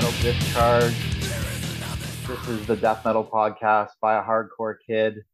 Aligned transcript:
Metal 0.00 0.22
Discharge. 0.22 0.94
This 2.26 2.48
is 2.48 2.66
the 2.66 2.74
Death 2.74 3.04
Metal 3.04 3.22
podcast 3.22 3.90
by 4.00 4.18
a 4.18 4.22
hardcore 4.22 4.76
kid. 4.86 5.26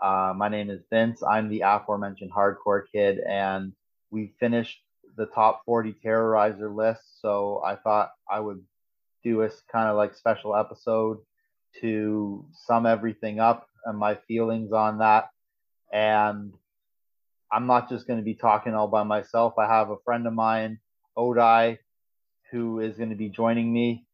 Uh, 0.00 0.32
my 0.36 0.48
name 0.48 0.70
is 0.70 0.82
Vince. 0.88 1.20
I'm 1.24 1.48
the 1.48 1.62
aforementioned 1.62 2.30
hardcore 2.30 2.82
kid, 2.92 3.18
and 3.18 3.72
we 4.12 4.34
finished 4.38 4.78
the 5.16 5.26
top 5.26 5.62
40 5.64 5.96
terrorizer 6.04 6.72
list. 6.72 7.20
So 7.20 7.60
I 7.66 7.74
thought 7.74 8.12
I 8.30 8.38
would 8.38 8.62
do 9.24 9.42
a 9.42 9.50
kind 9.72 9.88
of 9.88 9.96
like 9.96 10.14
special 10.14 10.54
episode 10.54 11.18
to 11.80 12.46
sum 12.52 12.86
everything 12.86 13.40
up 13.40 13.68
and 13.84 13.98
my 13.98 14.14
feelings 14.28 14.70
on 14.70 14.98
that. 14.98 15.30
And 15.92 16.52
I'm 17.50 17.66
not 17.66 17.88
just 17.88 18.06
going 18.06 18.20
to 18.20 18.24
be 18.24 18.34
talking 18.34 18.74
all 18.74 18.86
by 18.86 19.02
myself. 19.02 19.54
I 19.58 19.66
have 19.66 19.90
a 19.90 19.98
friend 20.04 20.24
of 20.28 20.34
mine, 20.34 20.78
Odai, 21.16 21.78
who 22.50 22.80
is 22.80 22.96
going 22.96 23.10
to 23.10 23.16
be 23.16 23.28
joining 23.28 23.72
me. 23.72 24.06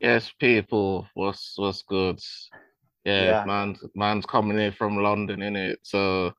Yes, 0.00 0.32
people, 0.38 1.06
what's 1.14 1.54
what's 1.56 1.82
good? 1.82 2.18
Yeah, 3.04 3.22
yeah. 3.22 3.44
man's 3.44 3.84
man's 3.94 4.24
coming 4.24 4.58
in 4.58 4.72
from 4.72 4.96
London, 4.96 5.42
in 5.42 5.56
it. 5.56 5.80
So 5.82 6.32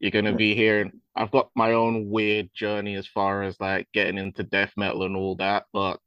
you're 0.00 0.10
gonna 0.10 0.34
be 0.34 0.54
hearing. 0.54 1.00
I've 1.14 1.30
got 1.30 1.50
my 1.54 1.72
own 1.72 2.10
weird 2.10 2.50
journey 2.54 2.96
as 2.96 3.06
far 3.06 3.42
as 3.42 3.60
like 3.60 3.86
getting 3.92 4.18
into 4.18 4.42
death 4.42 4.72
metal 4.76 5.04
and 5.04 5.14
all 5.14 5.36
that, 5.36 5.66
but 5.72 6.00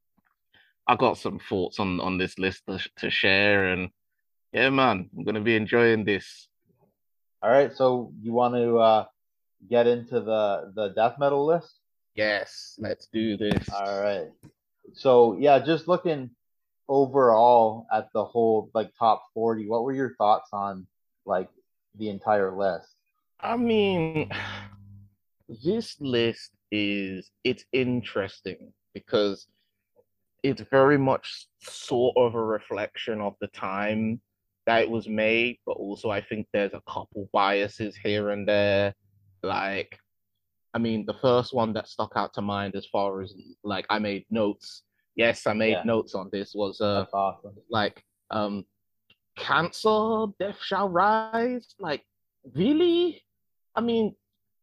I 0.88 0.96
got 0.98 1.18
some 1.18 1.40
thoughts 1.40 1.80
on 1.80 2.02
on 2.02 2.18
this 2.18 2.38
list 2.38 2.64
to, 2.68 2.80
to 2.98 3.10
share, 3.10 3.70
and 3.70 3.90
yeah, 4.52 4.70
man, 4.70 5.10
I'm 5.18 5.24
gonna 5.24 5.42
be 5.42 5.56
enjoying 5.56 6.04
this. 6.04 6.50
All 7.42 7.52
right, 7.52 7.74
so 7.74 8.12
you 8.22 8.34
want 8.34 8.56
to 8.56 8.78
uh, 8.78 9.06
get 9.70 9.88
into 9.88 10.20
the 10.20 10.72
the 10.76 10.90
death 10.90 11.16
metal 11.18 11.46
list? 11.46 11.80
Yes, 12.16 12.76
let's 12.80 13.08
do 13.08 13.38
this. 13.38 13.70
All 13.70 14.02
right. 14.02 14.28
So 14.94 15.38
yeah, 15.40 15.60
just 15.60 15.88
looking 15.88 16.30
overall 16.88 17.88
at 17.92 18.10
the 18.14 18.24
whole 18.24 18.70
like 18.74 18.92
top 18.98 19.24
40, 19.34 19.68
what 19.68 19.84
were 19.84 19.94
your 19.94 20.16
thoughts 20.16 20.50
on 20.54 20.86
like 21.26 21.50
the 21.98 22.10
entire 22.10 22.56
list? 22.56 22.96
I 23.40 23.58
mean, 23.58 24.32
this 25.64 26.00
list 26.00 26.52
is 26.72 27.32
it's 27.44 27.66
interesting 27.72 28.74
because 28.94 29.48
it's 30.44 30.62
very 30.70 30.98
much 30.98 31.48
sort 31.62 32.16
of 32.18 32.36
a 32.36 32.44
reflection 32.44 33.22
of 33.22 33.36
the 33.40 33.48
time 33.48 34.20
that 34.66 34.82
it 34.82 34.90
was 34.90 35.08
made, 35.08 35.58
but 35.66 35.74
also 35.74 36.10
I 36.10 36.22
think 36.22 36.48
there's 36.52 36.74
a 36.74 36.82
couple 36.88 37.30
biases 37.34 37.96
here 37.96 38.30
and 38.30 38.48
there. 38.48 38.94
Like 39.42 39.98
I 40.74 40.80
mean, 40.80 41.06
the 41.06 41.16
first 41.22 41.54
one 41.54 41.74
that 41.74 41.88
stuck 41.88 42.14
out 42.16 42.34
to 42.34 42.42
mind 42.42 42.76
as 42.76 42.86
far 42.88 43.22
as 43.22 43.34
like 43.64 43.86
I 43.90 44.00
made 44.00 44.26
notes. 44.30 44.84
Yes, 45.16 45.46
I 45.46 45.54
made 45.54 45.72
yeah. 45.72 45.84
notes 45.86 46.16
on 46.16 46.30
this 46.32 46.54
was 46.56 46.82
uh 46.82 47.06
awesome. 47.14 47.56
like 47.70 48.04
um 48.32 48.66
cancer, 49.38 50.26
death 50.40 50.58
shall 50.62 50.90
rise. 50.90 51.76
Like, 51.80 52.04
really? 52.56 53.24
I 53.76 53.82
mean, 53.82 54.16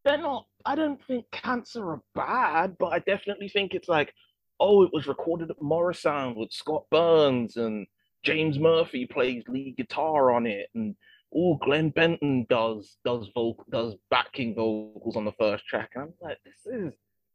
they're 0.03 0.17
not 0.17 0.45
I 0.65 0.75
don't 0.75 1.03
think 1.05 1.25
cancer 1.31 1.91
are 1.91 2.01
bad, 2.13 2.75
but 2.77 2.87
I 2.87 2.99
definitely 2.99 3.49
think 3.49 3.73
it's 3.73 3.89
like, 3.89 4.13
oh, 4.59 4.83
it 4.83 4.91
was 4.93 5.07
recorded 5.07 5.49
at 5.49 5.59
Morrisound 5.59 6.35
with 6.35 6.51
Scott 6.51 6.83
Burns 6.91 7.57
and 7.57 7.87
James 8.23 8.59
Murphy 8.59 9.05
plays 9.05 9.43
lead 9.47 9.77
guitar 9.77 10.31
on 10.31 10.45
it 10.45 10.67
and 10.75 10.95
oh, 11.35 11.55
Glenn 11.55 11.89
Benton 11.89 12.45
does 12.49 12.97
does 13.05 13.29
vocal 13.33 13.65
does 13.71 13.95
backing 14.09 14.55
vocals 14.55 15.15
on 15.15 15.25
the 15.25 15.33
first 15.33 15.65
track. 15.65 15.91
And 15.95 16.03
I'm 16.05 16.13
like, 16.21 16.37
this 16.43 16.73
is 16.73 16.93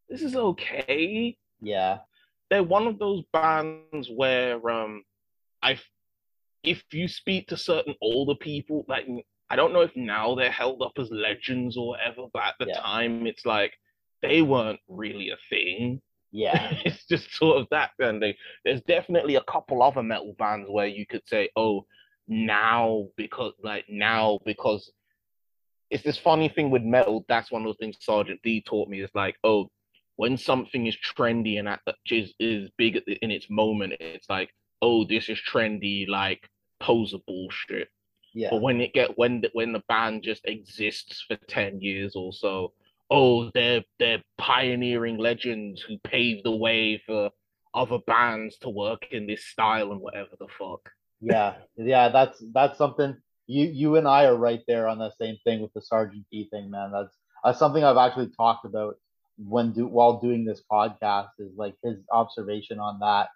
this 0.09 0.23
is 0.23 0.37
okay. 0.37 1.37
Yeah. 1.61 1.99
They're 2.51 2.63
one 2.63 2.87
of 2.87 2.99
those 2.99 3.23
bands 3.33 4.09
where 4.15 4.69
um 4.69 5.03
I 5.63 5.79
if 6.63 6.83
you 6.93 7.09
speak 7.09 7.49
to 7.49 7.57
certain 7.57 7.95
older 8.01 8.35
people, 8.35 8.85
like 8.89 9.07
I 9.49 9.57
don't 9.57 9.73
know 9.73 9.81
if 9.81 9.95
now 9.97 10.35
they're 10.35 10.51
held 10.51 10.83
up 10.83 10.93
as 10.99 11.11
legends 11.11 11.77
or 11.77 11.89
whatever, 11.89 12.27
but 12.33 12.43
at 12.43 12.55
the 12.59 12.67
yeah. 12.67 12.81
time 12.81 13.27
it's 13.27 13.47
like 13.47 13.73
they 14.23 14.43
weren't 14.43 14.81
really 14.89 15.31
a 15.31 15.37
thing. 15.49 16.03
Yeah. 16.33 16.75
it's 16.85 17.07
just 17.07 17.33
sort 17.35 17.59
of 17.59 17.69
that 17.71 17.91
kind 18.01 18.23
of 18.23 18.35
There's 18.65 18.83
definitely 18.83 19.37
a 19.37 19.45
couple 19.45 19.83
other 19.83 20.03
metal 20.03 20.35
bands 20.39 20.69
where 20.69 20.87
you 20.87 21.07
could 21.07 21.27
say, 21.27 21.51
oh, 21.57 21.87
now 22.29 23.09
because 23.17 23.53
like 23.63 23.85
now 23.89 24.39
because 24.45 24.91
it's 25.91 26.03
this 26.03 26.19
funny 26.19 26.49
thing 26.49 26.71
with 26.71 26.83
metal. 26.83 27.25
That's 27.29 27.51
one 27.51 27.63
of 27.63 27.67
those 27.67 27.79
things 27.79 27.97
Sergeant 28.01 28.41
D 28.43 28.61
taught 28.61 28.89
me. 28.89 29.01
Is 29.01 29.11
like, 29.15 29.37
oh, 29.45 29.71
when 30.17 30.37
something 30.37 30.87
is 30.87 30.97
trendy 30.97 31.59
and 31.59 31.69
at 31.69 31.81
the, 31.87 31.95
is 32.11 32.35
is 32.41 32.71
big 32.77 32.97
in 33.23 33.31
its 33.31 33.49
moment, 33.49 33.95
it's 34.01 34.29
like, 34.29 34.51
oh, 34.83 35.05
this 35.05 35.29
is 35.29 35.39
trendy, 35.39 36.09
like 36.09 36.49
poser 36.81 37.19
bullshit. 37.27 37.89
Yeah. 38.35 38.49
But 38.51 38.63
when 38.63 38.81
it 38.81 38.93
get 38.93 39.17
when 39.17 39.43
the, 39.43 39.51
when 39.53 39.73
the 39.73 39.83
band 39.89 40.23
just 40.23 40.45
exists 40.45 41.25
for 41.27 41.37
ten 41.49 41.81
years 41.81 42.17
or 42.17 42.33
so, 42.33 42.73
oh, 43.11 43.51
they're 43.55 43.85
they're 43.99 44.23
pioneering 44.39 45.19
legends 45.19 45.81
who 45.83 45.99
paved 45.99 46.45
the 46.45 46.57
way 46.57 47.01
for 47.07 47.31
other 47.75 47.99
bands 48.07 48.57
to 48.59 48.71
work 48.71 49.07
in 49.13 49.27
this 49.27 49.45
style 49.45 49.93
and 49.93 50.01
whatever 50.01 50.31
the 50.41 50.49
fuck 50.59 50.91
yeah, 51.21 51.55
yeah, 51.77 52.09
that's 52.09 52.43
that's 52.53 52.79
something 52.79 53.17
you 53.47 53.67
you 53.67 53.97
and 53.97 54.09
I 54.09 54.25
are 54.25 54.37
right 54.37 54.63
there 54.67 54.89
on 54.89 54.99
the 54.99 55.13
same 55.21 55.37
thing 55.45 55.61
with 55.61 55.73
the 55.73 55.83
Sergeant 55.83 56.27
D 56.31 56.49
thing, 56.51 56.71
man. 56.71 56.91
That's 56.93 57.15
that's 57.45 57.59
something 57.59 57.85
I've 57.85 57.97
actually 57.97 58.31
talked 58.37 58.65
about 58.65 58.97
when 59.39 59.73
do 59.73 59.87
while 59.87 60.21
doing 60.21 60.45
this 60.45 60.63
podcast 60.71 61.29
is 61.39 61.53
like 61.57 61.75
his 61.83 61.99
observation 62.11 62.79
on 62.79 63.01
that. 63.01 63.29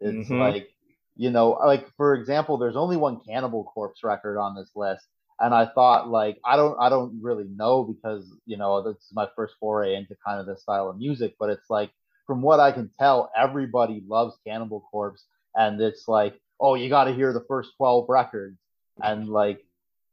It's 0.00 0.28
mm-hmm. 0.28 0.38
like 0.38 0.68
you 1.16 1.30
know, 1.30 1.52
like 1.64 1.88
for 1.96 2.14
example, 2.14 2.58
there's 2.58 2.76
only 2.76 2.96
one 2.96 3.20
Cannibal 3.26 3.64
Corpse 3.64 4.04
record 4.04 4.38
on 4.38 4.54
this 4.54 4.70
list, 4.76 5.06
and 5.40 5.54
I 5.54 5.66
thought 5.66 6.08
like 6.08 6.38
I 6.44 6.56
don't 6.56 6.76
I 6.78 6.88
don't 6.88 7.20
really 7.22 7.46
know 7.48 7.84
because 7.84 8.30
you 8.46 8.56
know 8.56 8.82
this 8.82 8.96
is 9.02 9.12
my 9.12 9.26
first 9.34 9.54
foray 9.58 9.94
into 9.94 10.16
kind 10.24 10.40
of 10.40 10.46
this 10.46 10.62
style 10.62 10.90
of 10.90 10.98
music, 10.98 11.34
but 11.38 11.50
it's 11.50 11.70
like 11.70 11.90
from 12.26 12.42
what 12.42 12.60
I 12.60 12.72
can 12.72 12.90
tell, 12.98 13.30
everybody 13.36 14.02
loves 14.06 14.36
Cannibal 14.46 14.80
Corpse, 14.90 15.24
and 15.54 15.80
it's 15.80 16.06
like 16.06 16.40
oh, 16.60 16.74
you 16.74 16.88
got 16.88 17.04
to 17.04 17.14
hear 17.14 17.32
the 17.32 17.44
first 17.48 17.72
12 17.76 18.06
records. 18.08 18.58
And 19.02 19.28
like, 19.28 19.64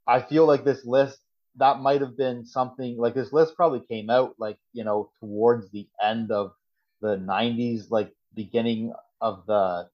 I 0.07 0.21
feel 0.21 0.45
like 0.45 0.65
this 0.65 0.85
list, 0.85 1.19
that 1.57 1.79
might 1.79 2.01
have 2.01 2.17
been 2.17 2.45
something 2.45 2.97
like 2.97 3.13
this 3.13 3.31
list 3.31 3.55
probably 3.55 3.79
came 3.79 4.09
out 4.09 4.35
like, 4.37 4.57
you 4.73 4.83
know, 4.83 5.11
towards 5.19 5.69
the 5.71 5.87
end 6.01 6.31
of 6.31 6.53
the 7.01 7.17
90s, 7.17 7.91
like 7.91 8.11
beginning 8.33 8.93
of 9.21 9.45
the, 9.45 9.87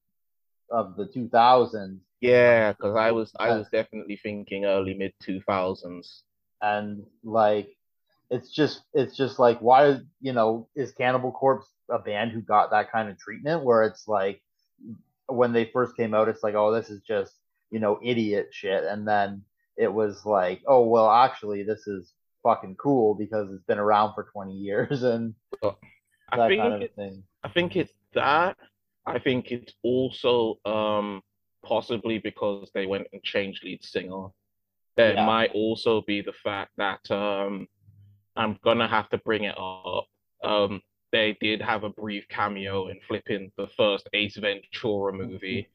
of 0.70 0.96
the 0.96 1.06
2000s. 1.06 1.98
Yeah, 2.20 2.72
because 2.72 2.96
I 2.96 3.10
was, 3.12 3.32
I 3.38 3.56
was 3.56 3.68
definitely 3.70 4.16
thinking 4.16 4.64
early 4.64 4.94
mid 4.94 5.12
2000s. 5.22 6.22
And 6.62 7.04
like, 7.22 7.76
it's 8.30 8.50
just, 8.50 8.82
it's 8.94 9.16
just 9.16 9.38
like, 9.38 9.58
why, 9.60 9.98
you 10.20 10.32
know, 10.32 10.68
is 10.74 10.92
Cannibal 10.92 11.32
Corpse 11.32 11.66
a 11.90 11.98
band 11.98 12.32
who 12.32 12.40
got 12.40 12.70
that 12.70 12.90
kind 12.90 13.08
of 13.08 13.18
treatment 13.18 13.64
where 13.64 13.82
it's 13.84 14.06
like, 14.08 14.42
when 15.30 15.52
they 15.52 15.66
first 15.66 15.96
came 15.96 16.14
out, 16.14 16.28
it's 16.28 16.42
like, 16.42 16.54
oh, 16.54 16.72
this 16.72 16.90
is 16.90 17.02
just 17.02 17.34
you 17.70 17.80
know 17.80 17.98
idiot 18.02 18.48
shit, 18.50 18.84
and 18.84 19.06
then 19.06 19.42
it 19.76 19.92
was 19.92 20.26
like, 20.26 20.62
oh, 20.66 20.84
well, 20.84 21.10
actually, 21.10 21.62
this 21.62 21.86
is 21.86 22.12
fucking 22.42 22.76
cool 22.76 23.14
because 23.14 23.52
it's 23.52 23.64
been 23.64 23.78
around 23.78 24.14
for 24.14 24.24
20 24.24 24.52
years 24.52 25.02
and 25.02 25.34
that 25.62 25.74
I 26.30 26.48
think 26.48 26.62
kind 26.62 26.74
of 26.74 26.82
it, 26.82 26.94
thing. 26.96 27.22
I 27.42 27.48
think 27.48 27.76
it's 27.76 27.92
that. 28.14 28.56
I 29.06 29.18
think 29.18 29.50
it's 29.50 29.72
also 29.82 30.58
um 30.64 31.22
possibly 31.64 32.18
because 32.18 32.70
they 32.74 32.86
went 32.86 33.08
and 33.12 33.22
changed 33.22 33.64
lead 33.64 33.82
singer. 33.84 34.28
There 34.96 35.14
yeah. 35.14 35.26
might 35.26 35.52
also 35.52 36.02
be 36.02 36.20
the 36.20 36.32
fact 36.32 36.72
that 36.76 37.10
um 37.10 37.66
I'm 38.36 38.58
gonna 38.62 38.88
have 38.88 39.08
to 39.10 39.18
bring 39.18 39.44
it 39.44 39.56
up. 39.58 40.06
Um 40.44 40.80
they 41.12 41.36
did 41.40 41.60
have 41.60 41.84
a 41.84 41.90
brief 41.90 42.28
cameo 42.28 42.88
in 42.88 43.00
flipping 43.06 43.50
the 43.56 43.66
first 43.76 44.08
Ace 44.12 44.36
Ventura 44.36 45.12
movie, 45.12 45.68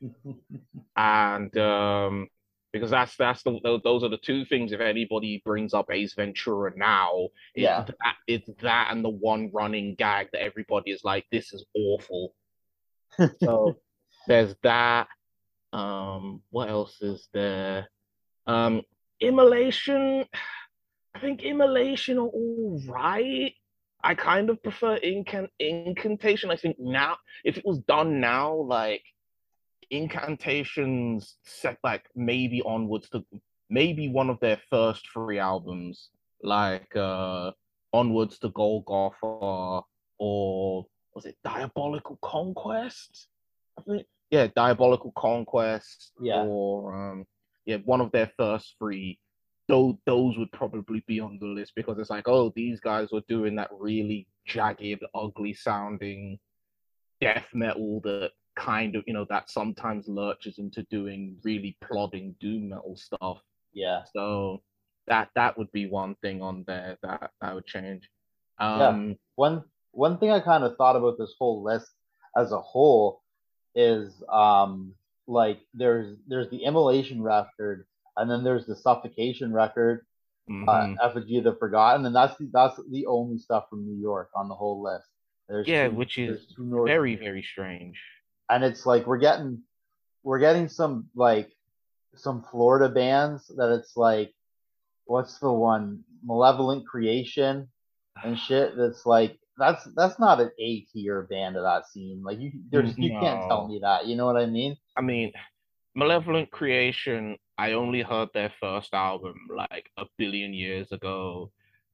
and 0.95 1.57
um, 1.57 2.27
because 2.71 2.91
that's 2.91 3.15
that's 3.15 3.43
the 3.43 3.79
those 3.83 4.03
are 4.03 4.09
the 4.09 4.17
two 4.17 4.45
things. 4.45 4.71
If 4.71 4.81
anybody 4.81 5.41
brings 5.45 5.73
up 5.73 5.91
Ace 5.91 6.13
Ventura 6.13 6.71
now, 6.75 7.29
yeah, 7.55 7.81
it's 7.81 7.91
that, 8.03 8.15
it's 8.27 8.49
that 8.61 8.89
and 8.91 9.03
the 9.03 9.09
one 9.09 9.49
running 9.53 9.95
gag 9.95 10.29
that 10.31 10.41
everybody 10.41 10.91
is 10.91 11.03
like, 11.03 11.25
"This 11.31 11.53
is 11.53 11.65
awful." 11.73 12.33
so 13.41 13.77
there's 14.27 14.55
that. 14.63 15.07
Um, 15.73 16.41
what 16.51 16.69
else 16.69 17.01
is 17.01 17.27
there? 17.33 17.89
Um, 18.47 18.81
Immolation. 19.19 20.25
I 21.15 21.19
think 21.19 21.43
Immolation 21.43 22.17
are 22.17 22.27
all 22.27 22.81
right. 22.89 23.53
I 24.05 24.13
kind 24.13 24.51
of 24.51 24.61
prefer 24.61 24.95
incant 24.97 25.49
incantation. 25.59 26.51
I 26.51 26.57
think 26.57 26.77
now, 26.79 27.17
if 27.43 27.57
it 27.57 27.65
was 27.65 27.79
done 27.79 28.19
now, 28.19 28.53
like 28.53 29.03
incantations 29.89 31.37
set 31.43 31.77
like 31.83 32.05
maybe 32.15 32.61
onwards 32.61 33.09
to 33.09 33.25
maybe 33.69 34.07
one 34.07 34.29
of 34.29 34.39
their 34.39 34.59
first 34.69 35.07
three 35.11 35.39
albums, 35.39 36.09
like 36.43 36.95
uh 36.95 37.51
onwards 37.93 38.37
to 38.39 38.49
Golgotha 38.49 39.81
or 40.19 40.85
was 41.15 41.25
it 41.25 41.37
Diabolical 41.43 42.19
Conquest? 42.21 43.27
I 43.79 43.81
think 43.81 44.05
yeah, 44.29 44.47
Diabolical 44.55 45.13
Conquest. 45.15 46.11
Yeah. 46.21 46.43
Or 46.43 46.93
um, 46.93 47.25
yeah, 47.65 47.77
one 47.77 48.01
of 48.01 48.11
their 48.11 48.31
first 48.37 48.75
three. 48.77 49.19
Those 49.67 49.95
those 50.05 50.37
would 50.37 50.51
probably 50.51 51.03
be 51.07 51.19
on 51.19 51.39
the 51.39 51.47
list 51.47 51.73
because 51.75 51.97
it's 51.97 52.09
like, 52.09 52.27
oh, 52.27 52.53
these 52.55 52.79
guys 52.79 53.09
were 53.11 53.23
doing 53.27 53.55
that 53.55 53.69
really 53.77 54.27
jagged, 54.45 55.03
ugly 55.13 55.53
sounding 55.53 56.37
death 57.21 57.45
metal 57.53 58.01
that 58.03 58.31
kind 58.55 58.95
of 58.95 59.03
you 59.07 59.13
know 59.13 59.25
that 59.29 59.49
sometimes 59.49 60.07
lurches 60.07 60.59
into 60.59 60.83
doing 60.83 61.35
really 61.43 61.77
plodding 61.81 62.35
doom 62.39 62.69
metal 62.69 62.95
stuff. 62.95 63.39
Yeah. 63.73 64.03
So 64.13 64.61
that 65.07 65.29
that 65.35 65.57
would 65.57 65.71
be 65.71 65.87
one 65.87 66.15
thing 66.21 66.41
on 66.41 66.63
there 66.67 66.97
that 67.03 67.31
that 67.41 67.55
would 67.55 67.65
change. 67.65 68.09
Um, 68.59 69.09
yeah. 69.09 69.13
One 69.35 69.63
one 69.91 70.17
thing 70.17 70.31
I 70.31 70.39
kind 70.39 70.63
of 70.63 70.77
thought 70.77 70.95
about 70.95 71.17
this 71.17 71.33
whole 71.37 71.63
list 71.63 71.91
as 72.37 72.51
a 72.51 72.61
whole 72.61 73.21
is 73.75 74.23
um 74.31 74.93
like 75.27 75.59
there's 75.73 76.17
there's 76.27 76.49
the 76.49 76.63
immolation 76.63 77.21
record 77.21 77.85
and 78.17 78.29
then 78.29 78.43
there's 78.43 78.65
the 78.65 78.75
suffocation 78.75 79.53
record 79.53 80.05
mhm. 80.49 80.67
uh, 80.67 80.95
effigy 81.03 81.37
of 81.37 81.43
the 81.43 81.55
forgotten 81.55 82.05
and 82.05 82.15
that's 82.15 82.37
the, 82.37 82.49
that's 82.53 82.79
the 82.91 83.05
only 83.05 83.37
stuff 83.37 83.65
from 83.69 83.85
new 83.85 83.99
york 84.01 84.29
on 84.35 84.47
the 84.47 84.55
whole 84.55 84.81
list 84.81 85.07
there's 85.47 85.67
yeah, 85.67 85.87
two- 85.87 85.95
which 85.95 86.17
is 86.17 86.45
very 86.57 87.15
very 87.15 87.43
strange. 87.43 87.99
and 88.49 88.63
it's 88.63 88.85
like 88.85 89.05
we're 89.05 89.17
getting 89.17 89.61
we're 90.23 90.39
getting 90.39 90.67
some 90.67 91.07
like 91.15 91.51
some 92.15 92.43
florida 92.51 92.89
bands 92.89 93.51
that 93.57 93.71
it's 93.71 93.95
like 93.95 94.33
what's 95.05 95.39
the 95.39 95.51
one 95.51 96.03
malevolent 96.23 96.87
creation 96.87 97.67
and 98.23 98.39
shit 98.47 98.75
that's 98.77 99.05
like 99.05 99.37
that's 99.57 99.85
that's 99.95 100.19
not 100.19 100.39
an 100.39 100.51
A 100.59 100.81
tier 100.81 101.23
band 101.23 101.55
of 101.55 101.63
that 101.63 101.87
scene. 101.87 102.21
Like 102.23 102.39
you 102.39 102.51
there's 102.69 102.97
you 102.97 103.11
can't 103.11 103.41
tell 103.47 103.67
me 103.67 103.79
that. 103.81 104.05
You 104.05 104.15
know 104.15 104.25
what 104.25 104.37
I 104.37 104.45
mean? 104.45 104.75
I 104.97 105.01
mean, 105.01 105.31
Malevolent 105.95 106.51
Creation, 106.51 107.37
I 107.57 107.71
only 107.73 108.01
heard 108.01 108.29
their 108.33 108.51
first 108.59 108.93
album 108.93 109.35
like 109.55 109.89
a 109.97 110.05
billion 110.17 110.53
years 110.53 110.91
ago. 110.91 111.51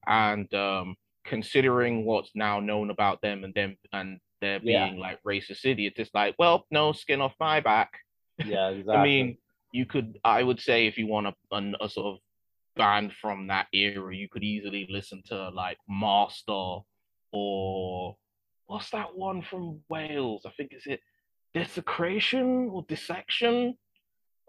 And 0.08 0.52
um 0.54 0.96
considering 1.24 2.04
what's 2.06 2.32
now 2.34 2.60
known 2.60 2.90
about 2.90 3.22
them 3.22 3.44
and 3.44 3.54
them 3.54 3.78
and 3.94 4.20
their 4.42 4.60
Yeah. 4.64 4.88
being 4.88 5.00
like 5.00 5.22
racist 5.24 5.66
idiots, 5.66 6.00
it's 6.00 6.14
like, 6.16 6.36
well, 6.40 6.66
no 6.72 6.92
skin 6.94 7.22
off 7.22 7.34
my 7.40 7.60
back. 7.60 7.92
Yeah, 8.44 8.70
exactly. 8.78 9.00
I 9.00 9.04
mean, 9.04 9.38
you 9.72 9.86
could 9.86 10.18
I 10.24 10.42
would 10.44 10.60
say 10.60 10.88
if 10.88 10.98
you 10.98 11.08
want 11.08 11.28
a, 11.28 11.36
an- 11.52 11.76
a 11.80 11.88
sort 11.90 12.16
of 12.16 12.20
band 12.76 13.14
from 13.22 13.48
that 13.48 13.68
era, 13.74 14.16
you 14.16 14.28
could 14.30 14.44
easily 14.44 14.88
listen 14.90 15.22
to 15.28 15.50
like 15.50 15.78
Master 15.88 16.80
or 17.32 18.18
what's 18.66 18.90
that 18.92 19.16
one 19.16 19.42
from 19.44 19.82
Wales? 19.90 20.44
I 20.46 20.52
think 20.58 20.74
is 20.74 20.88
it 20.88 21.02
Desecration 21.54 22.70
or 22.72 22.84
Dissection? 22.88 23.78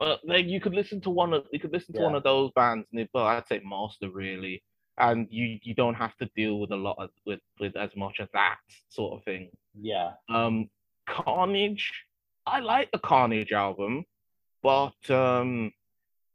Well, 0.00 0.18
like 0.24 0.46
you 0.46 0.60
could 0.60 0.74
listen 0.74 1.00
to 1.02 1.10
one 1.10 1.32
of 1.32 1.44
you 1.52 1.60
could 1.60 1.72
listen 1.72 1.94
to 1.94 2.00
one 2.02 2.14
of 2.14 2.22
those 2.24 2.50
bands, 2.56 2.86
and 2.92 3.08
well, 3.14 3.26
I'd 3.26 3.46
say 3.46 3.60
Master 3.64 4.10
really, 4.10 4.62
and 4.98 5.28
you 5.30 5.58
you 5.62 5.74
don't 5.74 5.94
have 5.94 6.16
to 6.16 6.28
deal 6.34 6.58
with 6.58 6.72
a 6.72 6.76
lot 6.76 6.96
of 6.98 7.10
with 7.24 7.40
with 7.60 7.76
as 7.76 7.90
much 7.96 8.18
of 8.18 8.28
that 8.32 8.56
sort 8.88 9.18
of 9.18 9.24
thing. 9.24 9.50
yeah, 9.80 10.12
Um, 10.28 10.68
Carnage, 11.06 11.92
I 12.46 12.60
like 12.60 12.90
the 12.90 12.98
Carnage 12.98 13.52
album, 13.52 14.04
but 14.62 14.94
um, 15.10 15.72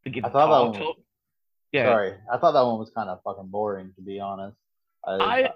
the 0.05 0.21
I 0.23 0.29
thought 0.29 0.73
that 0.73 0.79
one- 0.79 0.79
to- 0.95 1.01
yeah, 1.73 1.91
sorry. 1.91 2.13
I 2.31 2.37
thought 2.37 2.53
that 2.53 2.61
one 2.65 2.79
was 2.79 2.91
kind 2.91 3.09
of 3.09 3.21
fucking 3.23 3.47
boring 3.47 3.91
to 3.95 4.01
be 4.01 4.19
honest. 4.21 4.55
I 5.05 5.51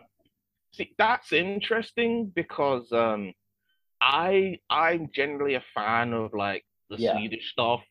see 0.73 0.93
that's 0.97 1.31
interesting 1.33 2.27
because 2.27 2.91
um, 2.91 3.33
I 4.01 4.59
I'm 4.69 5.09
generally 5.13 5.55
a 5.55 5.63
fan 5.73 6.11
of 6.13 6.33
like 6.33 6.65
the 6.89 6.97
Yeah. 6.97 7.13
Swedish 7.13 7.51
stuff 7.51 7.81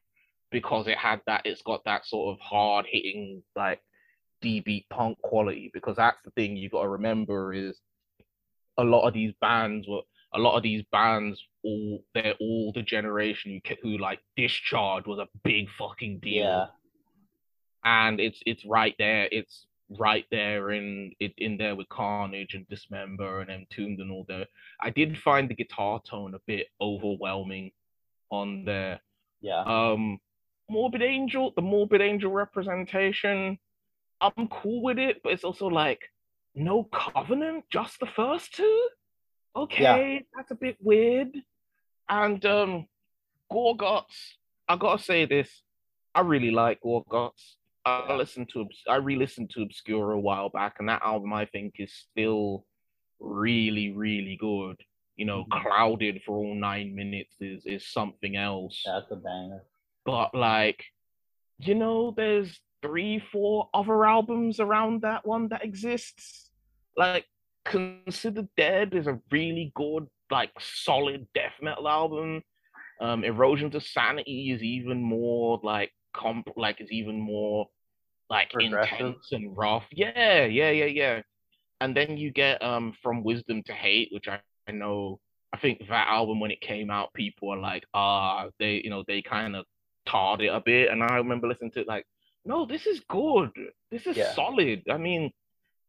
because 0.51 0.87
it 0.87 0.99
had 0.99 1.21
that 1.27 1.43
it's 1.45 1.63
got 1.63 1.85
that 1.85 2.07
sort 2.07 2.35
of 2.35 2.41
hard 2.41 2.87
hitting 2.89 3.43
like 3.57 3.81
D 4.43 4.61
beat 4.61 4.89
punk 4.89 5.21
quality 5.23 5.71
because 5.73 5.97
that's 5.97 6.19
the 6.25 6.31
thing 6.33 6.57
you 6.57 6.69
got 6.69 6.83
to 6.83 6.89
remember 6.89 7.53
is 7.53 7.79
a 8.79 8.85
lot 8.85 9.07
of 9.07 9.15
these 9.15 9.33
bands 9.41 9.87
were 9.89 10.03
a 10.33 10.39
lot 10.39 10.57
of 10.57 10.63
these 10.63 10.85
bands 10.93 11.43
all 11.65 12.03
they're 12.15 12.35
all 12.41 12.73
the 12.73 12.83
generation 12.83 13.61
who, 13.67 13.75
who 13.83 13.99
like 13.99 14.21
discharge 14.37 15.07
was 15.07 15.19
a 15.19 15.29
big 15.45 15.69
fucking 15.79 16.19
deal 16.21 16.45
yeah, 16.45 16.67
and 17.85 18.21
it's 18.21 18.41
it's 18.47 18.65
right 18.65 18.95
there. 18.99 19.29
It's 19.31 19.67
right 19.99 20.25
there 20.31 20.71
in 20.71 21.13
it 21.19 21.33
in 21.39 21.57
there 21.57 21.75
with 21.75 21.89
Carnage 21.89 22.55
and 22.55 22.69
Dismember 22.69 23.41
and 23.41 23.51
Entombed 23.51 24.01
and 24.01 24.11
all 24.11 24.25
that. 24.29 24.49
I 24.81 24.91
did 24.91 25.19
find 25.19 25.49
the 25.49 25.55
guitar 25.55 26.01
tone 26.09 26.35
a 26.35 26.41
bit 26.47 26.69
overwhelming 26.81 27.73
on 28.31 28.65
there. 28.65 29.01
yeah, 29.41 29.63
Um, 29.63 30.21
Morbid 30.71 31.03
Angel, 31.03 31.53
the 31.57 31.63
Morbid 31.63 32.01
Angel 32.01 32.31
representation, 32.31 33.59
I'm 34.21 34.49
cool 34.49 34.83
with 34.83 34.99
it, 34.99 35.21
but 35.23 35.33
it's 35.33 35.45
also 35.45 35.67
like 35.67 36.01
no 36.55 36.85
Covenant, 36.85 37.65
just 37.71 37.99
the 38.01 38.07
first 38.07 38.55
two. 38.55 38.89
Okay, 39.57 40.25
that's 40.37 40.51
a 40.53 40.55
bit 40.55 40.77
weird. 40.81 41.37
And 42.09 42.45
um, 42.47 42.87
Gorguts, 43.53 44.35
I 44.69 44.77
gotta 44.77 45.03
say 45.03 45.27
this, 45.27 45.63
I 46.15 46.21
really 46.21 46.51
like 46.53 46.81
Gorguts. 46.83 47.57
I 47.85 48.15
listened 48.15 48.51
to 48.53 48.67
I 48.89 48.97
re-listened 48.97 49.51
to 49.51 49.63
Obscura 49.63 50.15
a 50.17 50.21
while 50.21 50.51
back, 50.51 50.77
and 50.79 50.89
that 50.89 51.03
album 51.03 51.33
I 51.33 51.47
think 51.47 51.75
is 51.79 51.93
still 51.93 52.65
really, 53.19 53.91
really 53.91 54.37
good. 54.39 54.77
You 55.17 55.25
know, 55.27 55.45
Mhm. 55.45 55.63
Clouded 55.63 56.23
for 56.25 56.37
all 56.39 56.55
nine 56.55 56.95
minutes 56.95 57.35
is 57.41 57.67
is 57.67 57.87
something 57.87 58.37
else. 58.37 58.83
yeah, 58.87 59.01
that's 59.01 59.11
a 59.11 59.17
banger. 59.17 59.65
But 60.05 60.35
like, 60.35 60.85
you 61.59 61.75
know, 61.75 62.13
there's 62.17 62.59
three, 62.83 63.23
four 63.33 63.69
other 63.75 64.05
albums 64.05 64.61
around 64.61 65.03
that 65.03 65.27
one 65.27 65.49
that 65.49 65.65
exists. 65.65 66.51
Like, 66.97 67.27
Considered 67.65 68.49
Dead 68.57 68.95
is 68.95 69.07
a 69.07 69.21
really 69.31 69.71
good, 69.75 70.07
like, 70.31 70.51
solid 70.59 71.27
death 71.35 71.53
metal 71.61 71.89
album. 71.89 72.43
Um, 73.01 73.25
Erosion 73.25 73.71
to 73.73 73.81
Sanity 73.81 74.51
is 74.51 74.63
even 74.63 75.03
more 75.03 75.61
like 75.63 75.93
comp, 76.13 76.49
like 76.57 76.81
it's 76.81 76.93
even 76.93 77.19
more 77.19 77.69
like 78.29 78.51
intense 78.59 79.33
and 79.33 79.57
rough. 79.57 79.85
Yeah, 79.91 80.45
yeah, 80.45 80.71
yeah, 80.71 80.85
yeah. 80.85 81.23
And 81.81 81.97
then 81.97 82.19
you 82.19 82.31
get 82.31 82.63
um 82.63 82.93
From 83.03 83.25
Wisdom 83.25 83.63
to 83.65 83.73
Hate, 83.73 84.09
which 84.13 84.29
I, 84.29 84.41
I 84.69 84.73
know. 84.73 85.19
I 85.53 85.57
think 85.57 85.81
that 85.89 86.09
album 86.09 86.41
when 86.41 86.51
it 86.51 86.61
came 86.61 86.91
out, 86.91 87.13
people 87.15 87.53
are 87.53 87.59
like, 87.59 87.85
ah, 87.93 88.47
they, 88.59 88.83
you 88.85 88.91
know, 88.91 89.03
they 89.07 89.23
kind 89.23 89.57
of 89.57 89.65
tarred 90.11 90.41
it 90.41 90.49
a 90.49 90.61
bit. 90.61 90.91
And 90.91 91.03
I 91.03 91.17
remember 91.17 91.49
listening 91.49 91.71
to 91.73 91.81
it 91.81 91.89
like, 91.89 92.07
no, 92.45 92.67
this 92.67 92.87
is 92.87 93.01
good. 93.09 93.51
This 93.91 94.07
is 94.07 94.17
Yeah. 94.17 94.33
solid. 94.35 94.83
I 94.91 94.97
mean, 94.97 95.33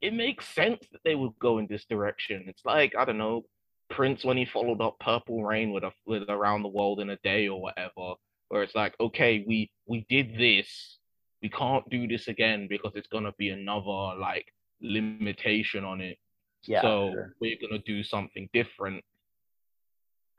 it 0.01 0.13
makes 0.13 0.47
sense 0.47 0.85
that 0.91 1.01
they 1.03 1.15
would 1.15 1.37
go 1.39 1.59
in 1.59 1.67
this 1.67 1.85
direction. 1.85 2.45
It's 2.47 2.65
like, 2.65 2.95
I 2.95 3.05
don't 3.05 3.17
know, 3.17 3.45
Prince 3.89 4.23
when 4.23 4.37
he 4.37 4.45
followed 4.45 4.81
up 4.81 4.99
Purple 4.99 5.43
Rain 5.43 5.71
with 5.71 5.83
a 5.83 5.91
with 6.05 6.29
Around 6.29 6.63
the 6.63 6.69
World 6.69 6.99
in 7.01 7.09
a 7.09 7.17
Day 7.17 7.47
or 7.47 7.61
whatever, 7.61 8.15
where 8.47 8.63
it's 8.63 8.75
like, 8.75 8.95
okay, 8.99 9.43
we 9.47 9.69
we 9.85 10.05
did 10.09 10.37
this. 10.37 10.97
We 11.41 11.49
can't 11.49 11.87
do 11.89 12.07
this 12.07 12.27
again 12.27 12.67
because 12.67 12.93
it's 12.95 13.07
gonna 13.07 13.33
be 13.37 13.49
another 13.49 14.17
like 14.17 14.53
limitation 14.81 15.83
on 15.83 16.01
it. 16.01 16.17
Yeah, 16.63 16.81
so 16.81 17.11
sure. 17.11 17.35
we're 17.41 17.57
gonna 17.61 17.79
do 17.79 18.03
something 18.03 18.49
different. 18.53 19.03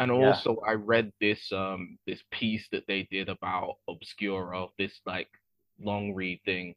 And 0.03 0.11
Yeah. 0.11 0.29
also, 0.29 0.57
I 0.67 0.73
read 0.73 1.13
this 1.21 1.53
um 1.53 1.99
this 2.07 2.23
piece 2.31 2.69
that 2.73 2.87
they 2.89 3.05
did 3.11 3.29
about 3.29 3.77
Obscura, 3.89 4.67
this 4.79 5.01
like 5.07 5.29
long 5.81 6.15
read 6.15 6.41
thing, 6.45 6.75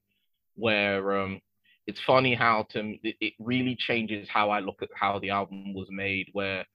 where 0.56 1.20
um 1.22 1.42
it's 1.88 2.00
funny 2.02 2.36
how 2.36 2.64
to 2.72 2.96
it, 3.04 3.16
it 3.20 3.34
really 3.40 3.76
changes 3.76 4.30
how 4.30 4.50
I 4.52 4.60
look 4.60 4.82
at 4.82 4.90
how 4.96 5.20
the 5.20 5.32
album 5.32 5.74
was 5.74 5.88
made. 5.90 6.30
Where 6.34 6.66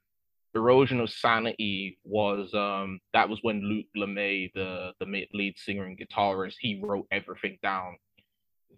Erosion 0.55 1.01
of 1.01 1.11
Sanity 1.11 1.99
was 2.05 2.53
um 2.55 3.01
that 3.13 3.29
was 3.29 3.39
when 3.43 3.63
Luc 3.63 3.87
Lemay, 3.97 4.53
the 4.55 4.93
the 4.99 5.27
lead 5.33 5.59
singer 5.59 5.85
and 5.85 5.99
guitarist, 5.99 6.57
he 6.59 6.81
wrote 6.83 7.07
everything 7.13 7.59
down. 7.63 7.97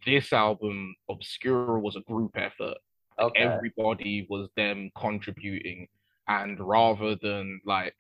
This 0.05 0.33
album, 0.33 0.95
Obscura, 1.09 1.79
was 1.81 1.97
a 1.97 2.01
group 2.01 2.33
effort 2.37 2.77
Okay. 3.19 3.45
everybody 3.45 4.27
was 4.29 4.49
them 4.57 4.91
contributing 4.99 5.87
and 6.29 6.59
rather 6.61 7.17
than 7.17 7.61
like 7.65 7.95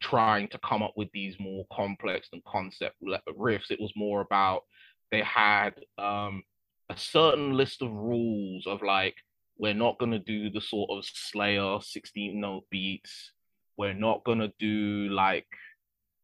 trying 0.00 0.48
to 0.48 0.58
come 0.58 0.82
up 0.82 0.92
with 0.96 1.08
these 1.12 1.36
more 1.40 1.64
complex 1.72 2.28
and 2.32 2.42
concept 2.44 2.96
riffs 3.38 3.70
it 3.70 3.80
was 3.80 3.92
more 3.96 4.20
about 4.20 4.62
they 5.10 5.22
had 5.22 5.70
um 5.98 6.42
a 6.90 6.96
certain 6.96 7.54
list 7.54 7.80
of 7.80 7.90
rules 7.90 8.66
of 8.66 8.82
like 8.82 9.14
we're 9.56 9.72
not 9.72 9.98
going 9.98 10.10
to 10.10 10.18
do 10.18 10.50
the 10.50 10.60
sort 10.60 10.90
of 10.90 11.04
slayer 11.04 11.78
16 11.80 12.38
note 12.38 12.64
beats 12.70 13.32
we're 13.76 13.94
not 13.94 14.22
going 14.24 14.40
to 14.40 14.52
do 14.58 15.08
like 15.12 15.46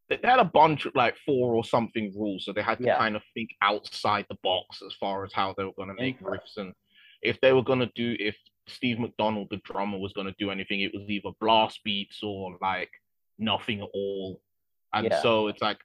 they 0.09 0.19
had 0.25 0.41
a 0.41 0.45
bunch 0.45 0.87
of 0.87 0.95
like 0.95 1.17
four 1.25 1.55
or 1.55 1.65
something 1.65 2.13
rules 2.17 2.45
so 2.45 2.53
they 2.53 2.63
had 2.63 2.79
to 2.79 2.85
Yeah. 2.85 2.99
kind 2.99 3.17
of 3.17 3.23
think 3.33 3.51
outside 3.63 4.27
the 4.29 4.37
box 4.43 4.83
as 4.85 4.93
far 5.01 5.25
as 5.25 5.33
how 5.33 5.55
they 5.57 5.65
were 5.65 5.73
going 5.77 5.89
to 5.89 5.95
make 5.95 6.21
riffs 6.21 6.57
and 6.59 6.75
if 7.23 7.41
they 7.41 7.53
were 7.53 7.63
going 7.63 7.79
to 7.79 7.91
do 7.95 8.17
if 8.19 8.37
Steve 8.71 8.99
MacDonald, 8.99 9.49
the 9.51 9.59
drummer, 9.59 9.99
was 9.99 10.13
gonna 10.13 10.35
do 10.39 10.51
anything, 10.51 10.81
it 10.81 10.93
was 10.95 11.09
either 11.09 11.31
blast 11.41 11.81
beats 11.85 12.21
or 12.23 12.57
like 12.61 12.91
nothing 13.39 13.81
at 13.81 13.89
all. 13.93 14.41
And 14.93 15.07
Yeah. 15.07 15.21
so 15.21 15.49
it's 15.49 15.63
like, 15.63 15.79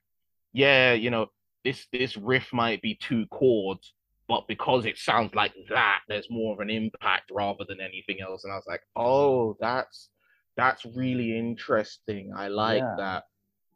yeah, 0.53 0.93
you 0.93 1.09
know, 1.09 1.27
this 1.63 1.87
this 1.91 2.15
riff 2.17 2.51
might 2.53 2.81
be 2.81 2.95
two 2.95 3.25
chords, 3.27 3.93
but 4.27 4.47
because 4.47 4.85
it 4.85 4.97
sounds 4.97 5.33
like 5.35 5.53
that, 5.69 6.01
there's 6.07 6.29
more 6.29 6.53
of 6.53 6.59
an 6.59 6.69
impact 6.69 7.31
rather 7.31 7.65
than 7.67 7.81
anything 7.81 8.21
else. 8.21 8.43
And 8.43 8.53
I 8.53 8.55
was 8.55 8.67
like, 8.67 8.81
oh, 8.95 9.57
that's 9.59 10.09
that's 10.57 10.85
really 10.85 11.37
interesting. 11.37 12.31
I 12.35 12.47
like 12.47 12.83
Yeah. 12.83 12.95
that. 12.97 13.23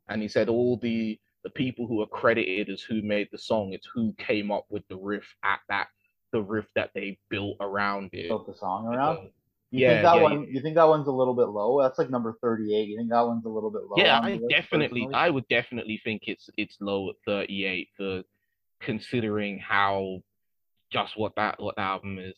And 0.08 0.22
he 0.22 0.28
said 0.28 0.50
all 0.50 0.78
the 0.78 1.20
the 1.44 1.50
people 1.52 1.88
who 1.88 2.02
are 2.02 2.08
credited 2.08 2.70
as 2.70 2.82
who 2.82 3.02
made 3.02 3.30
the 3.32 3.38
song, 3.38 3.72
it's 3.74 3.88
who 3.94 4.14
came 4.18 4.52
up 4.52 4.66
with 4.70 4.86
the 4.90 4.98
riff 4.98 5.34
at 5.44 5.62
that 5.70 5.88
the 6.32 6.42
riff 6.42 6.66
that 6.76 6.92
they 6.94 7.18
built 7.30 7.58
around 7.60 8.10
it. 8.14 8.30
Built 8.30 8.48
the 8.48 8.56
song 8.56 8.88
around. 8.88 9.18
So, 9.18 9.22
You 9.72 9.82
yeah, 9.82 9.90
think 9.90 10.04
that 10.04 10.16
yeah, 10.16 10.22
one? 10.22 10.48
You 10.50 10.62
think 10.62 10.76
that 10.76 10.88
one's 10.88 11.08
a 11.08 11.12
little 11.12 11.34
bit 11.34 11.50
low? 11.50 11.82
That's 11.82 11.98
like 12.00 12.10
number 12.10 12.38
thirty-eight. 12.42 12.88
You 12.88 12.98
think 12.98 13.10
that 13.10 13.26
one's 13.26 13.46
a 13.46 13.50
little 13.50 13.72
bit 13.72 13.84
low? 13.84 13.98
yeah, 13.98 14.20
I 14.20 14.40
definitely 14.50 15.02
personally? 15.02 15.14
I 15.14 15.30
would 15.30 15.48
definitely 15.48 16.02
think 16.04 16.24
it's 16.28 16.50
it's 16.58 16.78
low 16.80 17.10
at 17.10 17.16
38 17.26 17.90
for 17.98 18.24
considering 18.82 19.60
how 19.60 20.22
just 20.92 21.18
what 21.18 21.36
that 21.36 21.62
what 21.62 21.76
the 21.76 21.82
album 21.82 22.20
is. 22.20 22.36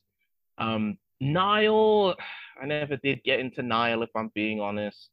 Um 0.57 0.97
Nile, 1.19 2.15
I 2.61 2.65
never 2.65 2.97
did 2.97 3.23
get 3.23 3.39
into 3.39 3.61
Nile 3.61 4.01
if 4.01 4.09
I'm 4.15 4.31
being 4.33 4.59
honest. 4.59 5.09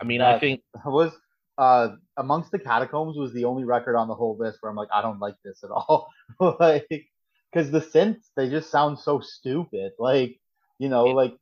I 0.00 0.04
mean, 0.04 0.20
I 0.20 0.38
think 0.38 0.62
was 0.84 1.12
uh 1.58 1.88
amongst 2.16 2.50
the 2.50 2.58
catacombs 2.58 3.16
was 3.16 3.32
the 3.32 3.44
only 3.44 3.64
record 3.64 3.96
on 3.96 4.08
the 4.08 4.14
whole 4.14 4.36
list 4.38 4.58
where 4.60 4.70
I'm 4.70 4.76
like 4.76 4.88
I 4.92 5.02
don't 5.02 5.20
like 5.20 5.36
this 5.44 5.64
at 5.64 5.70
all 5.70 6.08
like 6.60 7.08
because 7.52 7.70
the 7.70 7.80
synths 7.80 8.26
they 8.36 8.48
just 8.48 8.70
sound 8.70 8.98
so 8.98 9.20
stupid. 9.20 9.92
Like 9.98 10.38
you 10.78 10.88
know 10.88 11.04
like 11.06 11.36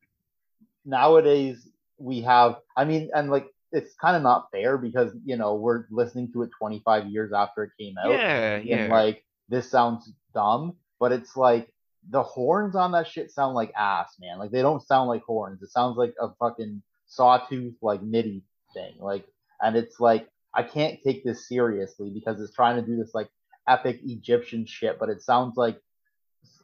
nowadays 0.84 1.68
we 1.99 2.23
have 2.23 2.56
I 2.76 2.84
mean 2.84 3.11
and 3.14 3.30
like 3.30 3.46
it's 3.73 3.94
kind 3.94 4.16
of 4.16 4.23
not 4.23 4.50
fair 4.52 4.78
because 4.78 5.12
you 5.25 5.37
know 5.37 5.54
we're 5.54 5.84
listening 5.90 6.32
to 6.32 6.42
it 6.42 6.50
25 6.58 7.06
years 7.06 7.32
after 7.32 7.64
it 7.64 7.70
came 7.78 7.96
out 7.99 8.11
yeah, 8.11 8.58
yeah. 8.58 8.76
and 8.76 8.92
like 8.92 9.25
this 9.49 9.68
sounds 9.68 10.12
dumb 10.32 10.76
but 11.00 11.11
it's 11.11 11.37
like 11.37 11.68
the 12.11 12.23
horns 12.23 12.76
on 12.76 12.92
that 12.92 13.08
shit 13.08 13.30
sound 13.30 13.54
like 13.54 13.73
ass 13.76 14.16
man. 14.20 14.38
Like 14.38 14.50
they 14.50 14.62
don't 14.62 14.87
sound 14.87 15.08
like 15.08 15.23
horns. 15.23 15.62
It 15.62 15.70
sounds 15.70 15.96
like 15.96 16.14
a 16.20 16.28
fucking 16.38 16.82
sawtooth 17.06 17.75
like 17.82 18.02
MIDI 18.02 18.42
thing. 18.73 18.94
Like 18.99 19.26
and 19.61 19.76
it's 19.76 20.00
like 20.00 20.28
I 20.52 20.62
can't 20.62 21.00
take 21.02 21.25
this 21.25 21.49
seriously 21.49 22.11
because 22.11 22.40
it's 22.40 22.54
trying 22.54 22.76
to 22.76 22.82
do 22.82 22.96
this 22.96 23.14
like 23.14 23.28
epic 23.68 24.00
Egyptian 24.04 24.66
shit, 24.66 24.99
but 24.99 25.08
it 25.08 25.23
sounds 25.23 25.56
like 25.56 25.80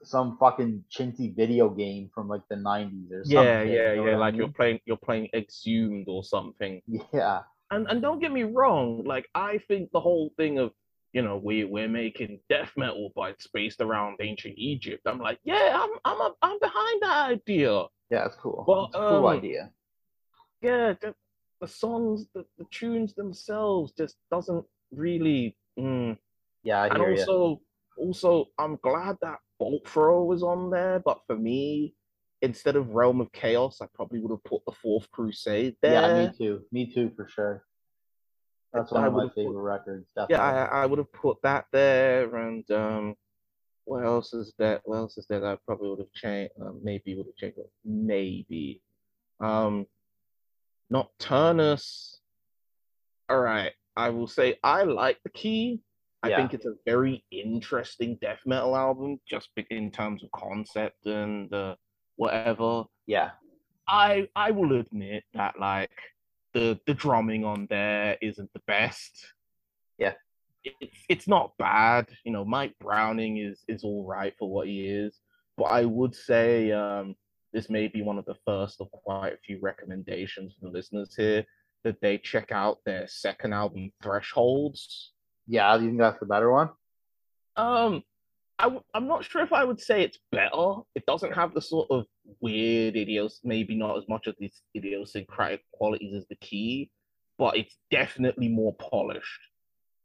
some 0.03 0.37
fucking 0.39 0.85
chintzy 0.91 1.35
video 1.35 1.69
game 1.71 2.11
from 2.15 2.29
like 2.29 2.43
the 2.49 2.57
90s 2.57 3.13
or 3.13 3.25
something. 3.25 3.63
yeah, 3.63 3.63
you 3.63 3.73
yeah, 3.73 3.95
know 3.95 4.07
yeah. 4.07 4.11
what 4.11 4.23
I 4.23 4.31
Like 4.31 4.37
you're 4.37 4.49
playing 4.49 4.81
you're 4.87 4.97
playing 4.97 5.29
Exhumed 5.35 6.07
or 6.09 6.25
something. 6.25 6.83
Yeah, 6.87 7.43
and 7.71 7.87
and 7.89 8.03
don't 8.03 8.21
get 8.21 8.33
me 8.33 8.45
wrong, 8.45 9.05
like 9.05 9.29
I 9.35 9.59
think 9.69 9.91
the 9.93 10.01
whole 10.01 10.33
thing 10.37 10.59
of 10.59 10.73
you 11.13 11.23
know 11.23 11.37
we 11.39 11.65
we're 11.65 11.89
making 11.89 12.41
death 12.49 12.73
metal 12.77 13.11
but 13.15 13.31
it's 13.33 13.47
based 13.49 13.81
around 13.81 14.19
ancient 14.21 14.55
Egypt. 14.59 15.03
I'm 15.07 15.19
like, 15.19 15.39
yeah, 15.45 15.79
I'm 15.81 15.91
I'm 16.05 16.21
a, 16.21 16.35
I'm 16.43 16.59
behind 16.61 17.03
that 17.03 17.31
idea. 17.31 17.87
yeah, 18.11 18.27
it's 18.27 18.37
cool. 18.37 18.65
Well, 18.67 18.87
it's 18.87 18.97
a 18.97 19.01
cool 19.01 19.27
um, 19.27 19.39
idea. 19.39 19.73
Yeah, 20.63 20.95
the, 21.01 21.15
the 21.61 21.69
songs, 21.69 22.27
the, 22.35 22.45
the 22.59 22.67
tunes 22.71 23.15
themselves 23.15 23.93
just 23.93 24.17
doesn't 24.31 24.65
really. 24.93 25.57
Mm. 25.79 26.19
Yeah, 26.63 26.83
I 26.83 26.89
And 26.89 26.99
hear 26.99 27.13
you. 27.13 27.29
Also, 28.01 28.47
I'm 28.59 28.77
glad 28.83 29.17
that 29.23 29.39
Bolt 29.59 29.87
Thrower 29.89 30.25
was 30.25 30.43
on 30.43 30.71
there, 30.71 31.01
but 31.05 31.21
for 31.27 31.37
me, 31.37 31.95
instead 32.43 32.77
of 32.77 32.95
Realm 32.95 33.21
of 33.21 33.31
Chaos, 33.33 33.81
I 33.83 33.87
probably 33.95 34.21
would 34.21 34.31
have 34.31 34.45
put 34.45 34.63
the 34.67 34.73
Fourth 34.73 35.11
Crusade 35.11 35.77
there. 35.83 35.93
Yeah, 35.93 36.27
me 36.27 36.33
too. 36.37 36.63
Me 36.73 36.93
too, 36.93 37.13
for 37.15 37.29
sure. 37.29 37.65
That's 38.73 38.93
one 38.93 39.05
I 39.05 39.07
of 39.09 39.13
my 39.13 39.17
would've 39.19 39.35
put- 39.35 39.45
favorite 39.45 39.61
records. 39.63 40.07
Definitely. 40.17 40.37
yeah, 40.37 40.69
I, 40.73 40.83
I 40.83 40.87
would 40.87 40.99
have 40.99 41.13
put 41.13 41.39
that 41.43 41.67
there, 41.73 42.35
and 42.37 42.69
um, 42.71 43.15
what 43.85 44.05
else 44.05 44.33
is 44.33 44.55
there? 44.59 44.81
What 44.85 44.97
else 44.97 45.19
is 45.19 45.27
there? 45.29 45.41
That 45.41 45.53
I 45.55 45.59
probably 45.67 45.91
would 45.91 45.99
have 45.99 46.13
changed. 46.13 46.53
Uh, 46.61 46.71
maybe 46.83 47.15
would 47.17 47.27
have 47.27 47.37
changed. 47.37 47.59
Maybe, 47.85 48.81
um, 49.41 49.87
Nocturnus. 50.93 52.17
All 53.29 53.41
right, 53.41 53.73
I 53.97 54.11
will 54.11 54.27
say 54.29 54.57
I 54.63 54.85
like 54.85 55.19
the 55.25 55.31
key. 55.31 55.81
I 56.23 56.29
Yeah. 56.29 56.37
think 56.37 56.55
it's 56.55 56.67
a 56.67 56.75
very 56.85 57.25
interesting 57.31 58.17
death 58.21 58.41
metal 58.45 58.77
album, 58.77 59.21
just 59.27 59.49
in 59.71 59.91
terms 59.91 60.23
of 60.23 60.31
concept 60.33 61.07
and 61.07 61.53
uh, 61.53 61.77
whatever. 62.17 62.85
yeah, 63.07 63.31
I 63.89 64.29
I 64.37 64.51
will 64.51 64.79
admit 64.79 65.25
that 65.35 65.59
like 65.59 65.91
the 66.53 66.79
the 66.87 66.95
drumming 66.95 67.45
on 67.45 67.67
there 67.71 68.19
isn't 68.21 68.53
the 68.53 68.63
best. 68.67 69.33
Yeah. 69.99 70.15
It's 70.65 70.99
it's 71.09 71.29
not 71.29 71.57
bad. 71.59 72.09
You 72.25 72.33
know, 72.33 72.45
Mike 72.45 72.75
Browning 72.81 73.39
is 73.39 73.65
is 73.67 73.83
all 73.83 74.05
right 74.07 74.35
for 74.39 74.49
what 74.51 74.67
he 74.69 74.87
is. 74.87 75.19
But 75.57 75.65
I 75.65 75.85
would 75.87 76.15
say 76.15 76.71
um 76.73 77.17
this 77.53 77.71
may 77.71 77.89
be 77.89 78.03
one 78.03 78.19
of 78.19 78.27
the 78.27 78.37
first 78.47 78.81
of 78.81 78.91
quite 78.93 79.33
a 79.33 79.39
few 79.39 79.59
recommendations 79.61 80.55
for 80.55 80.67
the 80.67 80.73
listeners 80.73 81.15
here 81.17 81.45
that 81.83 82.01
they 82.03 82.19
check 82.19 82.53
out 82.53 82.79
their 82.85 83.09
second 83.09 83.55
album 83.55 83.91
Thresholds. 84.03 85.13
Yeah. 85.51 85.75
You 85.77 85.89
think 85.89 85.99
that's 85.99 86.21
the 86.21 86.27
better 86.27 86.51
one? 86.51 86.71
Um, 87.57 88.03
I 88.59 88.65
w- 88.65 88.83
I'm 88.95 89.09
not 89.09 89.25
sure 89.25 89.43
if 89.43 89.53
I 89.53 89.65
would 89.65 89.81
say 89.81 90.03
it's 90.03 90.19
better. 90.31 90.77
It 90.95 91.05
doesn't 91.07 91.33
have 91.33 91.55
the 91.55 91.61
sort 91.61 91.89
of 91.91 92.07
weird 92.41 92.95
idios, 92.95 93.41
maybe 93.43 93.75
not 93.75 93.99
as 93.99 94.05
much 94.09 94.27
of 94.29 94.37
these 94.39 94.63
idiosyncratic 94.77 95.63
qualities 95.73 96.15
as 96.15 96.27
the 96.29 96.37
key, 96.37 96.91
but 97.37 97.57
it's 97.57 97.77
definitely 97.91 98.49
more 98.49 98.75
polished. 98.75 99.41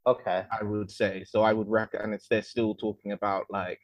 Okay. 0.08 0.46
I 0.52 0.64
would 0.64 0.90
say. 0.90 1.24
So 1.28 1.44
I 1.44 1.54
would 1.54 1.70
reckon, 1.70 2.02
and 2.02 2.14
it's 2.14 2.28
they're 2.28 2.42
still 2.42 2.74
talking 2.76 3.12
about 3.12 3.46
like 3.50 3.80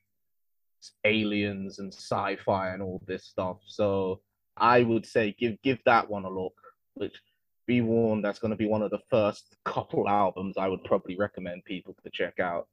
aliens 1.06 1.78
and 1.78 1.94
sci-fi 1.94 2.70
and 2.70 2.82
all 2.82 3.02
this 3.06 3.26
stuff. 3.26 3.58
So 3.68 4.22
I 4.58 4.82
would 4.82 5.06
say 5.06 5.36
give 5.38 5.62
give 5.62 5.80
that 5.86 6.10
one 6.10 6.26
a 6.26 6.30
look. 6.30 6.54
Which 6.96 7.20
be 7.68 7.82
warned, 7.82 8.24
that's 8.24 8.40
going 8.40 8.52
to 8.52 8.58
be 8.58 8.68
one 8.68 8.82
of 8.82 8.92
the 8.92 9.00
first 9.10 9.56
couple 9.66 10.08
albums 10.10 10.58
I 10.58 10.68
would 10.68 10.84
probably 10.84 11.16
recommend 11.18 11.66
people 11.66 11.96
to 12.04 12.10
check 12.12 12.40
out. 12.40 12.68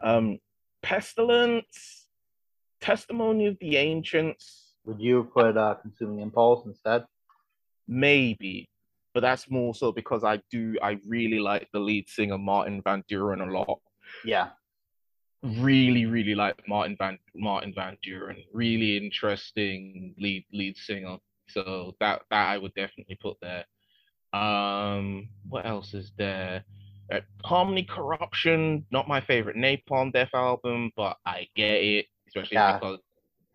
Um, 0.00 0.38
Pestilence, 0.82 2.06
Testimony 2.80 3.46
of 3.46 3.58
the 3.60 3.76
Ancients, 3.76 4.74
Would 4.84 5.00
you 5.00 5.16
have 5.16 5.32
put 5.32 5.56
uh, 5.56 5.74
Consuming 5.82 6.20
Impulse 6.20 6.66
instead? 6.66 7.04
maybe, 7.86 8.68
but 9.12 9.20
that's 9.20 9.50
more 9.50 9.74
so 9.74 9.90
because 9.92 10.22
I 10.24 10.40
do 10.50 10.76
I 10.82 10.98
really 11.06 11.40
like 11.40 11.68
the 11.72 11.80
lead 11.80 12.08
singer 12.08 12.38
Martin 12.38 12.80
Van 12.82 13.02
Drunen 13.10 13.46
a 13.46 13.50
lot. 13.52 13.80
Yeah. 14.24 14.50
really 15.42 16.06
really 16.06 16.34
like 16.34 16.56
Martin 16.68 16.96
Van 16.96 17.18
Martin 17.34 17.72
Van 17.74 17.96
Drunen. 18.06 18.44
Really 18.52 18.96
interesting 18.96 20.14
lead 20.18 20.44
lead 20.52 20.76
singer. 20.76 21.18
So 21.48 21.96
that 22.00 22.22
that 22.30 22.48
I 22.48 22.58
would 22.58 22.74
definitely 22.74 23.18
put 23.20 23.36
there. 23.42 23.64
Um, 24.32 25.28
what 25.48 25.66
else 25.66 25.94
is 25.94 26.12
there? 26.16 26.64
Uh, 27.12 27.20
Harmony 27.44 27.82
Corruption, 27.82 28.86
not 28.90 29.08
my 29.08 29.20
favorite 29.20 29.56
Napalm 29.56 30.12
Death 30.12 30.30
album, 30.34 30.92
but 30.96 31.16
I 31.26 31.48
get 31.56 31.82
it, 31.82 32.06
especially 32.28 32.54
Yeah. 32.56 32.78
because 32.78 33.00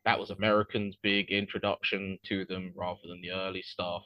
that 0.04 0.20
was 0.20 0.30
Americans' 0.30 0.98
big 1.02 1.32
introduction 1.32 2.20
to 2.26 2.46
them 2.46 2.74
rather 2.76 3.00
than 3.08 3.22
the 3.22 3.32
early 3.32 3.62
stuff. 3.62 4.04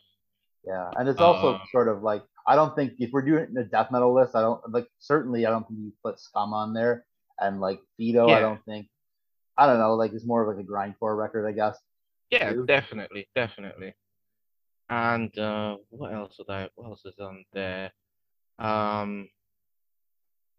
Yeah, 0.65 0.91
and 0.97 1.09
it's 1.09 1.19
also 1.19 1.55
Um, 1.55 1.61
sort 1.71 1.87
of 1.87 2.03
like 2.03 2.23
I 2.45 2.55
don't 2.55 2.75
think 2.75 2.93
if 2.99 3.11
we're 3.11 3.21
doing 3.23 3.55
a 3.57 3.63
death 3.63 3.91
metal 3.91 4.13
list, 4.13 4.35
I 4.35 4.41
don't 4.41 4.61
like 4.71 4.87
certainly 4.99 5.45
I 5.45 5.49
don't 5.49 5.67
think 5.67 5.79
you 5.79 5.93
put 6.03 6.19
Scum 6.19 6.53
on 6.53 6.73
there 6.73 7.05
and 7.39 7.59
like 7.59 7.79
FETO. 7.97 8.29
I 8.29 8.39
don't 8.41 8.63
think 8.65 8.87
I 9.57 9.67
don't 9.67 9.79
know 9.79 9.95
like 9.95 10.13
it's 10.13 10.25
more 10.25 10.41
of 10.47 10.55
like 10.55 10.63
a 10.63 10.67
grindcore 10.69 11.17
record, 11.17 11.47
I 11.47 11.53
guess. 11.53 11.77
Yeah, 12.29 12.53
True. 12.53 12.65
definitely, 12.65 13.27
definitely. 13.35 13.93
And 14.89 15.37
uh, 15.37 15.77
what 15.89 16.13
else 16.13 16.37
would 16.39 16.49
I? 16.49 16.69
What 16.75 16.89
else 16.89 17.05
is 17.05 17.19
on 17.19 17.45
there? 17.53 17.91
Um, 18.59 19.29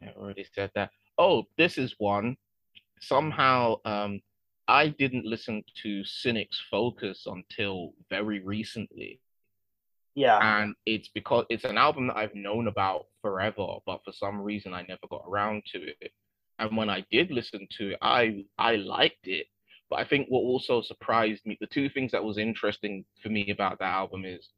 I 0.03 0.09
already 0.17 0.47
said 0.55 0.71
that. 0.75 0.91
Oh, 1.19 1.45
this 1.59 1.79
is 1.79 1.95
one. 1.99 2.37
Somehow, 3.01 3.77
um, 3.85 4.21
I 4.69 4.89
didn't 4.89 5.27
listen 5.27 5.65
to 5.83 6.05
Cynic's 6.05 6.63
Focus 6.71 7.27
until 7.27 7.93
very 8.09 8.41
recently, 8.41 9.21
Yeah, 10.15 10.41
and 10.41 10.75
it's 10.87 11.09
because 11.09 11.47
it's 11.51 11.65
an 11.65 11.79
album 11.79 12.09
that 12.09 12.17
I've 12.17 12.35
known 12.35 12.69
about 12.69 13.07
forever, 13.23 13.67
but 13.87 14.01
for 14.05 14.13
some 14.13 14.41
reason 14.41 14.75
I 14.75 14.83
never 14.83 15.07
got 15.11 15.25
around 15.27 15.65
to 15.73 15.79
it. 16.01 16.13
And 16.59 16.77
when 16.77 16.91
I 16.91 17.05
did 17.11 17.31
listen 17.31 17.67
to 17.79 17.91
it, 17.93 17.99
I 18.03 18.45
I 18.59 18.77
liked 18.77 19.27
it. 19.27 19.47
But 19.91 19.99
I 19.99 20.05
think 20.05 20.29
what 20.29 20.41
also 20.41 20.81
surprised 20.81 21.45
me, 21.45 21.59
the 21.61 21.67
two 21.67 21.91
things 21.91 22.13
that 22.13 22.25
was 22.25 22.39
interesting 22.39 23.05
for 23.23 23.29
me 23.29 23.51
about 23.51 23.81
that 23.81 23.93
album 23.93 24.25
is 24.25 24.49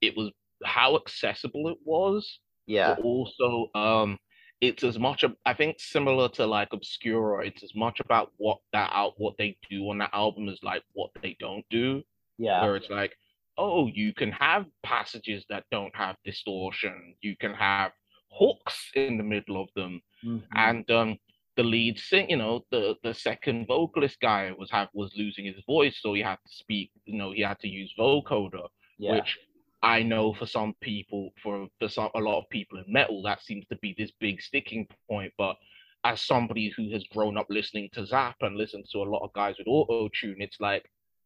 it 0.00 0.16
was 0.16 0.30
how 0.64 0.96
accessible 0.96 1.68
it 1.68 1.78
was, 1.84 2.38
yeah, 2.66 2.94
but 2.94 3.04
also 3.04 3.70
um 3.74 4.18
it's 4.62 4.84
as 4.84 4.98
much 4.98 5.22
I 5.44 5.52
think 5.52 5.76
similar 5.78 6.28
to 6.30 6.46
like 6.46 6.72
Obscura, 6.72 7.44
it's 7.46 7.62
as 7.62 7.74
much 7.74 8.00
about 8.00 8.32
what 8.38 8.58
that 8.72 8.90
out 8.94 9.14
what 9.18 9.34
they 9.36 9.58
do 9.68 9.90
on 9.90 9.98
that 9.98 10.10
album 10.14 10.48
as 10.48 10.62
like 10.62 10.82
what 10.94 11.10
they 11.22 11.36
don't 11.38 11.64
do. 11.68 12.02
Yeah. 12.38 12.62
Where 12.62 12.76
it's 12.76 12.88
like, 12.88 13.16
oh, 13.58 13.86
you 13.88 14.14
can 14.14 14.32
have 14.32 14.66
passages 14.82 15.44
that 15.50 15.64
don't 15.70 15.94
have 15.94 16.16
distortion. 16.24 17.14
You 17.20 17.36
can 17.36 17.52
have 17.54 17.92
hooks 18.30 18.90
in 18.94 19.18
the 19.18 19.24
middle 19.24 19.60
of 19.60 19.68
them. 19.74 20.00
Mhm. 20.24 20.42
And 20.54 20.90
um 20.90 21.18
the 21.56 21.62
lead 21.62 21.98
sing, 21.98 22.30
you 22.30 22.36
know, 22.36 22.64
the 22.70 22.94
the 23.02 23.14
second 23.14 23.66
vocalist 23.66 24.20
guy 24.20 24.52
was 24.58 24.70
have 24.70 24.88
was 24.92 25.12
losing 25.16 25.46
his 25.46 25.62
voice, 25.66 25.98
so 26.00 26.14
he 26.14 26.22
had 26.22 26.38
to 26.46 26.52
speak, 26.52 26.90
you 27.04 27.16
know, 27.16 27.32
he 27.32 27.42
had 27.42 27.58
to 27.60 27.68
use 27.68 27.92
vocoder, 27.98 28.68
yeah. 28.98 29.14
which 29.14 29.38
I 29.82 30.02
know 30.02 30.34
for 30.34 30.46
some 30.46 30.74
people, 30.80 31.30
for 31.42 31.68
for 31.78 31.88
some 31.88 32.10
a 32.14 32.20
lot 32.20 32.38
of 32.38 32.50
people 32.50 32.78
in 32.78 32.84
metal, 32.92 33.22
that 33.22 33.42
seems 33.42 33.66
to 33.68 33.76
be 33.76 33.94
this 33.96 34.12
big 34.20 34.42
sticking 34.42 34.86
point. 35.08 35.32
But 35.38 35.56
as 36.04 36.20
somebody 36.20 36.72
who 36.76 36.90
has 36.92 37.04
grown 37.04 37.36
up 37.36 37.46
listening 37.48 37.88
to 37.94 38.06
Zapp 38.06 38.36
and 38.42 38.56
listens 38.56 38.90
to 38.90 39.02
a 39.02 39.10
lot 39.10 39.24
of 39.24 39.32
guys 39.32 39.56
with 39.58 39.66
auto 39.66 40.08
tune, 40.08 40.36
it's 40.40 40.60
like, 40.60 40.84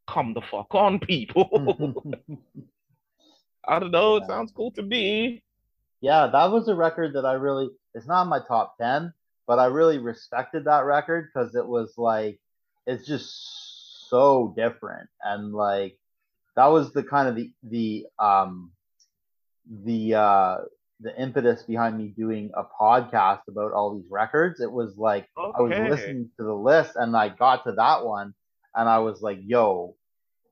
come 0.09 0.33
the 0.33 0.43
fuck 0.51 0.75
on, 0.75 0.99
people. 1.13 2.03
I 3.67 3.79
don't 3.79 3.91
know. 3.91 4.17
It 4.17 4.27
sounds 4.27 4.53
cool 4.53 4.71
to 4.73 4.83
me. 4.83 5.43
yeah, 6.01 6.29
that 6.29 6.51
was 6.51 6.69
a 6.69 6.75
record 6.75 7.15
that 7.15 7.27
I 7.27 7.35
really 7.35 7.69
it's 7.95 8.07
not 8.07 8.29
my 8.29 8.41
top 8.47 8.79
10, 8.79 9.13
but 9.47 9.59
I 9.59 9.67
really 9.67 9.99
respected 9.99 10.65
that 10.65 10.85
record 10.85 11.29
because 11.33 11.55
it 11.55 11.67
was 11.67 11.95
like 11.97 12.39
it's 12.87 13.07
just 13.07 14.09
so 14.09 14.53
different 14.57 15.09
and 15.23 15.53
like 15.53 15.97
that 16.57 16.67
was 16.67 16.93
the 16.93 17.03
kind 17.03 17.29
of 17.29 17.37
the 17.37 17.53
the 17.63 18.07
um 18.19 18.73
the 19.85 20.15
uh 20.15 20.59
the 21.01 21.19
impetus 21.21 21.63
behind 21.63 21.97
me 21.97 22.09
doing 22.09 22.51
a 22.55 22.65
podcast 22.65 23.41
about 23.49 23.73
all 23.73 23.97
these 23.97 24.11
records. 24.11 24.61
It 24.61 24.71
was 24.71 24.97
like 24.97 25.29
I 25.37 25.63
was 25.63 25.73
listening 25.91 26.31
to 26.37 26.45
the 26.45 26.55
list 26.55 26.93
and 26.97 27.17
I 27.17 27.31
got 27.31 27.65
to 27.65 27.73
that 27.73 28.05
one 28.05 28.35
and 28.75 28.89
I 28.89 28.99
was 28.99 29.23
like, 29.23 29.39
yo, 29.43 29.97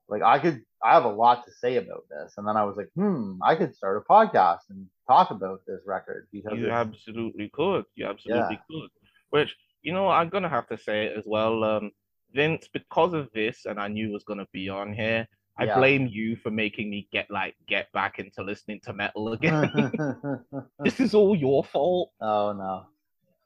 like 0.09 0.23
I 0.23 0.39
could 0.39 0.63
I 0.83 0.95
have 0.95 1.05
a 1.05 1.11
lot 1.11 1.45
to 1.45 1.53
say 1.53 1.77
about 1.77 2.05
this. 2.09 2.35
And 2.39 2.47
then 2.47 2.57
I 2.57 2.65
was 2.65 2.77
like, 2.77 2.89
hmm, 2.95 3.35
I 3.43 3.57
could 3.57 3.75
start 3.75 4.03
a 4.03 4.13
podcast 4.13 4.61
and 4.71 4.87
talk 5.09 5.31
about 5.31 5.63
this 5.67 5.81
record 5.87 6.29
because 6.33 6.59
You 6.59 6.71
absolutely 6.71 7.49
could. 7.53 7.85
You 7.95 8.07
absolutely 8.07 8.61
could. 8.71 8.91
Which, 9.31 9.57
you 9.83 9.93
know, 9.93 10.09
I'm 10.09 10.29
gonna 10.29 10.49
have 10.49 10.69
to 10.69 10.79
say 10.79 11.07
it 11.07 11.17
as 11.17 11.25
well. 11.27 11.65
Um, 11.65 11.91
Vince, 12.35 12.69
because 12.73 13.15
of 13.15 13.29
this, 13.33 13.65
and 13.65 13.81
I 13.81 13.89
knew 13.89 14.13
was 14.13 14.25
gonna 14.25 14.47
be 14.53 14.69
on 14.69 14.93
here, 14.93 15.27
I 15.59 15.65
Yeah. 15.65 15.77
blame 15.79 16.07
you 16.07 16.37
for 16.37 16.51
making 16.51 16.91
me 16.91 17.09
get 17.11 17.31
like 17.31 17.57
get 17.67 17.91
back 17.93 18.19
into 18.19 18.43
listening 18.43 18.81
to 18.85 18.93
metal 18.93 19.33
again. 19.33 19.71
this 20.85 21.01
is 21.01 21.15
all 21.15 21.35
your 21.35 21.65
fault. 21.65 22.13
oh 22.21 22.53
no. 22.53 22.87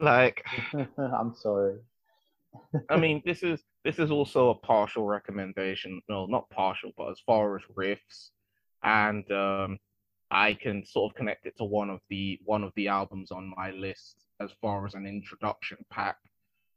Like, 0.01 0.45
I'm 0.99 1.35
sorry. 1.35 1.79
I 2.91 2.97
mean, 2.97 3.23
this 3.25 3.43
is 3.43 3.63
this 3.85 3.99
is 3.99 4.11
also 4.11 4.51
a 4.51 4.55
partial 4.55 5.07
recommendation. 5.07 6.03
No, 6.09 6.27
not 6.27 6.51
partial, 6.51 6.91
but 6.97 7.11
as 7.11 7.21
far 7.21 7.57
as 7.57 7.63
riffs, 7.75 8.31
and 8.83 9.31
um, 9.31 9.79
I 10.33 10.55
can 10.55 10.85
sort 10.85 11.13
of 11.13 11.17
connect 11.17 11.47
it 11.47 11.57
to 11.59 11.65
one 11.65 11.91
of 11.91 12.01
the 12.09 12.41
one 12.45 12.65
of 12.65 12.73
the 12.75 12.89
albums 12.89 13.31
on 13.31 13.53
my 13.57 13.71
list 13.71 14.25
as 14.41 14.51
far 14.63 14.87
as 14.87 14.95
an 14.95 15.07
introduction 15.07 15.77
pack. 15.91 16.17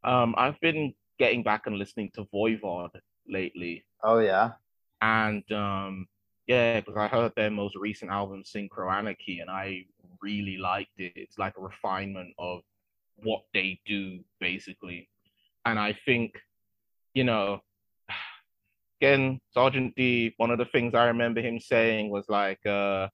Um, 0.04 0.36
I've 0.38 0.60
been 0.60 0.94
getting 1.18 1.42
back 1.42 1.66
and 1.66 1.78
listening 1.78 2.12
to 2.16 2.26
Voivod 2.34 2.90
lately, 3.28 3.86
Oh 4.04 4.20
yeah. 4.20 4.52
and 5.02 5.50
um, 5.54 6.06
yeah, 6.48 6.82
because 6.82 6.98
I 6.98 7.08
heard 7.08 7.32
their 7.36 7.50
most 7.50 7.76
recent 7.76 8.12
album, 8.12 8.44
Synchro 8.44 8.92
Anarchy, 8.92 9.40
and 9.40 9.50
I 9.50 9.86
really 10.22 10.58
liked 10.58 11.00
it. 11.00 11.14
It's 11.16 11.38
like 11.38 11.54
a 11.58 11.62
refinement 11.62 12.34
of 12.38 12.60
what 13.16 13.44
they 13.54 13.80
do, 13.86 14.20
basically. 14.40 15.10
And 15.66 15.80
I 15.80 15.98
think, 16.06 16.34
you 17.14 17.24
know, 17.24 17.62
again, 19.02 19.40
Sergeant 19.54 19.96
D, 19.96 20.34
one 20.38 20.52
of 20.52 20.58
the 20.58 20.66
things 20.66 20.94
I 20.94 21.06
remember 21.06 21.42
him 21.42 21.60
saying 21.60 22.10
was 22.10 22.26
like, 22.28 22.64
uh, 22.66 23.08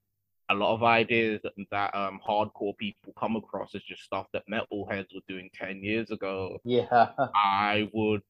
a 0.51 0.53
lot 0.53 0.73
of 0.73 0.83
ideas 0.83 1.39
that, 1.43 1.53
that 1.71 1.95
um 1.95 2.19
hardcore 2.27 2.77
people 2.77 3.13
come 3.19 3.35
across 3.35 3.73
is 3.73 3.83
just 3.83 4.03
stuff 4.03 4.27
that 4.33 4.43
metalheads 4.51 5.13
were 5.15 5.21
doing 5.27 5.49
10 5.53 5.83
years 5.83 6.11
ago. 6.11 6.57
Yeah. 6.63 7.09
I 7.35 7.89
would 7.93 8.21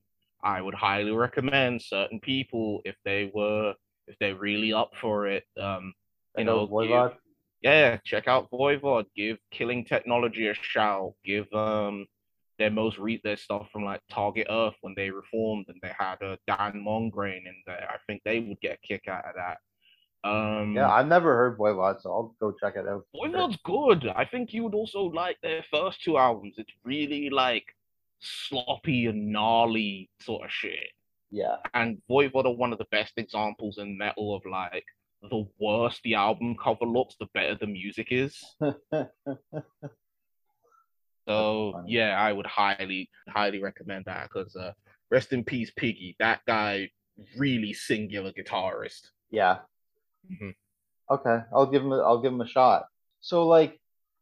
I 0.43 0.61
would 0.61 0.73
highly 0.73 1.11
recommend 1.11 1.81
certain 1.81 2.19
people 2.19 2.81
if 2.85 2.95
they 3.05 3.31
were 3.33 3.73
if 4.07 4.15
they're 4.19 4.35
really 4.35 4.73
up 4.73 4.91
for 4.99 5.27
it. 5.27 5.43
Um, 5.59 5.93
you 6.37 6.43
Check 6.43 6.45
know, 6.45 6.67
Voivod. 6.67 7.09
give- 7.09 7.17
yeah, 7.61 7.97
check 8.03 8.27
out 8.27 8.49
Voivod. 8.49 9.05
Give 9.15 9.37
Killing 9.51 9.85
Technology 9.85 10.47
a 10.47 10.53
shout. 10.53 11.13
Give 11.23 11.51
um 11.53 12.07
their 12.57 12.71
most 12.71 12.97
re 12.97 13.19
their 13.23 13.37
stuff 13.37 13.67
from 13.71 13.85
like 13.85 14.01
Target 14.09 14.47
Earth 14.49 14.75
when 14.81 14.93
they 14.95 15.09
reformed 15.09 15.65
and 15.67 15.79
they 15.81 15.91
had 15.97 16.21
a 16.21 16.37
Dan 16.47 16.83
Mongrain 16.85 17.45
in 17.47 17.55
there. 17.65 17.87
I 17.89 17.97
think 18.07 18.21
they 18.23 18.39
would 18.39 18.59
get 18.61 18.79
a 18.83 18.87
kick 18.87 19.07
out 19.07 19.25
of 19.25 19.35
that. 19.35 19.57
Um, 20.23 20.73
Yeah, 20.75 20.89
I've 20.89 21.07
never 21.07 21.35
heard 21.35 21.57
Voivod, 21.57 22.01
so 22.01 22.11
I'll 22.11 22.35
go 22.39 22.51
check 22.51 22.75
it 22.75 22.87
out. 22.87 23.05
Voivod's 23.15 23.57
good. 23.63 24.07
I 24.07 24.25
think 24.25 24.53
you 24.53 24.63
would 24.63 24.75
also 24.75 25.03
like 25.03 25.37
their 25.41 25.63
first 25.71 26.03
two 26.03 26.17
albums. 26.17 26.55
It's 26.57 26.73
really 26.83 27.29
like 27.29 27.65
sloppy 28.19 29.07
and 29.07 29.31
gnarly 29.31 30.09
sort 30.21 30.45
of 30.45 30.51
shit. 30.51 30.91
Yeah. 31.31 31.55
And 31.73 32.01
Voivod 32.09 32.45
are 32.45 32.55
one 32.55 32.71
of 32.71 32.77
the 32.77 32.87
best 32.91 33.13
examples 33.17 33.77
in 33.77 33.97
metal 33.97 34.35
of 34.35 34.45
like 34.45 34.85
the 35.29 35.47
worse 35.59 35.99
the 36.03 36.15
album 36.15 36.55
cover 36.61 36.85
looks, 36.85 37.15
the 37.19 37.27
better 37.33 37.55
the 37.55 37.67
music 37.67 38.07
is. 38.11 38.37
So 41.27 41.83
yeah, 41.87 42.19
I 42.19 42.33
would 42.33 42.47
highly, 42.47 43.09
highly 43.29 43.61
recommend 43.61 44.05
that 44.05 44.29
because 44.29 44.55
uh, 44.55 44.73
rest 45.09 45.33
in 45.33 45.43
peace, 45.43 45.71
Piggy. 45.75 46.15
That 46.19 46.41
guy 46.47 46.89
really 47.37 47.73
singular 47.73 48.31
guitarist. 48.31 49.09
yeah. 49.29 49.59
Mhm. 50.29 50.55
Okay, 51.09 51.39
I'll 51.53 51.65
give 51.67 51.81
him 51.83 51.91
a, 51.91 51.99
I'll 51.99 52.21
give 52.21 52.31
him 52.33 52.41
a 52.41 52.47
shot. 52.47 52.85
So 53.21 53.47
like 53.47 53.79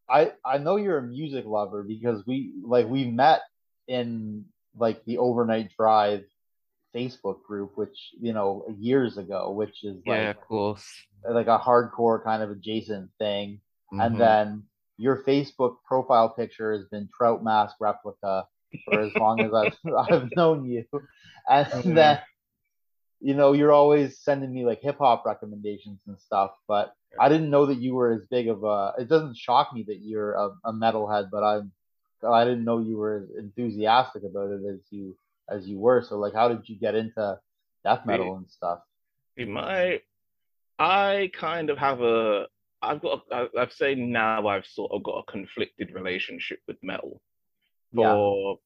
I 0.09 0.33
I 0.43 0.57
know 0.57 0.75
you're 0.77 0.97
a 0.97 1.03
music 1.03 1.45
lover 1.45 1.83
because 1.83 2.25
we 2.25 2.53
like 2.63 2.87
we 2.87 3.05
met 3.05 3.41
in 3.87 4.45
like 4.77 5.03
the 5.05 5.17
overnight 5.17 5.71
drive 5.77 6.23
Facebook 6.95 7.43
group, 7.43 7.77
which 7.77 8.13
you 8.19 8.33
know 8.33 8.65
years 8.79 9.17
ago, 9.17 9.51
which 9.51 9.83
is 9.83 9.97
Yeah, 10.05 10.29
like 10.29 10.37
of 10.37 10.41
course. 10.47 10.87
like 11.29 11.47
a 11.47 11.59
hardcore 11.59 12.23
kind 12.23 12.41
of 12.43 12.49
adjacent 12.51 13.11
thing. 13.19 13.61
Mhm. 13.93 14.01
And 14.05 14.19
then 14.19 14.63
your 14.97 15.23
Facebook 15.23 15.77
profile 15.85 16.29
picture 16.29 16.73
has 16.73 16.85
been 16.85 17.09
Trout 17.15 17.43
Mask 17.43 17.75
replica 17.79 18.47
for 18.85 18.99
as 19.01 19.15
long 19.15 19.43
as 19.43 19.53
I've 19.53 19.77
I've 20.11 20.35
known 20.35 20.65
you, 20.65 20.85
and 21.47 21.67
Mhm. 21.71 21.95
then 21.95 22.19
you 23.21 23.33
know 23.33 23.53
you're 23.53 23.71
always 23.71 24.19
sending 24.19 24.53
me 24.53 24.65
like 24.65 24.81
hip 24.81 24.97
hop 24.99 25.25
recommendations 25.25 25.99
and 26.07 26.19
stuff. 26.19 26.51
But 26.67 26.93
I 27.19 27.29
didn't 27.29 27.49
know 27.49 27.65
that 27.65 27.79
you 27.79 27.95
were 27.95 28.11
as 28.13 28.21
big 28.29 28.47
of 28.47 28.63
a. 28.63 28.93
It 28.97 29.09
doesn't 29.09 29.37
shock 29.37 29.73
me 29.73 29.83
that 29.87 29.99
you're 30.01 30.33
a, 30.33 30.49
a 30.65 30.73
metalhead, 30.73 31.29
but 31.31 31.43
I'm 31.43 31.71
I 32.27 32.43
didn't 32.43 32.65
know 32.65 32.79
you 32.79 32.97
were 32.97 33.17
as 33.17 33.29
enthusiastic 33.37 34.23
about 34.23 34.51
it 34.51 34.61
as 34.65 34.79
you 34.89 35.15
as 35.49 35.67
you 35.67 35.79
were. 35.79 36.03
So 36.07 36.17
like, 36.17 36.33
how 36.33 36.49
did 36.49 36.67
you 36.69 36.77
get 36.77 36.95
into 36.95 37.39
death 37.83 38.05
metal 38.05 38.37
and 38.37 38.49
stuff? 38.49 38.79
My 39.37 40.01
I 40.77 41.31
kind 41.33 41.69
of 41.69 41.77
have 41.77 42.01
a 42.01 42.47
I've 42.81 43.01
got 43.01 43.23
a, 43.31 43.47
I've 43.57 43.73
said 43.73 43.97
now 43.97 44.47
I've 44.47 44.65
sort 44.65 44.91
of 44.91 45.03
got 45.03 45.23
a 45.27 45.31
conflicted 45.31 45.93
relationship 45.93 46.59
with 46.67 46.77
metal 46.81 47.21
Yeah. 47.91 48.57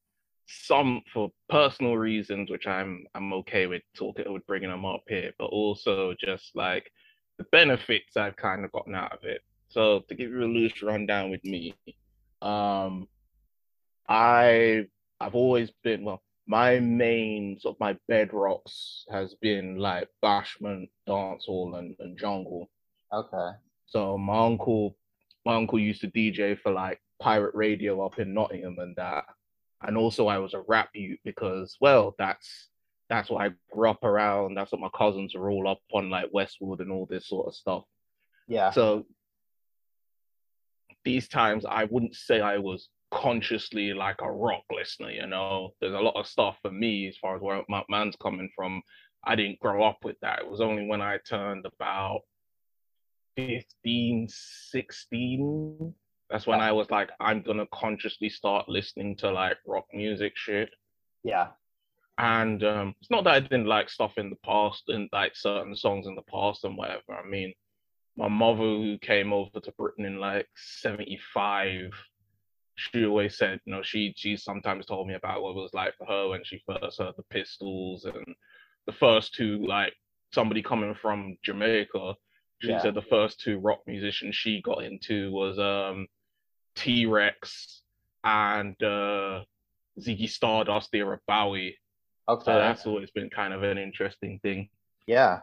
Some 0.46 1.02
for 1.14 1.30
personal 1.50 1.98
reasons 1.98 2.50
which 2.50 2.68
I'm 2.68 3.06
I'm 3.16 3.34
okay 3.34 3.68
with 3.68 3.82
talking 3.96 4.32
with 4.32 4.46
bringing 4.46 4.70
them 4.70 4.86
up 4.86 5.04
here 5.08 5.32
but 5.38 5.46
also 5.46 6.14
just 6.20 6.56
like 6.56 6.92
the 7.38 7.46
benefits 7.46 8.18
I've 8.18 8.36
kind 8.36 8.66
of 8.66 8.72
gotten 8.72 8.96
out 8.96 9.14
of 9.14 9.24
it 9.24 9.42
so 9.70 10.02
to 10.08 10.16
give 10.16 10.30
you 10.30 10.44
a 10.44 10.46
loose 10.46 10.82
rundown 10.84 11.30
with 11.30 11.44
me 11.44 11.76
um 12.42 13.08
I 14.08 14.86
I've 15.20 15.36
always 15.36 15.72
been 15.84 16.04
well 16.04 16.22
my 16.46 16.80
main 16.80 17.58
sort 17.60 17.76
of 17.76 17.80
my 17.80 17.98
bedrocks 18.10 19.04
has 19.12 19.34
been 19.36 19.78
like 19.78 20.10
bashment, 20.24 20.90
dancehall, 21.08 21.78
and, 21.78 21.96
and 22.00 22.18
jungle. 22.18 22.70
Okay. 23.14 23.58
So 23.86 24.18
my 24.18 24.46
uncle, 24.46 24.98
my 25.46 25.56
uncle 25.56 25.80
used 25.80 26.02
to 26.02 26.12
DJ 26.12 26.60
for 26.60 26.72
like 26.72 27.00
pirate 27.20 27.56
radio 27.56 28.06
up 28.06 28.20
in 28.20 28.34
Nottingham 28.34 28.78
and 28.80 28.96
that. 28.98 29.26
And 29.84 29.98
also 29.98 30.28
I 30.28 30.38
was 30.38 30.54
a 30.54 30.64
rap 30.68 30.90
youth 30.94 31.20
because 31.24 31.78
well, 31.80 32.16
that's 32.18 32.70
that's 33.10 33.30
what 33.30 33.44
I 33.44 33.52
grew 33.72 33.90
up 33.90 34.04
around. 34.04 34.56
That's 34.56 34.72
what 34.72 34.82
my 34.82 34.90
cousins 34.96 35.36
are 35.36 35.50
all 35.50 35.68
up 35.68 35.82
on, 35.94 36.10
like 36.10 36.30
Westwood 36.32 36.80
and 36.80 36.92
all 36.92 37.06
this 37.06 37.28
sort 37.28 37.48
of 37.48 37.56
stuff. 37.56 37.84
Yeah. 38.48 38.72
So 38.72 39.06
these 41.04 41.28
times 41.28 41.66
I 41.66 41.84
wouldn't 41.86 42.16
say 42.16 42.42
I 42.42 42.58
was 42.58 42.90
consciously 43.12 43.94
like 43.94 44.22
a 44.22 44.32
rock 44.32 44.64
listener, 44.72 45.12
you 45.12 45.28
know. 45.28 45.74
There's 45.80 45.94
a 45.94 46.00
lot 46.00 46.16
of 46.16 46.28
stuff 46.28 46.58
for 46.62 46.72
me 46.72 47.08
as 47.08 47.18
far 47.18 47.36
as 47.36 47.42
where 47.42 47.62
my 47.70 47.84
man's 47.90 48.16
coming 48.16 48.50
from. 48.56 48.82
I 49.24 49.36
didn't 49.36 49.60
grow 49.60 49.84
up 49.84 50.00
with 50.04 50.20
that. 50.22 50.40
It 50.40 50.50
was 50.50 50.62
only 50.62 50.86
when 50.88 51.02
I 51.02 51.18
turned 51.28 51.66
about 51.66 52.22
15, 53.36 54.28
16 54.30 55.94
That's 56.34 56.48
when 56.48 56.62
I 56.62 56.72
was 56.72 56.90
like, 56.90 57.12
I'm 57.20 57.44
gonna 57.44 57.68
consciously 57.72 58.28
start 58.28 58.68
listening 58.68 59.16
to 59.18 59.30
like 59.30 59.58
rock 59.68 59.86
music 59.94 60.34
shit. 60.36 60.72
Yeah. 61.24 61.50
And 62.18 62.64
um, 62.64 62.96
it's 63.00 63.12
not 63.12 63.24
that 63.26 63.36
I 63.36 63.40
didn't 63.40 63.68
like 63.68 63.88
stuff 63.88 64.18
in 64.18 64.32
the 64.32 64.36
past 64.38 64.86
and 64.88 65.08
like 65.14 65.36
certain 65.36 65.76
songs 65.76 66.08
in 66.08 66.16
the 66.16 66.24
past 66.24 66.64
and 66.64 66.76
whatever. 66.76 67.14
I 67.24 67.24
mean, 67.24 67.54
my 68.18 68.30
mother 68.30 68.58
who 68.64 68.98
came 68.98 69.32
over 69.32 69.60
to 69.60 69.72
Britain 69.74 70.06
in 70.06 70.18
like 70.18 70.48
75, 70.56 71.92
she 72.78 73.06
always 73.06 73.38
said, 73.38 73.60
you 73.66 73.76
know, 73.76 73.84
she 73.84 74.16
she 74.18 74.36
sometimes 74.36 74.88
told 74.88 75.08
me 75.08 75.14
about 75.14 75.44
what 75.44 75.52
it 75.52 75.62
was 75.62 75.76
like 75.76 75.96
for 76.00 76.08
her 76.08 76.30
when 76.30 76.44
she 76.44 76.64
first 76.66 76.98
heard 76.98 77.14
the 77.16 77.24
Pistols 77.30 78.06
and 78.06 78.26
the 78.88 78.94
first 78.94 79.36
two, 79.36 79.64
like 79.68 79.94
somebody 80.34 80.64
coming 80.64 80.96
from 81.00 81.38
Jamaica. 81.44 82.16
She 82.58 82.70
Yeah. 82.70 82.82
said 82.82 82.96
the 82.96 83.04
first 83.04 83.40
two 83.40 83.60
rock 83.60 83.82
musicians 83.86 84.36
she 84.36 84.64
got 84.64 84.84
into 84.84 85.32
was 85.32 85.60
um 85.60 86.08
T 86.76 87.06
Rex 87.06 87.82
and 88.24 88.82
uh 88.84 89.44
Ziggy 90.00 90.30
Stardust 90.30 90.92
the 90.92 91.00
era 91.00 91.20
Bowie. 91.28 91.78
Okay. 92.28 92.44
So 92.46 92.58
that's 92.58 92.86
always 92.86 93.12
been 93.12 93.30
kind 93.30 93.54
of 93.54 93.64
an 93.64 93.78
interesting 93.78 94.40
thing. 94.42 94.70
yeah. 95.08 95.42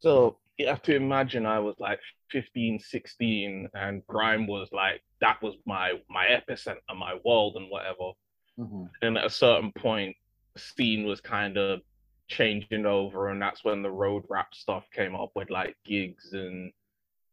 So 0.00 0.38
you 0.58 0.66
have 0.68 0.82
to 0.82 0.94
imagine 0.94 1.46
I 1.46 1.60
was 1.60 1.76
like 1.78 2.00
15, 2.30 2.80
16, 2.80 3.68
and 3.74 4.06
grime 4.06 4.46
was 4.46 4.68
like 4.72 5.02
that 5.20 5.40
was 5.42 5.54
my 5.66 5.94
my 6.08 6.26
epicenter, 6.26 6.78
my 6.96 7.18
world, 7.24 7.56
and 7.56 7.70
whatever. 7.70 8.12
hmm 8.56 8.84
And 9.02 9.16
at 9.18 9.24
a 9.26 9.30
certain 9.30 9.72
point, 9.72 10.16
scene 10.56 11.04
was 11.06 11.20
kind 11.20 11.56
of 11.56 11.80
changing 12.28 12.86
over, 12.86 13.28
and 13.28 13.40
that's 13.40 13.64
when 13.64 13.82
the 13.82 13.90
road 13.90 14.24
rap 14.28 14.54
stuff 14.54 14.84
came 14.92 15.14
up 15.14 15.30
with 15.34 15.50
like 15.50 15.76
Giggs 15.84 16.32
and 16.32 16.72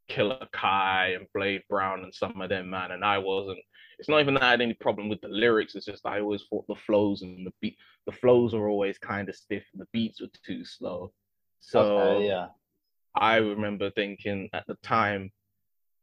Killer 0.07 0.47
Kai 0.51 1.15
and 1.17 1.27
Blade 1.33 1.63
Brown 1.69 2.03
and 2.03 2.13
some 2.13 2.39
of 2.41 2.49
them, 2.49 2.69
man. 2.69 2.91
And 2.91 3.03
I 3.03 3.17
wasn't. 3.17 3.59
It's 3.97 4.09
not 4.09 4.19
even 4.19 4.33
that 4.33 4.43
I 4.43 4.51
had 4.51 4.61
any 4.61 4.73
problem 4.73 5.07
with 5.07 5.21
the 5.21 5.29
lyrics. 5.29 5.75
It's 5.75 5.85
just 5.85 6.05
I 6.05 6.19
always 6.19 6.43
thought 6.49 6.65
the 6.67 6.75
flows 6.75 7.21
and 7.21 7.45
the 7.45 7.53
beat, 7.61 7.77
the 8.05 8.11
flows 8.11 8.53
were 8.53 8.69
always 8.69 8.97
kind 8.97 9.29
of 9.29 9.35
stiff, 9.35 9.63
and 9.73 9.81
the 9.81 9.87
beats 9.93 10.21
were 10.21 10.27
too 10.45 10.65
slow. 10.65 11.11
So 11.61 11.97
okay. 11.97 12.27
Yeah. 12.27 12.47
I 13.15 13.37
remember 13.37 13.89
thinking 13.91 14.49
at 14.53 14.67
the 14.67 14.75
time, 14.83 15.31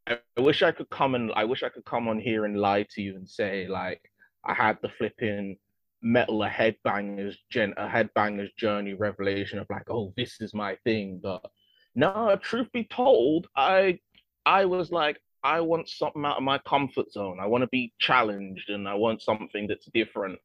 I, 0.07 0.19
I 0.37 0.41
wish 0.41 0.62
I 0.62 0.73
could 0.73 0.91
come 0.91 1.15
and 1.15 1.31
I 1.37 1.45
wish 1.45 1.62
I 1.62 1.69
could 1.69 1.85
come 1.85 2.09
on 2.09 2.19
here 2.19 2.45
and 2.45 2.57
lie 2.59 2.87
to 2.91 3.03
you 3.03 3.17
and 3.17 3.29
say 3.29 3.69
like 3.69 4.01
I 4.45 4.55
had 4.55 4.79
the 4.83 4.88
flipping 4.88 5.59
metal 6.03 6.43
a 6.43 6.49
headbangers 6.49 7.37
gen 7.51 7.75
a 7.77 7.87
headbangers 7.87 8.55
journey 8.57 8.95
revelation 8.95 9.61
of 9.61 9.67
like 9.71 9.88
oh 9.88 10.12
this 10.17 10.41
is 10.41 10.53
my 10.53 10.77
thing 10.85 11.21
but 11.23 11.49
no 11.94 12.37
truth 12.42 12.70
be 12.72 12.85
told 12.85 13.48
I 13.57 13.98
I 14.46 14.64
was 14.64 14.90
like 14.90 15.20
I 15.44 15.61
want 15.61 15.88
something 15.88 16.24
out 16.24 16.37
of 16.37 16.42
my 16.42 16.59
comfort 16.59 17.12
zone 17.12 17.38
I 17.40 17.46
want 17.46 17.62
to 17.62 17.68
be 17.68 17.92
challenged 17.98 18.70
and 18.70 18.88
I 18.88 18.94
want 18.94 19.22
something 19.22 19.66
that's 19.66 19.87
different 19.92 20.38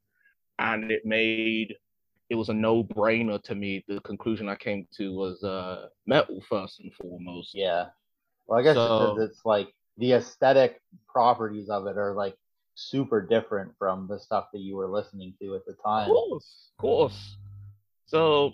and 0.60 0.92
it 0.92 1.06
made 1.06 1.76
it 2.30 2.36
was 2.36 2.50
a 2.50 2.54
no-brainer 2.54 3.42
to 3.44 3.56
me 3.56 3.86
the 3.88 4.02
conclusion 4.02 4.50
I 4.50 4.56
came 4.56 4.88
to 4.98 5.16
was 5.16 5.44
uh 5.44 5.88
metal 6.06 6.44
first 6.50 6.80
and 6.82 6.92
foremost 6.94 7.52
Yeah. 7.54 7.88
Well, 8.48 8.60
I 8.60 8.64
guess 8.64 8.76
So- 8.76 9.16
because 9.16 9.30
it's 9.30 9.46
like 9.46 9.70
the 9.98 10.14
aesthetic 10.14 10.82
properties 11.08 11.70
of 11.70 11.88
it 11.88 11.98
are 11.98 12.14
like 12.14 12.36
super 12.76 13.22
different 13.22 13.72
from 13.80 14.08
the 14.08 14.20
stuff 14.20 14.50
that 14.54 14.60
you 14.60 14.76
were 14.76 14.88
listening 14.88 15.34
to 15.42 15.56
at 15.56 15.66
the 15.66 15.74
time. 15.84 16.10
Of 16.12 16.16
course, 16.16 16.70
of 16.74 16.82
course. 16.82 17.36
So 18.06 18.54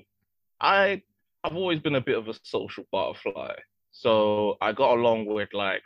I 0.61 1.01
I've 1.43 1.55
always 1.55 1.79
been 1.79 1.95
a 1.95 2.01
bit 2.01 2.17
of 2.17 2.27
a 2.27 2.33
social 2.43 2.85
butterfly. 2.91 3.53
So 3.91 4.57
I 4.61 4.71
got 4.71 4.97
along 4.97 5.25
with 5.25 5.49
like 5.53 5.83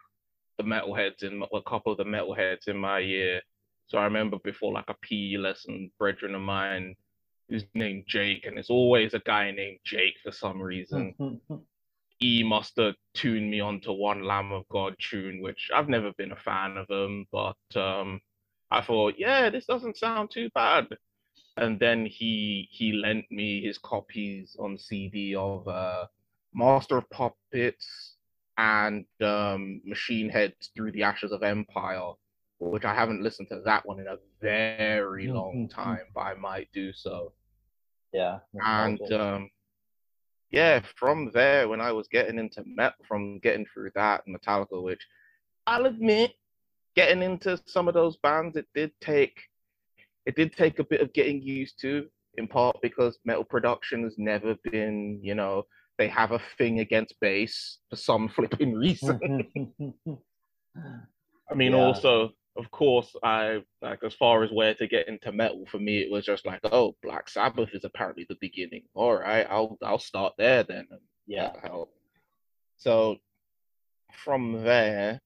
the 0.58 0.64
metalheads 0.64 1.24
in 1.24 1.44
a 1.54 1.62
couple 1.62 1.92
of 1.92 1.98
the 1.98 2.06
metalheads 2.06 2.68
in 2.68 2.78
my 2.78 3.00
year. 3.00 3.42
So 3.88 3.98
I 3.98 4.04
remember 4.04 4.38
before 4.44 4.74
like 4.74 4.90
a 4.90 4.96
PE 5.02 5.38
lesson, 5.38 5.92
brethren 5.98 6.36
of 6.36 6.42
mine 6.42 6.96
who's 7.50 7.64
named 7.74 8.04
Jake, 8.08 8.46
and 8.46 8.58
it's 8.58 8.70
always 8.70 9.14
a 9.14 9.20
guy 9.20 9.52
named 9.52 9.80
Jake 9.86 10.16
for 10.24 10.32
some 10.32 10.62
reason. 10.62 11.16
he 12.20 12.44
must 12.44 12.74
have 12.78 12.96
tuned 13.14 13.50
me 13.50 13.60
onto 13.60 13.92
one 13.92 14.24
Lamb 14.24 14.52
of 14.52 14.68
God 14.70 14.96
tune, 15.00 15.42
which 15.42 15.70
I've 15.74 15.90
never 15.90 16.12
been 16.18 16.32
a 16.32 16.38
fan 16.38 16.78
of 16.78 16.88
them, 16.88 17.26
but 17.32 17.56
um, 17.76 18.20
I 18.72 18.82
thought, 18.82 19.16
yeah, 19.18 19.50
this 19.50 19.66
doesn't 19.66 19.98
sound 19.98 20.32
too 20.32 20.50
bad. 20.54 20.88
And 21.58 21.80
then 21.80 22.06
he 22.06 22.70
he 22.72 22.94
lent 22.94 23.26
me 23.32 23.62
his 23.62 23.78
copies 23.78 24.56
on 24.60 24.78
CD 24.78 25.36
of 25.36 25.68
uh, 25.68 26.06
Master 26.54 26.98
of 26.98 27.10
Puppets 27.10 28.16
and 28.58 29.06
um, 29.22 29.82
Machine 29.86 30.30
Heads 30.30 30.72
Through 30.76 30.92
the 30.92 31.04
Ashes 31.04 31.32
of 31.32 31.44
Empire, 31.44 32.12
which 32.60 32.86
I 32.86 32.94
haven't 32.94 33.22
listened 33.22 33.50
to 33.50 33.62
that 33.66 33.86
one 33.86 34.00
in 34.00 34.08
a 34.08 34.18
very 34.42 35.28
long 35.28 35.68
time, 35.68 36.06
but 36.14 36.22
I 36.22 36.34
might 36.36 36.70
do 36.74 36.94
so 36.94 37.34
yeah. 38.14 38.40
and 38.54 39.12
um 39.14 39.50
yeah 40.52 40.82
from 40.96 41.32
there 41.34 41.68
when 41.68 41.82
i 41.82 41.92
was 41.92 42.08
getting 42.08 42.40
into 42.40 42.64
metal 42.66 42.98
from 43.08 43.40
getting 43.40 43.66
through 43.74 43.92
that 43.96 44.24
metallica 44.28 44.82
which 44.82 45.06
i'll 45.68 45.86
admit 45.86 46.34
getting 46.96 47.22
into 47.22 47.60
some 47.66 47.88
of 47.88 47.94
those 47.94 48.18
bands 48.18 48.56
it 48.56 48.66
did 48.74 48.92
take 49.02 49.40
it 50.28 50.36
did 50.36 50.52
take 50.54 50.78
a 50.80 50.84
bit 50.84 51.02
of 51.02 51.14
getting 51.14 51.42
used 51.42 51.80
to 51.82 52.06
in 52.36 52.48
part 52.48 52.76
because 52.82 53.18
metal 53.26 53.44
production 53.44 54.04
has 54.04 54.16
never 54.18 54.56
been 54.72 55.20
you 55.24 55.34
know 55.36 55.64
they 55.98 56.08
have 56.08 56.32
a 56.32 56.42
thing 56.58 56.80
against 56.82 57.20
bass 57.22 57.80
for 57.90 57.96
some 57.96 58.28
flipping 58.36 58.74
reason 58.74 59.20
I 61.50 61.54
mean, 61.56 61.72
Yeah. 61.72 61.78
also, 61.78 62.32
of 62.58 62.70
course, 62.72 63.16
I 63.24 63.64
like 63.82 64.04
as 64.04 64.14
far 64.16 64.44
as 64.44 64.52
where 64.52 64.74
to 64.76 64.88
get 64.88 65.08
into 65.08 65.32
metal 65.32 65.66
for 65.72 65.80
me, 65.80 66.00
it 66.00 66.12
was 66.12 66.26
just 66.26 66.46
like, 66.46 66.60
oh, 66.66 66.96
Black 67.04 67.30
Sabbath 67.30 67.70
is 67.74 67.84
apparently 67.86 68.26
the 68.28 68.38
beginning. 68.42 68.84
All 68.94 69.16
right, 69.16 69.48
I'll 69.50 69.78
I'll 69.84 70.00
start 70.00 70.34
there 70.38 70.64
then. 70.64 70.88
yeah. 71.26 71.52
So 72.78 73.18
from 74.12 74.64
there, 74.64 75.22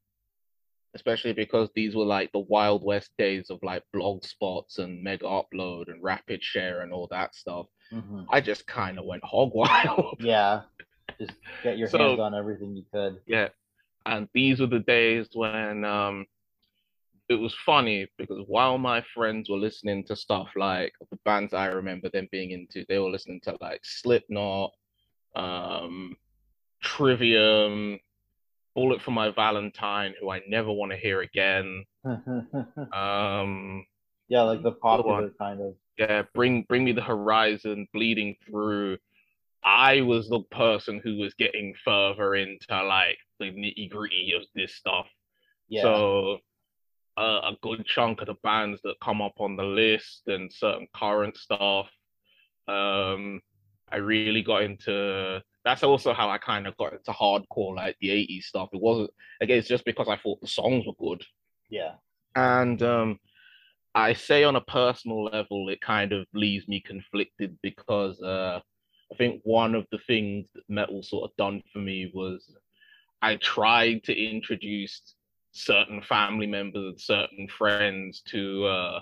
especially 0.94 1.34
because 1.34 1.70
these 1.76 1.96
were 1.96 2.06
like 2.06 2.32
the 2.32 2.40
Wild 2.40 2.84
West 2.84 3.12
days 3.18 3.50
of 3.50 3.60
like 3.64 3.84
blog 3.94 4.24
spots 4.26 4.78
and 4.80 5.06
Megaupload 5.06 5.88
and 5.90 6.04
RapidShare 6.04 6.84
and 6.84 6.92
all 6.94 7.08
that 7.12 7.34
stuff, 7.36 7.68
Mhm. 7.92 8.26
I 8.30 8.42
just 8.42 8.68
kind 8.68 9.00
of 9.00 9.06
went 9.06 9.24
hog 9.24 9.52
wild. 9.54 10.18
Yeah. 10.20 10.64
Just 11.20 11.34
get 11.64 11.78
your 11.78 11.88
So- 11.88 11.98
hands 11.98 12.20
on 12.20 12.34
everything 12.36 12.76
you 12.76 12.84
could. 12.92 13.22
Yeah. 13.26 13.50
And 14.06 14.28
these 14.34 14.60
were 14.60 14.68
the 14.68 14.80
days 14.80 15.30
when 15.34 15.86
um 15.86 16.26
it 17.30 17.36
was 17.36 17.54
funny 17.66 18.08
because 18.18 18.44
while 18.48 18.78
my 18.78 19.02
friends 19.14 19.50
were 19.50 19.56
listening 19.58 20.04
to 20.06 20.16
stuff 20.18 20.50
like 20.58 20.92
the 21.12 21.18
bands 21.24 21.54
I 21.54 21.68
remember 21.68 22.10
them 22.10 22.28
being 22.32 22.52
into, 22.52 22.84
they 22.90 23.00
were 23.00 23.10
listening 23.10 23.40
to 23.42 23.58
like 23.62 23.80
Slipknot, 23.86 24.72
um, 25.36 26.18
Trivium, 26.82 28.00
Bullet 28.76 29.02
for 29.02 29.12
My 29.12 29.30
Valentine, 29.32 30.14
who 30.20 30.30
I 30.30 30.42
never 30.48 30.72
want 30.72 30.92
to 30.92 30.98
hear 30.98 31.22
again. 31.22 31.86
Um, 32.94 33.86
yeah, 34.28 34.44
like 34.44 34.64
the 34.64 34.72
popular 34.72 35.22
one. 35.24 35.34
kind 35.38 35.60
of. 35.62 35.76
yeah, 35.98 36.24
bring 36.34 36.64
bring 36.64 36.86
me 36.86 36.94
the 36.94 37.02
horizon, 37.02 37.88
bleeding 37.94 38.36
through. 38.46 38.98
I 39.64 40.02
was 40.02 40.30
the 40.30 40.40
person 40.52 41.02
who 41.04 41.18
was 41.18 41.34
getting 41.34 41.76
further 41.84 42.36
into 42.36 42.84
like 42.84 43.18
the 43.40 43.52
nitty 43.52 43.90
gritty 43.90 44.34
of 44.36 44.44
this 44.56 44.74
stuff. 44.74 45.08
Yeah. 45.68 45.82
So 45.84 46.40
uh, 47.18 47.52
a 47.52 47.58
good 47.62 47.86
chunk 47.86 48.22
of 48.22 48.28
the 48.28 48.36
bands 48.42 48.80
that 48.84 49.00
come 49.02 49.22
up 49.22 49.36
on 49.40 49.58
the 49.58 49.64
list 49.64 50.24
and 50.28 50.52
certain 50.52 50.88
current 50.96 51.36
stuff. 51.38 51.90
Um, 52.68 53.42
I 53.92 53.98
really 53.98 54.44
got 54.44 54.64
into. 54.64 55.42
That's 55.64 55.84
also 55.84 56.14
how 56.14 56.30
I 56.30 56.38
kind 56.38 56.68
of 56.68 56.76
got 56.78 56.94
into 56.94 57.12
hardcore, 57.12 57.76
like 57.76 57.98
the 58.02 58.10
'80s 58.10 58.44
stuff. 58.44 58.70
It 58.74 58.82
wasn't 58.82 59.12
again. 59.42 59.60
It's 59.60 59.68
just 59.68 59.86
because 59.86 60.08
I 60.08 60.18
thought 60.18 60.42
the 60.42 60.48
songs 60.48 60.86
were 60.86 60.94
good. 61.00 61.24
yeah. 61.70 61.94
And 62.36 62.82
um, 62.82 63.20
I 63.94 64.14
say 64.14 64.44
on 64.44 64.56
a 64.56 64.62
personal 64.62 65.26
level, 65.26 65.70
it 65.70 65.82
kind 65.82 66.14
of 66.14 66.26
leaves 66.34 66.68
me 66.68 66.80
conflicted 66.80 67.58
because 67.62 68.22
uh, 68.22 68.60
I 69.12 69.16
think 69.18 69.42
one 69.44 69.76
of 69.76 69.86
the 69.92 70.00
things 70.08 70.48
that 70.56 70.64
metal 70.70 71.04
sort 71.04 71.30
of 71.30 71.36
done 71.38 71.62
for 71.74 71.80
me 71.80 72.12
was 72.14 72.56
I 73.22 73.36
tried 73.36 74.04
to 74.06 74.18
introduce 74.18 75.16
certain 75.52 76.02
family 76.02 76.48
members 76.48 76.86
and 76.86 77.02
certain 77.02 77.48
friends 77.50 78.22
to 78.28 78.66
uh, 78.66 79.00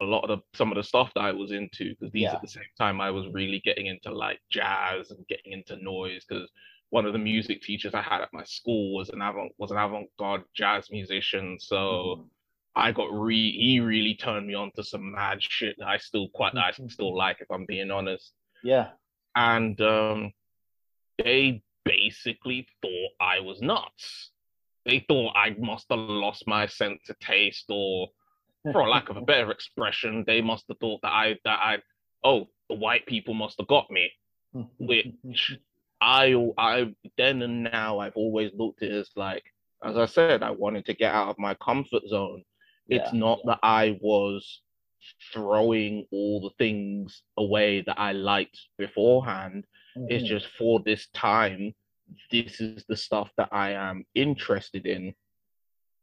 a 0.00 0.04
lot 0.04 0.20
of 0.28 0.28
the 0.38 0.56
some 0.56 0.70
of 0.70 0.76
the 0.76 0.82
stuff 0.82 1.10
that 1.14 1.20
I 1.22 1.32
was 1.32 1.50
into 1.52 1.90
because 1.90 2.12
these 2.12 2.22
Yeah. 2.22 2.34
at 2.34 2.42
the 2.42 2.48
same 2.48 2.62
time 2.78 3.00
I 3.00 3.10
was 3.10 3.26
really 3.32 3.60
getting 3.64 3.86
into 3.86 4.12
like 4.12 4.38
jazz 4.50 5.10
and 5.10 5.26
getting 5.26 5.52
into 5.52 5.76
noise 5.82 6.24
because 6.28 6.50
one 6.90 7.04
of 7.04 7.12
the 7.12 7.18
music 7.18 7.62
teachers 7.62 7.94
I 7.94 8.00
had 8.02 8.20
at 8.22 8.32
my 8.32 8.44
school 8.44 8.94
was 8.94 9.08
an 9.10 9.20
avant 9.20 9.52
was 9.58 9.70
an 9.72 9.76
avant-garde 9.76 10.44
jazz 10.54 10.90
musician 10.90 11.58
so 11.60 11.76
Mhm. 12.18 12.28
I 12.76 12.92
got 12.92 13.10
re 13.12 13.50
he 13.50 13.80
really 13.80 14.14
turned 14.14 14.46
me 14.46 14.54
on 14.54 14.70
to 14.76 14.84
some 14.84 15.10
mad 15.12 15.42
shit 15.42 15.76
that 15.78 15.88
I 15.88 15.96
still 15.98 16.28
quite 16.28 16.54
I 16.56 16.70
still 16.70 17.16
like 17.16 17.40
if 17.40 17.50
I'm 17.50 17.66
being 17.66 17.90
honest. 17.90 18.34
Yeah. 18.62 18.90
And 19.34 19.80
um 19.80 20.32
they 21.18 21.62
basically 21.84 22.68
thought 22.82 23.10
I 23.20 23.40
was 23.40 23.60
nuts. 23.60 24.30
they 24.84 25.00
thought 25.08 25.34
I 25.36 25.50
must 25.58 25.86
have 25.90 25.98
lost 25.98 26.46
my 26.46 26.66
sense 26.66 27.10
of 27.10 27.18
taste, 27.18 27.66
or 27.68 28.08
for 28.72 28.88
lack 28.88 29.08
of 29.08 29.16
a 29.16 29.22
better 29.22 29.50
expression, 29.50 30.24
they 30.26 30.40
must 30.40 30.64
have 30.68 30.78
thought 30.78 31.00
that 31.02 31.12
I 31.12 31.38
that 31.44 31.58
I 31.60 31.78
oh 32.24 32.48
the 32.68 32.76
white 32.76 33.06
people 33.06 33.34
must 33.34 33.58
have 33.58 33.68
got 33.68 33.90
me, 33.90 34.10
which 34.78 35.56
I 36.00 36.34
I 36.56 36.94
then 37.16 37.42
and 37.42 37.64
now 37.64 37.98
I've 37.98 38.16
always 38.16 38.52
looked 38.54 38.82
at 38.82 38.90
it 38.90 38.94
as 38.94 39.10
like 39.16 39.44
as 39.84 39.96
I 39.96 40.06
said 40.06 40.42
I 40.42 40.50
wanted 40.50 40.86
to 40.86 40.94
get 40.94 41.14
out 41.14 41.28
of 41.28 41.38
my 41.38 41.54
comfort 41.54 42.02
zone. 42.08 42.44
Yeah. 42.86 43.02
It's 43.02 43.12
not 43.12 43.40
that 43.44 43.58
I 43.62 43.98
was 44.00 44.62
throwing 45.32 46.06
all 46.10 46.40
the 46.40 46.54
things 46.58 47.22
away 47.36 47.82
that 47.82 47.98
I 47.98 48.12
liked 48.12 48.58
beforehand. 48.78 49.64
Mm-hmm. 49.96 50.06
It's 50.10 50.28
just 50.28 50.46
for 50.58 50.80
this 50.84 51.06
time, 51.14 51.74
this 52.30 52.60
is 52.60 52.84
the 52.88 52.96
stuff 52.96 53.30
that 53.36 53.50
I 53.52 53.72
am 53.72 54.04
interested 54.14 54.86
in. 54.86 55.14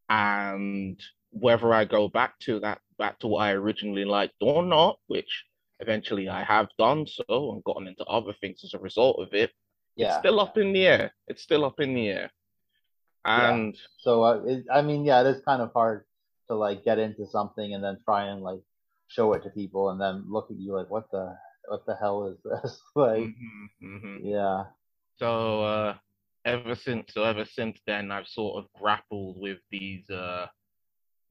And 0.09 0.99
whether 1.35 1.73
I 1.73 1.85
go 1.85 2.07
back 2.07 2.39
to 2.39 2.59
that, 2.61 2.79
back 2.97 3.19
to 3.19 3.27
what 3.27 3.39
I 3.39 3.51
originally 3.51 4.05
liked 4.05 4.35
or 4.41 4.63
not, 4.63 4.97
which 5.07 5.43
eventually 5.81 6.29
I 6.29 6.43
have 6.43 6.69
done 6.77 7.05
so 7.05 7.51
and 7.51 7.63
gotten 7.63 7.87
into 7.87 8.05
other 8.05 8.33
things 8.39 8.61
as 8.63 8.73
a 8.73 8.79
result 8.79 9.19
of 9.19 9.33
it, 9.33 9.51
yeah. 9.95 10.07
it's 10.07 10.17
still 10.19 10.39
up 10.39 10.57
in 10.57 10.71
the 10.71 10.87
air. 10.87 11.13
It's 11.27 11.43
still 11.43 11.65
up 11.65 11.79
in 11.79 11.93
the 11.93 12.07
air. 12.07 12.31
And 13.25 13.73
yeah. 13.73 13.81
so, 13.97 14.23
uh, 14.23 14.41
it, 14.45 14.65
I 14.73 14.81
mean, 14.81 15.03
yeah, 15.03 15.21
it 15.21 15.27
is 15.27 15.41
kind 15.43 15.61
of 15.61 15.73
hard 15.73 16.05
to 16.47 16.55
like 16.55 16.85
get 16.85 16.99
into 16.99 17.27
something 17.27 17.73
and 17.73 17.83
then 17.83 17.97
try 18.05 18.27
and 18.27 18.41
like 18.41 18.61
show 19.07 19.33
it 19.33 19.43
to 19.43 19.49
people 19.49 19.89
and 19.89 19.99
then 19.99 20.23
look 20.29 20.49
at 20.49 20.57
you 20.57 20.73
like, 20.73 20.89
what 20.89 21.11
the 21.11 21.35
what 21.67 21.85
the 21.85 21.95
hell 21.95 22.27
is 22.27 22.37
this? 22.43 22.79
like, 22.95 23.23
mm-hmm, 23.23 23.85
mm-hmm. 23.85 24.25
yeah. 24.25 24.65
So 25.17 25.63
uh, 25.63 25.95
ever 26.45 26.75
since, 26.75 27.13
so 27.13 27.23
ever 27.23 27.43
since 27.43 27.79
then, 27.85 28.11
I've 28.11 28.27
sort 28.27 28.63
of 28.63 28.69
grappled 28.79 29.37
with 29.39 29.57
these 29.71 30.09
uh, 30.09 30.45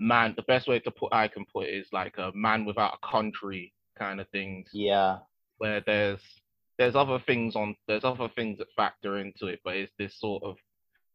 man. 0.01 0.35
The 0.37 0.43
best 0.43 0.69
way 0.69 0.81
to 0.81 0.91
put 0.91 1.13
I 1.13 1.29
can 1.29 1.45
put 1.53 1.67
it 1.67 1.75
is 1.75 1.89
like 1.93 2.19
a 2.19 2.33
man 2.35 2.65
without 2.65 2.99
a 3.03 3.07
country 3.07 3.73
kind 3.99 4.21
of 4.21 4.29
things. 4.31 4.69
Yeah. 4.73 5.19
Where 5.59 5.83
there's 5.85 6.21
there's 6.79 6.97
other 6.97 7.19
things 7.19 7.55
on 7.55 7.77
there's 7.87 8.05
other 8.05 8.29
things 8.29 8.59
that 8.59 8.73
factor 8.77 9.19
into 9.19 9.47
it, 9.47 9.61
but 9.65 9.77
it's 9.77 9.93
this 9.99 10.19
sort 10.19 10.43
of 10.43 10.57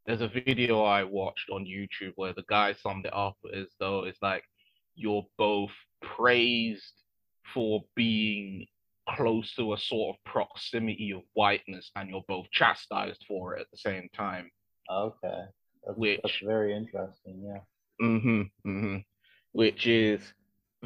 there's 0.06 0.22
a 0.22 0.28
video 0.28 0.84
I 0.84 1.04
watched 1.04 1.50
on 1.52 1.66
YouTube 1.66 2.14
where 2.16 2.34
the 2.34 2.46
guy 2.50 2.74
summed 2.74 3.06
it 3.06 3.14
up 3.14 3.38
as 3.54 3.68
though 3.80 4.06
it's 4.06 4.22
like 4.22 4.44
you're 4.96 5.26
both 5.38 5.72
praised 6.02 6.94
for 7.54 7.84
being 7.96 8.66
close 9.16 9.54
to 9.56 9.74
a 9.74 9.78
sort 9.78 10.16
of 10.16 10.24
proximity 10.32 11.12
of 11.12 11.22
whiteness 11.34 11.92
and 11.96 12.10
you're 12.10 12.24
both 12.28 12.50
chastised 12.52 13.24
for 13.28 13.56
it 13.56 13.62
at 13.62 13.68
the 13.72 13.78
same 13.78 14.08
time. 14.16 14.50
Okay. 14.92 15.42
That's, 15.86 15.98
which 15.98 16.20
that's 16.24 16.40
very 16.44 16.76
interesting, 16.76 17.42
yeah. 17.44 17.60
Mm-hmm. 18.02 18.42
Mm-hmm. 18.66 18.98
Which 19.52 19.88
is 19.88 20.22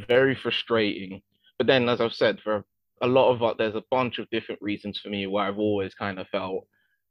very 0.08 0.36
frustrating. 0.36 1.22
But 1.58 1.68
then 1.68 1.88
as 1.90 2.02
I've 2.02 2.14
said, 2.14 2.40
for 2.42 2.66
a 3.02 3.08
lot 3.08 3.32
of 3.32 3.44
uh, 3.44 3.54
there's 3.58 3.76
a 3.76 3.84
bunch 3.92 4.20
of 4.20 4.30
different 4.30 4.62
reasons 4.62 5.00
for 5.00 5.10
me 5.10 5.28
where 5.28 5.46
I've 5.46 5.60
always 5.60 5.94
kind 5.94 6.20
of 6.20 6.28
felt 6.30 6.66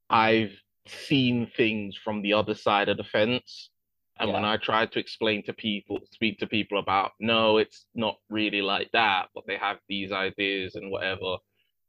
I've 0.08 0.52
seen 0.86 1.50
things 1.56 1.96
from 2.02 2.22
the 2.22 2.32
other 2.32 2.54
side 2.54 2.88
of 2.88 2.96
the 2.96 3.04
fence 3.04 3.70
and 4.18 4.28
yeah. 4.28 4.34
when 4.34 4.44
I 4.44 4.56
try 4.56 4.86
to 4.86 4.98
explain 4.98 5.42
to 5.44 5.52
people, 5.52 5.98
speak 6.12 6.38
to 6.38 6.46
people 6.46 6.78
about, 6.78 7.12
no, 7.18 7.58
it's 7.58 7.86
not 7.94 8.16
really 8.28 8.62
like 8.62 8.90
that, 8.92 9.28
but 9.34 9.44
they 9.46 9.56
have 9.56 9.78
these 9.88 10.12
ideas 10.12 10.74
and 10.74 10.90
whatever 10.90 11.38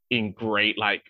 ingrained, 0.09 0.77
like 0.77 1.03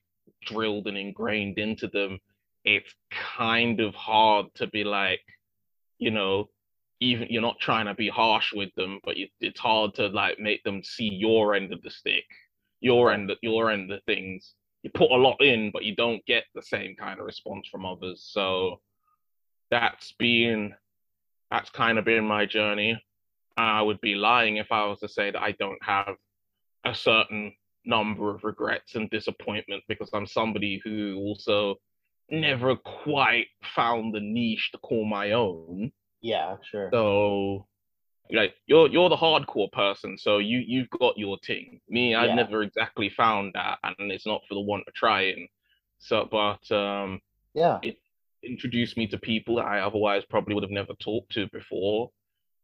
drilled 0.45 0.87
and 0.87 0.97
ingrained 0.97 1.59
into 1.59 1.87
them, 1.87 2.19
it's 2.65 2.93
kind 3.37 3.79
of 3.79 3.93
hard 3.95 4.47
to 4.55 4.67
be 4.67 4.83
like, 4.83 5.21
you 5.97 6.11
know, 6.11 6.49
even 7.03 7.27
you're 7.29 7.41
not 7.41 7.59
trying 7.59 7.85
to 7.85 7.93
be 7.93 8.09
harsh 8.09 8.53
with 8.53 8.73
them, 8.75 8.99
but 9.03 9.15
it's 9.39 9.59
hard 9.59 9.93
to 9.95 10.07
like 10.07 10.39
make 10.39 10.63
them 10.63 10.81
see 10.83 11.09
your 11.09 11.53
end 11.53 11.73
of 11.73 11.81
the 11.81 11.89
stick, 11.89 12.25
your 12.79 13.11
end, 13.11 13.31
your 13.41 13.71
end 13.71 13.91
of 13.91 14.01
things. 14.05 14.53
You 14.83 14.91
put 14.93 15.11
a 15.11 15.15
lot 15.15 15.41
in, 15.41 15.71
but 15.71 15.83
you 15.83 15.95
don't 15.95 16.25
get 16.25 16.45
the 16.55 16.61
same 16.61 16.95
kind 16.95 17.19
of 17.19 17.25
response 17.25 17.67
from 17.69 17.85
others. 17.85 18.27
So 18.29 18.79
that's 19.69 20.13
been 20.13 20.73
that's 21.51 21.69
kind 21.69 21.97
of 21.97 22.05
been 22.05 22.25
my 22.25 22.45
journey. 22.45 23.01
I 23.57 23.81
would 23.81 24.01
be 24.01 24.15
lying 24.15 24.57
if 24.57 24.71
I 24.71 24.85
was 24.85 24.99
to 25.01 25.07
say 25.07 25.29
that 25.29 25.41
I 25.41 25.51
don't 25.51 25.83
have 25.83 26.15
a 26.85 26.95
certain 26.95 27.53
number 27.85 28.33
of 28.33 28.43
regrets 28.43 28.95
and 28.95 29.09
disappointment 29.09 29.83
because 29.87 30.09
I'm 30.13 30.25
somebody 30.25 30.81
who 30.83 31.17
also 31.17 31.75
never 32.29 32.75
quite 32.75 33.47
found 33.75 34.13
the 34.13 34.19
niche 34.19 34.71
to 34.71 34.77
call 34.79 35.05
my 35.05 35.31
own. 35.31 35.91
Yeah, 36.23 36.55
sure. 36.71 36.89
So 36.91 37.67
like 38.31 38.55
you're 38.65 38.87
you're 38.87 39.09
the 39.09 39.17
hardcore 39.17 39.71
person, 39.71 40.17
so 40.17 40.37
you 40.39 40.59
you've 40.65 40.89
got 40.89 41.17
your 41.17 41.37
thing. 41.45 41.81
Me, 41.89 42.15
I 42.15 42.25
yeah. 42.25 42.35
never 42.35 42.63
exactly 42.63 43.09
found 43.09 43.51
that, 43.53 43.77
and 43.83 44.11
it's 44.11 44.25
not 44.25 44.41
for 44.47 44.55
the 44.55 44.61
want 44.61 44.85
of 44.87 44.93
trying. 44.93 45.47
So, 45.99 46.27
but 46.31 46.71
um, 46.75 47.19
yeah, 47.53 47.79
it, 47.83 47.97
introduced 48.41 48.97
me 48.97 49.07
to 49.07 49.17
people 49.17 49.57
that 49.57 49.65
I 49.65 49.81
otherwise 49.81 50.23
probably 50.29 50.55
would 50.55 50.63
have 50.63 50.71
never 50.71 50.93
talked 50.95 51.33
to 51.33 51.47
before. 51.51 52.09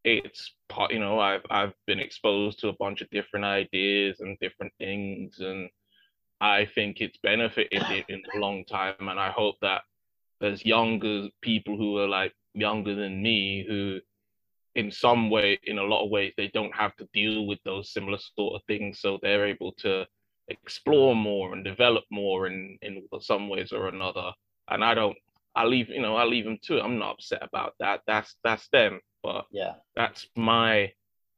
It's 0.05 0.53
part, 0.69 0.93
you 0.93 0.99
know, 0.99 1.19
I've 1.19 1.45
I've 1.49 1.73
been 1.85 1.99
exposed 1.99 2.59
to 2.59 2.69
a 2.69 2.77
bunch 2.79 3.01
of 3.01 3.09
different 3.09 3.45
ideas 3.45 4.21
and 4.21 4.39
different 4.39 4.71
things, 4.79 5.39
and 5.39 5.69
I 6.39 6.65
think 6.73 7.01
it's 7.01 7.17
benefited 7.17 7.83
it 7.89 8.05
in 8.07 8.21
a 8.33 8.37
long 8.39 8.63
time. 8.63 8.95
And 8.99 9.19
I 9.19 9.31
hope 9.31 9.55
that 9.61 9.81
there's 10.39 10.65
younger 10.65 11.27
people 11.41 11.77
who 11.77 11.97
are 11.97 12.07
like 12.07 12.33
younger 12.53 12.95
than 12.95 13.21
me 13.21 13.65
who, 13.67 13.99
in 14.75 14.91
some 14.91 15.29
way, 15.29 15.59
in 15.63 15.77
a 15.77 15.83
lot 15.83 16.03
of 16.03 16.11
ways, 16.11 16.33
they 16.37 16.47
don't 16.49 16.75
have 16.75 16.95
to 16.97 17.07
deal 17.13 17.45
with 17.47 17.59
those 17.63 17.91
similar 17.91 18.17
sort 18.35 18.55
of 18.55 18.61
things, 18.67 18.99
so 18.99 19.19
they're 19.21 19.47
able 19.47 19.71
to 19.73 20.05
explore 20.47 21.15
more 21.15 21.53
and 21.53 21.63
develop 21.63 22.03
more 22.11 22.47
in 22.47 22.77
in 22.81 23.03
some 23.21 23.49
ways 23.49 23.71
or 23.71 23.87
another. 23.87 24.31
And 24.69 24.83
I 24.83 24.93
don't 24.93 25.17
I 25.55 25.65
leave, 25.65 25.89
you 25.89 26.01
know, 26.01 26.15
I 26.15 26.25
leave 26.25 26.45
them 26.45 26.59
to 26.63 26.77
it. 26.77 26.83
I'm 26.83 26.99
not 26.99 27.15
upset 27.15 27.39
about 27.41 27.73
that. 27.79 28.01
That's 28.07 28.35
that's 28.43 28.67
them. 28.69 28.99
But 29.23 29.45
yeah, 29.51 29.73
that's 29.95 30.27
my 30.35 30.91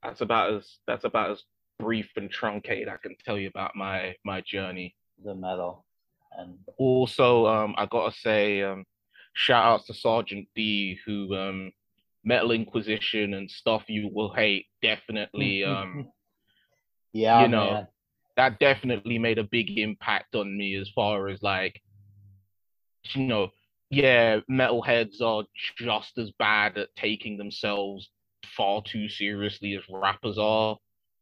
that's 0.04 0.21
about 0.21 0.54
as 0.54 0.78
that's 0.88 1.06
about 1.06 1.32
as 1.32 1.43
brief 1.80 2.12
and 2.15 2.30
truncated 2.30 2.88
I 2.88 2.97
can 2.97 3.15
tell 3.26 3.38
you 3.38 3.47
about 3.47 3.76
my 3.76 4.15
my 4.24 4.41
journey. 4.41 4.95
The 5.24 5.36
metal. 5.36 5.86
And 6.38 6.58
also 6.78 7.47
um 7.47 7.76
I 7.78 7.86
gotta 7.86 8.15
say 8.15 8.62
um 8.62 8.86
shout 9.34 9.65
out 9.65 9.86
to 9.86 9.94
Sergeant 9.94 10.48
D 10.56 10.98
who 11.06 11.36
um 11.36 11.72
Metal 12.24 12.52
Inquisition 12.52 13.34
and 13.34 13.50
stuff 13.50 13.84
you 13.88 14.10
will 14.13 14.34
hate 14.34 14.67
definitely 14.82 15.63
um 15.65 16.10
yeah 17.13 17.41
you 17.41 17.48
know 17.48 17.72
man. 17.74 17.88
that 18.38 18.60
definitely 18.60 19.17
made 19.17 19.38
a 19.38 19.44
big 19.44 19.78
impact 19.78 20.36
on 20.36 20.58
me 20.58 20.76
as 20.76 20.89
far 20.89 21.28
as 21.30 21.41
like 21.41 21.82
you 23.13 23.26
know 23.26 23.52
yeah, 23.91 24.39
metalheads 24.50 25.22
are 25.22 25.44
just 25.78 26.17
as 26.17 26.32
bad 26.39 26.78
at 26.78 26.96
taking 26.96 27.38
themselves 27.38 28.10
far 28.56 28.82
too 28.82 29.10
seriously 29.10 29.76
as 29.76 29.84
rappers 29.89 30.38
are. 30.39 30.78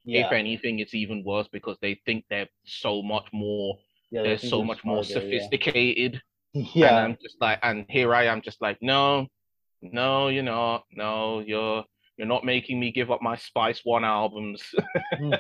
Yeah. 0.06 0.28
If 0.28 0.32
anything, 0.32 0.78
it's 0.78 0.94
even 0.94 1.24
worse 1.24 1.48
because 1.52 1.78
they 1.82 2.00
think 2.06 2.26
they're 2.30 2.48
so 2.66 3.02
much 3.02 3.26
more. 3.34 3.78
Yeah, 4.12 4.22
they're 4.22 4.38
so 4.38 4.64
much 4.64 4.86
more 4.86 5.04
sophisticated. 5.04 6.22
Yeah. 6.54 6.88
And 6.90 6.98
I'm 6.98 7.18
just 7.22 7.38
like, 7.40 7.60
and 7.64 7.86
here 7.90 8.14
I 8.14 8.26
am, 8.26 8.42
just 8.42 8.62
like, 8.62 8.78
no, 8.82 9.28
no, 9.82 10.28
you're 10.28 10.44
not. 10.44 10.84
No, 10.92 11.40
you're 11.40 11.84
you're 12.18 12.28
not 12.28 12.44
making 12.44 12.80
me 12.80 12.92
give 12.92 13.12
up 13.12 13.22
my 13.22 13.38
Spice 13.38 13.82
One 13.84 14.04
albums. 14.04 14.62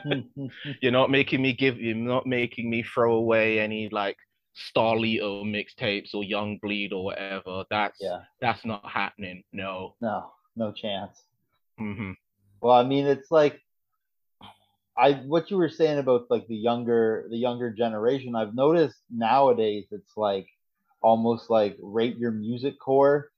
you're 0.81 0.91
not 0.91 1.11
making 1.11 1.41
me 1.41 1.53
give. 1.53 1.79
You're 1.79 1.95
not 1.95 2.25
making 2.25 2.69
me 2.69 2.83
throw 2.83 3.15
away 3.15 3.59
any 3.59 3.89
like 3.89 4.17
Starlito 4.55 5.43
mixtapes 5.43 6.13
or 6.13 6.23
Young 6.23 6.57
Bleed 6.61 6.93
or 6.93 7.03
whatever. 7.03 7.65
That's 7.69 7.97
yeah. 7.99 8.19
that's 8.39 8.63
not 8.65 8.87
happening. 8.89 9.43
No. 9.51 9.95
No, 9.99 10.31
no 10.55 10.71
chance. 10.71 11.21
Mm-hmm. 11.79 12.11
Well, 12.61 12.73
I 12.73 12.83
mean, 12.83 13.07
it's 13.07 13.31
like 13.31 13.59
I 14.97 15.13
what 15.13 15.49
you 15.49 15.57
were 15.57 15.69
saying 15.69 15.97
about 15.97 16.29
like 16.29 16.47
the 16.47 16.55
younger 16.55 17.27
the 17.29 17.37
younger 17.37 17.71
generation. 17.71 18.35
I've 18.35 18.55
noticed 18.55 18.97
nowadays 19.09 19.87
it's 19.91 20.15
like 20.17 20.47
almost 21.01 21.49
like 21.49 21.77
rate 21.81 22.17
your 22.17 22.31
music 22.31 22.79
core 22.79 23.31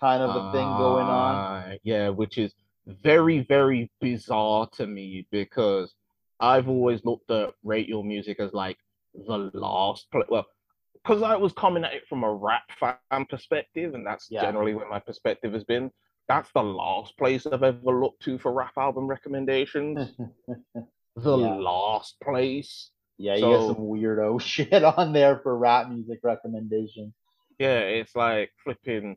kind 0.00 0.22
of 0.22 0.30
a 0.30 0.52
thing 0.52 0.66
going 0.76 1.06
on. 1.06 1.34
Uh, 1.34 1.76
yeah, 1.82 2.08
which 2.08 2.38
is 2.38 2.54
very 2.86 3.40
very 3.40 3.90
bizarre 4.00 4.68
to 4.74 4.86
me 4.86 5.26
because 5.30 5.94
I've 6.40 6.68
always 6.68 7.04
looked 7.04 7.30
at 7.30 7.54
rate 7.62 7.88
your 7.88 8.04
music 8.04 8.40
as 8.40 8.52
like 8.52 8.78
the 9.14 9.50
last 9.52 10.10
play. 10.10 10.22
Well, 10.28 10.46
because 10.94 11.22
I 11.22 11.36
was 11.36 11.52
coming 11.52 11.84
at 11.84 11.94
it 11.94 12.06
from 12.08 12.24
a 12.24 12.32
rap 12.32 12.70
fan 12.78 13.26
perspective, 13.28 13.94
and 13.94 14.06
that's 14.06 14.28
yeah. 14.30 14.42
generally 14.42 14.74
where 14.74 14.88
my 14.88 15.00
perspective 15.00 15.52
has 15.52 15.64
been. 15.64 15.90
That's 16.28 16.50
the 16.52 16.62
last 16.62 17.16
place 17.16 17.46
I've 17.46 17.62
ever 17.62 18.00
looked 18.00 18.22
to 18.24 18.38
for 18.38 18.52
rap 18.52 18.74
album 18.76 19.06
recommendations. 19.06 20.14
the 21.16 21.36
yeah. 21.36 21.54
last 21.54 22.16
place. 22.22 22.90
Yeah, 23.18 23.34
you 23.34 23.40
so, 23.40 23.50
get 23.50 23.76
some 23.76 23.84
weirdo 23.84 24.40
shit 24.40 24.84
on 24.84 25.12
there 25.12 25.40
for 25.42 25.56
rap 25.58 25.90
music 25.90 26.20
recommendations. 26.22 27.12
Yeah, 27.58 27.80
it's 27.80 28.14
like 28.14 28.50
flipping. 28.62 29.16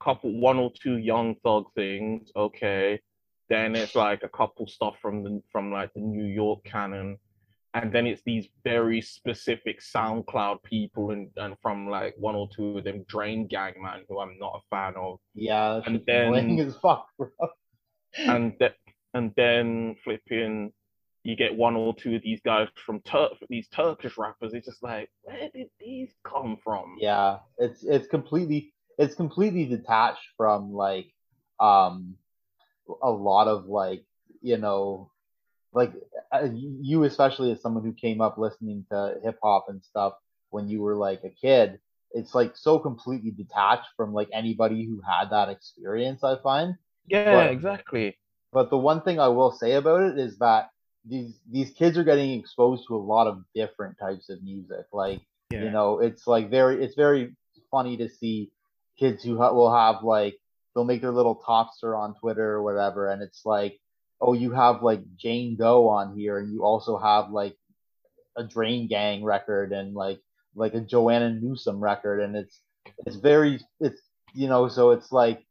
A 0.00 0.04
couple 0.04 0.40
one 0.40 0.58
or 0.58 0.72
two 0.80 0.96
Young 0.96 1.34
Thug 1.44 1.66
things, 1.74 2.30
okay. 2.34 3.00
Then 3.48 3.74
it's 3.74 3.96
like 3.96 4.22
a 4.22 4.28
couple 4.28 4.66
stuff 4.68 4.94
from 5.02 5.24
the 5.24 5.42
from 5.50 5.72
like 5.72 5.92
the 5.92 6.00
New 6.00 6.24
York 6.24 6.62
canon, 6.64 7.18
and 7.74 7.92
then 7.92 8.06
it's 8.06 8.22
these 8.22 8.46
very 8.62 9.00
specific 9.00 9.80
SoundCloud 9.80 10.62
people 10.62 11.10
and, 11.10 11.28
and 11.36 11.56
from 11.60 11.90
like 11.90 12.14
one 12.16 12.36
or 12.36 12.48
two 12.54 12.78
of 12.78 12.84
them 12.84 13.04
Drain 13.08 13.48
Gang 13.48 13.74
man 13.82 14.04
who 14.08 14.20
I'm 14.20 14.38
not 14.38 14.62
a 14.62 14.74
fan 14.74 14.94
of. 14.96 15.18
Yeah, 15.34 15.80
and 15.84 16.00
then 16.06 16.58
as 16.60 16.76
fuck, 16.76 17.08
bro. 17.18 17.28
and 18.16 18.56
th- 18.60 18.76
and 19.14 19.32
then 19.36 19.96
flipping 20.04 20.72
you 21.22 21.36
get 21.36 21.54
one 21.54 21.76
or 21.76 21.94
two 21.94 22.16
of 22.16 22.22
these 22.22 22.40
guys 22.44 22.68
from 22.86 23.00
Turk, 23.00 23.32
these 23.48 23.68
Turkish 23.68 24.16
rappers. 24.16 24.54
It's 24.54 24.66
just 24.66 24.82
like, 24.82 25.10
where 25.22 25.50
did 25.54 25.68
these 25.78 26.10
come 26.24 26.58
from? 26.62 26.96
Yeah, 26.98 27.38
it's 27.58 27.82
it's 27.84 28.08
completely 28.08 28.72
it's 28.98 29.14
completely 29.14 29.64
detached 29.66 30.26
from 30.36 30.72
like 30.72 31.06
um 31.58 32.14
a 33.02 33.10
lot 33.10 33.48
of 33.48 33.66
like 33.66 34.04
you 34.42 34.56
know 34.56 35.10
like 35.72 35.92
uh, 36.32 36.48
you 36.52 37.04
especially 37.04 37.52
as 37.52 37.60
someone 37.60 37.84
who 37.84 37.92
came 37.92 38.20
up 38.20 38.38
listening 38.38 38.84
to 38.90 39.14
hip 39.22 39.38
hop 39.42 39.66
and 39.68 39.82
stuff 39.82 40.14
when 40.50 40.68
you 40.68 40.80
were 40.80 40.96
like 40.96 41.22
a 41.24 41.30
kid 41.30 41.78
it's 42.12 42.34
like 42.34 42.56
so 42.56 42.78
completely 42.78 43.30
detached 43.30 43.88
from 43.96 44.12
like 44.12 44.28
anybody 44.32 44.84
who 44.84 45.00
had 45.00 45.30
that 45.30 45.48
experience 45.48 46.24
i 46.24 46.34
find 46.42 46.74
yeah 47.06 47.36
but, 47.36 47.50
exactly 47.52 48.16
but 48.52 48.70
the 48.70 48.76
one 48.76 49.00
thing 49.02 49.20
i 49.20 49.28
will 49.28 49.52
say 49.52 49.72
about 49.72 50.02
it 50.02 50.18
is 50.18 50.38
that 50.38 50.70
these 51.06 51.38
these 51.50 51.70
kids 51.70 51.96
are 51.96 52.04
getting 52.04 52.38
exposed 52.38 52.86
to 52.86 52.94
a 52.94 52.98
lot 52.98 53.26
of 53.26 53.42
different 53.54 53.98
types 53.98 54.28
of 54.28 54.42
music 54.42 54.86
like 54.92 55.20
yeah. 55.50 55.64
you 55.64 55.70
know 55.70 56.00
it's 56.00 56.26
like 56.26 56.50
very 56.50 56.84
it's 56.84 56.94
very 56.94 57.34
funny 57.70 57.96
to 57.96 58.08
see 58.08 58.50
kids 58.98 59.24
who 59.24 59.38
ha- 59.38 59.52
will 59.52 59.74
have 59.74 60.02
like 60.02 60.36
they'll 60.74 60.84
make 60.84 61.00
their 61.00 61.12
little 61.12 61.42
topster 61.46 61.98
on 61.98 62.14
twitter 62.20 62.52
or 62.52 62.62
whatever 62.62 63.10
and 63.10 63.22
it's 63.22 63.46
like 63.46 63.78
oh 64.20 64.34
you 64.34 64.50
have 64.50 64.82
like 64.82 65.00
jane 65.16 65.56
doe 65.56 65.88
on 65.88 66.16
here 66.16 66.38
and 66.38 66.52
you 66.52 66.64
also 66.64 66.98
have 66.98 67.30
like 67.30 67.56
a 68.36 68.44
drain 68.44 68.86
gang 68.86 69.24
record 69.24 69.72
and 69.72 69.94
like 69.94 70.20
like 70.54 70.74
a 70.74 70.80
joanna 70.80 71.30
newsom 71.30 71.80
record 71.80 72.20
and 72.20 72.36
it's 72.36 72.60
it's 73.06 73.16
very 73.16 73.58
it's 73.80 74.00
you 74.34 74.48
know 74.48 74.68
so 74.68 74.90
it's 74.90 75.10
like 75.10 75.44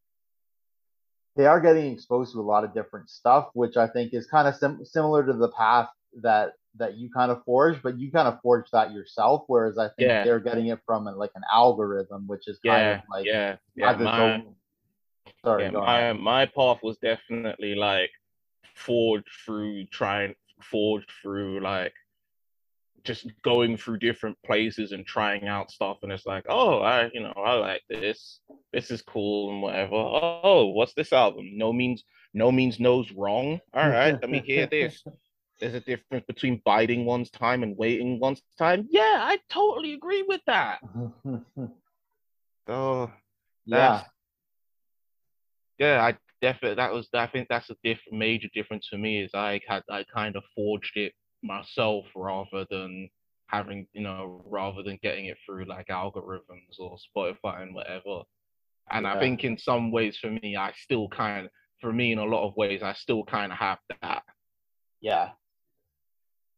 they 1.39 1.45
are 1.45 1.61
getting 1.61 1.93
exposed 1.93 2.33
to 2.33 2.41
a 2.41 2.41
lot 2.41 2.65
of 2.65 2.73
different 2.73 3.09
stuff, 3.09 3.47
which 3.53 3.77
I 3.77 3.87
think 3.87 4.13
is 4.13 4.27
kind 4.27 4.45
of 4.45 4.57
sim- 4.57 4.83
similar 4.83 5.25
to 5.25 5.31
the 5.31 5.47
path 5.47 5.87
that 6.21 6.51
that 6.75 6.97
you 6.97 7.09
kind 7.09 7.31
of 7.31 7.41
forged, 7.45 7.81
but 7.81 7.97
you 7.97 8.11
kind 8.11 8.27
of 8.27 8.41
forged 8.41 8.73
that 8.73 8.91
yourself. 8.91 9.45
Whereas 9.47 9.77
I 9.77 9.87
think 9.87 10.09
yeah. 10.09 10.25
they're 10.25 10.41
getting 10.41 10.67
it 10.67 10.79
from 10.85 11.05
like 11.05 11.31
an 11.35 11.43
algorithm, 11.49 12.27
which 12.27 12.49
is 12.49 12.59
kind 12.59 12.81
yeah, 12.81 12.97
of 12.97 13.01
like 13.09 13.25
yeah, 13.25 13.55
yeah. 13.73 13.93
My, 13.93 14.33
own... 14.33 14.55
Sorry, 15.41 15.63
yeah, 15.63 15.71
my 15.71 16.11
my 16.11 16.45
path 16.45 16.79
was 16.83 16.97
definitely 16.97 17.73
like 17.73 18.11
forged 18.75 19.29
through 19.45 19.85
trying 19.85 20.35
forged 20.61 21.09
through 21.21 21.61
like 21.61 21.93
just 23.09 23.25
going 23.41 23.75
through 23.75 23.97
different 23.97 24.37
places 24.45 24.91
and 24.91 25.03
trying 25.03 25.47
out 25.47 25.71
stuff 25.71 25.97
and 26.03 26.11
it's 26.11 26.27
like 26.27 26.45
oh 26.47 26.77
i 26.81 27.09
you 27.11 27.19
know 27.19 27.33
i 27.43 27.53
like 27.53 27.81
this. 27.89 28.41
This 28.71 28.91
is 28.91 29.01
cool 29.01 29.51
and 29.51 29.63
whatever. 29.63 29.95
Oh 29.95 30.67
what's 30.75 30.93
this 30.93 31.11
album? 31.11 31.57
No 31.57 31.73
means 31.73 32.03
no 32.35 32.51
means 32.51 32.79
no's 32.79 33.11
wrong? 33.11 33.59
All 33.73 33.89
right 33.89 34.13
let 34.21 34.29
me 34.29 34.43
hear 34.45 34.67
this. 34.67 35.03
There's 35.59 35.73
a 35.73 35.79
difference 35.79 36.23
between 36.27 36.61
biding 36.63 37.03
one's 37.03 37.31
time 37.31 37.63
and 37.63 37.75
waiting 37.75 38.19
one's 38.19 38.43
time. 38.59 38.87
Yeah 38.91 39.17
i 39.31 39.39
totally 39.49 39.93
agree 39.93 40.21
with 40.27 40.41
that. 40.45 40.77
So 40.83 41.41
oh, 42.69 43.11
yeah. 43.65 44.03
yeah 45.79 46.05
i 46.05 46.15
definitely 46.43 46.75
that 46.75 46.93
was 46.93 47.09
i 47.15 47.25
think 47.25 47.47
that's 47.49 47.71
a 47.71 47.75
diff- 47.83 48.11
major 48.11 48.49
difference 48.53 48.87
for 48.87 48.97
me 48.97 49.23
is 49.23 49.31
i 49.33 49.59
had 49.67 49.81
i 49.89 50.05
kind 50.13 50.35
of 50.35 50.43
forged 50.55 50.95
it 50.95 51.13
myself 51.43 52.05
rather 52.15 52.65
than 52.69 53.09
having 53.47 53.87
you 53.93 54.01
know 54.01 54.43
rather 54.45 54.83
than 54.83 54.99
getting 55.01 55.25
it 55.25 55.37
through 55.45 55.65
like 55.65 55.87
algorithms 55.87 56.77
or 56.79 56.97
Spotify 56.97 57.63
and 57.63 57.73
whatever. 57.73 58.23
And 58.91 59.05
yeah. 59.05 59.13
I 59.13 59.19
think 59.19 59.43
in 59.43 59.57
some 59.57 59.91
ways 59.91 60.17
for 60.17 60.29
me, 60.29 60.55
I 60.55 60.71
still 60.75 61.07
kind 61.09 61.45
of 61.45 61.51
for 61.81 61.91
me 61.93 62.11
in 62.11 62.19
a 62.19 62.25
lot 62.25 62.47
of 62.47 62.55
ways, 62.55 62.81
I 62.83 62.93
still 62.93 63.23
kind 63.23 63.51
of 63.51 63.57
have 63.57 63.79
that. 64.01 64.23
Yeah. 65.01 65.29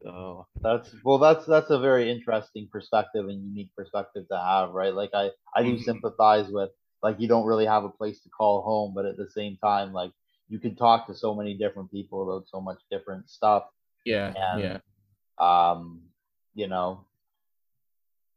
So 0.04 0.48
that's 0.62 0.94
well, 1.04 1.20
that's 1.20 1.46
that's 1.46 1.70
a 1.70 1.80
very 1.80 2.12
interesting 2.12 2.68
perspective 2.72 3.28
and 3.28 3.44
unique 3.44 3.70
perspective 3.76 4.26
to 4.32 4.38
have, 4.38 4.72
right? 4.72 4.94
Like 4.94 5.12
I 5.14 5.30
I 5.56 5.62
do 5.64 5.74
mm-hmm. 5.74 5.84
sympathize 5.84 6.48
with 6.50 6.72
like 7.04 7.20
you 7.20 7.28
don't 7.28 7.46
really 7.46 7.66
have 7.66 7.84
a 7.84 7.90
place 7.90 8.22
to 8.24 8.30
call 8.30 8.64
home, 8.64 8.94
but 8.96 9.06
at 9.06 9.18
the 9.18 9.30
same 9.30 9.58
time, 9.64 9.94
like 9.94 10.12
you 10.50 10.60
can 10.60 10.76
talk 10.76 11.08
to 11.08 11.16
so 11.16 11.36
many 11.36 11.56
different 11.56 11.92
people 11.92 12.24
about 12.24 12.48
so 12.48 12.60
much 12.60 12.80
different 12.90 13.30
stuff 13.30 13.64
yeah. 14.06 14.34
And, 14.36 14.62
yeah. 14.62 14.78
Um, 15.38 16.02
you 16.54 16.68
know. 16.68 17.06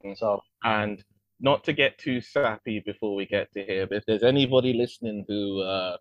Mm. 0.05 0.16
So 0.18 0.42
and 0.62 1.03
not 1.40 1.64
to 1.64 1.72
get 1.72 1.98
too 1.98 2.20
sappy 2.20 2.81
before 2.85 3.14
we 3.14 3.27
get 3.27 3.53
to 3.53 3.64
here, 3.64 3.87
but 3.87 3.98
if 3.98 4.07
there's 4.07 4.22
anybody 4.22 4.72
listening 4.72 5.24
who 5.29 5.61
uh 5.61 5.96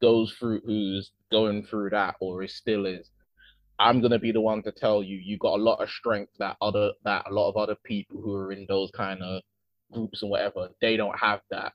goes 0.00 0.32
through 0.32 0.60
who's 0.64 1.12
going 1.30 1.64
through 1.64 1.90
that 1.90 2.16
or 2.20 2.42
is 2.42 2.54
still 2.54 2.86
is, 2.86 3.10
I'm 3.78 4.00
gonna 4.00 4.18
be 4.18 4.32
the 4.32 4.40
one 4.40 4.62
to 4.62 4.72
tell 4.72 5.02
you 5.02 5.16
you 5.16 5.38
got 5.38 5.58
a 5.58 5.62
lot 5.62 5.82
of 5.82 5.90
strength 5.90 6.32
that 6.38 6.56
other 6.60 6.92
that 7.04 7.26
a 7.28 7.32
lot 7.32 7.48
of 7.48 7.56
other 7.56 7.76
people 7.84 8.20
who 8.20 8.34
are 8.34 8.52
in 8.52 8.66
those 8.68 8.90
kind 8.90 9.22
of 9.22 9.42
groups 9.92 10.22
and 10.22 10.30
whatever, 10.30 10.68
they 10.80 10.96
don't 10.96 11.18
have 11.18 11.40
that. 11.50 11.72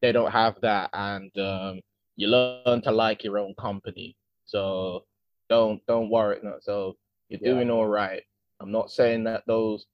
They 0.00 0.12
don't 0.12 0.30
have 0.30 0.60
that 0.62 0.90
and 0.92 1.36
um 1.38 1.80
you 2.16 2.28
learn 2.28 2.80
to 2.82 2.92
like 2.92 3.24
your 3.24 3.38
own 3.38 3.54
company. 3.54 4.16
So 4.44 5.04
don't 5.48 5.84
don't 5.86 6.10
worry. 6.10 6.38
No, 6.42 6.56
so 6.60 6.96
you're 7.28 7.40
yeah. 7.42 7.52
doing 7.52 7.70
all 7.70 7.86
right. 7.86 8.22
I'm 8.60 8.72
not 8.72 8.90
saying 8.90 9.24
that 9.24 9.44
those 9.46 9.86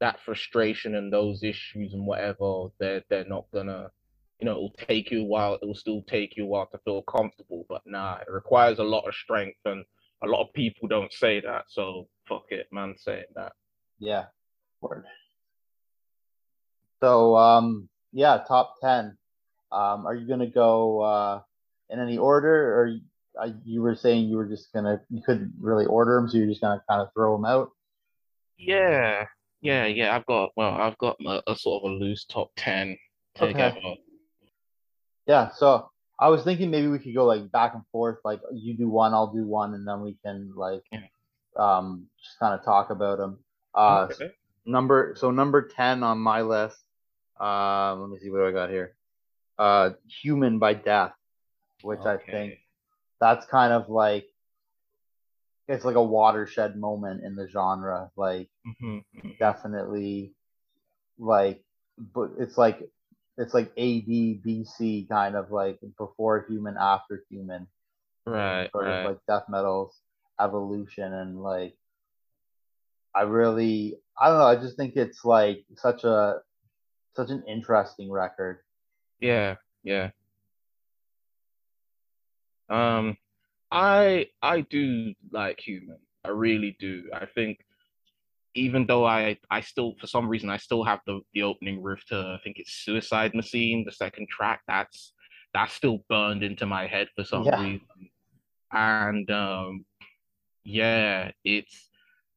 that 0.00 0.20
frustration 0.20 0.94
and 0.94 1.12
those 1.12 1.42
issues 1.42 1.92
and 1.92 2.06
whatever 2.06 2.68
they're 2.78 3.02
they're 3.08 3.24
not 3.24 3.46
gonna 3.52 3.90
you 4.38 4.44
know 4.44 4.52
it'll 4.52 4.74
take 4.86 5.10
you 5.10 5.22
a 5.22 5.24
while 5.24 5.58
it'll 5.60 5.74
still 5.74 6.02
take 6.02 6.36
you 6.36 6.44
a 6.44 6.46
while 6.46 6.66
to 6.66 6.78
feel 6.78 7.02
comfortable 7.02 7.64
but 7.68 7.82
nah 7.84 8.16
it 8.16 8.30
requires 8.30 8.78
a 8.78 8.84
lot 8.84 9.06
of 9.08 9.14
strength 9.14 9.58
and 9.64 9.84
a 10.22 10.26
lot 10.26 10.42
of 10.42 10.52
people 10.52 10.88
don't 10.88 11.12
say 11.12 11.40
that 11.40 11.64
so 11.68 12.08
fuck 12.28 12.44
it 12.50 12.66
man 12.70 12.94
saying 12.96 13.24
that 13.34 13.52
yeah 13.98 14.26
word 14.80 15.04
so 17.00 17.36
um 17.36 17.88
yeah 18.12 18.38
top 18.46 18.74
10 18.80 19.16
um 19.72 20.06
are 20.06 20.14
you 20.14 20.28
gonna 20.28 20.46
go 20.46 21.00
uh 21.00 21.40
in 21.90 21.98
any 21.98 22.18
order 22.18 22.80
or 22.80 22.96
I, 23.38 23.54
you 23.64 23.82
were 23.82 23.94
saying 23.94 24.28
you 24.28 24.36
were 24.36 24.46
just 24.46 24.72
gonna 24.72 25.00
you 25.10 25.22
couldn't 25.22 25.52
really 25.60 25.86
order 25.86 26.16
them, 26.16 26.28
so 26.28 26.38
you're 26.38 26.46
just 26.46 26.60
gonna 26.60 26.82
kind 26.88 27.00
of 27.00 27.08
throw 27.14 27.36
them 27.36 27.44
out. 27.44 27.70
Yeah, 28.56 29.26
yeah, 29.60 29.86
yeah. 29.86 30.14
I've 30.14 30.26
got 30.26 30.50
well, 30.56 30.74
I've 30.74 30.98
got 30.98 31.16
a, 31.24 31.42
a 31.46 31.56
sort 31.56 31.84
of 31.84 31.90
a 31.90 31.94
loose 31.94 32.24
top 32.24 32.50
ten 32.56 32.96
together. 33.34 33.76
Okay. 33.78 34.00
Yeah, 35.26 35.50
so 35.54 35.90
I 36.18 36.28
was 36.28 36.42
thinking 36.42 36.70
maybe 36.70 36.88
we 36.88 36.98
could 36.98 37.14
go 37.14 37.26
like 37.26 37.50
back 37.52 37.74
and 37.74 37.82
forth, 37.92 38.18
like 38.24 38.40
you 38.52 38.74
do 38.74 38.88
one, 38.88 39.14
I'll 39.14 39.32
do 39.32 39.44
one, 39.44 39.74
and 39.74 39.86
then 39.86 40.02
we 40.02 40.16
can 40.24 40.52
like 40.56 40.82
yeah. 40.90 41.00
um 41.56 42.06
just 42.22 42.38
kind 42.38 42.58
of 42.58 42.64
talk 42.64 42.90
about 42.90 43.18
them. 43.18 43.38
Uh, 43.74 44.08
okay. 44.10 44.32
number 44.66 45.14
so 45.16 45.30
number 45.30 45.68
ten 45.68 46.02
on 46.02 46.18
my 46.18 46.42
list. 46.42 46.76
Um, 47.38 48.00
let 48.00 48.10
me 48.10 48.18
see 48.18 48.30
what 48.30 48.38
do 48.38 48.46
I 48.46 48.52
got 48.52 48.70
here. 48.70 48.96
Uh, 49.58 49.90
Human 50.22 50.58
by 50.58 50.74
Death, 50.74 51.12
which 51.82 52.00
okay. 52.00 52.10
I 52.10 52.30
think 52.30 52.58
that's 53.20 53.46
kind 53.46 53.72
of 53.72 53.88
like 53.88 54.26
it's 55.68 55.84
like 55.84 55.96
a 55.96 56.02
watershed 56.02 56.76
moment 56.76 57.22
in 57.22 57.36
the 57.36 57.48
genre 57.48 58.10
like 58.16 58.48
mm-hmm. 58.66 58.98
mm-hmm. 58.98 59.30
definitely 59.38 60.32
like 61.18 61.62
but 62.14 62.30
it's 62.38 62.56
like 62.56 62.88
it's 63.36 63.54
like 63.54 63.66
AD 63.76 64.08
BC 64.08 65.08
kind 65.08 65.36
of 65.36 65.50
like 65.50 65.78
before 65.96 66.46
human 66.48 66.76
after 66.78 67.22
human 67.30 67.66
right 68.26 68.70
sort 68.72 68.86
right. 68.86 69.00
of 69.00 69.06
like 69.10 69.18
death 69.28 69.44
metal's 69.48 69.94
evolution 70.40 71.12
and 71.12 71.40
like 71.42 71.74
I 73.14 73.22
really 73.22 73.96
I 74.18 74.28
don't 74.28 74.38
know 74.38 74.46
I 74.46 74.56
just 74.56 74.76
think 74.76 74.96
it's 74.96 75.24
like 75.24 75.64
such 75.76 76.04
a 76.04 76.40
such 77.14 77.30
an 77.30 77.42
interesting 77.48 78.10
record 78.10 78.58
yeah 79.20 79.56
yeah 79.82 80.10
um, 82.68 83.16
I 83.70 84.28
I 84.42 84.62
do 84.62 85.14
like 85.30 85.60
human. 85.60 85.98
I 86.24 86.30
really 86.30 86.76
do. 86.78 87.04
I 87.12 87.26
think 87.26 87.58
even 88.54 88.86
though 88.86 89.06
I 89.06 89.38
I 89.50 89.60
still 89.60 89.94
for 90.00 90.06
some 90.06 90.28
reason 90.28 90.50
I 90.50 90.56
still 90.56 90.84
have 90.84 91.00
the 91.06 91.20
the 91.34 91.42
opening 91.42 91.82
riff 91.82 92.04
to 92.06 92.16
I 92.16 92.40
think 92.42 92.58
it's 92.58 92.72
Suicide 92.72 93.34
Machine, 93.34 93.84
the 93.84 93.92
second 93.92 94.28
track. 94.28 94.62
That's 94.66 95.12
that's 95.54 95.74
still 95.74 96.04
burned 96.08 96.42
into 96.42 96.66
my 96.66 96.86
head 96.86 97.08
for 97.14 97.24
some 97.24 97.44
yeah. 97.44 97.60
reason. 97.60 98.10
And 98.72 99.30
um, 99.30 99.84
yeah, 100.64 101.30
it's 101.44 101.88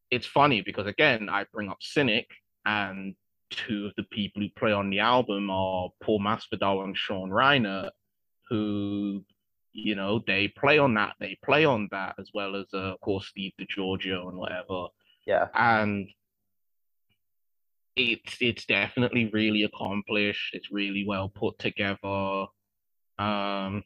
it's 0.10 0.28
funny 0.28 0.62
because 0.62 0.88
again 0.88 1.30
I 1.30 1.46
bring 1.54 1.70
up 1.70 1.78
Cynic 1.82 2.28
and 2.66 3.16
two 3.52 3.86
of 3.86 3.94
the 3.98 4.04
people 4.04 4.42
who 4.42 4.50
play 4.58 4.72
on 4.72 4.90
the 4.90 5.00
album 5.00 5.50
are 5.50 5.90
Paul 6.02 6.20
Masvidal 6.20 6.84
and 6.84 6.98
Sean 6.98 7.30
Reinert, 7.30 7.92
who, 8.50 9.24
you 9.74 9.96
know, 9.96 10.24
they 10.26 10.48
play 10.48 10.78
on 10.78 10.94
that, 10.96 11.16
they 11.20 11.38
play 11.44 11.66
on 11.66 11.88
that, 11.92 12.16
as 12.20 12.30
well 12.34 12.56
as, 12.56 12.68
uh, 12.74 12.94
of 12.94 13.02
course, 13.02 13.28
Steve 13.28 13.54
DiGiorgio 13.60 14.28
and 14.30 14.38
whatever. 14.38 14.88
Yeah. 15.26 15.48
And 15.54 16.10
it's 17.96 18.38
it's 18.40 18.66
definitely 18.66 19.30
really 19.34 19.64
accomplished. 19.64 20.54
It's 20.54 20.72
really 20.72 21.06
well 21.06 21.30
put 21.30 21.60
together. 21.60 22.46
Um, 23.20 23.84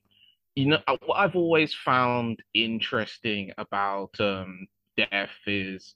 you 0.56 0.68
know 0.68 0.80
uh, 0.88 0.98
what 1.06 1.16
I've 1.16 1.36
always 1.36 1.74
found 1.74 2.42
interesting 2.54 3.52
about 3.58 4.18
um 4.20 4.68
Death 4.98 5.30
is 5.46 5.96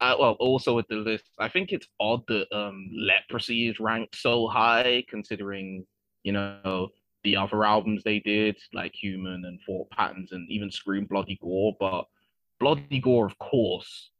uh, 0.00 0.16
well, 0.18 0.32
also 0.40 0.74
with 0.74 0.88
the 0.88 0.96
list, 0.96 1.24
I 1.38 1.48
think 1.48 1.70
it's 1.70 1.86
odd 2.00 2.22
that 2.26 2.52
um, 2.52 2.90
Leprosy 2.92 3.68
is 3.68 3.78
ranked 3.78 4.16
so 4.16 4.48
high, 4.48 5.04
considering 5.08 5.86
you 6.24 6.32
know 6.32 6.88
the 7.24 7.36
other 7.36 7.64
albums 7.64 8.02
they 8.02 8.20
did, 8.20 8.56
like 8.72 8.94
Human 8.94 9.44
and 9.44 9.60
Thought 9.66 9.90
Patterns, 9.90 10.32
and 10.32 10.48
even 10.50 10.70
Scream 10.70 11.06
Bloody 11.06 11.38
Gore. 11.42 11.76
But 11.78 12.06
Bloody 12.60 13.00
Gore, 13.00 13.26
of 13.26 13.38
course, 13.38 14.10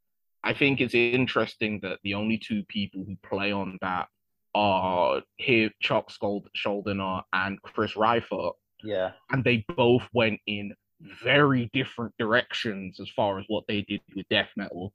I 0.44 0.54
think 0.54 0.80
it's 0.80 0.94
interesting 0.94 1.80
that 1.82 1.98
the 2.02 2.14
only 2.14 2.38
two 2.38 2.64
people 2.64 3.04
who 3.04 3.16
play 3.28 3.52
on 3.52 3.78
that 3.80 4.08
are 4.54 5.22
here 5.36 5.70
Chuck 5.80 6.10
Schuldiner 6.10 7.22
and 7.32 7.60
Chris 7.62 7.94
Reifert. 7.94 8.52
Yeah, 8.82 9.12
and 9.30 9.44
they 9.44 9.64
both 9.76 10.02
went 10.12 10.40
in 10.46 10.74
very 11.22 11.68
different 11.72 12.14
directions 12.18 13.00
as 13.00 13.08
far 13.08 13.38
as 13.38 13.44
what 13.48 13.64
they 13.66 13.82
did 13.82 14.00
with 14.14 14.28
death 14.28 14.50
metal. 14.56 14.92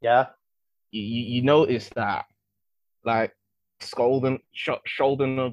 Yeah. 0.00 0.26
You, 0.92 1.02
you 1.02 1.42
notice 1.42 1.88
that, 1.94 2.24
like, 3.04 3.34
Scoldin, 3.80 4.38
Sh- 4.52 4.70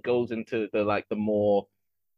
goes 0.03 0.31
into 0.31 0.67
the, 0.73 0.83
like, 0.83 1.07
the 1.09 1.15
more, 1.15 1.67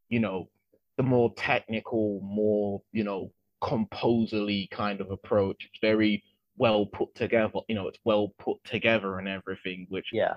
you 0.08 0.20
know, 0.20 0.48
the 0.96 1.02
more 1.02 1.32
technical, 1.36 2.20
more, 2.22 2.82
you 2.92 3.04
know, 3.04 3.32
composerly 3.60 4.68
kind 4.70 5.00
of 5.00 5.10
approach. 5.10 5.68
It's 5.70 5.80
very 5.80 6.22
well 6.56 6.86
put 6.86 7.14
together, 7.14 7.60
you 7.68 7.74
know, 7.74 7.88
it's 7.88 8.00
well 8.04 8.34
put 8.38 8.62
together 8.64 9.18
and 9.18 9.28
everything, 9.28 9.86
which 9.88 10.10
yeah 10.12 10.34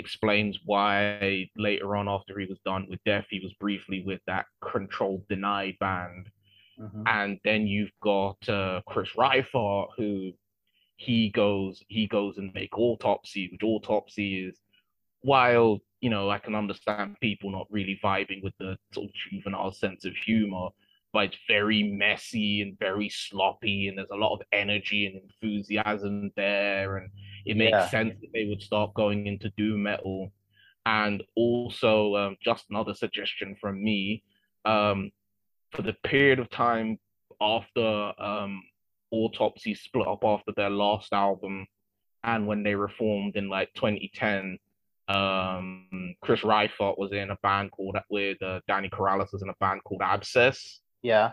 explains 0.00 0.58
why 0.64 1.46
later 1.56 1.94
on 1.94 2.08
after 2.08 2.38
he 2.38 2.46
was 2.46 2.58
done 2.64 2.86
with 2.88 2.98
death 3.04 3.26
he 3.30 3.38
was 3.40 3.52
briefly 3.60 4.02
with 4.04 4.20
that 4.26 4.46
Control 4.62 5.22
Denied 5.28 5.76
band 5.78 6.30
mm-hmm. 6.80 7.02
and 7.06 7.38
then 7.44 7.66
you've 7.66 7.92
got 8.02 8.36
uh, 8.48 8.80
chris 8.86 9.10
Reifert, 9.16 9.88
who 9.96 10.32
he 10.96 11.30
goes 11.30 11.82
he 11.88 12.06
goes 12.06 12.38
and 12.38 12.52
make 12.54 12.76
autopsy 12.78 13.50
which 13.52 13.62
autopsy 13.62 14.46
is 14.46 14.58
while 15.22 15.78
you 16.00 16.10
know 16.10 16.30
i 16.30 16.38
can 16.38 16.54
understand 16.54 17.16
people 17.20 17.50
not 17.50 17.66
really 17.70 17.98
vibing 18.02 18.42
with 18.42 18.54
the 18.58 18.76
sort 18.92 19.08
of 19.08 19.14
juvenile 19.30 19.72
sense 19.72 20.04
of 20.04 20.14
humor 20.14 20.68
but 21.12 21.24
it's 21.24 21.38
very 21.48 21.82
messy 21.82 22.62
and 22.62 22.78
very 22.78 23.08
sloppy 23.08 23.88
and 23.88 23.98
there's 23.98 24.10
a 24.12 24.16
lot 24.16 24.32
of 24.32 24.40
energy 24.52 25.06
and 25.06 25.20
enthusiasm 25.22 26.30
there 26.36 26.98
and 26.98 27.10
it 27.44 27.56
makes 27.56 27.72
yeah. 27.72 27.88
sense 27.88 28.14
that 28.20 28.30
they 28.32 28.46
would 28.46 28.62
start 28.62 28.94
going 28.94 29.26
into 29.26 29.50
doom 29.56 29.82
metal 29.82 30.30
and 30.86 31.22
also 31.36 32.16
um, 32.16 32.36
just 32.42 32.64
another 32.70 32.94
suggestion 32.94 33.56
from 33.60 33.82
me 33.82 34.22
um, 34.64 35.10
for 35.72 35.82
the 35.82 35.94
period 36.04 36.38
of 36.38 36.50
time 36.50 36.98
after 37.40 38.12
um, 38.18 38.62
Autopsy 39.12 39.74
split 39.74 40.06
up 40.06 40.24
after 40.24 40.52
their 40.56 40.70
last 40.70 41.12
album, 41.12 41.66
and 42.22 42.46
when 42.46 42.62
they 42.62 42.74
reformed 42.74 43.36
in 43.36 43.48
like 43.48 43.72
2010, 43.74 44.58
um, 45.10 46.14
Chris 46.22 46.40
Reifert 46.40 46.98
was 46.98 47.12
in 47.12 47.30
a 47.30 47.38
band 47.42 47.70
called 47.72 47.96
with 48.10 48.42
uh, 48.42 48.60
Danny 48.68 48.88
Coralles 48.88 49.32
was 49.32 49.42
in 49.42 49.48
a 49.48 49.54
band 49.60 49.82
called 49.84 50.02
Abscess. 50.02 50.80
Yeah, 51.02 51.32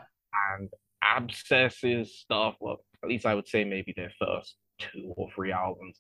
and 0.52 0.70
Abscess's 1.04 2.20
stuff, 2.20 2.56
well, 2.60 2.78
at 3.04 3.10
least 3.10 3.26
I 3.26 3.36
would 3.36 3.48
say 3.48 3.64
maybe 3.64 3.94
their 3.96 4.12
first 4.20 4.56
two 4.80 5.14
or 5.16 5.30
three 5.34 5.52
albums, 5.52 6.00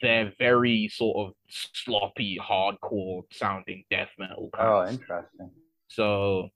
they're 0.00 0.32
very 0.38 0.88
sort 0.88 1.28
of 1.28 1.34
sloppy, 1.48 2.38
hardcore 2.38 3.22
sounding 3.32 3.84
death 3.90 4.10
metal. 4.18 4.50
Oh, 4.58 4.86
interesting. 4.86 5.50
So 5.88 6.50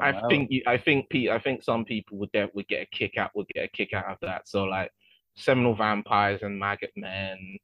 I 0.00 0.28
think 0.28 0.50
I 0.66 0.76
think 0.76 1.08
Pete, 1.08 1.30
I 1.30 1.38
think 1.38 1.62
some 1.62 1.84
people 1.84 2.18
would 2.18 2.32
get 2.32 2.54
would 2.54 2.66
get 2.66 2.82
a 2.82 2.96
kick 2.96 3.16
out 3.16 3.30
would 3.34 3.46
get 3.48 3.64
a 3.64 3.68
kick 3.68 3.92
out 3.92 4.06
of 4.06 4.18
that. 4.22 4.48
So 4.48 4.64
like 4.64 4.90
Seminal 5.36 5.76
Vampires 5.76 6.40
and 6.42 6.58
Maggot 6.58 6.92
Men, 6.96 7.58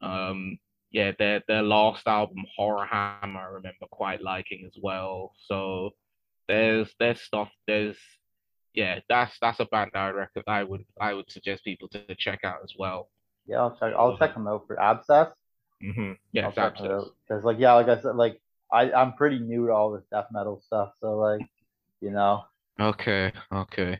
um, 0.00 0.58
yeah, 0.92 1.12
their 1.18 1.42
their 1.48 1.62
last 1.62 2.06
album 2.06 2.44
Horror 2.56 2.86
Hammer 2.86 3.40
I 3.40 3.44
remember 3.46 3.86
quite 3.90 4.22
liking 4.22 4.64
as 4.66 4.76
well. 4.80 5.32
So 5.46 5.90
there's 6.48 6.88
there's 6.98 7.20
stuff 7.20 7.48
there's 7.66 7.96
yeah 8.74 9.00
that's 9.08 9.36
that's 9.40 9.60
a 9.60 9.64
band 9.66 9.90
I 9.94 10.10
reckon 10.10 10.42
I 10.46 10.62
would 10.62 10.84
I 11.00 11.14
would 11.14 11.30
suggest 11.30 11.64
people 11.64 11.88
to 11.88 12.14
check 12.16 12.40
out 12.44 12.60
as 12.62 12.74
well. 12.78 13.08
Yeah, 13.46 13.60
I'll 13.60 13.76
check 13.76 13.94
I'll 13.96 14.16
check 14.18 14.34
them 14.34 14.46
out 14.46 14.66
for 14.66 14.78
Abscess. 14.80 15.32
Mm-hmm. 15.82 16.12
Yeah, 16.32 16.48
Abscess. 16.48 17.04
Because 17.26 17.44
like 17.44 17.58
yeah, 17.58 17.72
like 17.72 17.88
I 17.88 18.00
said, 18.00 18.16
like 18.16 18.40
I 18.70 18.92
I'm 18.92 19.14
pretty 19.14 19.38
new 19.38 19.66
to 19.68 19.72
all 19.72 19.92
this 19.92 20.04
death 20.10 20.26
metal 20.30 20.62
stuff, 20.66 20.92
so 21.00 21.16
like 21.16 21.40
you 22.00 22.10
know. 22.10 22.44
Okay, 22.80 23.32
okay. 23.52 23.98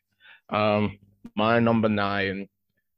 Um, 0.50 0.98
my 1.36 1.58
number 1.58 1.88
nine, 1.88 2.48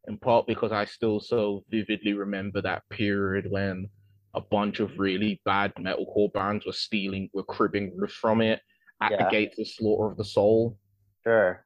in 0.09 0.19
part 0.19 0.47
because 0.47 0.73
I 0.73 0.85
still 0.85 1.21
so 1.21 1.65
vividly 1.71 2.13
remember 2.13 2.61
that 2.63 2.83
period 2.91 3.51
when 3.51 3.89
a 4.35 4.41
bunch 4.41 4.81
of 4.81 4.99
really 4.99 5.41
bad 5.45 5.75
metalcore 5.77 6.33
bands 6.33 6.67
were 6.67 6.73
stealing, 6.73 7.31
were 7.33 7.45
cribbing 7.45 7.97
riffs 7.97 8.13
from 8.13 8.41
it 8.41 8.61
at 9.01 9.13
yeah. 9.13 9.25
the 9.25 9.31
gates 9.31 9.59
of 9.59 9.69
Slaughter 9.69 10.11
of 10.11 10.17
the 10.17 10.25
Soul. 10.25 10.77
Sure. 11.23 11.65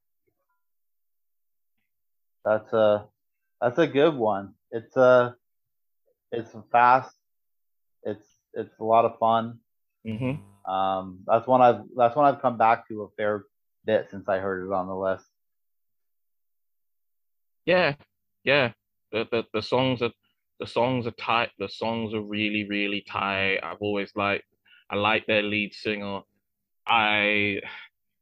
That's 2.45 2.73
a 2.73 3.07
that's 3.61 3.79
a 3.79 3.87
good 3.87 4.15
one. 4.15 4.55
It's 4.71 4.97
a 4.97 5.35
it's 6.31 6.55
fast. 6.71 7.15
It's 8.05 8.25
it's 8.55 8.79
a 8.79 8.85
lot 8.85 9.05
of 9.05 9.19
fun. 9.19 9.59
Mm-hmm. 10.07 10.71
Um, 10.71 11.21
that's 11.27 11.47
one 11.47 11.61
I've 11.61 11.83
that's 11.97 12.17
one 12.17 12.27
I've 12.27 12.41
come 12.41 12.59
back 12.59 12.89
to 12.89 13.03
a 13.03 13.09
fair 13.17 13.45
bit 13.85 14.09
since 14.11 14.29
I 14.29 14.39
heard 14.39 14.67
it 14.67 14.73
on 14.73 14.87
the 14.87 14.95
list. 14.95 15.27
Yeah, 17.65 17.95
yeah. 18.45 18.73
The 19.13 19.27
the, 19.31 19.45
the 19.53 19.63
songs 19.63 20.03
are 20.03 20.11
the 20.61 20.67
songs 20.67 21.07
are 21.07 21.13
tight. 21.13 21.51
The 21.59 21.69
songs 21.69 22.15
are 22.15 22.21
really 22.21 22.67
really 22.69 23.05
tight. 23.09 23.61
I've 23.63 23.81
always 23.81 24.13
liked 24.15 24.45
I 24.91 24.97
like 24.97 25.27
their 25.27 25.43
lead 25.43 25.75
singer. 25.75 26.21
I 26.87 27.61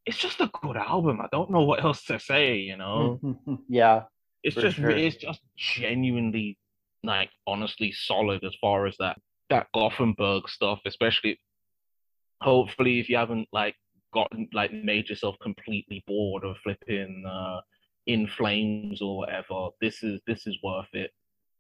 it's 0.04 0.18
just 0.18 0.40
a 0.40 0.50
good 0.62 0.76
album. 0.76 1.20
I 1.20 1.28
don't 1.32 1.50
know 1.50 1.62
what 1.62 1.82
else 1.82 2.04
to 2.04 2.18
say. 2.20 2.56
You 2.56 2.76
know. 2.76 3.20
yeah. 3.68 4.02
It's 4.42 4.56
just 4.56 4.76
sure. 4.76 4.90
it's 4.90 5.16
just 5.16 5.40
genuinely 5.56 6.58
like 7.02 7.30
honestly 7.46 7.92
solid 7.92 8.44
as 8.44 8.54
far 8.60 8.86
as 8.86 8.96
that 8.98 9.18
that 9.50 9.68
Gothenburg 9.74 10.48
stuff, 10.48 10.80
especially 10.86 11.40
hopefully 12.40 13.00
if 13.00 13.08
you 13.08 13.16
haven't 13.16 13.48
like 13.52 13.74
gotten 14.12 14.48
like 14.52 14.72
made 14.72 15.08
yourself 15.08 15.36
completely 15.42 16.02
bored 16.06 16.44
of 16.44 16.56
flipping 16.58 17.24
uh 17.28 17.60
in 18.06 18.26
flames 18.26 19.02
or 19.02 19.18
whatever 19.18 19.68
this 19.80 20.02
is 20.02 20.20
this 20.26 20.46
is 20.46 20.56
worth 20.62 20.92
it 20.92 21.10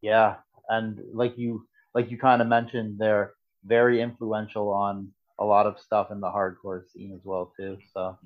yeah 0.00 0.36
and 0.68 1.00
like 1.12 1.36
you 1.36 1.66
like 1.94 2.10
you 2.10 2.18
kind 2.18 2.40
of 2.40 2.48
mentioned 2.48 2.98
they're 2.98 3.32
very 3.64 4.00
influential 4.00 4.68
on 4.70 5.08
a 5.38 5.44
lot 5.44 5.66
of 5.66 5.78
stuff 5.78 6.10
in 6.10 6.20
the 6.20 6.26
hardcore 6.26 6.82
scene 6.90 7.12
as 7.12 7.20
well 7.24 7.52
too 7.56 7.76
so 7.92 8.16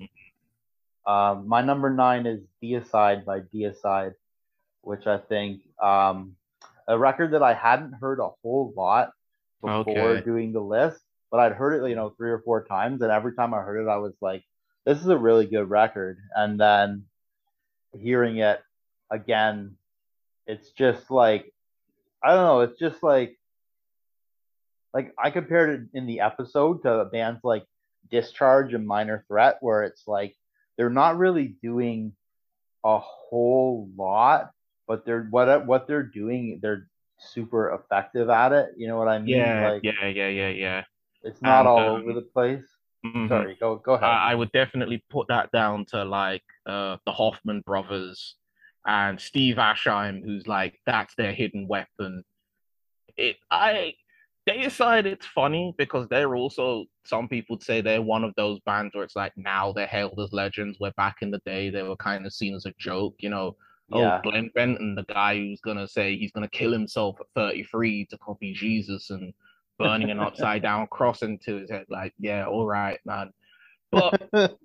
um 1.07 1.47
my 1.47 1.61
number 1.61 1.89
nine 1.89 2.25
is 2.25 2.41
deicide 2.63 3.25
by 3.25 3.39
deicide 3.39 4.13
which 4.81 5.07
i 5.07 5.17
think 5.17 5.61
um 5.81 6.35
a 6.87 6.97
record 6.97 7.31
that 7.31 7.43
i 7.43 7.53
hadn't 7.53 7.93
heard 7.93 8.19
a 8.19 8.29
whole 8.43 8.73
lot 8.75 9.11
before 9.61 10.11
okay. 10.11 10.21
doing 10.21 10.53
the 10.53 10.59
list 10.59 11.01
but 11.31 11.39
I'd 11.39 11.53
heard 11.53 11.81
it, 11.81 11.89
you 11.89 11.95
know, 11.95 12.09
three 12.09 12.29
or 12.29 12.39
four 12.39 12.65
times, 12.65 13.01
and 13.01 13.09
every 13.09 13.33
time 13.33 13.53
I 13.53 13.61
heard 13.61 13.81
it, 13.81 13.89
I 13.89 13.97
was 13.97 14.13
like, 14.21 14.43
"This 14.85 14.99
is 14.99 15.07
a 15.07 15.17
really 15.17 15.47
good 15.47 15.69
record." 15.69 16.19
And 16.35 16.59
then 16.59 17.05
hearing 17.99 18.37
it 18.37 18.61
again, 19.09 19.75
it's 20.47 20.71
just 20.71 21.11
like, 21.11 21.53
I 22.23 22.33
don't 22.33 22.45
know, 22.45 22.61
it's 22.61 22.79
just 22.79 23.03
like, 23.03 23.37
like 24.93 25.13
I 25.17 25.31
compared 25.31 25.69
it 25.69 25.97
in 25.97 26.05
the 26.05 26.21
episode 26.21 26.83
to 26.83 27.05
bands 27.05 27.41
like 27.43 27.65
Discharge 28.09 28.73
and 28.73 28.85
Minor 28.85 29.23
Threat, 29.27 29.57
where 29.61 29.83
it's 29.83 30.07
like 30.07 30.35
they're 30.77 30.89
not 30.89 31.17
really 31.17 31.55
doing 31.61 32.13
a 32.83 32.99
whole 32.99 33.89
lot, 33.95 34.51
but 34.87 35.05
they're 35.05 35.27
what 35.29 35.65
what 35.65 35.87
they're 35.87 36.03
doing, 36.03 36.59
they're 36.61 36.87
super 37.17 37.73
effective 37.73 38.29
at 38.29 38.51
it. 38.51 38.73
You 38.77 38.87
know 38.87 38.97
what 38.97 39.07
I 39.07 39.19
mean? 39.19 39.37
Yeah, 39.37 39.69
like, 39.69 39.83
yeah, 39.83 40.07
yeah, 40.07 40.27
yeah, 40.27 40.49
yeah. 40.49 40.83
It's 41.23 41.41
not 41.41 41.61
and, 41.61 41.67
all 41.67 41.95
um, 41.95 42.01
over 42.01 42.13
the 42.13 42.21
place. 42.21 42.65
Mm-hmm. 43.05 43.27
Sorry, 43.27 43.57
go 43.59 43.77
go 43.77 43.93
ahead. 43.93 44.07
I, 44.07 44.31
I, 44.31 44.35
would 44.35 44.51
definitely 44.51 45.03
put 45.09 45.27
that 45.29 45.51
down 45.51 45.85
to 45.85 46.05
like 46.05 46.43
uh, 46.67 46.97
the 47.05 47.11
Hoffman 47.11 47.61
brothers 47.61 48.35
and 48.85 49.19
Steve 49.19 49.55
Asheim, 49.55 50.23
who's 50.23 50.47
like 50.47 50.79
that's 50.85 51.15
their 51.15 51.33
hidden 51.33 51.67
weapon. 51.67 52.23
it 53.17 53.37
I 53.49 53.95
Deicide 54.49 55.05
it's 55.05 55.25
funny 55.27 55.73
because 55.77 56.07
they're 56.07 56.35
also 56.35 56.85
some 57.05 57.27
people 57.27 57.55
would 57.55 57.63
say 57.63 57.79
they're 57.79 58.01
one 58.01 58.23
of 58.23 58.33
those 58.35 58.59
bands 58.61 58.95
where 58.95 59.03
it's 59.03 59.15
like 59.15 59.33
now 59.35 59.71
they're 59.71 59.85
hailed 59.85 60.19
as 60.19 60.33
legends 60.33 60.79
where 60.79 60.91
back 60.97 61.17
in 61.21 61.29
the 61.29 61.41
day 61.45 61.69
they 61.69 61.83
were 61.83 61.95
kind 61.97 62.25
of 62.25 62.33
seen 62.33 62.55
as 62.55 62.65
a 62.65 62.73
joke 62.79 63.13
you 63.19 63.29
know 63.29 63.55
yeah. 63.89 64.17
oh 64.17 64.21
Glenn 64.23 64.49
Benton 64.55 64.95
the 64.95 65.03
guy 65.03 65.37
who's 65.37 65.61
gonna 65.61 65.87
say 65.87 66.17
he's 66.17 66.31
gonna 66.31 66.47
kill 66.47 66.71
himself 66.71 67.17
at 67.19 67.27
33 67.35 68.07
to 68.07 68.17
copy 68.17 68.51
Jesus 68.53 69.11
and 69.11 69.31
burning 69.79 70.11
an 70.11 70.19
upside 70.27 70.61
down 70.61 70.87
cross 70.87 71.21
into 71.21 71.55
his 71.55 71.69
head 71.69 71.85
like 71.89 72.13
yeah 72.19 72.45
all 72.45 72.65
right 72.65 72.99
man. 73.05 73.31
But 73.91 74.29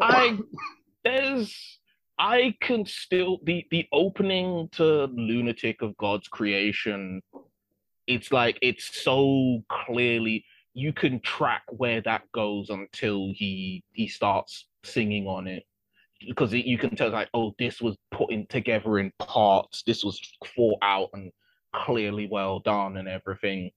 I 0.00 0.38
there's 1.04 1.78
I 2.18 2.54
can 2.60 2.86
still 2.86 3.38
the 3.44 3.66
the 3.70 3.86
opening 3.92 4.68
to 4.72 5.04
Lunatic 5.06 5.82
of 5.82 5.96
God's 5.96 6.28
creation 6.28 7.22
it's 8.06 8.32
like 8.32 8.58
it's 8.62 9.02
so 9.02 9.62
clearly 9.68 10.44
you 10.74 10.92
can 10.92 11.20
track 11.20 11.62
where 11.70 12.00
that 12.02 12.22
goes 12.32 12.70
until 12.70 13.32
he 13.34 13.84
he 13.92 14.08
starts 14.08 14.66
singing 14.84 15.26
on 15.26 15.46
it. 15.46 15.64
Because 16.26 16.52
it, 16.52 16.64
you 16.64 16.78
can 16.78 16.94
tell 16.94 17.10
like 17.10 17.28
oh 17.34 17.54
this 17.58 17.80
was 17.80 17.96
put 18.10 18.30
in 18.30 18.46
together 18.46 18.98
in 18.98 19.12
parts 19.18 19.82
this 19.86 20.04
was 20.04 20.20
thought 20.54 20.78
out 20.82 21.10
and 21.14 21.32
clearly 21.74 22.28
well 22.30 22.60
done 22.60 22.96
and 22.96 23.08
everything 23.08 23.70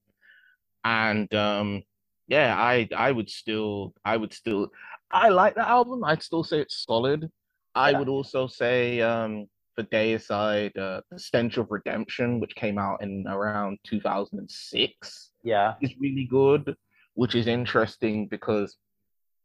and 0.84 1.32
um 1.34 1.82
yeah 2.28 2.56
i 2.56 2.88
i 2.96 3.10
would 3.10 3.28
still 3.28 3.94
i 4.04 4.16
would 4.16 4.32
still 4.32 4.68
i 5.10 5.28
like 5.28 5.54
the 5.54 5.68
album 5.68 6.04
i'd 6.04 6.22
still 6.22 6.44
say 6.44 6.60
it's 6.60 6.84
solid 6.84 7.22
yeah. 7.22 7.28
i 7.74 7.92
would 7.92 8.08
also 8.08 8.46
say 8.46 9.00
um 9.00 9.46
for 9.76 9.84
Deicide, 9.84 10.76
uh, 10.78 11.02
The 11.10 11.18
Stench 11.18 11.58
of 11.58 11.70
Redemption, 11.70 12.40
which 12.40 12.56
came 12.56 12.78
out 12.78 13.02
in 13.02 13.26
around 13.28 13.78
2006. 13.84 15.30
Yeah. 15.44 15.74
Is 15.80 15.94
really 16.00 16.24
good, 16.24 16.74
which 17.14 17.34
is 17.34 17.46
interesting 17.46 18.26
because 18.26 18.76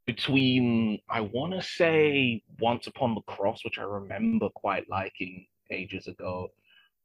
between, 0.07 0.99
I 1.09 1.21
want 1.21 1.53
to 1.53 1.61
say, 1.61 2.41
Once 2.59 2.87
Upon 2.87 3.13
the 3.13 3.21
Cross, 3.21 3.63
which 3.63 3.77
I 3.77 3.83
remember 3.83 4.47
quite 4.55 4.89
liking 4.89 5.45
ages 5.69 6.07
ago, 6.07 6.47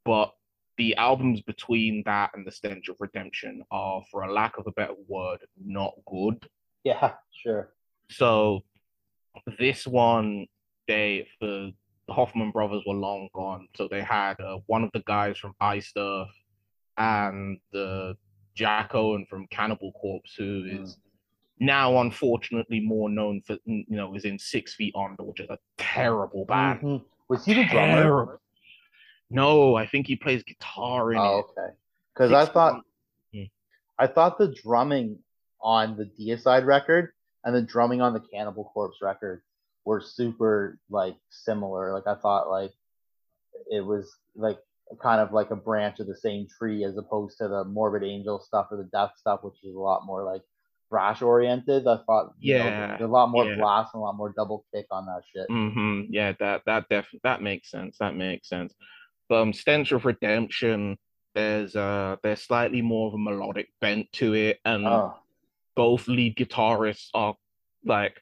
but 0.05 0.33
the 0.79 0.95
albums 0.97 1.41
between 1.41 2.03
that 2.07 2.31
and 2.35 2.47
The 2.47 2.53
Stench 2.53 2.89
of 2.89 2.97
Redemption 3.01 3.63
are, 3.71 4.03
for 4.11 4.23
a 4.23 4.33
lack 4.33 4.59
of 4.59 4.67
a 4.67 4.73
better 4.73 4.95
word, 5.09 5.39
not 5.65 5.95
good. 6.07 6.49
Yeah, 6.85 7.15
sure. 7.31 7.73
So 8.11 8.61
this 9.59 9.87
one, 9.87 10.47
they, 10.87 11.27
for 11.39 11.47
the 12.07 12.13
Hoffman 12.13 12.51
brothers 12.51 12.83
were 12.87 12.95
long 12.95 13.29
gone, 13.35 13.69
so 13.77 13.89
they 13.89 14.03
had 14.03 14.39
uh, 14.41 14.59
one 14.67 14.85
of 14.85 14.91
the 14.93 15.03
guys 15.07 15.39
from 15.39 15.55
Iced 15.61 15.97
Earth 15.97 16.29
and 16.97 17.59
the 17.73 18.17
Jack 18.55 18.95
Owen 18.95 19.27
from 19.29 19.47
Cannibal 19.49 19.93
Corpse, 19.93 20.35
who 20.37 20.63
mm. 20.63 20.83
is 20.83 20.99
now 21.59 22.01
unfortunately 22.01 22.81
more 22.81 23.09
known 23.09 23.41
for 23.47 23.57
you 23.65 23.85
know 23.89 24.15
is 24.15 24.25
in 24.25 24.39
Six 24.39 24.75
Feet 24.75 24.95
Under, 24.97 25.23
which 25.23 25.41
is 25.41 25.51
a 25.51 25.59
terrible 25.79 26.45
band. 26.45 26.81
Mm-hmm. 26.81 27.05
Was 27.29 27.45
he 27.45 27.55
the 27.55 27.65
drummer? 27.67 28.41
No, 29.31 29.75
I 29.75 29.87
think 29.87 30.07
he 30.07 30.17
plays 30.17 30.43
guitar 30.43 31.13
in 31.13 31.19
oh, 31.19 31.39
it. 31.39 31.61
Okay, 31.61 31.75
because 32.15 32.33
I 32.33 32.47
thought 32.47 32.83
mm. 33.35 33.51
I 33.99 34.07
thought 34.07 34.39
the 34.39 34.55
drumming 34.55 35.19
on 35.61 35.97
the 35.97 36.05
Deicide 36.05 36.67
record 36.67 37.13
and 37.45 37.55
the 37.55 37.63
drumming 37.63 38.01
on 38.01 38.13
the 38.13 38.21
Cannibal 38.21 38.71
Corpse 38.73 38.99
record 39.03 39.43
were 39.85 40.01
super 40.01 40.79
like 40.91 41.17
similar. 41.31 41.93
Like 41.93 42.07
I 42.07 42.21
thought 42.21 42.51
like 42.51 42.73
it 43.71 43.85
was 43.85 44.15
like 44.35 44.59
kind 45.03 45.21
of 45.21 45.33
like 45.33 45.51
a 45.51 45.57
branch 45.57 45.99
of 46.01 46.07
the 46.07 46.17
same 46.17 46.47
tree 46.59 46.85
as 46.85 46.97
opposed 46.97 47.39
to 47.39 47.49
the 47.49 47.65
morbid 47.65 48.05
angel 48.05 48.41
stuff 48.41 48.69
or 48.71 48.77
the 48.77 48.85
death 48.85 49.13
stuff, 49.17 49.41
which 49.43 49.57
is 49.65 49.75
a 49.75 49.79
lot 49.79 50.07
more 50.07 50.23
like 50.23 50.43
thrash 50.89 51.23
oriented. 51.23 51.87
I 51.87 51.99
thought 52.07 52.35
yeah, 52.41 52.97
know, 52.99 53.07
a 53.07 53.09
lot 53.09 53.31
more 53.31 53.45
yeah. 53.45 53.57
blast 53.57 53.95
and 53.95 54.01
a 54.01 54.05
lot 54.05 54.17
more 54.17 54.33
double 54.37 54.65
kick 54.73 54.87
on 54.91 55.07
that 55.07 55.23
shit. 55.33 55.49
Mm-hmm. 55.49 56.13
Yeah, 56.13 56.33
that 56.39 56.63
that 56.67 56.89
def 56.89 57.07
that 57.23 57.43
makes 57.43 57.71
sense. 57.71 57.97
That 57.99 58.15
makes 58.15 58.49
sense. 58.49 58.75
But 59.29 59.43
um, 59.43 59.53
Stench 59.53 59.93
of 59.93 60.05
Redemption, 60.05 60.99
there's 61.35 61.77
uh 61.77 62.17
there's 62.23 62.41
slightly 62.41 62.81
more 62.83 63.09
of 63.09 63.15
a 63.15 63.19
melodic 63.19 63.69
bent 63.81 64.11
to 64.13 64.35
it, 64.35 64.59
and 64.65 64.87
oh. 64.87 65.15
both 65.75 66.09
lead 66.09 66.37
guitarists 66.37 67.09
are 67.15 67.35
like 67.85 68.21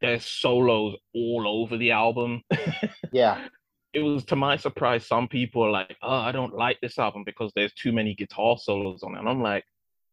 there's 0.00 0.24
solos 0.24 0.96
all 1.14 1.44
over 1.46 1.76
the 1.76 1.92
album. 1.92 2.42
yeah. 3.12 3.46
It 3.92 4.00
was 4.00 4.24
to 4.26 4.36
my 4.36 4.56
surprise, 4.56 5.06
some 5.06 5.26
people 5.26 5.62
are 5.62 5.70
like, 5.70 5.96
oh, 6.02 6.18
I 6.18 6.30
don't 6.30 6.54
like 6.54 6.78
this 6.82 6.98
album 6.98 7.22
because 7.24 7.50
there's 7.54 7.72
too 7.72 7.92
many 7.92 8.14
guitar 8.14 8.58
solos 8.58 9.02
on 9.02 9.14
it. 9.14 9.20
And 9.20 9.28
I'm 9.28 9.40
like, 9.40 9.64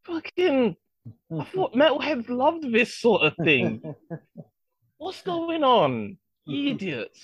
fucking, 0.05 0.77
I 1.37 1.43
thought 1.43 1.73
metalheads 1.75 2.29
loved 2.29 2.71
this 2.71 2.95
sort 2.95 3.23
of 3.23 3.33
thing. 3.43 3.81
What's 4.97 5.21
going 5.21 5.65
on? 5.65 6.17
Idiots. 6.47 7.19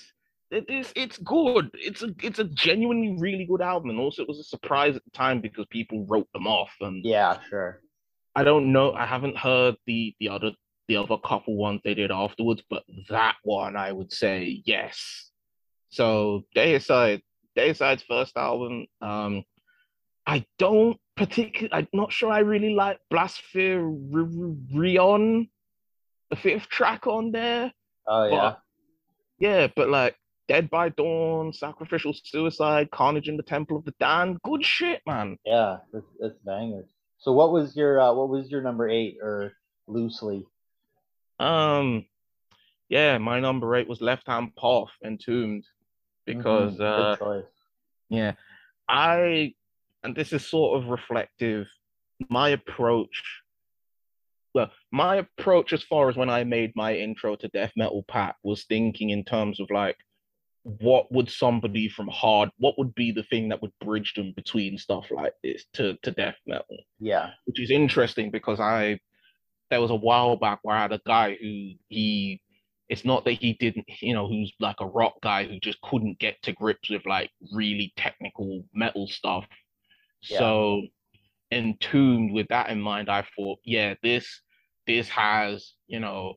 It 0.52 0.70
is 0.70 0.92
it's 0.96 1.18
good. 1.20 1.70
It's 1.74 2.02
a 2.02 2.10
it's 2.22 2.40
a 2.40 2.46
genuinely 2.46 3.16
really 3.20 3.46
good 3.46 3.62
album. 3.62 3.92
And 3.92 4.00
also 4.00 4.24
it 4.24 4.28
was 4.28 4.40
a 4.40 4.44
surprise 4.44 4.96
at 4.96 5.04
the 5.04 5.12
time 5.12 5.42
because 5.42 5.66
people 5.70 6.08
wrote 6.08 6.28
them 6.34 6.48
off. 6.48 6.72
And 6.82 7.06
yeah, 7.06 7.38
sure. 7.50 7.82
I 8.36 8.44
don't 8.44 8.72
know. 8.72 8.94
I 8.94 9.06
haven't 9.06 9.38
heard 9.38 9.76
the 9.86 10.16
the 10.20 10.30
other 10.30 10.52
the 10.88 10.96
other 10.96 11.18
couple 11.18 11.56
ones 11.56 11.82
they 11.84 11.94
did 11.94 12.12
afterwards, 12.12 12.64
but 12.68 12.84
that 13.10 13.36
one 13.44 13.76
I 13.76 13.92
would 13.92 14.12
say 14.12 14.64
yes. 14.66 15.30
So 15.90 16.46
Deicide, 16.56 17.22
Deicide's 17.58 18.04
first 18.04 18.38
album, 18.38 18.86
um, 19.02 19.44
I 20.26 20.46
don't 20.58 20.98
particularly, 21.16 21.74
I'm 21.74 21.88
not 21.94 22.12
sure 22.12 22.32
I 22.32 22.40
really 22.40 22.74
like 22.74 23.00
Blasphererion, 23.12 25.50
the 26.30 26.36
fifth 26.36 26.70
track 26.70 27.08
on 27.08 27.32
there. 27.32 27.72
Oh 28.08 28.26
yeah. 28.26 28.40
But, 28.40 28.60
yeah, 29.40 29.68
but 29.76 29.90
like 29.90 30.16
Dead 30.50 30.70
by 30.72 30.90
Dawn, 30.90 31.54
Sacrificial 31.54 32.12
Suicide, 32.24 32.90
Carnage 32.90 33.30
in 33.30 33.38
the 33.38 33.44
Temple 33.44 33.78
of 33.78 33.86
the 33.86 33.94
Damned, 34.00 34.42
good 34.42 34.66
shit, 34.66 35.00
man. 35.06 35.38
Yeah, 35.46 35.78
it's, 35.94 36.08
it's 36.20 36.40
bangers. 36.44 36.88
So 37.20 37.34
what 37.34 37.52
was 37.52 37.76
your 37.76 38.02
uh, 38.02 38.14
what 38.14 38.30
was 38.30 38.50
your 38.50 38.64
number 38.64 38.90
eight 38.90 39.20
or 39.22 39.54
loosely? 39.86 40.48
Um, 41.40 42.06
yeah, 42.90 43.20
my 43.20 43.40
number 43.40 43.76
eight 43.76 43.88
was 43.88 44.02
Left 44.02 44.26
Hand 44.26 44.56
Path 44.56 44.90
Entombed 45.06 45.66
because 46.26 46.78
mm-hmm. 46.80 47.24
uh, 47.24 47.42
yeah, 48.10 48.34
I 48.88 49.54
and 50.04 50.16
this 50.16 50.34
is 50.34 50.48
sort 50.48 50.82
of 50.82 50.90
reflective. 50.90 51.68
My 52.28 52.50
approach, 52.50 53.42
well, 54.56 54.72
my 54.92 55.18
approach 55.18 55.74
as 55.74 55.84
far 55.84 56.10
as 56.10 56.16
when 56.16 56.30
I 56.30 56.44
made 56.44 56.74
my 56.76 56.96
intro 56.96 57.36
to 57.36 57.48
death 57.50 57.72
metal 57.78 58.04
pack 58.08 58.36
was 58.44 58.64
thinking 58.64 59.12
in 59.12 59.24
terms 59.24 59.60
of 59.60 59.70
like, 59.70 59.98
what 60.64 61.12
would 61.12 61.30
somebody 61.30 61.88
from 61.90 62.08
hard, 62.08 62.50
what 62.58 62.78
would 62.78 62.94
be 62.96 63.12
the 63.12 63.24
thing 63.24 63.50
that 63.50 63.62
would 63.62 63.72
bridge 63.82 64.14
them 64.14 64.34
between 64.36 64.78
stuff 64.78 65.08
like 65.12 65.34
this 65.44 65.66
to 65.74 65.98
to 66.04 66.12
death 66.12 66.36
metal? 66.46 66.78
Yeah, 67.00 67.32
which 67.46 67.60
is 67.60 67.72
interesting 67.72 68.32
because 68.32 68.60
I 68.60 69.00
there 69.70 69.82
was 69.82 69.92
a 69.92 69.96
while 69.96 70.36
back 70.36 70.60
where 70.64 70.76
I 70.76 70.82
had 70.82 70.94
a 70.94 71.02
guy 71.06 71.38
who 71.40 71.72
he 71.88 72.42
it's 72.90 73.06
not 73.06 73.24
that 73.24 73.34
he 73.34 73.54
didn't 73.54 73.86
you 74.02 74.14
know 74.14 74.28
who's 74.28 74.52
like 74.60 74.78
a 74.80 74.88
rock 74.88 75.14
guy 75.22 75.46
who 75.46 75.60
just 75.60 75.80
couldn't 75.82 76.20
get 76.20 76.42
to 76.44 76.52
grips 76.52 76.90
with 76.90 77.06
like 77.06 77.30
really 77.54 77.94
technical 77.96 78.64
metal 78.74 79.08
stuff 79.08 79.46
yeah. 80.24 80.40
so 80.40 80.82
entombed 81.52 82.34
with 82.34 82.48
that 82.48 82.70
in 82.70 82.82
mind 82.82 83.10
i 83.10 83.24
thought 83.36 83.60
yeah 83.64 83.94
this 84.04 84.42
this 84.88 85.08
has 85.08 85.74
you 85.88 86.00
know 86.00 86.34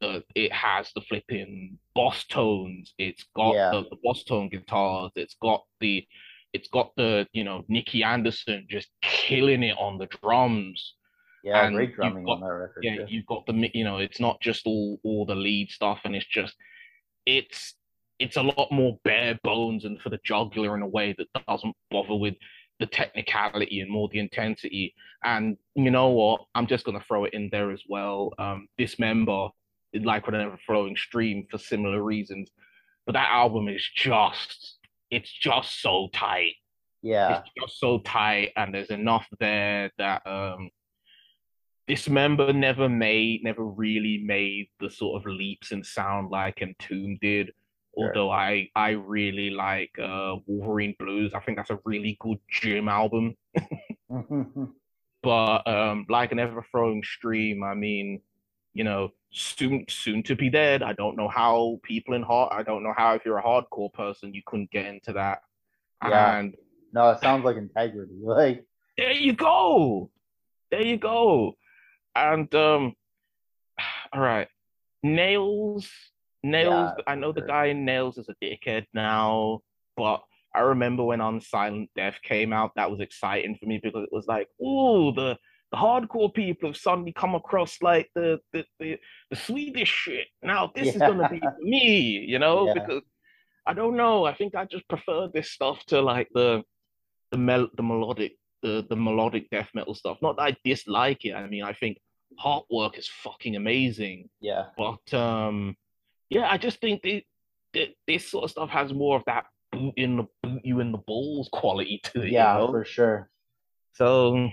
the 0.00 0.22
it 0.34 0.52
has 0.52 0.90
the 0.94 1.00
flipping 1.02 1.78
boss 1.94 2.24
tones 2.24 2.94
it's 2.98 3.24
got 3.36 3.54
yeah. 3.54 3.70
the, 3.70 3.82
the 3.90 3.96
boss 4.02 4.24
tone 4.24 4.48
guitars 4.48 5.10
it's 5.16 5.36
got 5.40 5.64
the 5.80 6.06
it's 6.52 6.68
got 6.68 6.92
the 6.96 7.26
you 7.32 7.44
know 7.44 7.64
Nicke 7.70 8.04
Andersson 8.04 8.66
just 8.68 8.88
killing 9.02 9.62
it 9.62 9.76
on 9.78 9.98
the 9.98 10.08
drums 10.22 10.94
yeah, 11.44 11.66
and 11.66 11.76
great 11.76 11.94
drumming 11.94 12.24
got, 12.24 12.32
on 12.32 12.40
that 12.40 12.46
record. 12.46 12.82
Yeah, 12.82 13.04
you've 13.06 13.26
got 13.26 13.44
the 13.46 13.70
you 13.74 13.84
know, 13.84 13.98
it's 13.98 14.18
not 14.18 14.40
just 14.40 14.66
all 14.66 14.98
all 15.04 15.26
the 15.26 15.34
lead 15.34 15.70
stuff, 15.70 16.00
and 16.04 16.16
it's 16.16 16.26
just 16.26 16.54
it's 17.26 17.74
it's 18.18 18.36
a 18.36 18.42
lot 18.42 18.72
more 18.72 18.98
bare 19.04 19.38
bones 19.44 19.84
and 19.84 20.00
for 20.00 20.08
the 20.08 20.18
jugular 20.24 20.74
in 20.74 20.82
a 20.82 20.88
way 20.88 21.14
that 21.18 21.26
doesn't 21.46 21.76
bother 21.90 22.14
with 22.14 22.34
the 22.80 22.86
technicality 22.86 23.80
and 23.80 23.90
more 23.90 24.08
the 24.10 24.20
intensity. 24.20 24.94
And 25.22 25.58
you 25.74 25.90
know 25.90 26.08
what? 26.08 26.40
I'm 26.54 26.66
just 26.66 26.86
gonna 26.86 27.04
throw 27.06 27.24
it 27.24 27.34
in 27.34 27.50
there 27.52 27.70
as 27.70 27.82
well. 27.88 28.32
Um, 28.38 28.66
Dismember, 28.78 29.48
like 30.02 30.26
with 30.26 30.34
an 30.34 30.56
flowing 30.66 30.96
stream 30.96 31.46
for 31.50 31.58
similar 31.58 32.02
reasons, 32.02 32.50
but 33.06 33.12
that 33.12 33.30
album 33.30 33.68
is 33.68 33.86
just 33.94 34.78
it's 35.10 35.32
just 35.32 35.80
so 35.80 36.08
tight. 36.12 36.54
Yeah, 37.02 37.38
it's 37.38 37.50
just 37.60 37.80
so 37.80 37.98
tight, 37.98 38.52
and 38.56 38.74
there's 38.74 38.90
enough 38.90 39.26
there 39.38 39.90
that 39.98 40.26
um 40.26 40.70
Dismember 41.86 42.52
never 42.52 42.88
made, 42.88 43.44
never 43.44 43.64
really 43.64 44.22
made 44.24 44.68
the 44.80 44.88
sort 44.88 45.20
of 45.20 45.30
leaps 45.30 45.70
in 45.70 45.84
sound 45.84 46.30
like 46.30 46.62
Entomb 46.62 47.18
did. 47.20 47.52
Sure. 47.96 48.08
Although 48.08 48.30
I 48.30 48.70
I 48.74 48.90
really 48.90 49.50
like 49.50 49.90
uh, 50.02 50.36
Wolverine 50.46 50.94
Blues. 50.98 51.32
I 51.34 51.40
think 51.40 51.58
that's 51.58 51.70
a 51.70 51.78
really 51.84 52.16
good 52.20 52.38
gym 52.50 52.88
album. 52.88 53.36
but 55.22 55.68
um, 55.68 56.06
like 56.08 56.32
an 56.32 56.38
ever 56.38 56.64
flowing 56.72 57.02
stream, 57.04 57.62
I 57.62 57.74
mean, 57.74 58.20
you 58.74 58.84
know, 58.84 59.10
soon 59.30 59.86
soon 59.88 60.22
to 60.24 60.36
be 60.36 60.50
dead. 60.50 60.82
I 60.82 60.92
don't 60.92 61.16
know 61.16 61.28
how 61.28 61.80
people 61.82 62.14
in 62.14 62.22
hard. 62.22 62.52
I 62.52 62.62
don't 62.62 62.82
know 62.82 62.94
how 62.96 63.14
if 63.14 63.24
you're 63.24 63.38
a 63.38 63.42
hardcore 63.42 63.92
person 63.92 64.34
you 64.34 64.42
couldn't 64.46 64.70
get 64.70 64.86
into 64.86 65.12
that. 65.14 65.42
Yeah. 66.02 66.38
And 66.38 66.54
no, 66.92 67.10
it 67.10 67.20
sounds 67.20 67.44
like 67.44 67.56
integrity. 67.56 68.14
Like 68.22 68.64
there 68.96 69.12
you 69.12 69.32
go, 69.32 70.10
there 70.70 70.84
you 70.84 70.98
go. 70.98 71.56
And 72.14 72.52
um, 72.54 72.94
all 74.12 74.20
right, 74.20 74.48
nails 75.02 75.88
Nails, 76.44 76.92
yeah, 76.98 77.04
I 77.06 77.14
know 77.14 77.28
sure. 77.28 77.40
the 77.40 77.46
guy 77.48 77.66
in 77.66 77.86
Nails 77.86 78.18
is 78.18 78.28
a 78.28 78.34
dickhead 78.44 78.84
now, 78.92 79.62
but 79.96 80.22
I 80.54 80.60
remember 80.60 81.02
when 81.02 81.20
Unsilent 81.20 81.88
Death 81.96 82.16
came 82.22 82.52
out, 82.52 82.72
that 82.76 82.90
was 82.90 83.00
exciting 83.00 83.56
for 83.56 83.64
me 83.64 83.80
because 83.82 84.04
it 84.04 84.12
was 84.12 84.26
like, 84.26 84.48
oh, 84.62 85.10
the 85.12 85.38
the 85.74 85.80
hardcore 85.80 86.32
people 86.32 86.68
have 86.68 86.76
suddenly 86.76 87.12
come 87.12 87.34
across 87.34 87.82
like 87.82 88.08
the 88.14 88.38
the 88.52 88.64
the, 88.78 88.96
the 89.30 89.36
Swedish 89.36 89.88
shit. 89.88 90.28
Now 90.40 90.70
this 90.72 90.86
yeah. 90.86 90.92
is 90.92 90.98
gonna 90.98 91.28
be 91.28 91.40
me, 91.60 92.24
you 92.28 92.38
know, 92.38 92.68
yeah. 92.68 92.74
because 92.74 93.02
I 93.66 93.74
don't 93.74 93.96
know. 93.96 94.24
I 94.24 94.34
think 94.34 94.54
I 94.54 94.66
just 94.66 94.86
prefer 94.88 95.28
this 95.34 95.50
stuff 95.50 95.84
to 95.86 96.00
like 96.00 96.28
the 96.32 96.62
the 97.32 97.38
mel 97.38 97.68
the 97.76 97.82
melodic 97.82 98.36
the 98.62 98.86
the 98.88 98.94
melodic 98.94 99.50
death 99.50 99.68
metal 99.74 99.94
stuff. 99.94 100.18
Not 100.22 100.36
that 100.36 100.42
I 100.42 100.56
dislike 100.64 101.24
it. 101.24 101.34
I 101.34 101.48
mean, 101.48 101.64
I 101.64 101.72
think 101.72 101.98
Heartwork 102.40 102.96
is 102.96 103.08
fucking 103.08 103.56
amazing. 103.56 104.30
Yeah. 104.40 104.66
But 104.78 105.12
um 105.12 105.76
yeah, 106.30 106.48
I 106.48 106.56
just 106.56 106.80
think 106.80 107.02
they, 107.02 107.26
they, 107.72 107.96
this 108.06 108.28
sort 108.30 108.44
of 108.44 108.50
stuff 108.52 108.70
has 108.70 108.92
more 108.92 109.16
of 109.16 109.24
that 109.26 109.46
boot 109.72 109.94
in 109.96 110.18
the 110.18 110.26
boot 110.44 110.60
you 110.64 110.78
in 110.78 110.92
the 110.92 110.98
balls 110.98 111.48
quality 111.52 112.00
to 112.04 112.22
it. 112.22 112.30
Yeah, 112.30 112.54
you 112.54 112.66
know? 112.66 112.70
for 112.70 112.84
sure. 112.84 113.28
So 113.94 114.50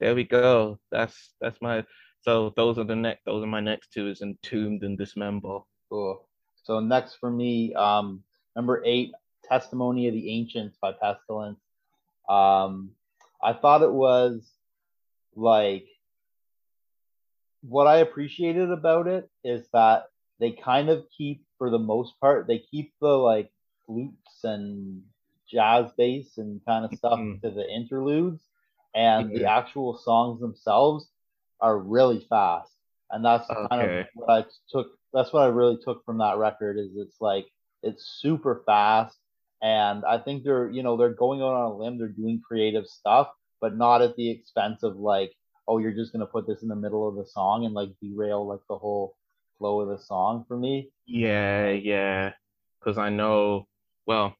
there 0.00 0.14
we 0.14 0.24
go. 0.24 0.78
That's 0.90 1.34
that's 1.40 1.60
my 1.60 1.84
so 2.22 2.52
those 2.56 2.78
are 2.78 2.84
the 2.84 2.96
next 2.96 3.24
those 3.24 3.42
are 3.42 3.48
my 3.48 3.60
next 3.60 3.92
two 3.92 4.08
is 4.08 4.22
entombed 4.22 4.82
and 4.82 4.96
dismember. 4.96 5.60
Cool. 5.90 6.24
So 6.64 6.80
next 6.80 7.16
for 7.16 7.30
me, 7.30 7.74
um, 7.74 8.22
number 8.54 8.82
eight, 8.84 9.12
Testimony 9.44 10.08
of 10.08 10.14
the 10.14 10.30
Ancients 10.30 10.76
by 10.80 10.92
Pestilence. 10.92 11.60
Um, 12.28 12.90
I 13.42 13.52
thought 13.54 13.82
it 13.82 13.92
was 13.92 14.46
like 15.34 15.86
what 17.62 17.86
I 17.86 17.96
appreciated 17.96 18.70
about 18.70 19.06
it 19.06 19.28
is 19.44 19.66
that 19.72 20.06
they 20.40 20.52
kind 20.52 20.88
of 20.88 21.06
keep 21.16 21.44
for 21.56 21.70
the 21.70 21.78
most 21.78 22.18
part 22.20 22.46
they 22.46 22.58
keep 22.58 22.92
the 23.00 23.08
like 23.08 23.50
flutes 23.86 24.44
and 24.44 25.02
jazz 25.50 25.90
bass 25.96 26.38
and 26.38 26.60
kind 26.64 26.84
of 26.84 26.96
stuff 26.96 27.18
mm-hmm. 27.18 27.40
to 27.46 27.52
the 27.52 27.68
interludes 27.68 28.42
and 28.94 29.26
mm-hmm. 29.28 29.38
the 29.38 29.44
actual 29.44 29.98
songs 29.98 30.40
themselves 30.40 31.08
are 31.60 31.78
really 31.78 32.24
fast 32.28 32.72
and 33.10 33.24
that's 33.24 33.48
okay. 33.50 33.66
kind 33.70 33.90
of 33.90 34.06
what 34.14 34.30
i 34.30 34.44
took 34.70 34.88
that's 35.12 35.32
what 35.32 35.42
i 35.42 35.46
really 35.46 35.78
took 35.84 36.04
from 36.04 36.18
that 36.18 36.36
record 36.36 36.78
is 36.78 36.90
it's 36.96 37.20
like 37.20 37.46
it's 37.82 38.18
super 38.20 38.62
fast 38.66 39.16
and 39.62 40.04
i 40.04 40.18
think 40.18 40.44
they're 40.44 40.70
you 40.70 40.82
know 40.82 40.96
they're 40.96 41.14
going 41.14 41.40
out 41.40 41.54
on 41.54 41.72
a 41.72 41.76
limb 41.76 41.98
they're 41.98 42.08
doing 42.08 42.40
creative 42.46 42.86
stuff 42.86 43.28
but 43.60 43.76
not 43.76 44.02
at 44.02 44.14
the 44.16 44.30
expense 44.30 44.82
of 44.82 44.96
like 44.96 45.32
oh 45.66 45.78
you're 45.78 45.92
just 45.92 46.12
going 46.12 46.20
to 46.20 46.26
put 46.26 46.46
this 46.46 46.62
in 46.62 46.68
the 46.68 46.76
middle 46.76 47.08
of 47.08 47.16
the 47.16 47.26
song 47.26 47.64
and 47.64 47.74
like 47.74 47.90
derail 48.00 48.46
like 48.46 48.60
the 48.68 48.78
whole 48.78 49.16
flow 49.58 49.80
of 49.80 49.88
the 49.88 50.02
song 50.02 50.44
for 50.48 50.56
me. 50.56 50.90
Yeah, 51.06 51.70
yeah. 51.70 52.32
Because 52.78 52.96
I 52.96 53.10
know, 53.10 53.66
well, 54.06 54.34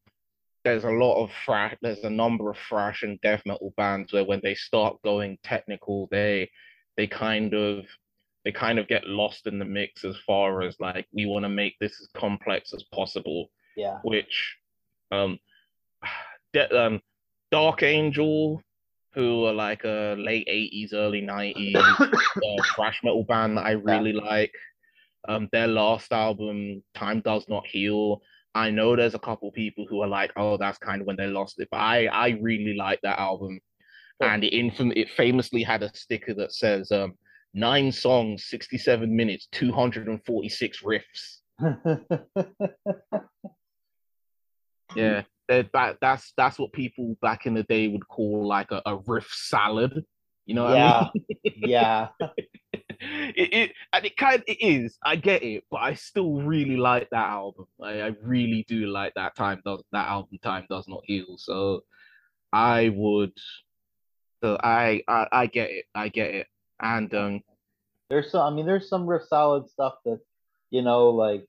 there's 0.68 0.84
a 0.84 0.90
lot 0.90 1.22
of 1.22 1.30
thrash, 1.44 1.76
there's 1.80 2.04
a 2.04 2.10
number 2.10 2.50
of 2.50 2.56
thrash 2.68 3.02
and 3.02 3.20
death 3.22 3.42
metal 3.46 3.72
bands 3.76 4.12
where 4.12 4.24
when 4.24 4.40
they 4.42 4.54
start 4.54 5.00
going 5.02 5.38
technical, 5.42 6.08
they 6.10 6.50
they 6.96 7.06
kind 7.06 7.54
of 7.54 7.86
they 8.44 8.52
kind 8.52 8.78
of 8.78 8.86
get 8.86 9.06
lost 9.06 9.46
in 9.46 9.58
the 9.58 9.64
mix 9.64 10.04
as 10.04 10.16
far 10.26 10.62
as 10.62 10.76
like 10.78 11.06
we 11.12 11.24
want 11.26 11.44
to 11.44 11.48
make 11.48 11.76
this 11.80 12.00
as 12.00 12.08
complex 12.14 12.74
as 12.74 12.82
possible. 12.94 13.50
Yeah. 13.76 13.98
Which 14.02 14.56
um 15.10 15.38
de- 16.52 16.78
um 16.78 17.00
Dark 17.50 17.82
Angel, 17.82 18.62
who 19.14 19.46
are 19.46 19.54
like 19.54 19.84
a 19.84 20.16
late 20.18 20.46
80s, 20.48 20.92
early 20.92 21.22
90s 21.22 21.76
uh, 21.76 22.62
thrash 22.74 23.00
metal 23.02 23.24
band 23.24 23.56
that 23.56 23.64
I 23.64 23.70
really 23.70 24.12
yeah. 24.12 24.22
like. 24.22 24.52
Um, 25.26 25.48
their 25.50 25.66
last 25.66 26.12
album, 26.12 26.82
Time 26.94 27.20
Does 27.20 27.46
Not 27.48 27.66
Heal. 27.66 28.20
I 28.58 28.70
know 28.70 28.96
there's 28.96 29.14
a 29.14 29.20
couple 29.20 29.52
people 29.52 29.86
who 29.88 30.02
are 30.02 30.08
like, 30.08 30.32
oh, 30.36 30.56
that's 30.56 30.78
kind 30.78 31.00
of 31.00 31.06
when 31.06 31.16
they 31.16 31.28
lost 31.28 31.60
it, 31.60 31.68
but 31.70 31.78
I 31.78 32.06
I 32.06 32.30
really 32.40 32.74
like 32.74 33.00
that 33.02 33.20
album, 33.20 33.60
and 34.20 34.42
it 34.42 34.52
infam- 34.52 34.96
it 34.96 35.10
famously 35.10 35.62
had 35.62 35.84
a 35.84 35.94
sticker 35.94 36.34
that 36.34 36.52
says 36.52 36.90
um, 36.90 37.14
nine 37.54 37.92
songs, 37.92 38.46
sixty 38.46 38.76
seven 38.76 39.14
minutes, 39.14 39.46
two 39.52 39.70
hundred 39.72 40.08
and 40.08 40.24
forty 40.26 40.48
six 40.48 40.82
riffs. 40.82 41.38
yeah, 44.96 45.22
that 45.48 45.98
that's 46.00 46.32
that's 46.36 46.58
what 46.58 46.72
people 46.72 47.16
back 47.22 47.46
in 47.46 47.54
the 47.54 47.62
day 47.62 47.86
would 47.86 48.08
call 48.08 48.44
like 48.44 48.72
a, 48.72 48.82
a 48.84 48.96
riff 49.06 49.28
salad. 49.32 50.04
You 50.46 50.54
know? 50.54 50.74
yeah, 50.74 50.98
I 50.98 51.10
mean? 51.14 51.54
yeah. 51.58 52.08
it, 53.00 53.54
it 53.54 53.72
and 53.92 54.04
it 54.04 54.16
kind 54.16 54.36
of, 54.36 54.44
it 54.46 54.60
is. 54.60 54.98
I 55.04 55.16
get 55.16 55.42
it, 55.42 55.64
but 55.70 55.78
I 55.78 55.94
still 55.94 56.40
really 56.40 56.76
like 56.76 57.08
that 57.10 57.28
album. 57.28 57.66
I, 57.80 58.00
I 58.00 58.06
really 58.22 58.64
do 58.68 58.86
like 58.86 59.14
that 59.14 59.36
time 59.36 59.62
does 59.64 59.82
that 59.92 60.08
album 60.08 60.38
time 60.42 60.66
does 60.68 60.88
not 60.88 61.02
heal. 61.04 61.36
So 61.38 61.84
I 62.52 62.88
would 62.94 63.32
so 64.42 64.58
I, 64.62 65.02
I 65.06 65.26
I 65.30 65.46
get 65.46 65.70
it. 65.70 65.84
I 65.94 66.08
get 66.08 66.34
it. 66.34 66.46
And 66.80 67.12
um 67.14 67.40
there's 68.10 68.32
some 68.32 68.52
I 68.52 68.54
mean 68.56 68.66
there's 68.66 68.88
some 68.88 69.06
riff 69.06 69.26
salad 69.28 69.68
stuff 69.68 69.94
that 70.04 70.20
you 70.70 70.82
know 70.82 71.10
like 71.10 71.46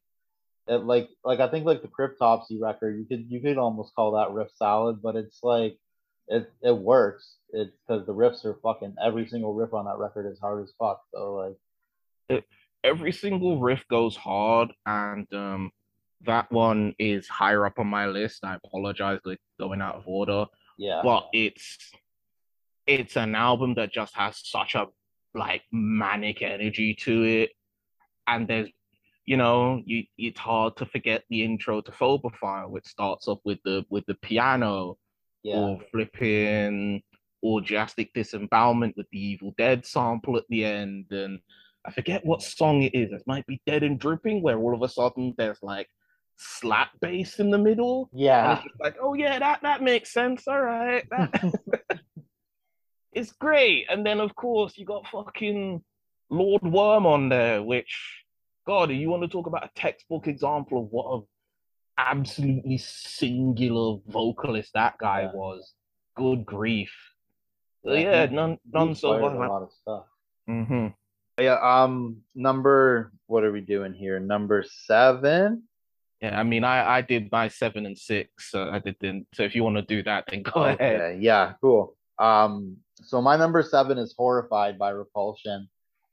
it, 0.68 0.84
like 0.84 1.10
like 1.24 1.40
I 1.40 1.48
think 1.50 1.66
like 1.66 1.82
the 1.82 1.88
Cryptopsy 1.88 2.62
record 2.62 3.00
you 3.00 3.06
could 3.06 3.26
you 3.30 3.42
could 3.42 3.58
almost 3.58 3.96
call 3.96 4.12
that 4.14 4.32
riff 4.32 4.50
salad, 4.56 5.02
but 5.02 5.16
it's 5.16 5.40
like 5.42 5.80
it 6.28 6.52
it 6.62 6.78
works. 6.78 7.38
It's 7.52 7.72
because 7.88 8.06
the 8.06 8.14
riffs 8.14 8.46
are 8.46 8.60
fucking 8.62 8.96
every 9.04 9.28
single 9.28 9.54
riff 9.54 9.74
on 9.74 9.86
that 9.86 9.98
record 9.98 10.32
is 10.32 10.40
hard 10.40 10.64
as 10.64 10.72
fuck. 10.78 11.02
So 11.14 11.36
like, 11.36 11.58
it, 12.30 12.44
every 12.84 13.12
single 13.12 13.60
riff 13.60 13.84
goes 13.90 14.16
hard, 14.16 14.72
and 14.86 15.28
um, 15.34 15.72
that 16.26 16.52
one 16.52 16.94
is 17.00 17.28
higher 17.28 17.66
up 17.66 17.80
on 17.80 17.88
my 17.88 18.08
list. 18.08 18.44
I 18.44 18.56
apologize 18.56 19.20
for 19.24 19.36
going 19.60 19.82
out 19.82 19.96
of 19.96 20.04
order. 20.08 20.46
Yeah, 20.78 21.02
but 21.04 21.28
it's 21.34 21.78
it's 22.88 23.18
an 23.18 23.36
album 23.36 23.76
that 23.76 23.92
just 23.92 24.16
has 24.16 24.40
such 24.44 24.76
a 24.76 24.88
like 25.34 25.64
manic 25.72 26.42
energy 26.42 26.96
to 27.02 27.24
it, 27.24 27.50
and 28.28 28.48
there's 28.48 28.70
you 29.30 29.38
know, 29.38 29.80
you, 29.86 30.06
it's 30.18 30.40
hard 30.40 30.76
to 30.78 30.88
forget 30.88 31.24
the 31.30 31.44
intro 31.44 31.82
to 31.82 31.92
Phobophiles, 31.92 32.72
which 32.72 32.88
starts 32.88 33.28
off 33.28 33.38
with 33.46 33.60
the 33.64 33.86
with 33.92 34.04
the 34.08 34.16
piano 34.16 34.98
yeah. 35.44 35.56
or 35.56 35.80
flipping 35.92 37.04
orgiastic 37.44 38.14
disembowelment 38.14 38.96
with 38.98 39.08
the 39.12 39.20
Evil 39.20 39.54
Dead 39.58 39.86
sample 39.86 40.38
at 40.38 40.44
the 40.50 40.66
end. 40.66 41.08
And 41.12 41.40
I 41.86 41.92
forget 41.92 42.26
what 42.26 42.42
song 42.42 42.84
it 42.84 42.96
is. 42.96 43.12
It 43.12 43.24
might 43.26 43.48
be 43.48 43.62
Dead 43.66 43.84
and 43.84 44.00
Dripping, 44.00 44.42
where 44.42 44.58
all 44.58 44.76
of 44.76 44.82
a 44.82 44.90
sudden 44.90 45.34
there's 45.38 45.62
like 45.62 45.90
slap 46.38 46.90
bass 47.02 47.40
in 47.40 47.52
the 47.52 47.58
middle. 47.58 48.10
Yeah. 48.14 48.62
like, 48.80 48.96
oh 49.02 49.14
yeah, 49.14 49.40
that 49.40 49.62
that 49.64 49.82
makes 49.82 50.12
sense. 50.12 50.48
All 50.48 50.62
right. 50.62 51.06
That... 51.10 51.54
it's 53.14 53.32
great. 53.34 53.88
And 53.90 54.06
then 54.06 54.20
of 54.20 54.36
course 54.36 54.78
you 54.78 54.86
got 54.86 55.08
fucking 55.08 55.84
Lord 56.30 56.64
Worm 56.64 57.06
on 57.06 57.30
there, 57.30 57.62
which 57.64 58.24
God, 58.66 58.92
you 58.92 59.10
want 59.10 59.24
to 59.24 59.28
talk 59.28 59.48
about 59.48 59.66
a 59.66 59.72
textbook 59.76 60.28
example 60.28 60.84
of 60.84 60.92
what 60.92 61.18
a 61.18 61.22
absolutely 61.98 62.78
singular 62.78 63.98
vocalist 64.08 64.72
that 64.74 64.98
guy 65.00 65.22
yeah. 65.22 65.32
was. 65.34 65.74
Good 66.16 66.46
grief. 66.46 66.92
Yeah, 67.84 67.94
yeah 67.94 68.28
he, 68.28 68.36
none 68.36 68.58
none 68.72 68.96
so 68.96 69.14
A 69.14 69.20
lot 69.28 69.64
of 69.64 69.72
stuff. 69.72 70.06
Mm-hmm. 70.50 70.88
Yeah. 71.40 71.58
Um. 71.62 72.18
Number. 72.36 73.12
What 73.28 73.44
are 73.44 73.52
we 73.52 73.62
doing 73.62 73.94
here? 73.94 74.20
Number 74.20 74.64
seven. 74.68 75.64
Yeah, 76.22 76.38
I 76.38 76.44
mean, 76.44 76.64
I 76.64 76.98
I 76.98 77.02
did 77.02 77.32
my 77.32 77.48
seven 77.48 77.86
and 77.86 77.98
six. 77.98 78.52
So 78.52 78.70
I 78.70 78.80
did 78.80 78.96
then. 79.00 79.26
So 79.34 79.44
if 79.44 79.56
you 79.56 79.64
want 79.64 79.78
to 79.78 79.84
do 79.84 80.04
that, 80.04 80.26
then 80.30 80.44
go 80.44 80.66
okay. 80.66 80.96
ahead. 80.96 81.22
Yeah. 81.22 81.54
Cool. 81.62 81.96
Um. 82.18 82.78
So 83.04 83.22
my 83.22 83.38
number 83.38 83.64
seven 83.64 83.98
is 83.98 84.14
"Horrified" 84.18 84.78
by 84.78 84.90
Repulsion. 84.90 85.70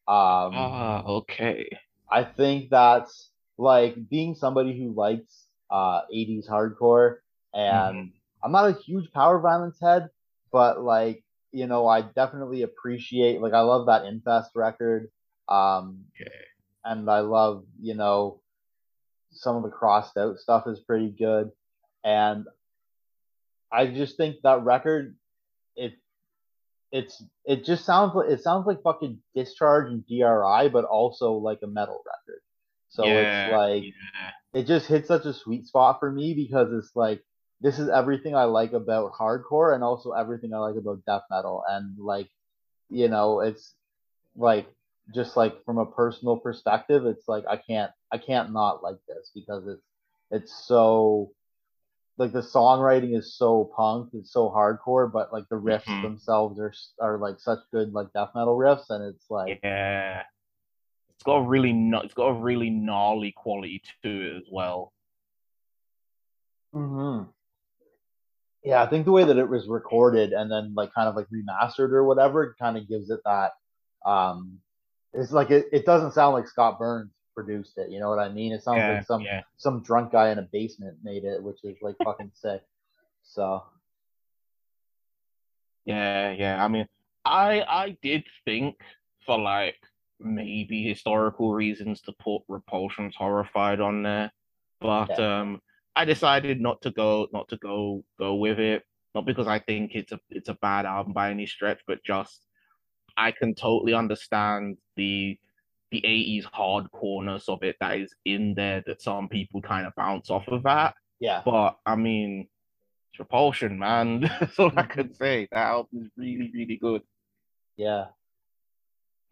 Um. 0.06 0.52
Ah. 0.54 1.02
Okay. 1.04 1.68
I 2.08 2.22
think 2.22 2.70
that's 2.70 3.30
like 3.58 3.96
being 4.08 4.34
somebody 4.34 4.78
who 4.78 4.92
likes 4.92 5.46
uh, 5.70 6.02
80s 6.12 6.48
hardcore. 6.48 7.16
And 7.54 7.96
mm-hmm. 7.96 8.08
I'm 8.42 8.52
not 8.52 8.70
a 8.70 8.80
huge 8.80 9.10
power 9.12 9.38
violence 9.40 9.78
head, 9.80 10.08
but 10.52 10.82
like, 10.82 11.24
you 11.56 11.66
know, 11.66 11.86
I 11.86 12.02
definitely 12.02 12.62
appreciate, 12.62 13.40
like, 13.40 13.52
I 13.52 13.60
love 13.60 13.86
that 13.86 14.04
Infest 14.04 14.50
record. 14.54 15.10
Um. 15.48 16.04
And 16.84 17.10
I 17.10 17.20
love, 17.20 17.64
you 17.80 17.94
know, 17.94 18.40
some 19.32 19.56
of 19.56 19.62
the 19.62 19.70
crossed 19.70 20.16
out 20.16 20.38
stuff 20.38 20.66
is 20.66 20.80
pretty 20.80 21.08
good, 21.08 21.50
and 22.04 22.46
I 23.70 23.86
just 23.86 24.16
think 24.16 24.36
that 24.42 24.64
record 24.64 25.16
it 25.76 25.94
it's 26.92 27.22
it 27.44 27.64
just 27.64 27.84
sounds 27.84 28.14
like 28.14 28.30
it 28.30 28.42
sounds 28.42 28.66
like 28.66 28.82
fucking 28.82 29.18
discharge 29.34 29.90
and 29.90 30.06
DRI, 30.06 30.68
but 30.68 30.84
also 30.84 31.32
like 31.32 31.58
a 31.62 31.66
metal 31.66 32.02
record. 32.06 32.40
So 32.88 33.04
yeah, 33.04 33.46
it's 33.46 33.52
like 33.52 33.82
yeah. 33.82 34.60
it 34.60 34.66
just 34.66 34.86
hits 34.86 35.08
such 35.08 35.24
a 35.26 35.34
sweet 35.34 35.66
spot 35.66 36.00
for 36.00 36.10
me 36.10 36.34
because 36.34 36.72
it's 36.72 36.94
like 36.94 37.22
this 37.60 37.78
is 37.78 37.88
everything 37.88 38.34
I 38.34 38.44
like 38.44 38.72
about 38.72 39.12
hardcore 39.12 39.74
and 39.74 39.82
also 39.82 40.12
everything 40.12 40.52
I 40.52 40.58
like 40.58 40.76
about 40.76 41.04
death 41.06 41.22
metal 41.30 41.64
and 41.68 41.98
like 41.98 42.28
you 42.88 43.08
know 43.08 43.40
it's 43.40 43.74
like 44.36 44.66
just 45.14 45.36
like 45.36 45.64
from 45.64 45.78
a 45.78 45.86
personal 45.86 46.36
perspective 46.36 47.06
it's 47.06 47.26
like 47.28 47.44
I 47.48 47.56
can't 47.56 47.90
I 48.12 48.18
can't 48.18 48.52
not 48.52 48.82
like 48.82 48.98
this 49.08 49.30
because 49.34 49.66
it's 49.66 49.82
it's 50.30 50.66
so 50.66 51.32
like 52.18 52.32
the 52.32 52.40
songwriting 52.40 53.16
is 53.16 53.34
so 53.34 53.70
punk, 53.76 54.10
it's 54.14 54.32
so 54.32 54.48
hardcore, 54.48 55.10
but 55.10 55.32
like 55.32 55.48
the 55.48 55.56
riffs 55.56 55.84
mm-hmm. 55.84 56.02
themselves 56.02 56.58
are 56.58 56.72
are 57.00 57.18
like 57.18 57.38
such 57.38 57.58
good 57.70 57.92
like 57.92 58.12
death 58.14 58.30
metal 58.34 58.56
riffs, 58.56 58.88
and 58.88 59.04
it's 59.04 59.26
like 59.28 59.60
yeah, 59.62 60.22
it's 61.14 61.22
got 61.24 61.36
a 61.36 61.42
really 61.42 61.72
it's 62.04 62.14
got 62.14 62.28
a 62.28 62.40
really 62.40 62.70
gnarly 62.70 63.32
quality 63.32 63.82
to 64.02 64.08
it 64.08 64.36
as 64.36 64.44
well. 64.50 64.92
Hmm. 66.72 67.22
Yeah, 68.66 68.82
I 68.82 68.86
think 68.86 69.04
the 69.04 69.12
way 69.12 69.22
that 69.22 69.38
it 69.38 69.48
was 69.48 69.68
recorded 69.68 70.32
and 70.32 70.50
then 70.50 70.74
like 70.74 70.92
kind 70.92 71.08
of 71.08 71.14
like 71.14 71.28
remastered 71.28 71.92
or 71.92 72.02
whatever, 72.04 72.56
kind 72.58 72.76
of 72.76 72.88
gives 72.88 73.10
it 73.10 73.20
that. 73.24 73.52
Um, 74.04 74.58
it's 75.12 75.30
like 75.30 75.52
it, 75.52 75.66
it 75.72 75.86
doesn't 75.86 76.14
sound 76.14 76.34
like 76.34 76.48
Scott 76.48 76.76
Burns 76.76 77.12
produced 77.32 77.78
it. 77.78 77.90
You 77.90 78.00
know 78.00 78.08
what 78.08 78.18
I 78.18 78.28
mean? 78.28 78.50
It 78.50 78.64
sounds 78.64 78.78
yeah, 78.78 78.94
like 78.94 79.06
some 79.06 79.20
yeah. 79.20 79.42
some 79.56 79.84
drunk 79.84 80.10
guy 80.10 80.30
in 80.30 80.40
a 80.40 80.48
basement 80.52 80.96
made 81.04 81.22
it, 81.22 81.40
which 81.40 81.58
is 81.62 81.76
like 81.80 81.94
fucking 82.02 82.32
sick. 82.34 82.60
So 83.22 83.62
yeah, 85.84 86.32
yeah. 86.32 86.62
I 86.62 86.66
mean, 86.66 86.88
I 87.24 87.62
I 87.62 87.96
did 88.02 88.24
think 88.44 88.74
for 89.24 89.38
like 89.38 89.76
maybe 90.18 90.82
historical 90.82 91.54
reasons 91.54 92.00
to 92.00 92.12
put 92.18 92.42
Repulsion's 92.48 93.14
Horrified 93.14 93.78
on 93.78 94.02
there, 94.02 94.32
but 94.80 95.10
yeah. 95.16 95.40
um, 95.40 95.62
I 95.96 96.04
decided 96.04 96.60
not 96.60 96.82
to 96.82 96.90
go 96.90 97.26
not 97.32 97.48
to 97.48 97.56
go 97.56 98.04
go 98.18 98.34
with 98.34 98.60
it. 98.60 98.84
Not 99.14 99.24
because 99.24 99.46
I 99.46 99.58
think 99.58 99.92
it's 99.94 100.12
a 100.12 100.20
it's 100.30 100.50
a 100.50 100.58
bad 100.60 100.84
album 100.84 101.14
by 101.14 101.30
any 101.30 101.46
stretch, 101.46 101.80
but 101.86 102.04
just 102.04 102.44
I 103.16 103.32
can 103.32 103.54
totally 103.54 103.94
understand 103.94 104.76
the 104.96 105.38
the 105.90 106.02
80s 106.02 106.44
hardcoreness 106.44 107.48
of 107.48 107.62
it 107.62 107.76
that 107.80 107.98
is 107.98 108.14
in 108.24 108.54
there 108.54 108.82
that 108.86 109.00
some 109.00 109.28
people 109.28 109.62
kind 109.62 109.86
of 109.86 109.94
bounce 109.96 110.30
off 110.30 110.46
of 110.48 110.64
that. 110.64 110.94
Yeah. 111.20 111.42
But 111.44 111.78
I 111.86 111.96
mean, 111.96 112.48
it's 113.10 113.18
Repulsion, 113.18 113.78
man. 113.78 114.20
That's 114.40 114.58
all 114.58 114.72
I 114.76 114.82
could 114.82 115.16
say. 115.16 115.48
That 115.50 115.66
album 115.66 116.02
is 116.02 116.10
really, 116.16 116.50
really 116.52 116.76
good. 116.76 117.02
Yeah. 117.76 118.06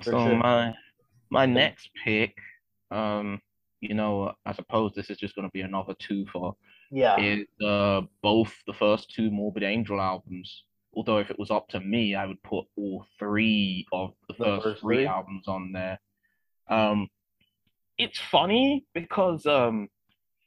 so 0.02 0.12
sure. 0.12 0.36
my 0.36 0.74
my 1.30 1.46
next 1.46 1.90
pick, 2.04 2.36
um, 2.90 3.40
you 3.88 3.94
know, 3.94 4.32
I 4.44 4.52
suppose 4.54 4.92
this 4.94 5.10
is 5.10 5.18
just 5.18 5.34
gonna 5.34 5.50
be 5.50 5.60
another 5.60 5.94
two 5.98 6.26
for 6.32 6.56
yeah. 6.90 7.18
Is 7.18 7.46
uh 7.64 8.02
both 8.22 8.54
the 8.66 8.72
first 8.72 9.10
two 9.14 9.30
Morbid 9.30 9.62
Angel 9.62 10.00
albums. 10.00 10.64
Although 10.96 11.18
if 11.18 11.30
it 11.30 11.38
was 11.38 11.50
up 11.50 11.68
to 11.70 11.80
me, 11.80 12.14
I 12.14 12.26
would 12.26 12.42
put 12.42 12.66
all 12.76 13.04
three 13.18 13.86
of 13.92 14.12
the, 14.28 14.34
the 14.34 14.44
first, 14.44 14.62
first 14.64 14.80
three, 14.80 14.96
three 14.98 15.06
albums 15.06 15.48
on 15.48 15.72
there. 15.72 15.98
Um, 16.68 17.08
it's 17.98 18.18
funny 18.18 18.86
because 18.94 19.44
um, 19.46 19.88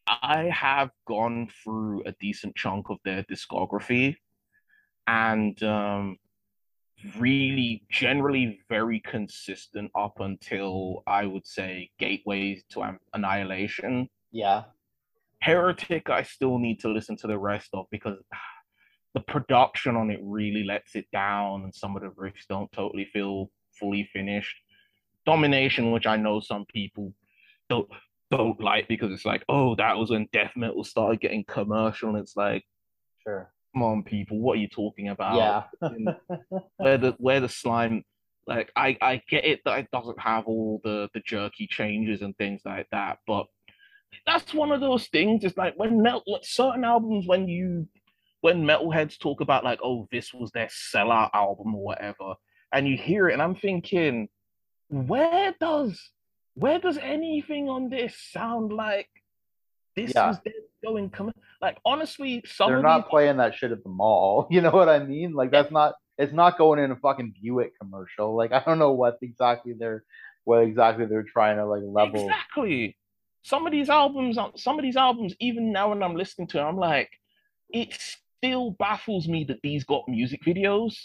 I 0.07 0.49
have 0.53 0.91
gone 1.05 1.49
through 1.63 2.03
a 2.05 2.13
decent 2.19 2.55
chunk 2.55 2.89
of 2.89 2.97
their 3.03 3.23
discography 3.23 4.15
and 5.05 5.61
um, 5.63 6.17
really 7.17 7.83
generally 7.89 8.59
very 8.69 8.99
consistent 9.01 9.91
up 9.95 10.19
until 10.19 11.03
I 11.05 11.25
would 11.25 11.45
say 11.45 11.91
Gateways 11.99 12.63
to 12.71 12.97
Annihilation. 13.13 14.09
Yeah. 14.31 14.63
Heretic, 15.41 16.09
I 16.09 16.23
still 16.23 16.57
need 16.57 16.79
to 16.81 16.89
listen 16.89 17.15
to 17.17 17.27
the 17.27 17.37
rest 17.37 17.69
of 17.73 17.85
because 17.91 18.17
the 19.13 19.21
production 19.21 19.95
on 19.95 20.11
it 20.11 20.19
really 20.21 20.63
lets 20.63 20.95
it 20.95 21.05
down 21.11 21.63
and 21.63 21.73
some 21.73 21.95
of 21.95 22.01
the 22.01 22.09
riffs 22.09 22.47
don't 22.49 22.71
totally 22.71 23.05
feel 23.13 23.51
fully 23.79 24.09
finished 24.11 24.55
domination, 25.27 25.91
which 25.91 26.07
I 26.07 26.17
know 26.17 26.39
some 26.39 26.65
people 26.65 27.13
don't 27.69 27.87
don't 28.31 28.59
like 28.59 28.87
because 28.87 29.11
it's 29.11 29.25
like, 29.25 29.43
oh, 29.47 29.75
that 29.75 29.97
was 29.97 30.09
when 30.09 30.27
death 30.33 30.51
metal 30.55 30.83
started 30.83 31.21
getting 31.21 31.45
commercial, 31.47 32.09
and 32.09 32.17
it's 32.17 32.35
like, 32.35 32.63
sure, 33.23 33.53
come 33.77 33.83
on, 33.83 34.03
people, 34.03 34.39
what 34.39 34.57
are 34.57 34.61
you 34.61 34.67
talking 34.67 35.09
about? 35.09 35.69
Yeah, 35.81 35.89
where 36.77 36.97
the 36.97 37.15
where 37.19 37.39
the 37.39 37.49
slime, 37.49 38.03
like, 38.47 38.71
I 38.75 38.97
I 39.01 39.21
get 39.29 39.45
it 39.45 39.61
that 39.65 39.79
it 39.79 39.87
doesn't 39.91 40.19
have 40.19 40.45
all 40.47 40.81
the 40.83 41.09
the 41.13 41.19
jerky 41.19 41.67
changes 41.67 42.21
and 42.21 42.35
things 42.37 42.61
like 42.65 42.87
that, 42.91 43.19
but 43.27 43.45
that's 44.25 44.53
one 44.53 44.71
of 44.71 44.81
those 44.81 45.07
things. 45.07 45.43
It's 45.43 45.57
like 45.57 45.75
when 45.77 46.01
metal, 46.01 46.39
certain 46.41 46.83
albums, 46.83 47.27
when 47.27 47.47
you 47.47 47.87
when 48.41 48.63
metalheads 48.63 49.19
talk 49.19 49.41
about 49.41 49.63
like, 49.63 49.79
oh, 49.83 50.07
this 50.11 50.33
was 50.33 50.51
their 50.51 50.67
sellout 50.67 51.29
album 51.33 51.75
or 51.75 51.83
whatever, 51.83 52.35
and 52.71 52.87
you 52.87 52.97
hear 52.97 53.29
it, 53.29 53.33
and 53.33 53.41
I'm 53.41 53.55
thinking 53.55 54.27
where 54.89 55.53
does 55.59 55.99
where 56.55 56.79
does 56.79 56.97
anything 56.97 57.69
on 57.69 57.89
this 57.89 58.15
sound 58.31 58.73
like 58.73 59.09
this 59.95 60.13
yeah. 60.15 60.31
is 60.31 60.37
going 60.83 61.09
come 61.09 61.31
like 61.61 61.77
honestly 61.85 62.43
some 62.45 62.69
they're 62.69 62.81
not 62.81 63.05
these... 63.05 63.09
playing 63.09 63.37
that 63.37 63.55
shit 63.55 63.71
at 63.71 63.83
the 63.83 63.89
mall 63.89 64.47
you 64.51 64.61
know 64.61 64.71
what 64.71 64.89
i 64.89 64.99
mean? 64.99 65.33
Like 65.33 65.51
that's 65.51 65.71
not 65.71 65.95
it's 66.17 66.33
not 66.33 66.57
going 66.57 66.79
in 66.79 66.91
a 66.91 66.95
fucking 66.95 67.33
buick 67.41 67.77
commercial 67.79 68.35
like 68.35 68.51
i 68.51 68.61
don't 68.65 68.79
know 68.79 68.91
what 68.91 69.17
exactly 69.21 69.73
they're 69.77 70.03
what 70.43 70.63
exactly 70.63 71.05
they're 71.05 71.23
trying 71.23 71.57
to 71.57 71.65
like 71.65 71.83
level 71.85 72.23
exactly! 72.23 72.95
Some 73.43 73.65
of 73.65 73.71
these 73.71 73.89
albums 73.89 74.37
uh, 74.37 74.49
some 74.55 74.77
of 74.77 74.83
these 74.83 74.97
albums 74.97 75.35
even 75.39 75.71
now 75.71 75.89
when 75.89 76.03
i'm 76.03 76.15
listening 76.15 76.47
to 76.49 76.57
them 76.57 76.67
i'm 76.67 76.77
like 76.77 77.09
it 77.69 77.93
still 78.37 78.71
baffles 78.71 79.27
me 79.27 79.43
that 79.45 79.61
these 79.61 79.83
got 79.83 80.07
music 80.07 80.41
videos. 80.43 80.95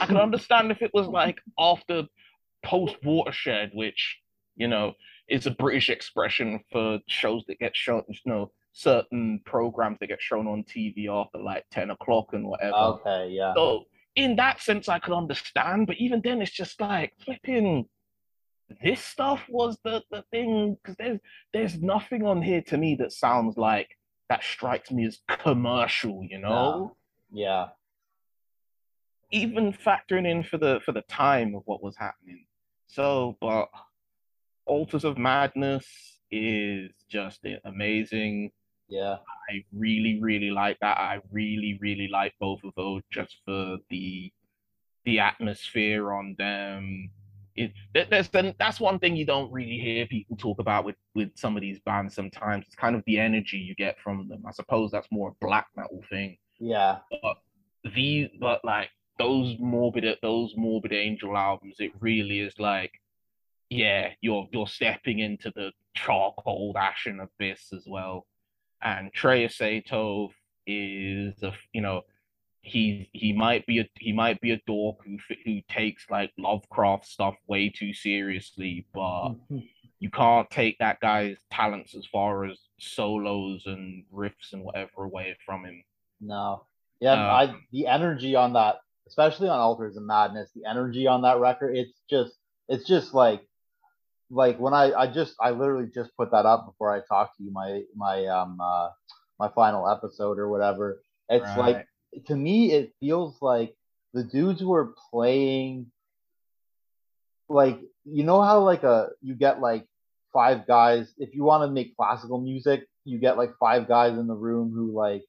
I 0.00 0.06
can 0.06 0.16
understand 0.28 0.70
if 0.70 0.82
it 0.82 0.92
was 0.94 1.06
like 1.06 1.38
after 1.58 2.04
post 2.64 2.96
watershed, 3.04 3.70
which 3.74 4.18
you 4.56 4.68
know 4.68 4.94
is 5.28 5.46
a 5.46 5.50
British 5.50 5.88
expression 5.88 6.60
for 6.70 6.98
shows 7.06 7.44
that 7.48 7.58
get 7.58 7.76
shown, 7.76 8.02
you 8.08 8.16
know, 8.26 8.50
certain 8.72 9.40
programs 9.44 9.98
that 10.00 10.08
get 10.08 10.20
shown 10.20 10.46
on 10.46 10.64
TV 10.64 11.08
after 11.08 11.38
like 11.38 11.64
ten 11.70 11.90
o'clock 11.90 12.28
and 12.32 12.46
whatever. 12.46 12.74
Okay, 12.74 13.30
yeah. 13.30 13.52
So 13.54 13.84
in 14.16 14.36
that 14.36 14.60
sense, 14.60 14.88
I 14.88 14.98
could 14.98 15.14
understand, 15.14 15.86
but 15.86 15.96
even 15.96 16.20
then, 16.22 16.42
it's 16.42 16.50
just 16.50 16.80
like 16.80 17.12
flipping. 17.24 17.86
This 18.82 19.04
stuff 19.04 19.42
was 19.48 19.78
the 19.84 20.02
the 20.10 20.24
thing 20.30 20.76
because 20.82 20.96
there's 20.96 21.20
there's 21.52 21.80
nothing 21.82 22.24
on 22.24 22.40
here 22.42 22.62
to 22.62 22.78
me 22.78 22.94
that 22.96 23.12
sounds 23.12 23.56
like 23.56 23.88
that 24.28 24.42
strikes 24.42 24.90
me 24.90 25.06
as 25.06 25.18
commercial, 25.28 26.24
you 26.24 26.38
know. 26.38 26.96
Yeah. 27.30 27.68
Even 29.30 29.72
factoring 29.72 30.26
in 30.26 30.42
for 30.42 30.58
the 30.58 30.80
for 30.84 30.92
the 30.92 31.02
time 31.02 31.54
of 31.54 31.62
what 31.66 31.82
was 31.82 31.96
happening 31.96 32.46
so, 32.92 33.38
but 33.40 33.70
Altars 34.66 35.04
of 35.04 35.16
Madness 35.16 35.86
is 36.30 36.90
just 37.08 37.40
amazing. 37.64 38.50
Yeah. 38.92 39.16
I 39.48 39.64
really, 39.72 40.20
really 40.20 40.50
like 40.50 40.78
that. 40.80 40.98
I 40.98 41.20
really, 41.30 41.78
really 41.80 42.08
like 42.08 42.34
both 42.38 42.62
of 42.62 42.74
those 42.76 43.00
just 43.10 43.38
for 43.46 43.78
the 43.88 44.30
the 45.04 45.18
atmosphere 45.18 46.12
on 46.12 46.36
them. 46.38 47.10
It 47.56 47.72
there's 47.94 48.28
then 48.28 48.54
that's 48.58 48.80
one 48.80 48.98
thing 48.98 49.16
you 49.16 49.24
don't 49.24 49.50
really 49.50 49.78
hear 49.78 50.06
people 50.06 50.36
talk 50.36 50.58
about 50.58 50.84
with 50.84 50.96
with 51.14 51.30
some 51.36 51.56
of 51.56 51.62
these 51.62 51.80
bands 51.80 52.14
sometimes. 52.14 52.66
It's 52.66 52.76
kind 52.76 52.94
of 52.94 53.02
the 53.06 53.18
energy 53.18 53.56
you 53.56 53.74
get 53.74 53.98
from 53.98 54.28
them. 54.28 54.44
I 54.46 54.52
suppose 54.52 54.90
that's 54.90 55.08
more 55.10 55.30
a 55.30 55.44
black 55.44 55.68
metal 55.74 56.02
thing. 56.10 56.36
Yeah. 56.60 56.98
But 57.22 57.38
these 57.94 58.28
but 58.38 58.62
like 58.62 58.90
those 59.18 59.56
morbid 59.58 60.04
those 60.20 60.54
morbid 60.56 60.92
angel 60.92 61.36
albums 61.36 61.76
it 61.78 61.92
really 62.00 62.40
is 62.40 62.54
like 62.58 62.92
yeah 63.70 64.10
you're 64.20 64.46
you're 64.52 64.66
stepping 64.66 65.18
into 65.18 65.50
the 65.54 65.70
charcoal 65.94 66.74
ashen 66.78 67.20
abyss 67.20 67.72
as 67.72 67.84
well 67.86 68.24
and 68.82 69.12
Trey 69.12 69.46
Azagthoth 69.46 70.32
is 70.66 71.42
a 71.42 71.52
you 71.72 71.80
know 71.80 72.02
he 72.60 73.08
he 73.12 73.32
might 73.32 73.66
be 73.66 73.80
a 73.80 73.88
he 73.98 74.12
might 74.12 74.40
be 74.40 74.52
a 74.52 74.60
dork 74.66 74.98
who 75.04 75.18
who 75.44 75.60
takes 75.68 76.08
like 76.10 76.32
Lovecraft 76.38 77.06
stuff 77.06 77.34
way 77.48 77.68
too 77.68 77.92
seriously, 77.92 78.86
but 78.94 79.30
mm-hmm. 79.30 79.58
you 79.98 80.10
can't 80.10 80.48
take 80.50 80.78
that 80.78 81.00
guy's 81.00 81.38
talents 81.50 81.94
as 81.94 82.06
far 82.06 82.44
as 82.44 82.58
solos 82.78 83.64
and 83.66 84.04
riffs 84.12 84.52
and 84.52 84.62
whatever 84.62 85.04
away 85.04 85.36
from 85.44 85.64
him. 85.64 85.82
No, 86.20 86.66
yeah, 87.00 87.12
um, 87.12 87.18
I 87.18 87.54
the 87.72 87.88
energy 87.88 88.36
on 88.36 88.52
that 88.52 88.76
especially 89.06 89.48
on 89.48 89.58
Altars 89.58 89.96
of 89.96 90.02
Madness, 90.02 90.50
the 90.54 90.68
energy 90.68 91.06
on 91.06 91.22
that 91.22 91.38
record, 91.38 91.76
it's 91.76 91.92
just 92.08 92.32
it's 92.68 92.86
just 92.86 93.14
like 93.14 93.42
like 94.32 94.58
when 94.58 94.72
I 94.72 94.92
I 94.92 95.06
just 95.06 95.34
I 95.40 95.50
literally 95.50 95.88
just 95.94 96.10
put 96.16 96.30
that 96.30 96.46
up 96.46 96.66
before 96.66 96.90
I 96.90 97.00
talked 97.06 97.36
to 97.36 97.44
you 97.44 97.52
my 97.52 97.82
my 97.94 98.26
um 98.26 98.58
uh 98.60 98.88
my 99.38 99.48
final 99.54 99.88
episode 99.88 100.38
or 100.38 100.48
whatever. 100.48 101.02
It's 101.28 101.44
right. 101.44 101.58
like 101.58 102.24
to 102.26 102.34
me 102.34 102.72
it 102.72 102.94
feels 102.98 103.36
like 103.42 103.76
the 104.14 104.24
dudes 104.24 104.64
were 104.64 104.94
playing 105.10 105.86
like 107.48 107.78
you 108.04 108.24
know 108.24 108.42
how 108.42 108.60
like 108.60 108.82
a 108.82 109.10
you 109.20 109.34
get 109.34 109.60
like 109.60 109.86
five 110.32 110.66
guys 110.66 111.12
if 111.18 111.34
you 111.34 111.44
want 111.44 111.62
to 111.62 111.72
make 111.72 111.96
classical 111.96 112.40
music 112.40 112.86
you 113.04 113.18
get 113.18 113.36
like 113.36 113.52
five 113.60 113.86
guys 113.86 114.18
in 114.18 114.26
the 114.26 114.34
room 114.34 114.72
who 114.74 114.92
like 114.92 115.24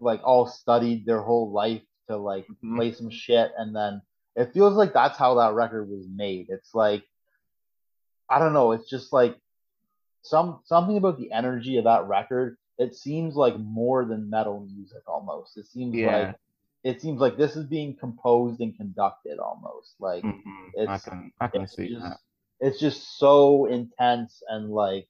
like 0.00 0.20
all 0.24 0.46
studied 0.46 1.06
their 1.06 1.20
whole 1.20 1.52
life 1.52 1.82
to 2.08 2.16
like 2.16 2.44
mm-hmm. 2.44 2.76
play 2.76 2.92
some 2.92 3.10
shit 3.10 3.52
and 3.56 3.74
then 3.74 4.02
it 4.34 4.52
feels 4.52 4.74
like 4.74 4.92
that's 4.92 5.18
how 5.18 5.34
that 5.34 5.54
record 5.54 5.88
was 5.88 6.06
made 6.12 6.46
it's 6.48 6.74
like 6.74 7.04
i 8.32 8.38
don't 8.38 8.52
know 8.52 8.72
it's 8.72 8.88
just 8.88 9.12
like 9.12 9.36
some 10.22 10.60
something 10.64 10.96
about 10.96 11.18
the 11.18 11.30
energy 11.32 11.76
of 11.76 11.84
that 11.84 12.06
record 12.06 12.56
it 12.78 12.94
seems 12.94 13.34
like 13.34 13.58
more 13.58 14.04
than 14.04 14.30
metal 14.30 14.60
music 14.60 15.02
almost 15.06 15.56
it 15.56 15.66
seems 15.66 15.94
yeah. 15.94 16.18
like 16.18 16.36
it 16.84 17.00
seems 17.00 17.20
like 17.20 17.36
this 17.36 17.54
is 17.56 17.66
being 17.66 17.94
composed 17.94 18.60
and 18.60 18.76
conducted 18.76 19.38
almost 19.38 19.94
like 20.00 20.22
mm-hmm. 20.22 20.68
it's 20.74 20.88
i 20.88 20.98
can 21.10 21.32
i 21.40 21.48
can 21.48 21.66
see 21.66 21.90
just, 21.90 22.02
that 22.02 22.16
it's 22.60 22.80
just 22.80 23.18
so 23.18 23.66
intense 23.66 24.42
and 24.48 24.70
like 24.70 25.06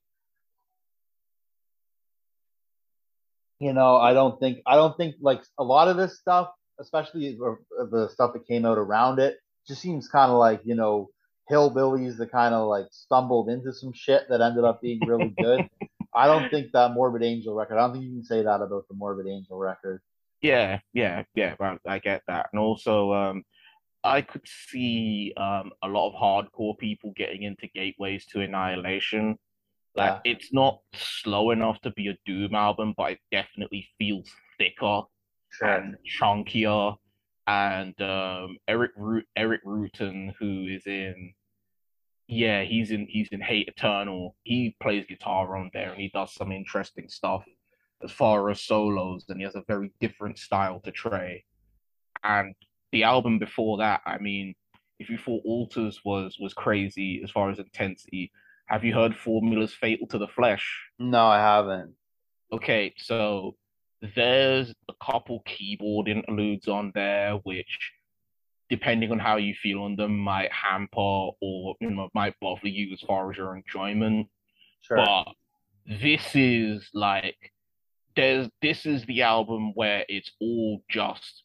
you 3.61 3.73
know 3.73 3.97
i 3.97 4.13
don't 4.13 4.41
think 4.41 4.59
i 4.67 4.75
don't 4.75 4.97
think 4.97 5.15
like 5.21 5.43
a 5.59 5.65
lot 5.65 5.89
of 5.89 5.97
this 5.97 6.19
stuff 6.19 6.51
especially 6.81 7.39
the 7.91 8.09
stuff 8.13 8.33
that 8.33 8.47
came 8.47 8.67
out 8.67 8.79
around 8.79 9.21
it 9.21 9.39
just 9.69 9.81
seems 9.81 10.09
kind 10.09 10.33
of 10.33 10.39
like 10.39 10.61
you 10.65 10.75
know 10.75 11.11
hillbillies 11.51 12.17
that 12.17 12.31
kind 12.31 12.55
of 12.55 12.69
like 12.69 12.87
stumbled 12.91 13.49
into 13.49 13.73
some 13.73 13.93
shit 13.93 14.29
that 14.29 14.41
ended 14.41 14.65
up 14.65 14.81
being 14.81 15.01
really 15.07 15.35
good 15.39 15.69
i 16.15 16.27
don't 16.27 16.51
think 16.51 16.71
that 16.73 16.93
morbid 16.93 17.23
angel 17.23 17.55
record 17.55 17.77
i 17.77 17.81
don't 17.81 17.93
think 17.93 18.05
you 18.05 18.13
can 18.13 18.25
say 18.25 18.43
that 18.43 18.63
about 18.63 18.87
the 18.89 18.95
morbid 18.95 19.27
angel 19.27 19.59
record 19.59 20.01
yeah, 20.43 20.81
yeah, 20.93 21.23
yeah. 21.35 21.55
Well, 21.59 21.79
I 21.87 22.01
get 22.01 22.23
that, 22.27 22.49
and 22.53 22.61
also, 22.61 23.13
um, 23.13 23.45
I 24.05 24.21
could 24.21 24.43
see 24.45 25.33
um 25.37 25.71
a 25.83 25.89
lot 25.89 26.09
of 26.09 26.15
hardcore 26.21 26.77
people 26.77 27.13
getting 27.17 27.45
into 27.45 27.69
Gateways 27.69 28.27
to 28.27 28.41
Annihilation. 28.41 29.39
Like, 29.95 30.21
yeah. 30.25 30.33
it's 30.33 30.53
not 30.53 30.81
slow 30.95 31.51
enough 31.51 31.81
to 31.83 31.91
be 31.93 32.09
a 32.09 32.17
Doom 32.27 32.55
album, 32.55 32.95
but 32.97 33.13
it 33.13 33.19
definitely 33.31 33.87
feels 33.99 34.29
thicker 34.59 35.03
sure. 35.51 35.69
and 35.69 35.97
chunkier. 36.21 36.97
And 37.47 38.01
um, 38.01 38.57
Erik 38.69 38.93
Root, 38.97 39.27
Erik 39.37 39.65
Rutan, 39.65 40.33
who 40.39 40.67
is 40.69 40.87
in 40.87 41.35
yeah, 42.29 42.63
he's 42.63 42.91
in 42.91 43.07
he's 43.09 43.29
in 43.33 43.41
Hate 43.41 43.69
Eternal. 43.69 44.37
He 44.45 44.77
plays 44.81 45.05
guitar 45.07 45.57
on 45.57 45.71
there 45.75 45.91
and 45.91 46.01
he 46.01 46.11
does 46.15 46.33
some 46.35 46.53
interesting 46.53 47.09
stuff 47.09 47.45
as 48.03 48.11
far 48.11 48.51
as 48.51 48.61
solos, 48.61 49.25
and 49.29 49.39
he 49.39 49.45
has 49.45 49.55
a 49.55 49.65
very 49.69 49.93
different 50.01 50.39
style 50.39 50.81
to 50.81 50.91
Trey. 50.91 51.45
And 52.25 52.55
the 52.91 53.05
album 53.05 53.39
before 53.39 53.79
that, 53.79 54.01
I 54.07 54.19
mean, 54.19 54.55
if 54.99 55.11
you 55.11 55.19
thought 55.19 55.43
Altars 55.45 56.01
was 56.05 56.37
was 56.41 56.55
crazy 56.55 57.21
as 57.23 57.31
far 57.31 57.51
as 57.51 57.59
intensity, 57.59 58.33
have 58.67 58.85
you 58.85 58.95
heard 58.95 59.17
Formula's 59.17 59.75
Fatal 59.75 60.07
to 60.09 60.19
the 60.19 60.29
Flesh? 60.29 60.65
No, 60.99 61.27
I 61.27 61.39
haven't. 61.39 61.95
Okay, 62.53 62.95
so 62.99 63.57
there's 64.15 64.75
a 64.89 64.93
couple 65.05 65.43
keyboard 65.47 66.09
interludes 66.09 66.69
on 66.69 66.91
there 66.95 67.35
which 67.45 67.93
depending 68.69 69.13
on 69.13 69.19
how 69.19 69.37
you 69.37 69.55
feel 69.55 69.83
on 69.83 69.97
them 69.97 70.17
might 70.17 70.51
hamper 70.51 70.97
or 70.97 71.75
you 71.81 71.91
know 71.91 72.09
might 72.15 72.35
bother 72.41 72.69
you 72.69 72.93
as 72.93 73.01
far 73.01 73.31
as 73.31 73.37
your 73.37 73.57
enjoyment. 73.57 74.27
Sure. 74.81 74.97
But 74.97 75.27
this 75.87 76.35
is 76.35 76.89
like 76.95 77.37
there's 78.17 78.49
this 78.61 78.87
is 78.87 79.05
the 79.05 79.23
album 79.23 79.73
where 79.75 80.05
it's 80.09 80.33
all 80.41 80.83
just 80.89 81.45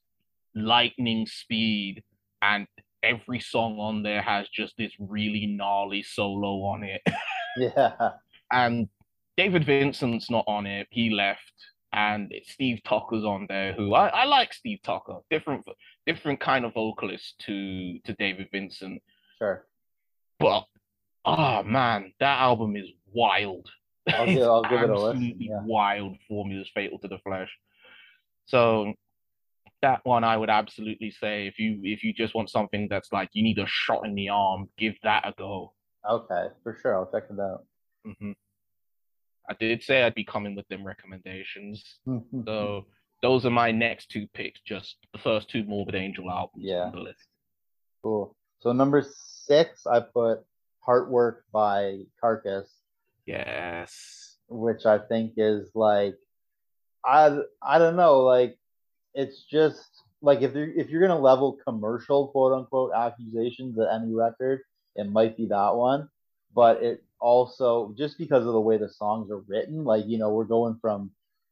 lightning 0.55 1.27
speed 1.27 2.03
and 2.41 2.65
every 3.03 3.39
song 3.39 3.77
on 3.79 4.03
there 4.03 4.21
has 4.21 4.47
just 4.49 4.75
this 4.77 4.91
really 4.99 5.45
gnarly 5.45 6.03
solo 6.03 6.61
on 6.63 6.83
it. 6.83 7.01
yeah. 7.57 8.11
And 8.51 8.89
David 9.35 9.65
Vincent's 9.65 10.29
not 10.31 10.45
on 10.47 10.65
it. 10.65 10.87
He 10.89 11.09
left. 11.09 11.53
And 11.93 12.33
Steve 12.45 12.81
Tucker's 12.83 13.23
on 13.23 13.45
there, 13.47 13.73
who 13.73 13.93
I, 13.93 14.07
I 14.07 14.25
like 14.25 14.53
Steve 14.53 14.79
Tucker. 14.83 15.17
Different 15.29 15.65
different 16.05 16.39
kind 16.39 16.65
of 16.65 16.73
vocalist 16.73 17.39
to 17.45 17.99
to 17.99 18.13
David 18.13 18.49
Vincent. 18.51 19.01
Sure. 19.37 19.65
But 20.39 20.65
oh 21.25 21.63
man, 21.63 22.13
that 22.19 22.39
album 22.39 22.75
is 22.75 22.89
wild. 23.13 23.69
I'll 24.07 24.25
give, 24.25 24.43
I'll 24.43 24.63
give 24.63 24.81
it 24.81 24.89
a 24.89 24.99
listen. 24.99 25.35
Yeah. 25.39 25.61
Wild 25.63 26.17
formulas 26.27 26.69
fatal 26.73 26.99
to 26.99 27.07
the 27.07 27.19
flesh. 27.19 27.49
So 28.45 28.93
that 29.81 30.01
one 30.03 30.23
I 30.23 30.37
would 30.37 30.49
absolutely 30.49 31.11
say 31.11 31.47
if 31.47 31.59
you 31.59 31.79
if 31.83 32.03
you 32.03 32.13
just 32.13 32.35
want 32.35 32.49
something 32.49 32.87
that's 32.89 33.11
like 33.11 33.29
you 33.33 33.43
need 33.43 33.59
a 33.59 33.65
shot 33.67 34.05
in 34.05 34.15
the 34.15 34.29
arm, 34.29 34.69
give 34.77 34.95
that 35.03 35.27
a 35.27 35.33
go. 35.37 35.73
Okay, 36.09 36.47
for 36.63 36.77
sure. 36.81 36.95
I'll 36.95 37.11
check 37.11 37.23
it 37.29 37.39
out. 37.39 37.65
Mm-hmm. 38.05 38.31
I 39.49 39.53
did 39.59 39.83
say 39.83 40.03
I'd 40.03 40.15
be 40.15 40.23
coming 40.23 40.55
with 40.55 40.67
them 40.67 40.85
recommendations. 40.85 41.99
Mm-hmm. 42.07 42.41
so 42.45 42.85
those 43.21 43.45
are 43.45 43.51
my 43.51 43.71
next 43.71 44.09
two 44.09 44.27
picks, 44.33 44.59
just 44.61 44.97
the 45.11 45.19
first 45.19 45.49
two 45.49 45.63
Morbid 45.63 45.95
Angel 45.95 46.29
albums 46.29 46.63
yeah. 46.65 46.83
on 46.83 46.91
the 46.91 46.99
list. 46.99 47.25
Cool. 48.03 48.35
So 48.59 48.71
number 48.73 49.05
six, 49.45 49.87
I 49.87 50.01
put 50.01 50.39
Heartwork 50.87 51.37
by 51.51 52.01
Carcass. 52.21 52.69
Yes. 53.25 54.37
Which 54.47 54.85
I 54.85 54.99
think 54.99 55.33
is 55.37 55.71
like 55.75 56.15
I 57.05 57.39
I 57.61 57.79
don't 57.79 57.95
know, 57.95 58.21
like 58.21 58.57
it's 59.13 59.43
just 59.43 60.03
like 60.21 60.41
if 60.41 60.53
you're 60.53 60.71
if 60.71 60.89
you're 60.89 61.01
gonna 61.01 61.19
level 61.19 61.57
commercial 61.65 62.27
quote 62.29 62.53
unquote 62.53 62.91
accusations 62.95 63.77
at 63.79 63.87
any 63.93 64.13
record, 64.13 64.61
it 64.95 65.09
might 65.09 65.35
be 65.35 65.47
that 65.47 65.75
one. 65.75 66.09
But 66.53 66.81
it 66.81 67.03
also 67.19 67.93
just 67.97 68.17
because 68.17 68.45
of 68.45 68.53
the 68.53 68.61
way 68.61 68.77
the 68.77 68.89
songs 68.89 69.31
are 69.31 69.43
written, 69.47 69.83
like 69.83 70.05
you 70.07 70.17
know, 70.17 70.29
we're 70.31 70.45
going 70.45 70.77
from 70.81 71.11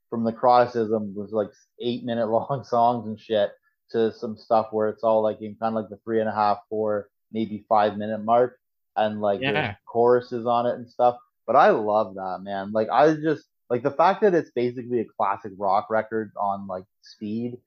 from 0.09 0.24
necroticism 0.24 1.13
was 1.13 1.32
like 1.32 1.49
eight 1.80 2.03
minute 2.03 2.28
long 2.30 2.63
songs 2.63 3.07
and 3.07 3.20
shit 3.20 3.51
to 3.91 4.11
some 4.13 4.38
stuff 4.38 4.68
where 4.72 4.89
it's 4.89 5.03
all 5.03 5.22
like 5.22 5.41
in 5.41 5.55
kind 5.55 5.76
of 5.76 5.84
like 5.84 5.89
the 5.89 5.99
three 6.03 6.20
and 6.20 6.30
a 6.30 6.34
half, 6.34 6.59
four, 6.70 7.09
maybe 7.32 7.66
five 7.70 7.97
minute 7.97 8.24
mark, 8.24 8.57
and 8.95 9.22
like 9.22 9.41
yeah. 9.41 9.76
choruses 9.86 10.45
on 10.45 10.66
it 10.66 10.76
and 10.76 10.89
stuff. 10.89 11.18
But 11.45 11.55
I 11.55 11.70
love 11.70 12.16
that, 12.16 12.39
man. 12.41 12.72
Like 12.72 12.89
I 12.89 13.13
just 13.13 13.45
like 13.70 13.84
the 13.84 13.91
fact 13.91 14.22
that 14.22 14.34
it's 14.34 14.51
basically 14.51 15.01
a 15.01 15.05
classic 15.05 15.51
rock 15.57 15.89
record 15.89 16.32
on 16.38 16.68
like 16.68 16.86
speed. 17.01 17.57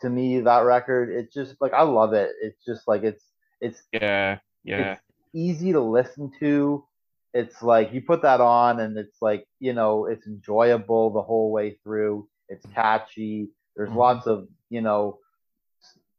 To 0.00 0.10
me, 0.10 0.40
that 0.40 0.64
record, 0.64 1.10
it's 1.10 1.32
just 1.32 1.54
like 1.60 1.72
I 1.72 1.82
love 1.82 2.12
it. 2.12 2.32
It's 2.42 2.64
just 2.64 2.88
like 2.88 3.04
it's 3.04 3.22
it's 3.60 3.82
yeah 3.92 4.38
yeah 4.64 4.92
it's 4.92 5.02
easy 5.32 5.72
to 5.72 5.80
listen 5.80 6.32
to. 6.40 6.84
It's 7.34 7.62
like 7.62 7.92
you 7.92 8.02
put 8.02 8.22
that 8.22 8.40
on 8.40 8.80
and 8.80 8.96
it's 8.98 9.22
like 9.22 9.46
you 9.58 9.72
know 9.72 10.06
it's 10.06 10.26
enjoyable 10.26 11.10
the 11.10 11.22
whole 11.22 11.50
way 11.50 11.78
through. 11.82 12.28
It's 12.48 12.66
catchy. 12.74 13.48
There's 13.76 13.88
mm-hmm. 13.88 13.98
lots 13.98 14.26
of 14.26 14.48
you 14.68 14.82
know 14.82 15.18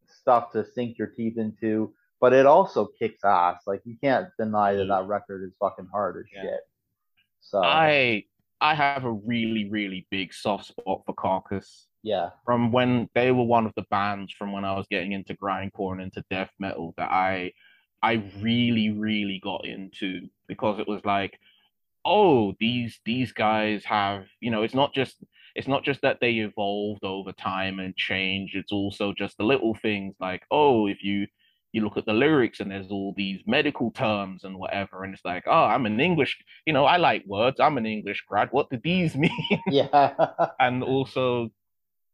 stuff 0.07 0.51
to 0.53 0.66
sink 0.66 0.97
your 0.97 1.09
teeth 1.09 1.38
into, 1.38 1.93
but 2.20 2.34
it 2.34 2.45
also 2.45 2.88
kicks 2.97 3.24
ass. 3.24 3.61
Like 3.68 3.82
you 3.86 3.95
can't 4.01 4.30
deny 4.39 4.74
that 4.74 4.88
that 4.88 5.05
record 5.05 5.43
is 5.43 5.53
fucking 5.59 5.89
hard 5.91 6.18
as 6.18 6.26
yeah. 6.34 6.41
shit. 6.41 6.59
So 7.41 7.61
I 7.64 8.24
I 8.59 8.74
have 8.74 9.03
a 9.03 9.11
really 9.11 9.70
really 9.70 10.07
big 10.09 10.34
soft 10.34 10.66
spot 10.66 11.03
for 11.05 11.14
Carcass. 11.14 11.88
Yeah. 12.01 12.30
From 12.45 12.72
when 12.72 13.09
they 13.16 13.32
were 13.32 13.43
one 13.43 13.66
of 13.66 13.74
the 13.76 13.86
bands 13.89 14.34
from 14.34 14.51
when 14.51 14.66
I 14.66 14.74
was 14.74 14.86
getting 14.89 15.14
into 15.14 15.36
grindcore 15.36 15.93
and 15.93 16.01
into 16.01 16.24
death 16.30 16.51
metal 16.59 16.93
that 16.97 17.09
I 17.09 17.53
I 18.04 18.24
really 18.41 18.91
really 18.91 19.39
got 19.41 19.66
into 19.66 20.28
because 20.47 20.80
it 20.80 20.88
was 20.88 21.04
like 21.06 21.39
oh 22.06 22.54
these 22.60 22.99
these 23.06 23.32
guys 23.32 23.86
have 23.86 24.26
you 24.41 24.51
know 24.51 24.64
it's 24.64 24.74
not 24.74 24.93
just 24.93 25.24
it's 25.56 25.68
not 25.68 25.84
just 25.84 26.01
that 26.01 26.18
they 26.20 26.34
evolved 26.34 27.04
over 27.04 27.32
time 27.32 27.80
and 27.80 27.95
changed. 27.95 28.56
It's 28.56 28.72
also 28.72 29.14
just 29.14 29.38
the 29.38 29.43
little 29.43 29.76
things 29.76 30.16
like 30.20 30.43
oh 30.51 30.88
if 30.88 31.04
you 31.04 31.28
you 31.72 31.82
look 31.82 31.97
at 31.97 32.06
the 32.06 32.14
lyrics 32.14 32.60
and 32.60 32.72
there's 32.72 32.91
all 32.91 33.14
these 33.18 33.41
medical 33.47 33.89
terms 33.91 34.43
and 34.43 34.58
whatever 34.58 35.04
and 35.04 35.14
it's 35.14 35.26
like 35.26 35.43
oh 35.47 35.66
i'm 35.66 35.88
an 35.88 35.99
english 35.99 36.38
you 36.68 36.72
know 36.72 36.86
i 36.86 36.97
like 36.97 37.24
words. 37.26 37.60
I'm 37.60 37.78
an 37.78 37.88
english 37.88 38.24
grad. 38.28 38.49
What 38.51 38.70
do 38.70 38.80
these 38.84 39.16
mean? 39.24 39.32
Yeah. 39.68 40.14
And 40.60 40.84
also 40.84 41.49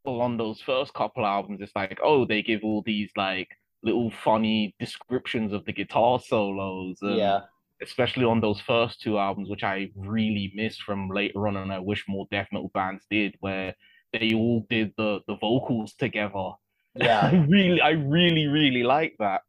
on 0.06 0.38
those 0.38 0.62
first 0.62 0.94
couple 0.94 1.26
albums 1.26 1.60
it's 1.62 1.76
like 1.76 2.00
oh 2.02 2.26
they 2.26 2.42
give 2.42 2.64
all 2.64 2.82
these 2.84 3.12
like 3.16 3.50
little 3.84 4.12
funny 4.24 4.76
descriptions 4.80 5.54
of 5.54 5.64
the 5.66 5.74
guitar 5.74 6.20
solos 6.20 6.98
yeah. 7.02 7.42
especially 7.82 8.26
on 8.26 8.42
those 8.42 8.60
first 8.62 9.02
two 9.02 9.18
albums 9.18 9.50
which 9.50 9.64
i 9.64 9.90
really 9.96 10.52
missed 10.54 10.82
from 10.84 11.10
later 11.10 11.48
on 11.48 11.56
and 11.56 11.72
i 11.72 11.80
wish 11.80 12.04
more 12.08 12.28
death 12.32 12.48
metal 12.52 12.72
bands 12.74 13.06
did 13.10 13.36
where 13.40 13.74
they 14.14 14.34
all 14.34 14.66
did 14.70 14.94
the 14.98 15.20
the 15.28 15.36
vocals 15.36 15.94
together. 15.94 16.52
Yeah. 16.96 17.20
I 17.32 17.36
really 17.48 17.82
i 17.82 17.92
really 17.92 18.48
really 18.48 18.84
like 18.84 19.16
that. 19.20 19.42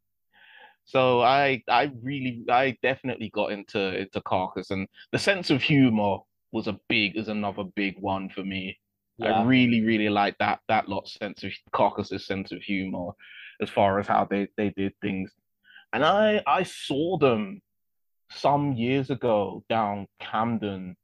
So 0.85 1.21
I 1.21 1.63
I 1.69 1.91
really 2.01 2.43
I 2.49 2.77
definitely 2.81 3.29
got 3.29 3.51
into 3.51 3.99
into 3.99 4.21
Carcass 4.21 4.71
and 4.71 4.87
the 5.11 5.19
sense 5.19 5.49
of 5.49 5.61
humor 5.61 6.17
was 6.51 6.67
a 6.67 6.79
big 6.89 7.17
is 7.17 7.27
another 7.27 7.63
big 7.75 7.95
one 7.99 8.29
for 8.29 8.43
me. 8.43 8.77
Yeah. 9.17 9.41
I 9.41 9.43
really 9.45 9.81
really 9.81 10.09
like 10.09 10.37
that 10.39 10.59
that 10.67 10.89
lot 10.89 11.07
sense 11.07 11.43
of 11.43 11.51
Carcass's 11.71 12.25
sense 12.25 12.51
of 12.51 12.61
humor 12.61 13.11
as 13.61 13.69
far 13.69 13.99
as 13.99 14.07
how 14.07 14.25
they 14.29 14.47
they 14.57 14.69
did 14.69 14.93
things. 15.01 15.31
And 15.93 16.03
I 16.03 16.41
I 16.47 16.63
saw 16.63 17.17
them 17.17 17.61
some 18.29 18.73
years 18.73 19.09
ago 19.09 19.63
down 19.69 20.07
Camden 20.19 20.95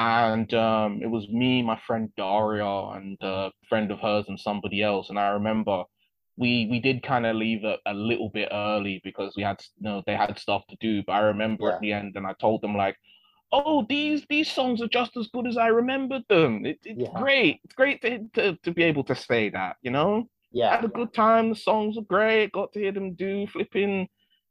and 0.00 0.52
um, 0.54 1.00
it 1.02 1.10
was 1.10 1.28
me, 1.28 1.62
my 1.62 1.78
friend 1.86 2.10
Daria, 2.16 2.88
and 2.96 3.18
a 3.20 3.50
friend 3.68 3.90
of 3.90 4.00
hers, 4.00 4.24
and 4.28 4.40
somebody 4.40 4.82
else. 4.82 5.10
And 5.10 5.18
I 5.18 5.28
remember 5.28 5.84
we 6.38 6.66
we 6.70 6.80
did 6.80 7.02
kind 7.02 7.26
of 7.26 7.36
leave 7.36 7.64
a, 7.64 7.76
a 7.84 7.92
little 7.92 8.30
bit 8.30 8.48
early 8.50 9.02
because 9.04 9.34
we 9.36 9.42
had 9.42 9.62
you 9.78 9.84
know 9.84 10.02
they 10.06 10.16
had 10.16 10.38
stuff 10.38 10.66
to 10.68 10.76
do. 10.80 11.02
But 11.06 11.12
I 11.12 11.20
remember 11.20 11.66
yeah. 11.66 11.74
at 11.74 11.80
the 11.80 11.92
end, 11.92 12.16
and 12.16 12.26
I 12.26 12.32
told 12.40 12.62
them 12.62 12.74
like, 12.74 12.96
"Oh, 13.52 13.84
these 13.90 14.24
these 14.30 14.50
songs 14.50 14.80
are 14.80 14.88
just 14.88 15.18
as 15.18 15.28
good 15.34 15.46
as 15.46 15.58
I 15.58 15.66
remembered 15.66 16.24
them. 16.30 16.64
It, 16.64 16.78
it's 16.82 17.02
yeah. 17.02 17.20
great. 17.20 17.60
It's 17.64 17.74
great 17.74 18.00
to, 18.00 18.20
to 18.36 18.56
to 18.56 18.70
be 18.72 18.84
able 18.84 19.04
to 19.04 19.14
say 19.14 19.50
that. 19.50 19.76
You 19.82 19.90
know, 19.90 20.30
yeah, 20.52 20.74
had 20.74 20.84
a 20.84 20.88
good 20.88 21.12
time. 21.12 21.50
The 21.50 21.56
songs 21.56 21.96
were 21.96 22.02
great. 22.02 22.52
Got 22.52 22.72
to 22.72 22.80
hear 22.80 22.92
them 22.92 23.14
do 23.14 23.46
flipping." 23.46 24.08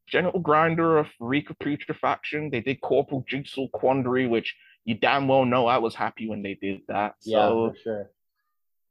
Genital 0.08 0.40
Grinder 0.40 0.98
of 0.98 1.06
of 1.22 1.60
Putrefaction. 1.60 2.52
They 2.52 2.62
did 2.62 2.82
Corporal 2.82 3.24
Jigsaw 3.28 3.68
Quandary, 3.68 4.28
which 4.28 4.56
you 4.84 4.96
damn 4.96 5.28
well 5.28 5.46
know 5.46 5.68
I 5.68 5.78
was 5.78 5.94
happy 5.94 6.28
when 6.28 6.42
they 6.42 6.56
did 6.56 6.82
that. 6.88 7.16
So, 7.20 7.30
yeah, 7.30 7.50
for 7.50 7.78
sure. 7.84 8.12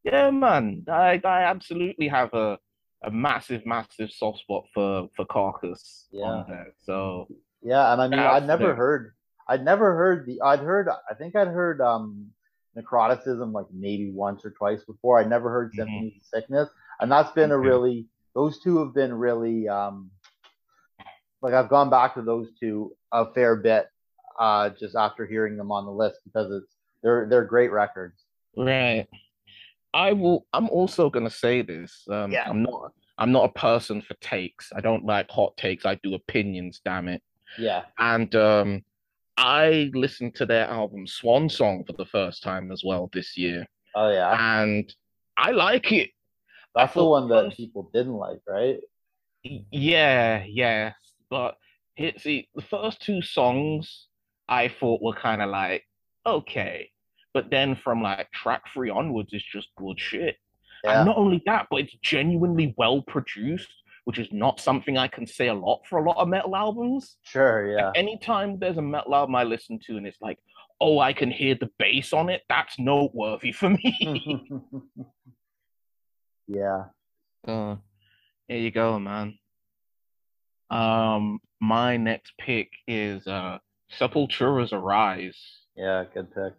Yeah, 0.05 0.31
man, 0.31 0.85
I 0.89 1.21
I 1.25 1.43
absolutely 1.43 2.07
have 2.09 2.33
a 2.35 2.59
a 3.03 3.11
massive, 3.11 3.65
massive 3.67 4.11
soft 4.11 4.41
spot 4.41 4.65
for 4.73 5.09
for 5.15 5.25
Carcass 5.25 6.07
yeah. 6.11 6.25
on 6.25 6.47
there. 6.49 6.73
So 6.85 7.29
yeah, 7.63 7.93
and 7.93 8.01
I 8.01 8.09
mean, 8.09 8.19
I'd 8.19 8.47
never 8.47 8.75
heard, 8.75 9.13
I'd 9.49 9.65
never 9.65 9.97
heard 9.97 10.27
the, 10.27 10.41
I'd 10.41 10.61
heard, 10.61 10.89
I 10.89 11.15
think 11.15 11.35
I'd 11.37 11.49
heard 11.49 11.81
um 11.81 12.29
necroticism 12.77 13.53
like 13.53 13.67
maybe 13.73 14.11
once 14.11 14.45
or 14.45 14.51
twice 14.51 14.85
before. 14.85 15.19
I'd 15.19 15.29
never 15.29 15.51
heard 15.51 15.73
mm-hmm. 15.73 15.81
symphonies 15.81 16.17
of 16.17 16.23
sickness, 16.25 16.69
and 17.01 17.11
that's 17.11 17.32
been 17.32 17.51
a 17.51 17.59
really, 17.59 18.07
those 18.34 18.61
two 18.61 18.78
have 18.78 18.94
been 18.94 19.14
really 19.14 19.68
um 19.68 20.11
like 21.42 21.55
I've 21.55 21.68
gone 21.68 21.90
back 21.90 22.14
to 22.14 22.22
those 22.22 22.49
two 22.59 22.96
a 23.12 23.32
fair 23.32 23.57
bit 23.57 23.88
uh, 24.38 24.70
just 24.70 24.94
after 24.94 25.26
hearing 25.26 25.57
them 25.57 25.72
on 25.72 25.84
the 25.84 25.92
list 25.92 26.20
because 26.24 26.51
it's 26.51 26.74
they're 27.03 27.26
they're 27.28 27.44
great 27.44 27.70
records. 27.70 28.24
Right. 28.57 29.07
I 29.94 30.12
will. 30.12 30.46
I'm 30.53 30.68
also 30.68 31.11
gonna 31.11 31.30
say 31.30 31.62
this. 31.62 32.05
Um, 32.11 32.32
yeah. 32.32 32.49
I'm 32.49 32.62
not. 32.62 32.92
I'm 33.18 33.32
not 33.32 33.51
a 33.51 33.59
person 33.59 34.01
for 34.01 34.14
takes. 34.14 34.72
I 34.74 34.80
don't 34.80 35.05
like 35.05 35.28
hot 35.30 35.57
takes. 35.57 35.84
I 35.84 35.96
do 35.96 36.14
opinions. 36.14 36.80
Damn 36.84 37.09
it. 37.09 37.22
Yeah. 37.59 37.82
And 37.99 38.32
um, 38.36 38.84
I 39.36 39.90
listened 39.94 40.36
to 40.36 40.46
their 40.46 40.66
album 40.66 41.07
Swan 41.07 41.49
Song 41.49 41.84
for 41.84 41.94
the 41.94 42.07
first 42.07 42.42
time 42.42 42.70
as 42.70 42.82
well 42.84 43.11
this 43.12 43.36
year. 43.36 43.66
Oh 43.94 44.11
yeah. 44.11 44.61
And 44.61 44.92
I 45.36 45.51
like 45.53 45.90
it. 45.92 46.11
That's 46.79 46.95
the 46.95 47.05
one 47.05 47.29
that 47.29 47.55
people 47.57 47.91
didn't 47.93 48.14
like, 48.14 48.41
right? 48.47 48.79
Yeah, 49.43 50.45
yeah. 50.45 50.93
But 51.29 51.57
it, 51.97 52.20
see, 52.20 52.49
the 52.55 52.62
first 52.62 53.03
two 53.03 53.20
songs 53.20 54.07
I 54.49 54.68
thought 54.68 55.03
were 55.03 55.14
kind 55.14 55.43
of 55.43 55.51
like, 55.51 55.85
okay. 56.24 56.91
But 57.35 57.51
then 57.51 57.74
from 57.74 58.03
like 58.03 58.31
track 58.31 58.62
three 58.72 58.91
onwards, 58.91 59.31
it's 59.33 59.45
just 59.45 59.68
good 59.76 59.99
shit. 59.99 60.37
Yeah. 60.85 60.99
And 60.99 61.07
not 61.07 61.16
only 61.16 61.43
that, 61.47 61.66
but 61.70 61.81
it's 61.81 61.95
genuinely 62.03 62.74
well 62.79 63.03
produced, 63.03 63.72
which 64.05 64.20
is 64.20 64.29
not 64.31 64.61
something 64.61 64.97
I 64.97 65.09
can 65.09 65.26
say 65.26 65.49
a 65.49 65.55
lot 65.55 65.81
for 65.89 65.99
a 65.99 66.09
lot 66.09 66.16
of 66.16 66.29
metal 66.29 66.55
albums. 66.55 67.16
Sure, 67.22 67.70
yeah. 67.76 67.87
Like, 67.87 67.99
anytime 67.99 68.59
there's 68.59 68.79
a 68.79 68.83
metal 68.83 69.14
album 69.14 69.35
I 69.35 69.43
listen 69.43 69.81
to 69.87 69.97
and 69.97 70.07
it's 70.07 70.20
like, 70.20 70.39
oh, 70.81 71.01
I 71.01 71.12
can 71.12 71.31
hear 71.33 71.57
the 71.57 71.70
bass 71.79 72.12
on 72.12 72.29
it, 72.29 72.43
that's 72.49 72.79
noteworthy 72.79 73.51
for 73.51 73.70
me. 73.70 74.49
yeah. 76.49 76.84
Uh, 77.46 77.76
there 78.49 78.59
you 78.59 78.70
go, 78.70 78.99
man. 78.99 79.38
Um, 80.70 81.38
my 81.61 81.96
next 81.96 82.32
pick 82.38 82.70
is 82.86 83.26
uh 83.26 83.59
Sepultura's 83.99 84.72
Arise. 84.72 85.38
Yeah, 85.76 86.05
good 86.12 86.34
pick. 86.34 86.55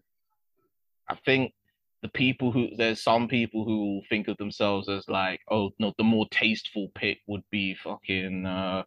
I 1.08 1.16
think 1.26 1.54
the 2.02 2.10
people 2.10 2.52
who 2.52 2.70
there's 2.78 3.02
some 3.02 3.28
people 3.28 3.66
who 3.66 4.02
think 4.10 4.28
of 4.28 4.38
themselves 4.38 4.88
as 4.88 5.08
like, 5.10 5.42
oh 5.52 5.72
no, 5.80 5.94
the 5.98 6.04
more 6.04 6.28
tasteful 6.32 6.90
pick 6.96 7.20
would 7.28 7.44
be 7.52 7.76
fucking 7.84 8.46
uh 8.46 8.84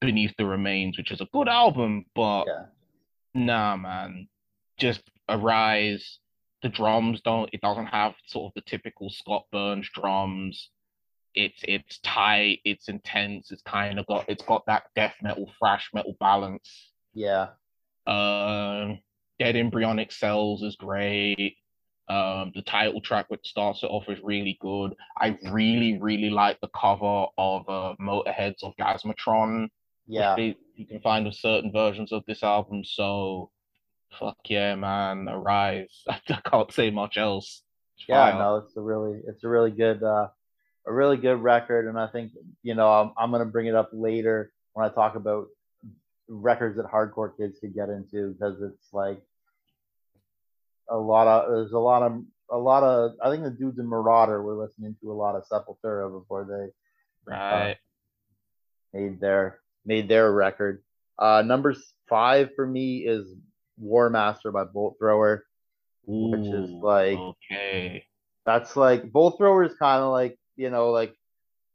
Beneath 0.00 0.34
the 0.38 0.46
Remains, 0.46 0.96
which 0.96 1.10
is 1.10 1.20
a 1.20 1.28
good 1.32 1.48
album, 1.48 2.06
but 2.14 2.44
yeah. 2.46 2.64
nah 3.34 3.76
man. 3.76 4.28
Just 4.78 5.02
Arise. 5.28 6.19
The 6.62 6.68
drums 6.68 7.20
don't 7.22 7.50
it 7.52 7.60
doesn't 7.60 7.86
have 7.86 8.14
sort 8.26 8.50
of 8.50 8.54
the 8.54 8.68
typical 8.68 9.10
Scott 9.10 9.46
Burns 9.50 9.88
drums. 9.94 10.70
It's 11.34 11.60
it's 11.62 11.98
tight, 12.00 12.60
it's 12.64 12.88
intense, 12.88 13.50
it's 13.50 13.62
kind 13.62 13.98
of 13.98 14.06
got 14.06 14.28
it's 14.28 14.44
got 14.44 14.66
that 14.66 14.84
death 14.94 15.14
metal, 15.22 15.50
thrash 15.58 15.90
metal 15.94 16.16
balance. 16.20 16.92
Yeah. 17.14 17.48
Uh, 18.06 18.94
Dead 19.38 19.56
Embryonic 19.56 20.12
Cells 20.12 20.62
is 20.62 20.76
great. 20.76 21.56
Um, 22.08 22.50
the 22.56 22.62
title 22.62 23.00
track, 23.00 23.26
which 23.28 23.46
starts 23.46 23.84
it 23.84 23.86
off, 23.86 24.08
is 24.08 24.18
really 24.20 24.58
good. 24.60 24.94
I 25.16 25.38
really, 25.52 25.96
really 25.98 26.28
like 26.28 26.60
the 26.60 26.68
cover 26.68 27.26
of 27.38 27.68
uh, 27.68 27.94
Motorhead's 28.00 28.64
Orgasmatron. 28.64 29.68
Yeah, 30.08 30.34
they, 30.36 30.56
you 30.74 30.86
can 30.86 31.00
find 31.00 31.24
with 31.24 31.36
certain 31.36 31.70
versions 31.70 32.10
of 32.10 32.24
this 32.26 32.42
album. 32.42 32.82
So, 32.84 33.52
fuck 34.18 34.38
yeah, 34.48 34.74
man, 34.74 35.28
Arise. 35.28 36.04
I 36.08 36.20
can't 36.44 36.72
say 36.72 36.90
much 36.90 37.16
else. 37.16 37.62
It's 37.96 38.08
yeah, 38.08 38.30
fire. 38.30 38.38
no, 38.38 38.56
it's 38.56 38.76
a 38.76 38.80
really, 38.80 39.20
it's 39.26 39.44
a 39.44 39.48
really 39.48 39.70
good, 39.70 40.02
uh, 40.02 40.28
a 40.86 40.92
really 40.92 41.16
good 41.16 41.42
record, 41.42 41.88
and 41.88 41.98
I 41.98 42.06
think 42.08 42.32
you 42.62 42.74
know 42.74 42.88
I'm, 42.88 43.12
I'm 43.16 43.30
gonna 43.30 43.44
bring 43.44 43.66
it 43.66 43.74
up 43.74 43.90
later 43.92 44.52
when 44.72 44.86
I 44.86 44.92
talk 44.92 45.14
about 45.14 45.46
records 46.28 46.76
that 46.76 46.86
hardcore 46.86 47.36
kids 47.36 47.58
could 47.60 47.74
get 47.74 47.88
into 47.88 48.32
because 48.32 48.62
it's 48.62 48.92
like 48.92 49.20
a 50.88 50.96
lot 50.96 51.26
of 51.26 51.50
there's 51.50 51.72
a 51.72 51.78
lot 51.78 52.02
of 52.02 52.22
a 52.50 52.58
lot 52.58 52.82
of 52.82 53.12
I 53.22 53.30
think 53.30 53.44
the 53.44 53.50
dudes 53.50 53.78
in 53.78 53.86
Marauder 53.86 54.42
were 54.42 54.54
listening 54.54 54.96
to 55.00 55.12
a 55.12 55.14
lot 55.14 55.36
of 55.36 55.44
Sepultura 55.48 56.10
before 56.10 56.44
they 56.44 57.32
uh, 57.32 57.36
right 57.36 57.70
uh, 57.72 57.74
made 58.98 59.20
their 59.20 59.60
made 59.84 60.08
their 60.08 60.32
record. 60.32 60.82
Uh, 61.18 61.42
number 61.42 61.74
five 62.08 62.50
for 62.56 62.66
me 62.66 62.98
is 62.98 63.26
War 63.80 64.10
Master 64.10 64.52
by 64.52 64.64
Bolt 64.64 64.96
Thrower, 64.98 65.44
Ooh, 66.08 66.30
which 66.30 66.46
is 66.46 66.70
like 66.70 67.18
okay. 67.18 68.04
That's 68.46 68.76
like 68.76 69.10
Bolt 69.10 69.38
Thrower 69.38 69.64
is 69.64 69.74
kind 69.74 70.02
of 70.02 70.10
like 70.10 70.38
you 70.56 70.70
know 70.70 70.90
like 70.90 71.14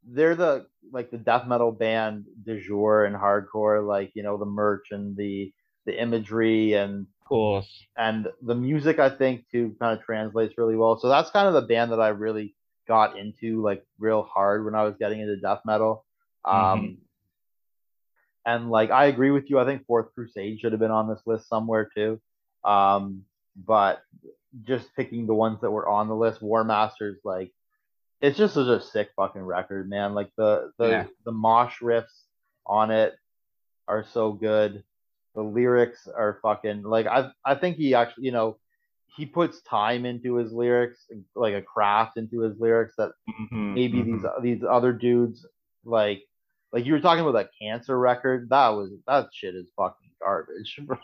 they're 0.08 0.36
the 0.36 0.68
like 0.92 1.12
the 1.12 1.18
death 1.18 1.48
metal 1.48 1.72
band 1.72 2.26
de 2.44 2.60
jour 2.62 3.06
and 3.06 3.16
hardcore, 3.16 3.86
like 3.86 4.12
you 4.14 4.24
know 4.24 4.38
the 4.38 4.46
merch 4.46 4.88
and 4.92 5.16
the 5.18 5.52
the 5.86 6.00
imagery 6.00 6.74
and 6.74 7.08
of 7.22 7.28
course 7.28 7.86
and 7.98 8.28
the 8.42 8.56
music. 8.56 9.00
I 9.00 9.10
think 9.10 9.46
too 9.52 9.76
kind 9.80 9.98
of 9.98 10.06
translates 10.06 10.58
really 10.58 10.76
well. 10.76 11.00
So 11.00 11.10
that's 11.10 11.32
kind 11.32 11.48
of 11.48 11.54
the 11.54 11.68
band 11.68 11.92
that 11.92 12.00
I 12.00 12.10
really 12.10 12.56
got 12.88 13.18
into 13.18 13.62
like 13.64 13.84
real 14.00 14.24
hard 14.24 14.64
when 14.64 14.76
I 14.76 14.84
was 14.84 14.96
getting 15.00 15.20
into 15.20 15.38
death 15.38 15.62
metal. 15.66 16.06
Um, 16.44 16.56
mm-hmm. 16.56 16.94
And 18.46 18.70
like 18.70 18.92
I 18.92 19.06
agree 19.06 19.32
with 19.32 19.50
you. 19.50 19.60
I 19.60 19.66
think 19.66 19.86
Fourth 19.86 20.14
Crusade 20.14 20.60
should 20.60 20.72
have 20.72 20.80
been 20.80 20.92
on 20.92 21.10
this 21.10 21.22
list 21.26 21.50
somewhere 21.50 21.90
too. 21.96 22.22
Um, 22.64 23.24
but 23.56 24.02
just 24.64 24.96
picking 24.96 25.28
the 25.28 25.34
ones 25.34 25.62
that 25.62 25.72
were 25.72 25.88
on 25.88 26.08
the 26.08 26.16
list, 26.16 26.42
War 26.42 26.64
Masters, 26.64 27.20
like 27.24 27.52
it's 28.22 28.38
just 28.38 28.54
such 28.54 28.68
a 28.68 28.82
sick 28.82 29.10
fucking 29.16 29.42
record, 29.42 29.90
man. 29.90 30.14
Like 30.14 30.30
the 30.38 30.72
the 30.78 30.88
yeah. 30.88 31.06
the 31.26 31.32
mosh 31.32 31.80
riffs 31.82 32.24
on 32.66 32.92
it 32.92 33.16
are 33.88 34.06
so 34.14 34.32
good. 34.32 34.84
The 35.34 35.44
lyrics 35.44 36.08
are 36.08 36.40
fucking 36.42 36.84
like 36.84 37.08
I 37.08 37.32
I 37.44 37.56
think 37.56 37.78
he 37.78 37.94
actually 37.94 38.26
you 38.26 38.32
know 38.32 38.58
he 39.18 39.26
puts 39.26 39.62
time 39.62 40.06
into 40.06 40.36
his 40.36 40.52
lyrics, 40.52 41.06
like 41.36 41.54
a 41.54 41.62
craft 41.62 42.18
into 42.18 42.42
his 42.42 42.60
lyrics 42.60 42.96
that 42.98 43.12
mm-hmm, 43.30 43.74
maybe 43.74 44.00
mm-hmm. 44.00 44.18
these 44.42 44.60
these 44.60 44.64
other 44.70 44.92
dudes 44.92 45.46
like 45.86 46.24
like 46.76 46.86
you 46.86 46.92
were 46.92 47.00
talking 47.00 47.22
about 47.22 47.36
that 47.36 47.52
cancer 47.60 47.98
record. 47.98 48.50
That 48.50 48.68
was 48.68 48.92
that 49.08 49.30
shit 49.34 49.56
is 49.56 49.72
fucking 49.78 50.12
garbage, 50.22 50.78
bro. 50.86 50.98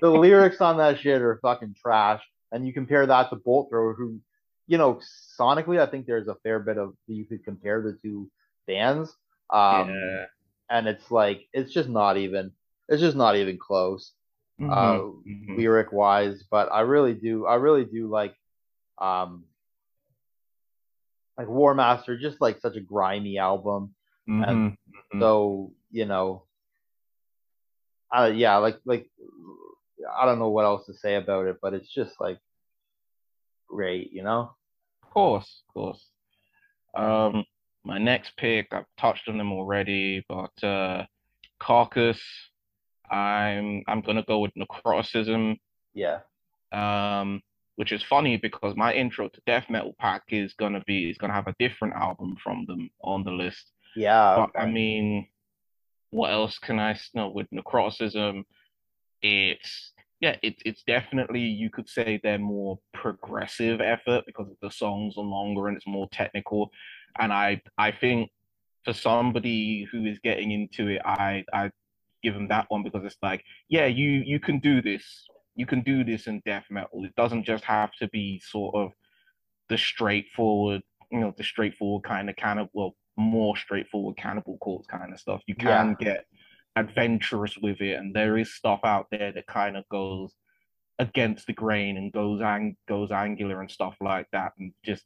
the 0.00 0.10
lyrics 0.10 0.62
on 0.62 0.78
that 0.78 0.98
shit 0.98 1.20
are 1.20 1.38
fucking 1.42 1.76
trash. 1.80 2.22
And 2.50 2.66
you 2.66 2.72
compare 2.72 3.06
that 3.06 3.28
to 3.30 3.36
Bolt 3.36 3.68
Thrower, 3.70 3.92
who 3.92 4.18
you 4.66 4.78
know, 4.78 4.98
sonically, 5.38 5.78
I 5.78 5.90
think 5.90 6.06
there's 6.06 6.28
a 6.28 6.36
fair 6.36 6.58
bit 6.58 6.78
of 6.78 6.94
you 7.06 7.26
could 7.26 7.44
compare 7.44 7.82
the 7.82 7.98
two 8.02 8.30
bands. 8.66 9.14
Um, 9.50 9.90
yeah. 9.90 10.24
And 10.70 10.86
it's 10.86 11.10
like 11.10 11.42
it's 11.52 11.70
just 11.70 11.90
not 11.90 12.16
even 12.16 12.52
it's 12.88 13.02
just 13.02 13.16
not 13.16 13.36
even 13.36 13.58
close, 13.58 14.12
mm-hmm. 14.58 14.72
uh, 14.72 14.94
mm-hmm. 14.94 15.56
lyric 15.58 15.92
wise. 15.92 16.44
But 16.50 16.72
I 16.72 16.80
really 16.80 17.12
do 17.12 17.44
I 17.44 17.56
really 17.56 17.84
do 17.84 18.08
like 18.08 18.34
um 18.96 19.44
like 21.36 21.48
War 21.48 21.74
Master, 21.74 22.16
just 22.16 22.40
like 22.40 22.60
such 22.60 22.76
a 22.76 22.80
grimy 22.80 23.36
album. 23.36 23.94
Mm-hmm. 24.28 24.42
And 24.44 24.76
Mhm. 25.12 25.20
so, 25.20 25.72
you 25.90 26.04
know, 26.06 26.44
uh, 28.10 28.30
yeah, 28.34 28.56
like 28.56 28.78
like 28.84 29.08
I 30.16 30.26
don't 30.26 30.38
know 30.38 30.50
what 30.50 30.64
else 30.64 30.86
to 30.86 30.94
say 30.94 31.16
about 31.16 31.46
it, 31.46 31.58
but 31.60 31.74
it's 31.74 31.92
just 31.92 32.20
like 32.20 32.38
great, 33.68 34.12
you 34.12 34.22
know. 34.22 34.54
Of 35.02 35.10
course, 35.10 35.62
of 35.68 35.74
course. 35.74 36.10
Um, 36.94 37.44
my 37.84 37.98
next 37.98 38.36
pick, 38.36 38.68
I've 38.72 38.86
touched 38.98 39.28
on 39.28 39.38
them 39.38 39.52
already, 39.52 40.24
but 40.28 40.64
uh, 40.64 41.06
Carcass. 41.58 42.20
I'm 43.10 43.82
I'm 43.86 44.00
gonna 44.00 44.22
go 44.22 44.38
with 44.38 44.52
Necroticism. 44.54 45.58
Yeah. 45.92 46.20
Um, 46.72 47.42
which 47.76 47.92
is 47.92 48.02
funny 48.02 48.36
because 48.38 48.74
my 48.76 48.94
intro 48.94 49.28
to 49.28 49.40
death 49.46 49.66
metal 49.68 49.94
pack 49.98 50.22
is 50.28 50.54
gonna 50.54 50.82
be 50.86 51.10
is 51.10 51.18
gonna 51.18 51.34
have 51.34 51.46
a 51.48 51.54
different 51.58 51.94
album 51.94 52.36
from 52.42 52.64
them 52.66 52.90
on 53.02 53.24
the 53.24 53.30
list. 53.30 53.72
Yeah. 53.96 54.36
But 54.36 54.60
okay. 54.60 54.68
I 54.68 54.70
mean, 54.70 55.28
what 56.10 56.30
else 56.30 56.58
can 56.58 56.78
I 56.78 56.98
know 57.14 57.28
with 57.28 57.50
Necroticism? 57.50 58.44
It's 59.22 59.92
yeah, 60.20 60.36
it's 60.42 60.62
it's 60.64 60.82
definitely 60.84 61.40
you 61.40 61.68
could 61.68 61.88
say 61.88 62.20
they're 62.22 62.38
more 62.38 62.78
progressive 62.94 63.80
effort 63.80 64.24
because 64.26 64.46
the 64.60 64.70
songs 64.70 65.16
are 65.16 65.24
longer 65.24 65.68
and 65.68 65.76
it's 65.76 65.86
more 65.86 66.08
technical. 66.12 66.70
And 67.18 67.32
I 67.32 67.60
I 67.76 67.90
think 67.90 68.30
for 68.84 68.92
somebody 68.92 69.86
who 69.90 70.04
is 70.04 70.18
getting 70.20 70.50
into 70.52 70.88
it, 70.88 71.02
I 71.04 71.44
I 71.52 71.70
give 72.22 72.34
them 72.34 72.48
that 72.48 72.66
one 72.68 72.82
because 72.82 73.04
it's 73.04 73.16
like, 73.22 73.44
yeah, 73.68 73.86
you 73.86 74.22
you 74.24 74.38
can 74.38 74.60
do 74.60 74.80
this. 74.80 75.26
You 75.56 75.66
can 75.66 75.82
do 75.82 76.04
this 76.04 76.28
in 76.28 76.40
death 76.46 76.66
metal. 76.70 77.04
It 77.04 77.14
doesn't 77.16 77.44
just 77.44 77.64
have 77.64 77.92
to 78.00 78.08
be 78.08 78.40
sort 78.40 78.74
of 78.74 78.92
the 79.68 79.76
straightforward, 79.76 80.82
you 81.10 81.20
know, 81.20 81.34
the 81.36 81.44
straightforward 81.44 82.04
kind 82.04 82.30
of 82.30 82.36
kind 82.36 82.60
of 82.60 82.68
well, 82.72 82.94
more 83.22 83.56
straightforward 83.56 84.16
cannibal 84.16 84.58
corpse 84.58 84.86
kind 84.86 85.12
of 85.12 85.20
stuff. 85.20 85.42
You 85.46 85.54
can 85.54 85.90
Yeah. 85.90 85.94
get 85.98 86.26
adventurous 86.76 87.56
with 87.58 87.80
it, 87.80 87.98
and 87.98 88.14
there 88.14 88.36
is 88.38 88.54
stuff 88.54 88.80
out 88.84 89.08
there 89.10 89.32
that 89.32 89.46
kind 89.46 89.76
of 89.76 89.88
goes 89.88 90.34
against 90.98 91.46
the 91.46 91.52
grain 91.52 91.96
and 91.96 92.12
goes 92.12 92.40
ang 92.40 92.76
goes 92.86 93.10
angular 93.10 93.60
and 93.60 93.70
stuff 93.70 93.96
like 94.00 94.28
that, 94.32 94.52
and 94.58 94.72
just 94.84 95.04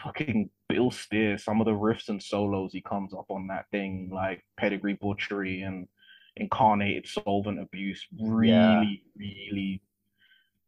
fucking 0.00 0.50
Bill 0.68 0.90
Steer, 0.90 1.38
some 1.38 1.60
of 1.60 1.66
the 1.66 1.72
riffs 1.72 2.08
and 2.08 2.22
solos 2.22 2.72
he 2.72 2.80
comes 2.80 3.14
up 3.14 3.26
on 3.30 3.46
that 3.48 3.66
thing, 3.70 4.10
like 4.12 4.44
Pedigree 4.56 4.94
Butchery 4.94 5.62
and 5.62 5.86
Incarnated 6.36 7.06
Solvent 7.06 7.60
Abuse, 7.60 8.06
really, 8.18 8.48
Yeah. 8.48 8.80
really, 9.16 9.82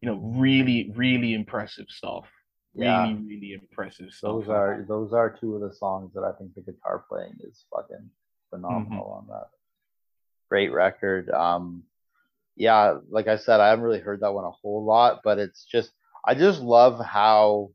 you 0.01 0.07
know, 0.09 0.17
really, 0.17 0.93
really 0.95 1.35
impressive 1.35 1.87
stuff. 1.89 2.31
Really, 2.77 2.87
Yeah. 2.89 3.13
really 3.27 3.53
impressive 3.55 4.13
stuff. 4.13 4.31
Those 4.45 4.49
are 4.49 4.85
those 4.87 5.13
are 5.13 5.31
two 5.31 5.55
of 5.55 5.63
the 5.63 5.73
songs 5.73 6.13
that 6.15 6.25
I 6.25 6.33
think 6.33 6.55
the 6.55 6.61
guitar 6.61 7.05
playing 7.09 7.37
is 7.41 7.65
fucking 7.75 8.11
phenomenal 8.51 9.05
Mm-hmm. 9.05 9.33
on 9.33 9.39
that. 9.39 9.49
Great 10.51 10.73
record. 10.73 11.31
Um 11.31 11.85
yeah, 12.59 12.99
like 13.11 13.29
I 13.29 13.37
said, 13.37 13.61
I 13.61 13.69
haven't 13.69 13.85
really 13.85 14.01
heard 14.01 14.21
that 14.21 14.33
one 14.33 14.45
a 14.45 14.51
whole 14.51 14.83
lot, 14.85 15.21
but 15.25 15.39
it's 15.39 15.65
just 15.65 15.93
I 16.25 16.35
just 16.35 16.61
love 16.61 17.03
how 17.05 17.71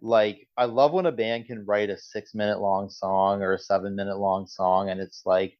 like 0.00 0.48
I 0.56 0.64
love 0.66 0.92
when 0.92 1.06
a 1.06 1.12
band 1.12 1.46
can 1.46 1.64
write 1.66 1.90
a 1.90 1.96
six 1.98 2.34
minute 2.34 2.60
long 2.60 2.88
song 2.90 3.42
or 3.42 3.52
a 3.54 3.58
seven 3.58 3.94
minute 3.94 4.18
long 4.18 4.46
song 4.46 4.88
and 4.90 5.00
it's 5.00 5.22
like 5.26 5.58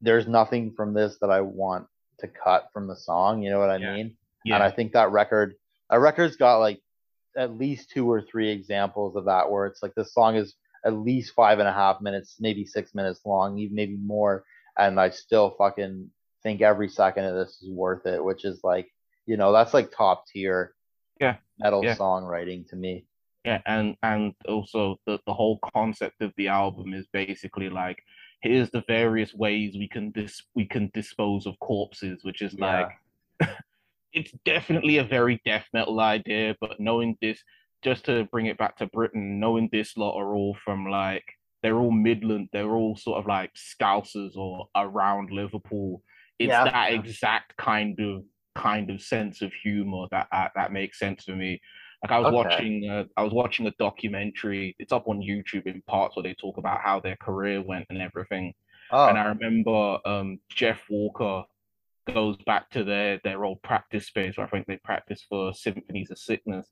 there's 0.00 0.26
nothing 0.28 0.72
from 0.72 0.94
this 0.94 1.16
that 1.20 1.30
I 1.30 1.40
want 1.40 1.86
to 2.20 2.28
cut 2.28 2.68
from 2.72 2.86
the 2.86 2.96
song, 2.96 3.42
you 3.42 3.50
know 3.50 3.58
what 3.58 3.70
I 3.70 3.76
Yeah. 3.76 3.94
mean? 3.94 4.16
yeah, 4.44 4.54
And 4.56 4.62
I 4.62 4.70
think 4.70 4.92
that 4.92 5.10
record, 5.10 5.54
a 5.90 5.98
record's 5.98 6.36
got 6.36 6.58
like 6.58 6.80
at 7.38 7.56
least 7.56 7.90
two 7.90 8.10
or 8.10 8.20
three 8.20 8.50
examples 8.50 9.16
of 9.16 9.24
that 9.26 9.50
where 9.50 9.66
it's 9.66 9.82
like 9.82 9.94
this 9.94 10.12
song 10.12 10.34
is 10.36 10.54
at 10.84 10.92
least 10.92 11.34
five 11.34 11.60
and 11.60 11.68
a 11.68 11.72
half 11.72 12.00
minutes, 12.00 12.36
maybe 12.40 12.64
six 12.66 12.94
minutes 12.94 13.20
long, 13.24 13.58
even 13.58 13.76
maybe 13.76 13.96
more. 13.96 14.44
And 14.76 15.00
I 15.00 15.10
still 15.10 15.54
fucking 15.56 16.10
think 16.42 16.60
every 16.60 16.88
second 16.88 17.24
of 17.24 17.34
this 17.34 17.62
is 17.62 17.70
worth 17.70 18.06
it, 18.06 18.22
which 18.22 18.44
is 18.44 18.60
like, 18.64 18.88
you 19.26 19.36
know, 19.36 19.52
that's 19.52 19.72
like 19.74 19.90
top 19.90 20.24
tier 20.26 20.74
Yeah, 21.20 21.36
metal 21.58 21.84
yeah. 21.84 21.96
songwriting 21.96 22.68
to 22.70 22.76
me. 22.76 23.06
yeah, 23.44 23.60
and 23.66 23.96
and 24.02 24.34
also 24.48 24.98
the 25.06 25.18
the 25.26 25.34
whole 25.34 25.58
concept 25.74 26.22
of 26.22 26.32
the 26.36 26.48
album 26.48 26.92
is 26.94 27.06
basically 27.12 27.70
like 27.70 28.02
here's 28.42 28.70
the 28.70 28.84
various 28.86 29.34
ways 29.34 29.74
we 29.76 29.88
can 29.88 30.10
dis 30.10 30.42
we 30.54 30.64
can 30.64 30.90
dispose 30.94 31.46
of 31.46 31.58
corpses, 31.60 32.24
which 32.24 32.42
is 32.42 32.54
Yeah. 32.54 32.80
like 32.82 32.90
it's 34.18 34.32
definitely 34.44 34.98
a 34.98 35.04
very 35.04 35.40
death 35.44 35.66
metal 35.72 36.00
idea, 36.00 36.56
but 36.60 36.80
knowing 36.80 37.16
this, 37.20 37.42
just 37.82 38.04
to 38.06 38.24
bring 38.32 38.46
it 38.46 38.58
back 38.58 38.76
to 38.78 38.86
Britain, 38.88 39.38
knowing 39.40 39.68
this 39.70 39.96
lot 39.96 40.16
are 40.18 40.34
all 40.34 40.56
from 40.64 40.86
like 40.86 41.24
they're 41.62 41.78
all 41.78 41.90
Midland, 41.92 42.48
they're 42.52 42.74
all 42.74 42.96
sort 42.96 43.18
of 43.18 43.26
like 43.26 43.52
Scousers 43.54 44.36
or 44.36 44.68
around 44.76 45.30
Liverpool. 45.30 46.02
It's 46.38 46.48
Yeah. 46.52 46.64
that 46.64 46.92
exact 46.92 47.56
kind 47.56 47.98
of 48.00 48.24
kind 48.54 48.90
of 48.90 49.00
sense 49.00 49.42
of 49.42 49.52
humor 49.52 50.06
that 50.10 50.28
that, 50.32 50.52
that 50.56 50.72
makes 50.72 50.98
sense 50.98 51.24
for 51.24 51.36
me. 51.36 51.60
Like 52.02 52.12
I 52.12 52.18
was 52.18 52.28
Okay. 52.28 52.34
watching, 52.34 52.88
uh, 52.90 53.04
I 53.16 53.22
was 53.22 53.32
watching 53.32 53.66
a 53.66 53.72
documentary. 53.78 54.76
It's 54.78 54.92
up 54.92 55.08
on 55.08 55.20
YouTube 55.20 55.66
in 55.66 55.82
parts 55.82 56.16
where 56.16 56.22
they 56.22 56.34
talk 56.34 56.56
about 56.58 56.80
how 56.80 57.00
their 57.00 57.16
career 57.16 57.62
went 57.62 57.86
and 57.90 58.00
everything. 58.00 58.54
Oh, 58.90 59.08
And 59.08 59.18
I 59.18 59.26
remember 59.26 59.98
um, 60.06 60.38
Jeff 60.48 60.80
Walker 60.88 61.44
goes 62.12 62.36
back 62.46 62.70
to 62.70 62.84
their 62.84 63.20
their 63.24 63.44
old 63.44 63.62
practice 63.62 64.06
space 64.06 64.36
where 64.36 64.46
I 64.46 64.50
think 64.50 64.66
they 64.66 64.78
practice 64.78 65.24
for 65.28 65.52
Symphonies 65.52 66.10
of 66.10 66.18
Sickness. 66.18 66.66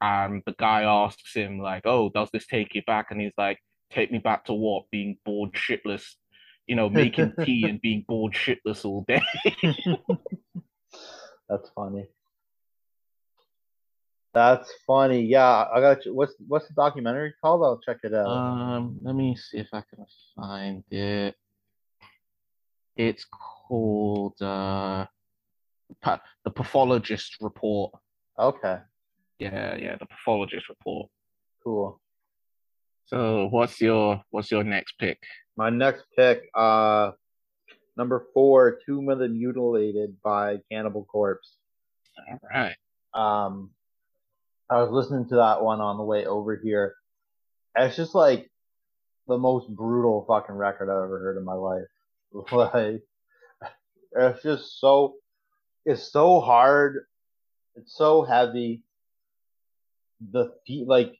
And 0.00 0.42
the 0.46 0.54
guy 0.58 0.82
asks 0.82 1.34
him, 1.34 1.60
like, 1.60 1.82
oh, 1.84 2.10
does 2.12 2.28
this 2.32 2.46
take 2.46 2.74
you 2.74 2.82
back? 2.86 3.10
And 3.10 3.20
he's 3.20 3.32
like, 3.38 3.58
take 3.90 4.10
me 4.10 4.18
back 4.18 4.46
to 4.46 4.52
what? 4.52 4.90
Being 4.90 5.16
bored 5.24 5.52
shitless, 5.52 6.02
you 6.66 6.74
know, 6.74 6.88
making 6.88 7.32
tea 7.44 7.64
and 7.68 7.80
being 7.80 8.04
bored 8.08 8.32
shitless 8.32 8.84
all 8.84 9.04
day. 9.06 9.22
that's 11.48 11.70
funny. 11.74 12.08
That's 14.34 14.72
funny. 14.86 15.22
Yeah, 15.22 15.66
I 15.72 15.80
got 15.80 16.04
you. 16.04 16.14
What's 16.14 16.34
what's 16.48 16.66
the 16.66 16.74
documentary 16.74 17.34
called? 17.40 17.62
I'll 17.62 17.78
check 17.78 17.98
it 18.02 18.14
out. 18.14 18.26
Um, 18.26 18.98
let 19.02 19.14
me 19.14 19.36
see 19.36 19.58
if 19.58 19.68
I 19.72 19.82
can 19.82 20.04
find 20.34 20.82
it. 20.90 21.36
It's 22.96 23.24
called 23.24 23.61
uh, 23.70 25.06
the 26.44 26.50
Pathologist 26.50 27.36
Report. 27.40 27.92
okay, 28.38 28.78
Yeah, 29.38 29.76
yeah, 29.76 29.96
the 29.96 30.06
Pathologist 30.06 30.68
Report. 30.68 31.08
cool. 31.62 32.00
So, 33.06 33.46
what's 33.50 33.80
your 33.80 34.22
what's 34.30 34.50
your 34.50 34.64
next 34.64 34.94
pick? 34.98 35.18
My 35.56 35.68
next 35.70 36.04
pick, 36.16 36.44
uh, 36.54 37.10
number 37.96 38.26
four, 38.32 38.78
Tomb 38.86 39.08
of 39.10 39.18
the 39.18 39.28
Mutilated 39.28 40.16
by 40.22 40.58
Cannibal 40.70 41.04
Corpse. 41.04 41.58
All 42.30 42.38
right. 42.50 42.76
Um, 43.12 43.70
I 44.70 44.80
was 44.80 44.90
listening 44.90 45.28
to 45.28 45.36
that 45.36 45.62
one 45.62 45.80
on 45.80 45.98
the 45.98 46.04
way 46.04 46.24
over 46.24 46.56
here. 46.56 46.94
It's 47.76 47.96
just 47.96 48.14
like 48.14 48.50
the 49.28 49.36
most 49.36 49.68
brutal 49.68 50.24
fucking 50.26 50.54
record 50.54 50.88
I've 50.90 51.04
ever 51.04 51.18
heard 51.20 51.36
in 51.36 51.44
my 51.44 51.54
life. 51.54 51.84
Like, 52.50 53.02
it's 54.14 54.42
just 54.42 54.80
so, 54.80 55.14
it's 55.84 56.10
so 56.10 56.40
hard. 56.40 57.06
It's 57.76 57.96
so 57.96 58.22
heavy. 58.22 58.82
The 60.30 60.52
fe- 60.66 60.84
like, 60.86 61.14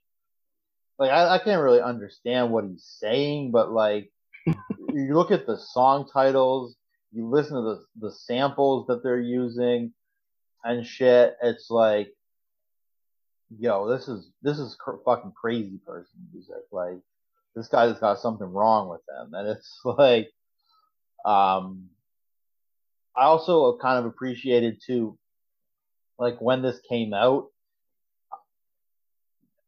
like 0.99 1.11
I, 1.11 1.35
I 1.35 1.37
can't 1.39 1.61
really 1.61 1.81
understand 1.81 2.51
what 2.51 2.65
he's 2.65 2.85
saying, 2.99 3.51
but 3.51 3.71
like, 3.71 4.11
you 4.45 5.13
look 5.13 5.31
at 5.31 5.45
the 5.45 5.57
song 5.57 6.07
titles, 6.11 6.75
you 7.11 7.27
listen 7.27 7.55
to 7.55 7.61
the 7.61 7.85
the 7.99 8.11
samples 8.11 8.87
that 8.87 9.03
they're 9.03 9.19
using, 9.19 9.93
and 10.63 10.85
shit. 10.85 11.35
It's 11.41 11.69
like, 11.69 12.13
yo, 13.57 13.87
this 13.87 14.07
is 14.07 14.29
this 14.41 14.59
is 14.59 14.75
cr- 14.75 15.03
fucking 15.05 15.33
crazy 15.39 15.79
person 15.85 16.27
music. 16.31 16.63
Like, 16.71 16.99
this 17.55 17.67
guy's 17.67 17.99
got 17.99 18.19
something 18.19 18.51
wrong 18.51 18.89
with 18.89 19.01
him, 19.09 19.33
and 19.33 19.47
it's 19.49 19.79
like, 19.85 20.31
um, 21.25 21.89
I 23.15 23.25
also 23.25 23.77
kind 23.77 23.99
of 23.99 24.05
appreciated 24.05 24.81
too, 24.85 25.17
like 26.17 26.39
when 26.39 26.61
this 26.61 26.79
came 26.89 27.13
out. 27.13 27.47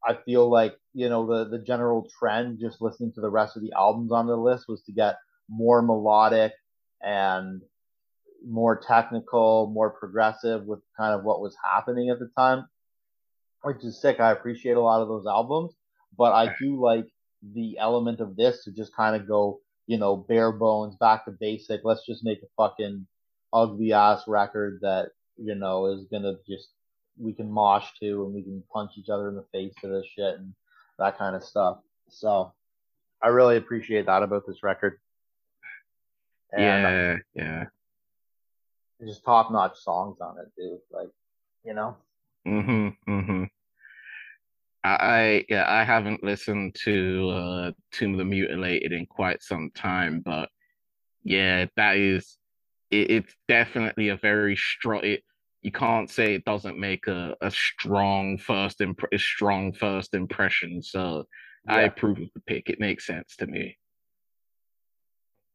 I 0.07 0.17
feel 0.25 0.49
like 0.49 0.75
you 0.93 1.09
know 1.09 1.25
the 1.25 1.49
the 1.49 1.63
general 1.63 2.07
trend, 2.19 2.59
just 2.59 2.81
listening 2.81 3.13
to 3.13 3.21
the 3.21 3.29
rest 3.29 3.55
of 3.55 3.63
the 3.63 3.73
albums 3.73 4.11
on 4.11 4.27
the 4.27 4.35
list, 4.35 4.65
was 4.67 4.81
to 4.83 4.91
get 4.91 5.17
more 5.49 5.81
melodic 5.81 6.53
and 7.01 7.61
more 8.47 8.79
technical, 8.79 9.67
more 9.73 9.89
progressive 9.89 10.65
with 10.65 10.79
kind 10.97 11.13
of 11.13 11.23
what 11.23 11.41
was 11.41 11.55
happening 11.63 12.09
at 12.09 12.19
the 12.19 12.29
time, 12.37 12.67
which 13.63 13.83
is 13.83 13.99
sick. 13.99 14.19
I 14.19 14.31
appreciate 14.31 14.77
a 14.77 14.81
lot 14.81 15.01
of 15.01 15.07
those 15.07 15.25
albums, 15.25 15.73
but 16.17 16.33
I 16.33 16.53
do 16.59 16.79
like 16.79 17.07
the 17.53 17.77
element 17.79 18.19
of 18.21 18.35
this 18.35 18.63
to 18.63 18.71
just 18.71 18.95
kind 18.95 19.15
of 19.15 19.27
go, 19.27 19.59
you 19.87 19.97
know, 19.97 20.15
bare 20.15 20.51
bones, 20.51 20.95
back 20.95 21.25
to 21.25 21.31
basic. 21.31 21.81
Let's 21.83 22.05
just 22.05 22.23
make 22.23 22.39
a 22.41 22.47
fucking 22.57 23.07
ugly 23.55 23.93
ass 23.93 24.27
record 24.27 24.79
that 24.81 25.11
you 25.37 25.55
know 25.55 25.87
is 25.87 26.05
gonna 26.11 26.33
just 26.47 26.69
we 27.17 27.33
can 27.33 27.49
mosh 27.49 27.87
to 27.99 28.25
and 28.25 28.33
we 28.33 28.43
can 28.43 28.61
punch 28.71 28.91
each 28.97 29.09
other 29.09 29.29
in 29.29 29.35
the 29.35 29.45
face 29.53 29.73
to 29.81 29.87
this 29.87 30.05
shit 30.05 30.35
and 30.35 30.53
that 30.99 31.17
kind 31.17 31.35
of 31.35 31.43
stuff. 31.43 31.77
So 32.09 32.51
I 33.21 33.29
really 33.29 33.57
appreciate 33.57 34.05
that 34.05 34.21
about 34.21 34.45
this 34.45 34.63
record. 34.63 34.99
And 36.51 36.63
yeah, 36.63 37.17
yeah. 37.33 37.63
Just 39.05 39.23
top 39.23 39.51
notch 39.51 39.77
songs 39.77 40.17
on 40.21 40.37
it, 40.39 40.51
dude. 40.57 40.79
Like, 40.91 41.09
you 41.63 41.73
know. 41.73 41.97
Mm-hmm. 42.47 43.11
Mm-hmm. 43.11 43.43
I 44.83 45.45
yeah, 45.49 45.65
I 45.67 45.83
haven't 45.83 46.23
listened 46.23 46.75
to 46.83 47.29
uh 47.29 47.71
Tomb 47.91 48.13
of 48.13 48.17
the 48.19 48.25
Mutilated 48.25 48.91
in 48.91 49.05
quite 49.07 49.41
some 49.41 49.71
time, 49.73 50.21
but 50.23 50.49
yeah, 51.23 51.65
that 51.75 51.97
is 51.97 52.37
it, 52.91 53.11
it's 53.11 53.35
definitely 53.47 54.09
a 54.09 54.17
very 54.17 54.55
strong. 54.55 55.03
It, 55.03 55.23
you 55.61 55.71
can't 55.71 56.09
say 56.09 56.35
it 56.35 56.45
doesn't 56.45 56.77
make 56.77 57.07
a, 57.07 57.35
a 57.41 57.49
strong 57.49 58.37
first 58.37 58.81
imp- 58.81 59.11
a 59.11 59.17
strong 59.17 59.73
first 59.73 60.13
impression. 60.13 60.83
So 60.83 61.25
yeah. 61.65 61.75
I 61.75 61.81
approve 61.81 62.19
of 62.19 62.29
the 62.33 62.41
pick. 62.41 62.69
It 62.69 62.79
makes 62.79 63.07
sense 63.07 63.35
to 63.37 63.47
me. 63.47 63.77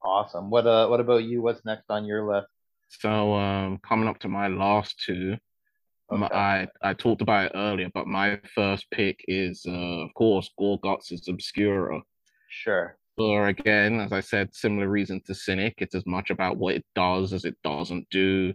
Awesome. 0.03 0.51
What 0.51 0.67
uh 0.67 0.89
what 0.89 1.01
about 1.01 1.25
you? 1.25 1.43
What's 1.43 1.65
next 1.65 1.85
on 1.91 2.07
your 2.07 2.27
list? 2.27 2.49
So 2.89 3.35
um 3.35 3.79
coming 3.87 4.09
up 4.09 4.19
to 4.21 4.29
my 4.29 4.49
last 4.49 5.01
two. 5.05 5.37
Okay. 6.13 6.35
I 6.35 6.67
I 6.83 6.95
talked 6.95 7.23
about 7.23 7.47
it 7.47 7.53
earlier, 7.55 7.89
but 7.95 8.09
my 8.09 8.41
first 8.55 8.91
pick 8.91 9.25
is 9.29 9.65
uh, 9.69 9.71
of 9.71 10.15
course 10.15 10.51
Gorguts' 10.59 11.29
Obscura. 11.29 12.01
Sure. 12.49 12.99
Or 13.21 13.49
again, 13.49 14.01
as 14.01 14.13
I 14.13 14.21
said, 14.21 14.55
similar 14.55 14.89
reason 14.89 15.21
to 15.27 15.35
Cynic. 15.35 15.75
It's 15.79 15.95
as 15.95 16.07
much 16.07 16.31
about 16.31 16.57
what 16.57 16.75
it 16.75 16.85
does 16.95 17.33
as 17.33 17.45
it 17.45 17.57
doesn't 17.63 18.09
do. 18.11 18.55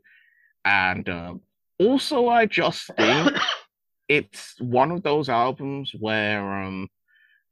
And 0.64 1.08
um, 1.08 1.42
also, 1.80 2.28
I 2.28 2.48
just 2.48 2.88
think 2.98 3.32
it's 4.10 4.56
one 4.60 4.92
of 4.92 5.04
those 5.04 5.30
albums 5.30 5.92
where, 6.00 6.64
um, 6.64 6.88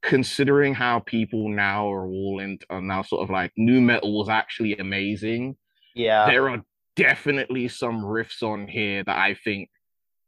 considering 0.02 0.74
how 0.74 1.00
people 1.00 1.50
now 1.50 1.92
are 1.92 2.08
all 2.08 2.40
in, 2.40 2.58
are 2.70 2.82
now 2.82 3.04
sort 3.04 3.24
of 3.24 3.30
like 3.30 3.52
new 3.56 3.80
metal 3.80 4.18
was 4.18 4.30
actually 4.30 4.76
amazing. 4.78 5.56
Yeah. 5.96 6.26
There 6.26 6.50
are 6.50 6.64
definitely 6.96 7.68
some 7.68 8.02
riffs 8.02 8.42
on 8.42 8.68
here 8.68 9.04
that 9.04 9.18
I 9.18 9.36
think 9.36 9.70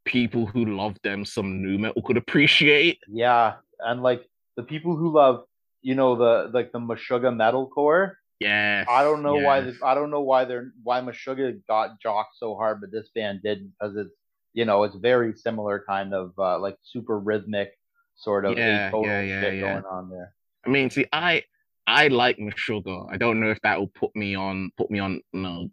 people 0.06 0.46
who 0.46 0.66
love 0.66 0.98
them 1.04 1.26
some 1.26 1.64
new 1.64 1.80
metal 1.80 2.04
could 2.04 2.18
appreciate. 2.18 3.00
Yeah. 3.08 3.56
And 3.80 4.04
like 4.04 4.24
the 4.56 4.64
people 4.64 4.96
who 4.96 5.12
love 5.12 5.46
you 5.86 5.94
know 5.94 6.16
the 6.16 6.50
like 6.52 6.72
the 6.72 6.80
Meshuggah 6.80 7.32
metalcore. 7.32 8.14
Yeah. 8.40 8.86
I 8.90 9.04
don't 9.04 9.22
know 9.22 9.36
yes. 9.36 9.46
why 9.46 9.62
this, 9.62 9.76
I 9.84 9.94
don't 9.94 10.10
know 10.10 10.22
why 10.22 10.44
they're 10.46 10.72
why 10.82 11.00
Meshuggah 11.00 11.62
got 11.68 12.02
jocked 12.02 12.40
so 12.40 12.56
hard, 12.56 12.82
but 12.82 12.92
this 12.92 13.08
band 13.14 13.42
did 13.44 13.72
because 13.72 13.96
it's 13.96 14.16
you 14.54 14.66
know 14.66 14.84
it's 14.84 14.96
very 14.96 15.34
similar 15.36 15.84
kind 15.88 16.16
of 16.16 16.34
uh, 16.40 16.58
like 16.58 16.78
super 16.84 17.20
rhythmic 17.20 17.78
sort 18.16 18.46
of 18.46 18.58
yeah, 18.58 18.90
yeah, 18.92 19.22
yeah, 19.22 19.42
shit 19.42 19.54
yeah. 19.54 19.74
going 19.74 19.86
on 19.86 20.10
there. 20.10 20.34
I 20.66 20.70
mean, 20.70 20.90
see, 20.90 21.06
I 21.14 21.44
I 21.86 22.08
like 22.08 22.40
Meshuggah. 22.40 23.08
I 23.12 23.18
don't 23.18 23.40
know 23.40 23.52
if 23.52 23.62
that 23.62 23.78
will 23.78 23.92
put 23.94 24.16
me 24.16 24.34
on 24.34 24.72
put 24.78 24.90
me 24.90 24.98
on 24.98 25.22
you 25.34 25.40
know 25.40 25.70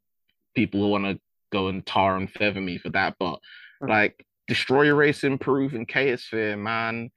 people 0.55 0.81
who 0.81 0.89
want 0.89 1.05
to 1.07 1.19
go 1.51 1.69
and 1.69 1.87
tar 1.87 2.19
and 2.19 2.31
feather 2.31 2.61
me 2.61 2.77
for 2.77 2.91
that, 2.91 3.17
but 3.19 3.37
mm-hmm. 3.37 3.89
like 3.89 4.27
Destroy 4.47 4.89
Erase 4.89 5.25
Improve 5.25 5.73
and 5.73 5.89
Chaosphere, 5.89 6.59
man. 6.59 7.11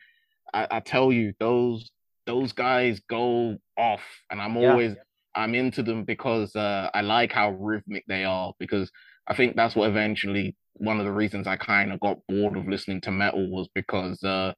I, 0.53 0.67
I 0.71 0.79
tell 0.79 1.11
you, 1.11 1.33
those 1.41 1.91
those 2.25 2.51
guys 2.53 3.01
go 3.09 3.57
off, 3.77 4.01
and 4.29 4.41
I'm 4.41 4.57
always 4.57 4.91
yeah. 4.91 5.01
I'm 5.35 5.55
into 5.55 5.83
them 5.83 6.03
because 6.03 6.55
uh, 6.55 6.89
I 6.93 7.01
like 7.01 7.31
how 7.31 7.51
rhythmic 7.51 8.03
they 8.07 8.23
are. 8.23 8.53
Because 8.59 8.91
I 9.27 9.35
think 9.35 9.55
that's 9.55 9.75
what 9.75 9.89
eventually 9.89 10.55
one 10.73 10.99
of 10.99 11.05
the 11.05 11.11
reasons 11.11 11.47
I 11.47 11.57
kind 11.57 11.91
of 11.91 11.99
got 11.99 12.17
bored 12.27 12.57
of 12.57 12.67
listening 12.67 13.01
to 13.01 13.11
metal 13.11 13.49
was 13.49 13.67
because 13.73 14.21
uh, 14.23 14.53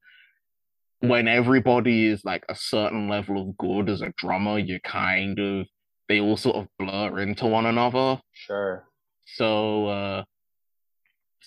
when 0.99 1.27
everybody 1.27 2.07
is 2.07 2.25
like 2.25 2.43
a 2.49 2.55
certain 2.55 3.07
level 3.07 3.41
of 3.41 3.57
good 3.57 3.89
as 3.89 4.01
a 4.01 4.13
drummer, 4.17 4.57
you 4.59 4.79
kind 4.79 5.39
of 5.39 5.67
they 6.07 6.19
all 6.19 6.37
sort 6.37 6.55
of 6.55 6.67
blur 6.79 7.19
into 7.19 7.45
one 7.47 7.65
another. 7.65 8.19
Sure. 8.33 8.85
So 9.25 9.87
uh, 9.87 10.23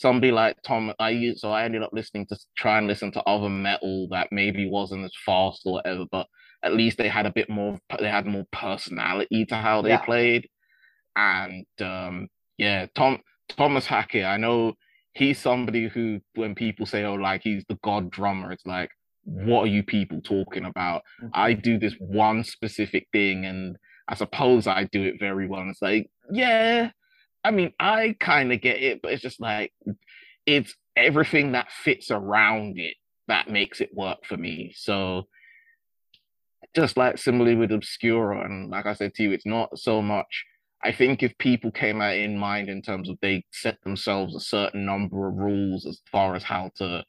somebody 0.00 0.32
like 0.32 0.56
Tom, 0.62 0.92
I 0.98 1.10
used 1.10 1.40
so 1.40 1.52
I 1.52 1.64
ended 1.64 1.82
up 1.82 1.90
listening 1.92 2.26
to 2.26 2.38
try 2.56 2.78
and 2.78 2.86
listen 2.86 3.12
to 3.12 3.22
other 3.24 3.50
metal 3.50 4.08
that 4.10 4.28
maybe 4.32 4.68
wasn't 4.68 5.04
as 5.04 5.12
fast 5.26 5.62
or 5.64 5.74
whatever, 5.74 6.06
but 6.10 6.26
at 6.62 6.74
least 6.74 6.98
they 6.98 7.08
had 7.08 7.26
a 7.26 7.32
bit 7.32 7.48
more. 7.50 7.78
They 7.98 8.08
had 8.08 8.26
more 8.26 8.46
personality 8.52 9.44
to 9.46 9.56
how 9.56 9.82
they 9.82 9.90
yeah. 9.90 10.04
played, 10.04 10.48
and 11.16 11.66
um, 11.80 12.28
yeah, 12.56 12.86
Tom 12.94 13.18
Tomas 13.48 13.86
Haake. 13.86 14.24
I 14.24 14.36
know 14.36 14.74
he's 15.12 15.38
somebody 15.38 15.88
who, 15.88 16.20
when 16.34 16.54
people 16.54 16.86
say, 16.86 17.04
"Oh, 17.04 17.14
like 17.14 17.42
he's 17.42 17.64
the 17.68 17.78
god 17.82 18.10
drummer," 18.10 18.52
it's 18.52 18.66
like, 18.66 18.90
what 19.24 19.64
are 19.64 19.72
you 19.72 19.82
people 19.82 20.20
talking 20.22 20.64
about? 20.64 21.02
Mm-hmm. 21.22 21.28
I 21.34 21.52
do 21.52 21.78
this 21.78 21.94
one 21.98 22.44
specific 22.44 23.06
thing, 23.12 23.44
and 23.44 23.76
I 24.08 24.14
suppose 24.14 24.66
I 24.66 24.84
do 24.84 25.02
it 25.02 25.20
very 25.20 25.46
well. 25.46 25.60
And 25.60 25.70
it's 25.70 25.82
like, 25.82 26.10
yeah, 26.32 26.90
I 27.44 27.50
mean, 27.50 27.72
I 27.80 28.16
kind 28.20 28.52
of 28.52 28.60
get 28.60 28.82
it, 28.82 29.00
but 29.02 29.12
it's 29.12 29.22
just 29.22 29.40
like 29.40 29.72
it's 30.46 30.74
everything 30.96 31.52
that 31.52 31.72
fits 31.72 32.10
around 32.10 32.78
it 32.78 32.94
that 33.28 33.48
makes 33.48 33.80
it 33.80 33.94
work 33.94 34.24
for 34.24 34.36
me. 34.36 34.72
So 34.76 35.28
just 36.74 36.96
like 36.96 37.18
similarly 37.18 37.56
with 37.56 37.72
Obscura, 37.72 38.44
and 38.44 38.70
like 38.70 38.86
I 38.86 38.94
said 38.94 39.14
to 39.14 39.22
you, 39.22 39.32
it's 39.32 39.46
not 39.46 39.78
so 39.78 40.02
much. 40.02 40.44
I 40.82 40.92
think 40.92 41.22
if 41.22 41.36
people 41.38 41.70
came 41.70 42.00
out 42.00 42.16
in 42.16 42.38
mind 42.38 42.68
in 42.68 42.82
terms 42.82 43.08
of 43.08 43.18
they 43.20 43.44
set 43.52 43.82
themselves 43.82 44.34
a 44.34 44.40
certain 44.40 44.86
number 44.86 45.28
of 45.28 45.36
rules 45.36 45.86
as 45.86 46.00
far 46.10 46.34
as 46.34 46.42
how 46.42 46.70
to 46.76 47.04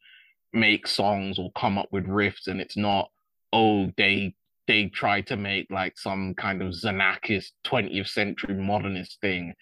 make 0.54 0.88
songs 0.88 1.40
or 1.40 1.52
come 1.56 1.78
up 1.78 1.88
with 1.92 2.06
riffs, 2.06 2.48
and 2.48 2.60
it's 2.62 2.78
not, 2.78 3.10
oh, 3.54 3.92
they 3.98 4.36
they 4.68 4.88
try 4.88 5.22
to 5.22 5.36
make 5.36 5.68
like 5.70 5.98
some 5.98 6.34
kind 6.36 6.62
of 6.62 6.74
Xenakis 6.74 7.48
20th 7.66 8.08
century 8.08 8.56
modernist 8.56 9.20
thing 9.20 9.54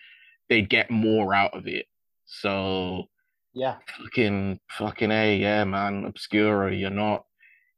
they 0.49 0.61
get 0.61 0.91
more 0.91 1.33
out 1.33 1.53
of 1.53 1.67
it. 1.67 1.85
So 2.25 3.05
yeah, 3.53 3.77
fucking 3.97 4.59
fucking 4.77 5.11
a 5.11 5.37
yeah, 5.37 5.63
man, 5.63 6.05
Obscura. 6.05 6.73
You're 6.73 6.89
not 6.89 7.25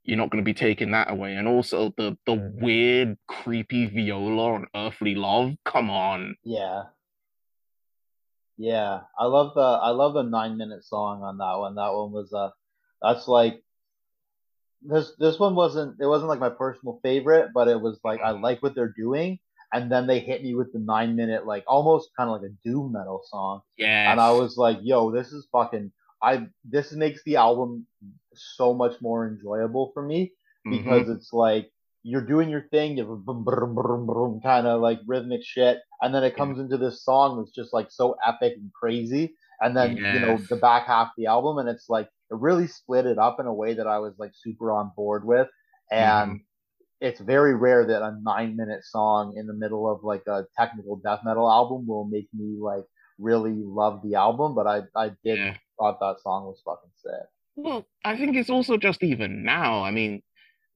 you're 0.03 0.17
not 0.17 0.31
going 0.31 0.43
to 0.43 0.45
be 0.45 0.53
taking 0.53 0.91
that 0.91 1.11
away. 1.11 1.35
And 1.35 1.47
also 1.47 1.93
the 1.97 2.17
the 2.25 2.33
weird, 2.33 3.17
creepy 3.27 3.85
viola 3.85 4.53
on 4.53 4.67
Earthly 4.75 5.15
Love. 5.15 5.53
Come 5.65 5.89
on. 5.89 6.35
Yeah. 6.43 6.83
Yeah, 8.57 9.01
I 9.17 9.25
love 9.25 9.53
the 9.55 9.61
I 9.61 9.89
love 9.89 10.13
the 10.13 10.21
nine 10.21 10.55
minute 10.55 10.83
song 10.83 11.23
on 11.23 11.39
that 11.39 11.57
one. 11.57 11.75
That 11.75 11.93
one 11.93 12.11
was 12.11 12.31
uh, 12.31 12.49
that's 13.01 13.27
like 13.27 13.63
this 14.83 15.13
this 15.17 15.39
one 15.39 15.55
wasn't 15.55 15.97
it 15.99 16.05
wasn't 16.05 16.29
like 16.29 16.39
my 16.39 16.49
personal 16.49 16.99
favorite, 17.01 17.49
but 17.55 17.67
it 17.67 17.81
was 17.81 17.99
like 18.03 18.21
I 18.21 18.31
like 18.31 18.61
what 18.61 18.75
they're 18.75 18.93
doing 18.95 19.39
and 19.73 19.91
then 19.91 20.07
they 20.07 20.19
hit 20.19 20.43
me 20.43 20.53
with 20.53 20.73
the 20.73 20.79
nine 20.79 21.15
minute 21.15 21.45
like 21.45 21.63
almost 21.67 22.09
kind 22.17 22.29
of 22.29 22.41
like 22.41 22.49
a 22.49 22.67
doom 22.67 22.91
metal 22.91 23.21
song. 23.25 23.61
Yeah. 23.77 24.11
And 24.11 24.19
I 24.19 24.31
was 24.31 24.57
like, 24.57 24.79
yo, 24.81 25.11
this 25.11 25.31
is 25.31 25.47
fucking 25.51 25.91
I 26.21 26.47
this 26.65 26.91
makes 26.91 27.23
the 27.23 27.37
album 27.37 27.87
so 28.33 28.73
much 28.73 29.01
more 29.01 29.27
enjoyable 29.27 29.91
for 29.93 30.03
me 30.03 30.33
because 30.63 31.03
mm-hmm. 31.03 31.13
it's 31.13 31.33
like 31.33 31.71
you're 32.03 32.25
doing 32.25 32.49
your 32.49 32.67
thing, 32.71 32.97
you 32.97 33.07
have 33.07 34.41
kind 34.43 34.67
of 34.67 34.81
like 34.81 34.99
rhythmic 35.05 35.43
shit, 35.43 35.79
and 36.01 36.13
then 36.13 36.23
it 36.23 36.35
comes 36.35 36.57
yeah. 36.57 36.63
into 36.63 36.77
this 36.77 37.03
song 37.03 37.37
that's 37.37 37.51
just 37.51 37.73
like 37.73 37.91
so 37.91 38.15
epic 38.25 38.53
and 38.57 38.71
crazy. 38.73 39.35
And 39.59 39.77
then 39.77 39.97
yes. 39.97 40.15
you 40.15 40.19
know 40.19 40.37
the 40.37 40.55
back 40.55 40.87
half 40.87 41.07
of 41.07 41.13
the 41.17 41.27
album, 41.27 41.59
and 41.59 41.69
it's 41.69 41.89
like 41.89 42.07
it 42.31 42.37
really 42.37 42.67
split 42.67 43.05
it 43.05 43.17
up 43.17 43.39
in 43.39 43.45
a 43.45 43.53
way 43.53 43.75
that 43.75 43.87
I 43.87 43.99
was 43.99 44.13
like 44.17 44.31
super 44.33 44.71
on 44.71 44.91
board 44.95 45.25
with. 45.25 45.47
And 45.91 46.31
mm-hmm 46.31 46.35
it's 47.01 47.19
very 47.19 47.55
rare 47.55 47.85
that 47.85 48.03
a 48.03 48.15
nine 48.21 48.55
minute 48.55 48.85
song 48.85 49.35
in 49.35 49.47
the 49.47 49.53
middle 49.53 49.91
of 49.91 50.03
like 50.03 50.23
a 50.27 50.45
technical 50.55 50.97
death 50.97 51.21
metal 51.25 51.49
album 51.49 51.87
will 51.87 52.05
make 52.05 52.27
me 52.33 52.57
like 52.59 52.85
really 53.17 53.55
love 53.55 54.01
the 54.03 54.15
album, 54.15 54.53
but 54.55 54.67
I 54.67 54.81
I 54.95 55.09
did 55.23 55.39
yeah. 55.39 55.57
thought 55.77 55.99
that 55.99 56.21
song 56.21 56.45
was 56.45 56.61
fucking 56.63 56.91
sick. 56.95 57.27
Well, 57.55 57.85
I 58.05 58.15
think 58.17 58.35
it's 58.35 58.49
also 58.49 58.77
just 58.77 59.03
even 59.03 59.43
now. 59.43 59.83
I 59.83 59.91
mean, 59.91 60.21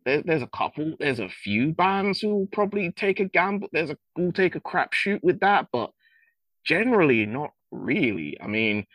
there, 0.03 0.22
there's 0.23 0.41
a 0.41 0.47
couple, 0.47 0.93
there's 0.99 1.19
a 1.19 1.30
few 1.30 1.73
bands 1.73 2.19
who 2.19 2.49
probably 2.52 2.91
take 2.91 3.19
a 3.19 3.26
gamble. 3.26 3.69
There's 3.72 3.91
a 3.91 3.97
who 4.15 4.31
take 4.31 4.56
a 4.56 4.60
crap 4.60 4.93
shoot 4.93 5.23
with 5.23 5.39
that, 5.41 5.68
but 5.72 5.91
generally 6.64 7.26
not 7.27 7.52
really. 7.72 8.38
I 8.41 8.47
mean, 8.47 8.85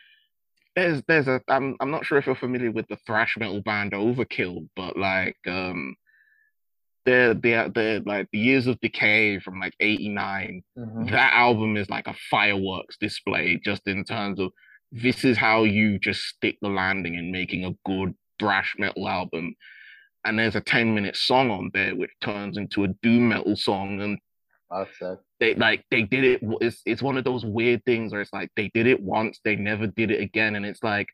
there's 0.75 1.01
there's 1.07 1.29
a 1.29 1.41
I'm 1.47 1.77
I'm 1.79 1.91
not 1.91 2.05
sure 2.05 2.17
if 2.17 2.25
you're 2.25 2.35
familiar 2.35 2.71
with 2.71 2.87
the 2.89 2.97
thrash 3.07 3.37
metal 3.37 3.61
band 3.61 3.93
Overkill, 3.93 4.67
but 4.75 4.97
like 4.97 5.37
um 5.47 5.95
the 7.05 7.39
the 7.41 7.71
the 7.73 8.03
like 8.05 8.27
the 8.31 8.39
years 8.39 8.67
of 8.67 8.79
decay 8.79 9.39
from 9.39 9.59
like 9.59 9.73
89 9.79 10.63
mm-hmm. 10.77 11.05
that 11.05 11.33
album 11.33 11.75
is 11.77 11.89
like 11.89 12.07
a 12.07 12.15
fireworks 12.29 12.97
display 12.99 13.59
just 13.63 13.87
in 13.87 14.03
terms 14.03 14.39
of 14.39 14.51
this 14.91 15.23
is 15.23 15.37
how 15.37 15.63
you 15.63 15.97
just 15.97 16.21
stick 16.21 16.57
the 16.61 16.67
landing 16.67 17.15
in 17.15 17.31
making 17.31 17.65
a 17.65 17.75
good 17.85 18.13
thrash 18.39 18.75
metal 18.77 19.07
album. 19.07 19.55
And 20.25 20.37
there's 20.37 20.55
a 20.55 20.61
10 20.61 20.93
minute 20.93 21.15
song 21.15 21.49
on 21.49 21.71
there 21.73 21.95
which 21.95 22.11
turns 22.21 22.57
into 22.57 22.83
a 22.83 22.89
doom 23.01 23.29
metal 23.29 23.55
song 23.55 24.01
and 24.01 24.19
they 25.39 25.55
like 25.55 25.83
they 25.89 26.03
did 26.03 26.23
it 26.23 26.41
it's, 26.61 26.81
it's 26.85 27.01
one 27.01 27.17
of 27.17 27.23
those 27.23 27.43
weird 27.43 27.83
things 27.83 28.11
where 28.11 28.21
it's 28.21 28.31
like 28.31 28.51
they 28.55 28.69
did 28.73 28.87
it 28.87 29.01
once 29.01 29.39
they 29.43 29.55
never 29.55 29.87
did 29.87 30.11
it 30.11 30.21
again 30.21 30.55
and 30.55 30.65
it's 30.65 30.83
like 30.83 31.07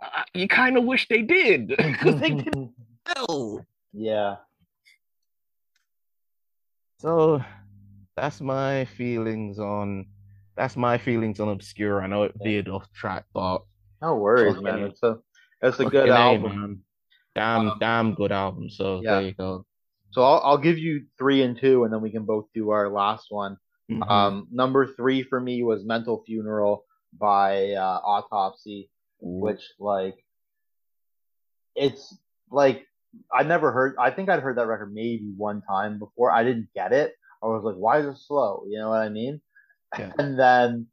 uh, 0.00 0.22
you 0.34 0.46
kind 0.46 0.76
of 0.76 0.84
wish 0.84 1.08
they 1.08 1.22
did. 1.22 1.68
Because 1.76 2.20
they 2.20 2.30
did 2.30 2.54
well. 3.16 3.66
Yeah 3.92 4.36
So 6.98 7.42
that's 8.16 8.40
my 8.40 8.84
feelings 8.84 9.58
on 9.58 10.06
that's 10.56 10.76
my 10.76 10.96
feelings 10.98 11.38
on 11.40 11.48
Obscure. 11.48 12.00
I 12.02 12.06
know 12.06 12.22
it 12.24 12.32
veered 12.42 12.68
off 12.68 12.90
track, 12.92 13.24
but 13.34 13.62
no 14.00 14.16
worries, 14.16 14.60
man. 14.62 14.84
It's 14.84 15.02
a 15.02 15.18
it's 15.62 15.80
a 15.80 15.84
good 15.84 16.08
A, 16.08 16.14
album. 16.16 16.60
man. 16.60 16.80
Damn, 17.34 17.68
Um, 17.70 17.76
damn 17.78 18.14
good 18.14 18.32
album. 18.32 18.70
So 18.70 19.00
yeah. 19.02 19.12
there 19.16 19.22
you 19.22 19.32
go. 19.34 19.66
So 20.12 20.22
I'll 20.22 20.40
I'll 20.44 20.58
give 20.58 20.78
you 20.78 21.04
three 21.18 21.42
and 21.42 21.58
two, 21.58 21.84
and 21.84 21.92
then 21.92 22.00
we 22.00 22.10
can 22.10 22.24
both 22.24 22.46
do 22.54 22.70
our 22.70 22.88
last 22.88 23.26
one. 23.30 23.58
Mhm. 23.90 24.10
Um, 24.10 24.48
number 24.50 24.86
three 24.94 25.22
for 25.22 25.38
me 25.38 25.62
was 25.62 25.84
Mental 25.84 26.22
Funeral 26.24 26.84
by 27.18 27.72
uh, 27.72 28.00
Autopsy, 28.02 28.90
Ooh. 29.22 29.40
which 29.40 29.60
like 29.78 30.16
it's 31.74 32.16
like 32.50 32.86
I 33.32 33.42
never 33.42 33.72
heard. 33.72 33.96
I 33.98 34.10
think 34.10 34.28
I'd 34.28 34.40
heard 34.40 34.58
that 34.58 34.66
record 34.66 34.92
maybe 34.92 35.32
one 35.36 35.62
time 35.62 35.98
before. 35.98 36.30
I 36.30 36.44
didn't 36.44 36.68
get 36.74 36.92
it. 36.92 37.14
I 37.42 37.46
was 37.46 37.64
like, 37.64 37.76
why 37.76 38.00
is 38.00 38.06
it 38.06 38.18
slow? 38.18 38.64
You 38.68 38.78
know 38.78 38.90
what 38.90 39.02
I 39.02 39.08
mean? 39.08 39.40
Yeah. 39.98 40.12
And 40.18 40.38
then 40.38 40.86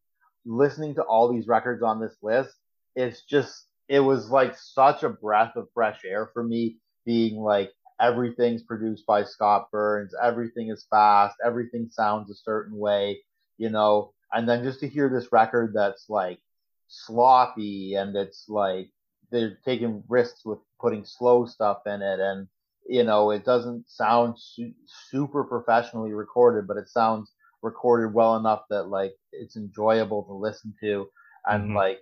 listening 0.46 0.96
to 0.96 1.04
all 1.04 1.32
these 1.32 1.48
records 1.48 1.82
on 1.82 2.00
this 2.00 2.16
list, 2.22 2.54
it's 2.96 3.24
just 3.24 3.66
it 3.90 4.00
was 4.00 4.30
like 4.30 4.56
such 4.58 5.04
a 5.04 5.10
breath 5.10 5.56
of 5.56 5.68
fresh 5.74 6.02
air 6.06 6.30
for 6.34 6.44
me. 6.44 6.78
Being 7.06 7.38
like 7.38 7.72
everything's 8.00 8.64
produced 8.64 9.06
by 9.06 9.24
Scott 9.24 9.70
Burns, 9.72 10.14
everything 10.22 10.70
is 10.70 10.86
fast, 10.90 11.36
everything 11.46 11.90
sounds 11.92 12.30
a 12.32 12.36
certain 12.36 12.78
way, 12.78 13.22
you 13.58 13.70
know. 13.70 14.14
And 14.32 14.48
then 14.48 14.64
just 14.64 14.80
to 14.80 14.88
hear 14.88 15.10
this 15.10 15.32
record 15.32 15.74
that's 15.76 16.10
like 16.10 16.40
sloppy 16.88 17.96
and 17.96 18.16
it's 18.16 18.46
like 18.48 18.90
they're 19.34 19.60
taking 19.66 20.06
risks 20.08 20.46
with 20.46 20.60
putting 20.80 21.06
slow 21.06 21.46
stuff 21.46 21.80
in 21.88 22.02
it. 22.02 22.22
And 22.22 22.48
you 22.88 23.04
know 23.04 23.32
it 23.32 23.46
doesn't 23.46 23.90
sound 23.90 24.36
su- 24.40 24.74
super 25.10 25.44
professionally 25.46 26.14
recorded 26.14 26.68
but 26.68 26.78
it 26.78 26.90
sounds 26.90 27.32
recorded 27.62 28.14
well 28.14 28.36
enough 28.38 28.64
that 28.70 28.90
like 28.90 29.14
it's 29.34 29.58
enjoyable 29.58 30.24
to 30.26 30.34
listen 30.34 30.76
to. 30.82 31.10
And 31.46 31.72
Mhm. 31.72 31.76
like 31.76 32.00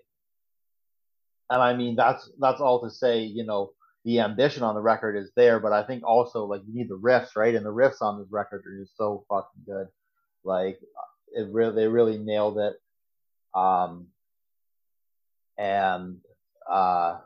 and 1.52 1.62
i 1.62 1.76
mean 1.76 1.96
that's 1.96 2.30
that's 2.40 2.62
all 2.62 2.82
to 2.82 2.90
say 2.90 3.22
you 3.24 3.46
know 3.46 3.72
the 4.06 4.20
ambition 4.20 4.64
on 4.64 4.76
the 4.76 4.82
record 4.82 5.16
is 5.16 5.32
there 5.36 5.60
but 5.60 5.74
i 5.74 5.84
think 5.84 6.04
also 6.06 6.46
like 6.46 6.62
you 6.68 6.74
need 6.74 6.90
the 6.90 6.98
riffs 6.98 7.36
right? 7.36 7.56
And 7.56 7.66
the 7.66 7.74
riffs 7.74 8.02
on 8.02 8.20
this 8.20 8.32
record 8.32 8.64
are 8.66 8.80
just 8.80 8.98
so 8.98 9.26
fucking 9.30 9.64
good. 9.66 9.88
Like 10.44 10.80
it 11.34 11.48
really 11.52 11.76
they 11.76 11.88
really 11.88 12.18
nailed 12.18 12.58
it. 12.58 12.76
Um 13.54 14.08
and 15.58 16.20
uh 16.72 17.20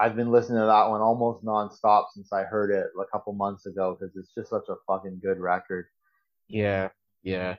I've 0.00 0.14
been 0.14 0.30
listening 0.30 0.60
to 0.60 0.66
that 0.66 0.88
one 0.88 1.00
almost 1.00 1.44
nonstop 1.44 2.06
since 2.14 2.32
I 2.32 2.44
heard 2.44 2.70
it 2.70 2.86
a 3.00 3.04
couple 3.10 3.32
months 3.32 3.66
ago 3.66 3.96
because 3.98 4.14
it's 4.16 4.32
just 4.32 4.48
such 4.48 4.68
a 4.68 4.76
fucking 4.86 5.20
good 5.20 5.40
record. 5.40 5.86
Yeah, 6.46 6.90
yeah, 7.24 7.56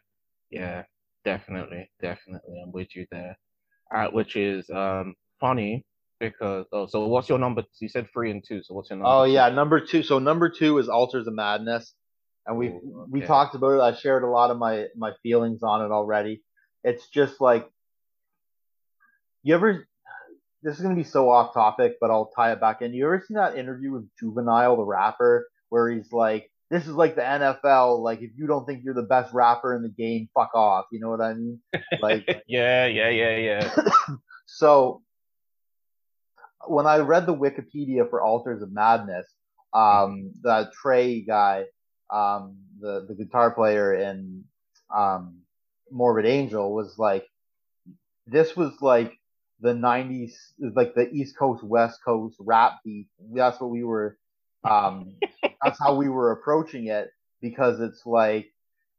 yeah, 0.50 0.84
definitely, 1.26 1.90
definitely. 2.02 2.62
I'm 2.64 2.72
with 2.72 2.96
you 2.96 3.06
there. 3.12 3.38
Uh, 3.94 4.08
which 4.08 4.36
is 4.36 4.70
um 4.70 5.16
funny 5.40 5.86
because 6.20 6.66
oh, 6.72 6.86
so 6.86 7.08
what's 7.08 7.28
your 7.28 7.40
number? 7.40 7.64
You 7.80 7.90
said 7.90 8.08
three 8.12 8.32
and 8.32 8.44
two, 8.46 8.62
so 8.64 8.74
what's 8.74 8.90
your 8.90 8.98
number? 8.98 9.10
Oh 9.10 9.24
yeah, 9.24 9.50
number 9.50 9.80
two. 9.80 10.04
So 10.04 10.20
number 10.20 10.50
two 10.50 10.78
is 10.78 10.88
Altars 10.88 11.28
of 11.28 11.34
Madness, 11.34 11.94
and 12.46 12.58
we 12.58 12.68
Ooh, 12.68 13.08
we 13.10 13.22
talked 13.22 13.56
about 13.56 13.74
it. 13.74 13.82
I 13.82 13.98
shared 13.98 14.24
a 14.24 14.30
lot 14.30 14.52
of 14.52 14.58
my 14.58 14.86
my 14.96 15.12
feelings 15.24 15.64
on 15.64 15.84
it 15.84 15.92
already. 15.92 16.42
It's 16.84 17.08
just 17.10 17.42
like 17.42 17.70
you 19.44 19.56
ever. 19.56 19.88
This 20.62 20.76
is 20.76 20.82
gonna 20.82 20.96
be 20.96 21.04
so 21.04 21.30
off 21.30 21.54
topic, 21.54 21.98
but 22.02 22.12
I'll 22.12 22.32
tie 22.36 22.52
it 22.52 22.60
back 22.60 22.82
in. 22.82 22.94
You 22.94 23.06
ever 23.06 23.24
seen 23.26 23.36
that 23.38 23.58
interview 23.58 23.92
with 23.92 24.10
Juvenile, 24.20 24.78
the 24.78 24.84
rapper, 24.84 25.48
where 25.70 25.90
he's 25.90 26.12
like, 26.12 26.52
"This 26.70 26.86
is 26.86 26.94
like 26.94 27.16
the 27.16 27.22
NFL. 27.22 28.02
Like, 28.02 28.22
if 28.22 28.32
you 28.36 28.48
don't 28.48 28.66
think 28.66 28.84
you're 28.84 28.94
the 28.94 29.04
best 29.04 29.34
rapper 29.34 29.74
in 29.76 29.84
the 29.84 29.90
game, 29.90 30.30
fuck 30.34 30.52
off." 30.54 30.86
You 30.92 31.00
know 31.00 31.10
what 31.10 31.22
I 31.22 31.34
mean? 31.34 31.62
Like, 32.02 32.44
yeah, 32.48 32.88
yeah, 32.88 33.10
yeah, 33.10 33.38
yeah. 33.38 33.76
so 34.46 35.02
when 36.68 36.86
I 36.86 36.98
read 36.98 37.26
the 37.26 37.36
Wikipedia 37.36 38.10
for 38.10 38.22
Altars 38.22 38.62
of 38.62 38.72
Madness, 38.72 39.28
um, 39.74 40.32
the 40.42 40.70
Trey 40.82 41.22
guy, 41.22 41.66
um, 42.10 42.58
the 42.80 43.06
the 43.08 43.16
guitar 43.16 43.52
player 43.52 43.94
in 43.94 44.44
um, 44.96 45.40
Morbid 45.92 46.26
Angel 46.26 46.74
was 46.74 46.98
like, 46.98 47.26
this 48.28 48.56
was 48.56 48.74
like 48.82 49.19
the 49.62 49.74
'90s, 49.74 50.34
like 50.60 50.96
the 50.96 51.10
East 51.12 51.38
Coast 51.38 51.64
West 51.64 52.00
Coast 52.04 52.36
rap 52.40 52.80
beat. 52.84 53.08
That's 53.34 53.60
what 53.60 53.70
we 53.70 53.84
were. 53.84 54.18
Um, 54.64 55.16
that's 55.64 55.80
how 55.80 55.96
we 55.96 56.10
were 56.10 56.32
approaching 56.32 56.88
it 56.88 57.12
because 57.42 57.80
it's 57.80 58.06
like 58.06 58.52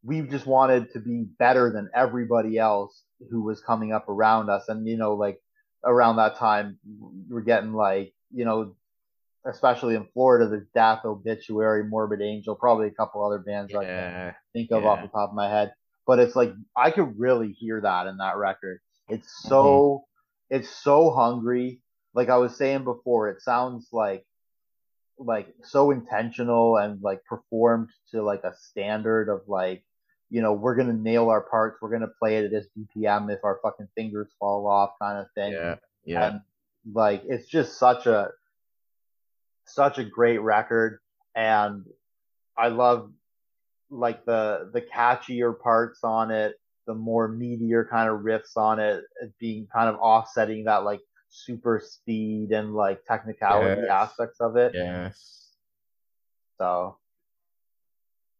we 0.03 0.23
just 0.23 0.47
wanted 0.47 0.93
to 0.93 1.01
be 1.01 1.24
better 1.39 1.70
than 1.70 1.91
everybody 1.95 2.59
else 2.59 3.03
who 3.31 3.43
was 3.43 3.61
coming 3.61 3.93
up 3.93 4.09
around 4.09 4.51
us, 4.51 4.69
and 4.69 4.87
you 4.87 4.97
know, 4.97 5.15
like 5.15 5.41
around 5.85 6.16
that 6.16 6.37
time, 6.37 6.78
we're 7.28 7.41
getting 7.41 7.73
like 7.73 8.12
you 8.32 8.45
know, 8.45 8.74
especially 9.47 9.95
in 9.95 10.07
Florida, 10.12 10.49
the 10.49 10.66
Death, 10.74 11.05
Obituary, 11.05 11.85
Morbid 11.85 12.23
Angel, 12.23 12.55
probably 12.55 12.87
a 12.87 12.93
couple 12.93 13.24
other 13.24 13.39
bands 13.39 13.74
I 13.74 13.85
can 13.85 14.35
think 14.53 14.70
of 14.73 14.85
off 14.85 15.03
the 15.03 15.09
top 15.09 15.31
of 15.31 15.35
my 15.35 15.49
head. 15.49 15.73
But 16.07 16.19
it's 16.19 16.37
like 16.37 16.53
I 16.77 16.91
could 16.91 17.19
really 17.19 17.53
hear 17.53 17.81
that 17.81 18.07
in 18.07 18.19
that 18.19 18.37
record. 18.37 18.81
It's 19.09 19.27
Mm-hmm. 19.27 19.49
so 19.49 20.05
it's 20.51 20.68
so 20.68 21.10
hungry. 21.10 21.81
Like 22.12 22.28
I 22.28 22.36
was 22.36 22.56
saying 22.56 22.85
before, 22.85 23.28
it 23.28 23.40
sounds 23.40 23.89
like 23.93 24.27
like 25.18 25.55
so 25.62 25.90
intentional 25.90 26.77
and 26.77 27.01
like 27.02 27.24
performed 27.24 27.90
to 28.10 28.22
like 28.22 28.43
a 28.44 28.55
standard 28.55 29.28
of 29.28 29.43
like 29.47 29.85
you 30.31 30.40
know 30.40 30.52
we're 30.52 30.74
gonna 30.74 30.94
nail 30.94 31.28
our 31.28 31.43
parts 31.43 31.77
we're 31.82 31.90
gonna 31.90 32.10
play 32.18 32.39
it 32.39 32.47
at 32.47 32.51
this 32.51 32.66
bpm 32.78 33.31
if 33.31 33.40
our 33.44 33.60
fucking 33.62 33.89
fingers 33.94 34.28
fall 34.39 34.66
off 34.66 34.93
kind 35.01 35.18
of 35.18 35.27
thing 35.35 35.52
yeah, 35.52 35.74
yeah. 36.05 36.28
and 36.28 36.40
like 36.94 37.22
it's 37.27 37.47
just 37.47 37.78
such 37.78 38.06
a 38.06 38.31
such 39.66 39.98
a 39.98 40.05
great 40.05 40.39
record 40.39 41.01
and 41.35 41.85
i 42.56 42.68
love 42.68 43.12
like 43.90 44.24
the 44.24 44.70
the 44.72 44.81
catchier 44.81 45.59
parts 45.59 46.02
on 46.02 46.31
it 46.31 46.60
the 46.86 46.94
more 46.94 47.28
meatier 47.28 47.89
kind 47.89 48.09
of 48.09 48.20
riffs 48.20 48.57
on 48.57 48.78
it 48.78 49.05
it 49.23 49.32
being 49.39 49.66
kind 49.73 49.89
of 49.89 49.97
offsetting 49.97 50.65
that 50.65 50.85
like 50.85 51.01
super 51.28 51.81
speed 51.85 52.51
and 52.52 52.74
like 52.74 53.05
technicality 53.05 53.82
Yes. 53.82 53.90
aspects 53.90 54.40
of 54.40 54.57
it 54.57 54.73
Yes. 54.74 55.51
so 56.59 56.97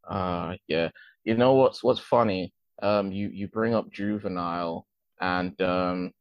Uh 0.09 0.57
yeah. 0.67 0.89
You 1.25 1.37
know 1.37 1.55
what's 1.55 1.85
what's 1.85 2.01
funny? 2.01 2.53
Um 2.83 3.13
you 3.13 3.29
you 3.29 3.49
bring 3.49 3.75
up 3.75 3.91
Juvenile 3.91 4.87
and 5.21 5.61
um 5.61 6.13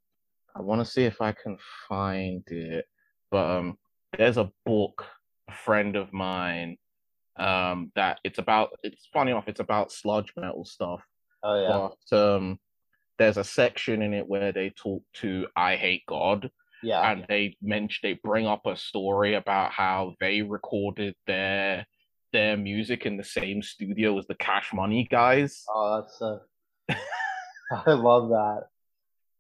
I 0.56 0.62
want 0.62 0.82
to 0.84 0.92
see 0.92 1.06
if 1.06 1.22
I 1.22 1.32
can 1.32 1.58
find 1.88 2.44
it. 2.48 2.86
But 3.32 3.50
um 3.50 3.78
there's 4.18 4.38
a 4.38 4.52
book 4.66 5.06
a 5.50 5.54
friend 5.54 5.96
of 5.96 6.12
mine 6.14 6.78
um 7.38 7.92
that 7.96 8.20
it's 8.24 8.38
about 8.40 8.72
it's 8.84 9.08
funny 9.14 9.32
enough 9.32 9.48
it's 9.48 9.62
about 9.62 9.92
sludge 9.92 10.34
metal 10.36 10.66
stuff. 10.66 11.02
Oh 11.44 11.62
yeah. 11.62 11.90
But 12.10 12.36
um 12.36 12.60
there's 13.18 13.38
a 13.38 13.44
section 13.44 14.02
in 14.02 14.14
it 14.14 14.28
where 14.28 14.52
they 14.52 14.70
talk 14.70 15.04
to 15.14 15.46
Eyehategod 15.58 16.50
yeah. 16.82 17.12
and 17.12 17.26
they 17.28 17.58
mention 17.62 18.00
they 18.02 18.20
bring 18.24 18.48
up 18.48 18.66
a 18.66 18.76
story 18.76 19.36
about 19.36 19.72
how 19.72 20.16
they 20.20 20.42
recorded 20.42 21.16
their 21.28 21.86
their 22.32 22.56
music 22.56 23.06
in 23.06 23.18
the 23.18 23.24
same 23.24 23.62
studio 23.62 24.18
as 24.18 24.28
the 24.28 24.36
Cash 24.36 24.72
Money 24.74 25.08
guys, 25.10 25.66
oh 25.70 26.02
that's 26.02 26.22
uh 26.22 26.40
i 27.86 27.92
love 27.92 28.30
that. 28.30 28.68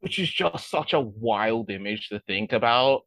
Which 0.01 0.17
is 0.19 0.29
just 0.29 0.69
such 0.69 0.93
a 0.93 0.99
wild 0.99 1.69
image 1.69 2.09
to 2.09 2.19
think 2.21 2.53
about. 2.53 3.01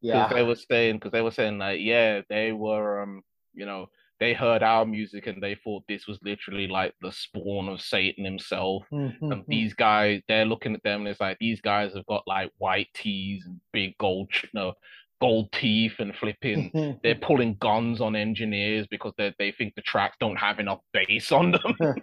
yeah. 0.00 0.24
Because 0.24 0.34
they 0.34 0.42
were 0.42 0.56
saying, 0.56 0.96
because 0.96 1.12
they 1.12 1.20
were 1.20 1.30
saying 1.30 1.58
like, 1.58 1.80
yeah, 1.80 2.22
they 2.28 2.50
were, 2.50 3.02
um, 3.02 3.22
you 3.54 3.64
know, 3.64 3.90
they 4.22 4.34
heard 4.34 4.62
our 4.62 4.86
music 4.86 5.26
and 5.26 5.42
they 5.42 5.56
thought 5.56 5.82
this 5.88 6.06
was 6.06 6.16
literally 6.22 6.68
like 6.68 6.94
the 7.02 7.10
spawn 7.10 7.68
of 7.68 7.80
Satan 7.80 8.24
himself. 8.24 8.84
Mm-hmm, 8.92 9.32
and 9.32 9.42
mm. 9.42 9.46
these 9.48 9.74
guys, 9.74 10.22
they're 10.28 10.44
looking 10.44 10.76
at 10.76 10.82
them 10.84 11.00
and 11.00 11.08
it's 11.08 11.20
like 11.20 11.38
these 11.40 11.60
guys 11.60 11.92
have 11.94 12.06
got 12.06 12.22
like 12.28 12.52
white 12.58 12.86
tees 12.94 13.44
and 13.46 13.60
big 13.72 13.98
gold, 13.98 14.30
you 14.40 14.48
know, 14.54 14.74
gold 15.20 15.50
teeth 15.50 15.94
and 15.98 16.14
flipping. 16.14 16.70
Mm-hmm, 16.70 16.78
mm. 16.78 17.00
They're 17.02 17.16
pulling 17.16 17.56
guns 17.56 18.00
on 18.00 18.14
engineers 18.14 18.86
because 18.86 19.12
they 19.18 19.34
they 19.40 19.50
think 19.50 19.74
the 19.74 19.82
tracks 19.82 20.18
don't 20.20 20.36
have 20.36 20.60
enough 20.60 20.78
bass 20.92 21.32
on 21.32 21.50
them. 21.50 21.74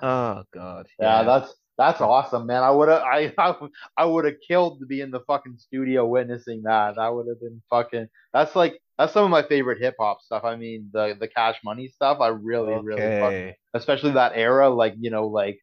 oh 0.00 0.44
God, 0.50 0.86
yeah, 0.98 1.24
that's 1.24 1.54
that's 1.76 2.00
awesome, 2.00 2.46
man. 2.46 2.62
I 2.62 2.70
would 2.70 2.88
have 2.88 3.02
I 3.38 3.54
I 3.98 4.06
would 4.06 4.24
have 4.24 4.36
killed 4.48 4.80
to 4.80 4.86
be 4.86 5.02
in 5.02 5.10
the 5.10 5.20
fucking 5.20 5.58
studio 5.58 6.06
witnessing 6.06 6.62
that. 6.62 6.96
That 6.96 7.14
would 7.14 7.26
have 7.28 7.40
been 7.40 7.60
fucking. 7.68 8.08
That's 8.32 8.56
like 8.56 8.80
that's 9.00 9.12
some 9.14 9.24
of 9.24 9.30
my 9.30 9.42
favorite 9.42 9.80
hip 9.80 9.94
hop 9.98 10.20
stuff. 10.20 10.44
I 10.44 10.56
mean, 10.56 10.90
the 10.92 11.16
the 11.18 11.26
Cash 11.28 11.58
Money 11.64 11.88
stuff. 11.88 12.18
I 12.20 12.28
really 12.28 12.74
really 12.82 13.00
fuck, 13.20 13.56
especially 13.74 14.12
that 14.12 14.32
era, 14.34 14.68
like 14.68 14.94
you 15.00 15.10
know, 15.10 15.26
like 15.26 15.58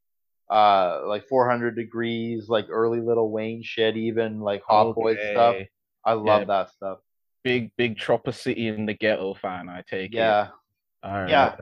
uh 0.49 1.01
like 1.05 1.27
400 1.27 1.75
degrees, 1.75 2.49
like 2.49 2.65
early 2.69 2.99
Lil 3.01 3.29
Wayne 3.29 3.61
shit, 3.63 3.95
even 3.97 4.39
like 4.39 4.63
Hot 4.63 4.95
Boys 4.95 5.17
stuff. 5.31 5.55
I 6.03 6.13
love 6.13 6.41
Yeah. 6.41 6.45
that 6.45 6.69
stuff. 6.71 6.99
Big 7.43 7.71
big 7.77 7.97
Chopper 7.97 8.31
City 8.31 8.67
in 8.67 8.85
the 8.85 8.93
ghetto 8.93 9.33
fan, 9.35 9.69
I 9.69 9.83
take 9.87 10.11
it. 10.13 10.15
Yeah, 10.17 10.47
All 11.03 11.11
right. 11.11 11.29
Yeah. 11.29 11.55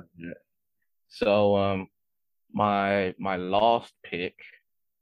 So 1.09 1.55
um 1.57 1.87
my 2.53 3.13
my 3.19 3.35
last 3.37 3.93
pick 4.03 4.35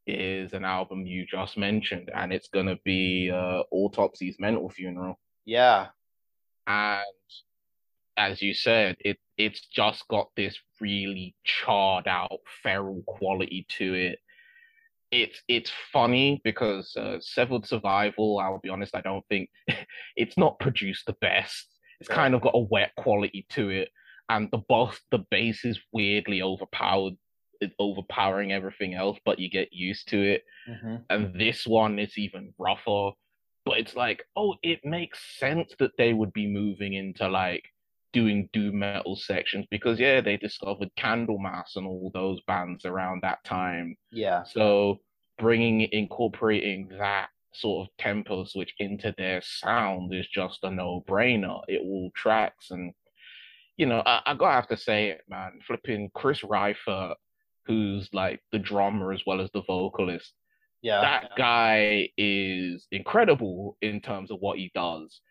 is 0.08 0.54
an 0.54 0.66
album 0.66 1.06
you 1.06 1.26
just 1.26 1.58
mentioned, 1.58 2.10
and 2.14 2.34
it's 2.34 2.50
gonna 2.50 2.78
be 2.84 3.30
uh 3.32 3.64
Autopsy's 3.74 4.38
Mental 4.40 4.70
Funeral. 4.70 5.20
Yeah. 5.46 5.88
And 6.68 7.04
as 8.18 8.42
you 8.42 8.54
said, 8.54 8.98
it 9.00 9.18
it's 9.38 9.66
just 9.68 10.08
got 10.08 10.30
this 10.36 10.58
really 10.80 11.36
charred 11.44 12.08
out 12.08 12.40
feral 12.62 13.04
quality 13.08 13.66
to 13.78 13.94
it. 13.94 14.20
It's 15.12 15.42
it's 15.48 15.72
funny 15.92 16.42
because 16.44 16.96
uh, 16.96 17.18
Severed 17.20 17.66
Survival, 17.66 18.40
I'll 18.40 18.60
be 18.60 18.70
honest, 18.70 18.96
I 18.96 19.02
don't 19.02 19.26
think 19.30 19.50
it's 20.16 20.38
not 20.38 20.60
produced 20.60 21.06
the 21.06 21.16
best. 21.22 21.68
It's 22.00 22.10
kind 22.10 22.34
of 22.34 22.42
got 22.42 22.56
a 22.56 22.60
wet 22.60 22.92
quality 22.98 23.46
to 23.52 23.70
it, 23.70 23.90
and 24.30 24.50
the 24.52 24.58
boss, 24.58 25.00
the 25.12 25.24
bass 25.30 25.64
is 25.64 25.80
weirdly 25.92 26.42
overpowered, 26.42 27.14
overpowering 27.80 28.52
everything 28.52 28.94
else, 28.94 29.18
but 29.26 29.40
you 29.40 29.50
get 29.50 29.72
used 29.72 30.10
to 30.10 30.22
it. 30.22 30.44
Mm-hmm. 30.70 30.96
And 31.10 31.40
this 31.40 31.66
one 31.66 32.00
is 32.00 32.18
even 32.18 32.54
rougher, 32.58 33.12
but 33.66 33.78
it's 33.78 33.96
like, 33.96 34.24
oh, 34.36 34.56
it 34.64 34.84
makes 34.84 35.20
sense 35.38 35.74
that 35.80 35.92
they 35.98 36.14
would 36.14 36.34
be 36.34 36.48
moving 36.48 36.94
into 36.94 37.28
like 37.28 37.64
doing 38.12 38.48
doom 38.54 38.80
metal 38.80 39.16
sections 39.16 39.66
because 39.72 40.00
yeah, 40.00 40.22
they 40.22 40.38
discovered 40.38 40.90
Candlemass 40.98 41.76
and 41.76 41.88
all 41.88 42.12
those 42.14 42.40
bands 42.42 42.86
around 42.86 43.22
that 43.24 43.44
time. 43.44 43.96
Yeah. 44.12 44.44
So 44.44 45.00
bringing 45.40 45.82
incorporating 45.92 46.90
that 47.00 47.30
sort 47.54 47.88
of 47.88 47.98
tempo 47.98 48.44
switch 48.46 48.74
into 48.80 49.14
their 49.18 49.42
sound 49.44 50.14
is 50.14 50.28
just 50.28 50.60
a 50.64 50.70
no 50.70 51.04
brainer. 51.08 51.62
It 51.68 51.82
all 51.82 52.12
tracks 52.16 52.72
and 52.72 52.94
you 53.78 53.88
know, 53.88 54.04
I, 54.06 54.22
I 54.26 54.34
gotta 54.36 54.54
have 54.54 54.68
to 54.68 54.78
say 54.78 55.10
it, 55.10 55.22
man. 55.28 55.60
Flipping 55.66 56.12
Chris 56.14 56.42
Reifert, 56.42 57.16
who's 57.66 58.08
like 58.14 58.40
the 58.52 58.60
drummer 58.60 59.12
as 59.12 59.24
well 59.26 59.42
as 59.42 59.50
the 59.52 59.64
vocalist, 59.64 60.34
Yeah. 60.84 61.02
that 61.02 61.30
guy 61.38 62.10
is 62.18 62.88
incredible 62.92 63.78
in 63.82 64.02
terms 64.02 64.30
of 64.32 64.40
what 64.42 64.58
he 64.60 64.70
does 64.76 65.22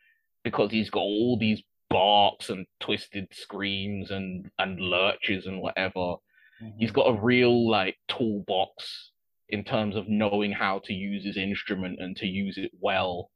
because 0.45 0.71
he's 0.73 0.91
got 0.91 1.01
all 1.01 1.39
these 1.39 1.63
barks 1.91 2.49
and 2.49 2.67
twisted 2.81 3.29
screams 3.33 4.11
and 4.11 4.51
and 4.59 4.81
lurches 4.81 5.47
and 5.47 5.61
whatever. 5.61 6.17
Mhm. 6.63 6.75
He's 6.79 6.91
got 6.91 7.07
a 7.09 7.21
real 7.21 7.71
like 7.71 7.97
toolbox 8.09 9.13
in 9.51 9.63
terms 9.63 9.95
of 9.95 10.09
knowing 10.09 10.53
how 10.53 10.79
to 10.87 10.95
use 10.95 11.23
his 11.25 11.37
instrument 11.37 12.01
and 12.01 12.17
to 12.17 12.27
use 12.27 12.57
it 12.57 12.71
well. 12.81 13.31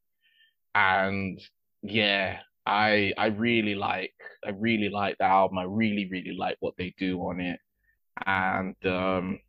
And 0.75 1.39
yeah, 1.83 2.41
I 2.65 3.13
I 3.19 3.27
really 3.27 3.75
like 3.75 4.15
I 4.45 4.51
really 4.51 4.89
like 4.89 5.19
the 5.19 5.25
album. 5.25 5.59
I 5.59 5.65
really 5.65 6.09
really 6.11 6.35
like 6.37 6.57
what 6.61 6.75
they 6.79 6.95
do 6.99 7.21
on 7.21 7.41
it. 7.41 7.61
And 8.25 8.75
um 8.87 9.41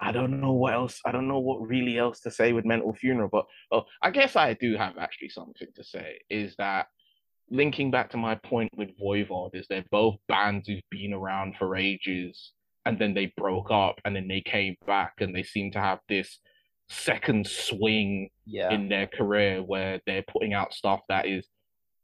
I 0.00 0.12
don't 0.12 0.40
know 0.40 0.52
what 0.52 0.74
else. 0.74 1.00
I 1.06 1.12
don't 1.12 1.28
know 1.28 1.38
what 1.38 1.66
really 1.66 1.98
else 1.98 2.20
to 2.20 2.30
say 2.30 2.52
with 2.52 2.64
Mental 2.66 2.92
Funeral, 2.94 3.30
but 3.32 3.46
oh, 3.72 3.84
I 4.02 4.10
guess 4.10 4.36
I 4.36 4.52
do 4.52 4.76
have 4.76 4.98
actually 4.98 5.30
something 5.30 5.68
to 5.74 5.84
say. 5.84 6.18
Is 6.28 6.54
that 6.58 6.86
linking 7.50 7.90
back 7.90 8.10
to 8.10 8.16
my 8.18 8.34
point 8.34 8.72
with 8.76 8.90
Voivod? 8.98 9.54
Is 9.54 9.66
they're 9.68 9.84
both 9.90 10.16
bands 10.28 10.68
who've 10.68 10.82
been 10.90 11.14
around 11.14 11.56
for 11.58 11.76
ages, 11.76 12.52
and 12.84 12.98
then 12.98 13.14
they 13.14 13.32
broke 13.38 13.70
up, 13.70 13.98
and 14.04 14.14
then 14.14 14.28
they 14.28 14.42
came 14.42 14.76
back, 14.86 15.14
and 15.20 15.34
they 15.34 15.42
seem 15.42 15.70
to 15.72 15.80
have 15.80 16.00
this 16.08 16.40
second 16.88 17.46
swing 17.46 18.28
Yeah. 18.44 18.70
in 18.72 18.88
their 18.88 19.06
career 19.06 19.62
where 19.62 20.00
they're 20.06 20.24
putting 20.30 20.52
out 20.52 20.74
stuff 20.74 21.00
that 21.08 21.26
is 21.26 21.48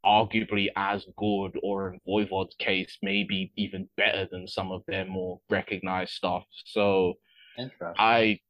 arguably 0.05 0.69
as 0.77 1.06
good, 1.19 1.59
or 1.62 1.93
in 1.93 2.01
Voivod's 2.09 2.56
case, 2.56 2.97
maybe 3.02 3.52
even 3.56 3.89
better 3.98 4.27
than 4.32 4.48
some 4.48 4.73
of 4.73 4.82
their 4.89 5.05
more 5.05 5.40
recognized 5.51 6.12
stuff. 6.14 6.47
So. 6.64 7.19
Interesting. 7.59 7.95
I 7.99 8.41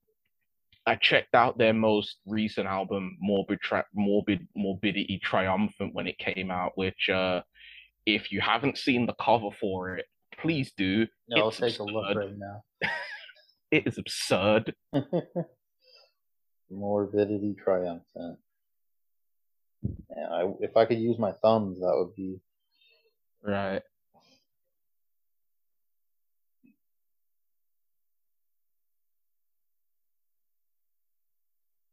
I 0.86 0.96
checked 0.96 1.34
out 1.34 1.58
their 1.58 1.72
most 1.72 2.16
recent 2.26 2.66
album, 2.66 3.16
Morbid 3.20 3.60
Tra- 3.60 3.86
Morbid 3.94 4.46
Morbidity 4.56 5.20
Triumphant, 5.22 5.94
when 5.94 6.06
it 6.06 6.18
came 6.18 6.50
out. 6.50 6.72
Which, 6.76 7.08
uh, 7.08 7.42
if 8.06 8.32
you 8.32 8.40
haven't 8.40 8.78
seen 8.78 9.06
the 9.06 9.14
cover 9.14 9.50
for 9.60 9.96
it, 9.96 10.06
please 10.40 10.72
do. 10.76 11.06
no, 11.28 11.42
I'll 11.42 11.48
it's 11.48 11.58
take 11.58 11.78
a 11.78 11.84
look 11.84 12.06
absurd. 12.10 12.18
right 12.18 12.38
now. 12.38 12.64
It 13.70 13.86
is 13.86 13.96
absurd. 13.96 14.74
Morbidity 16.70 17.54
triumphant. 17.54 18.38
Yeah, 19.82 20.28
I, 20.30 20.52
if 20.60 20.76
I 20.76 20.84
could 20.84 20.98
use 20.98 21.18
my 21.18 21.32
thumbs, 21.32 21.80
that 21.80 21.94
would 21.96 22.14
be. 22.14 22.38
Right. 23.42 23.82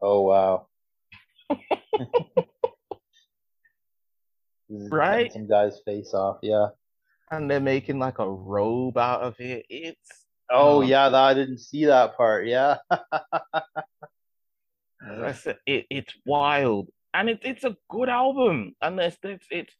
Oh 0.10 0.22
wow. 0.22 0.68
Right? 4.72 5.31
Some 5.34 5.48
guy's 5.48 5.80
face 5.84 6.14
off. 6.14 6.38
Yeah. 6.44 6.68
And 7.31 7.49
they're 7.49 7.60
making 7.60 7.98
like 7.99 8.19
a 8.19 8.30
robe 8.30 8.98
out 8.98 9.22
of 9.22 9.36
it. 9.40 9.65
It's 9.69 10.26
Oh 10.52 10.77
Oh. 10.77 10.81
yeah, 10.81 11.10
that, 11.10 11.15
I 11.23 11.34
didn't 11.34 11.60
see 11.60 11.86
that 11.86 12.15
part. 12.18 12.48
Yeah. 12.48 12.77
as 12.91 12.99
I 15.23 15.31
said, 15.31 15.57
it, 15.65 15.86
it's 15.90 16.14
wild. 16.26 16.90
And 17.14 17.30
it's 17.30 17.41
it's 17.44 17.64
a 17.64 17.76
good 17.90 18.10
album. 18.10 18.76
And 18.81 18.99
it's 18.99 19.18
it's 19.23 19.45
it's 19.49 19.73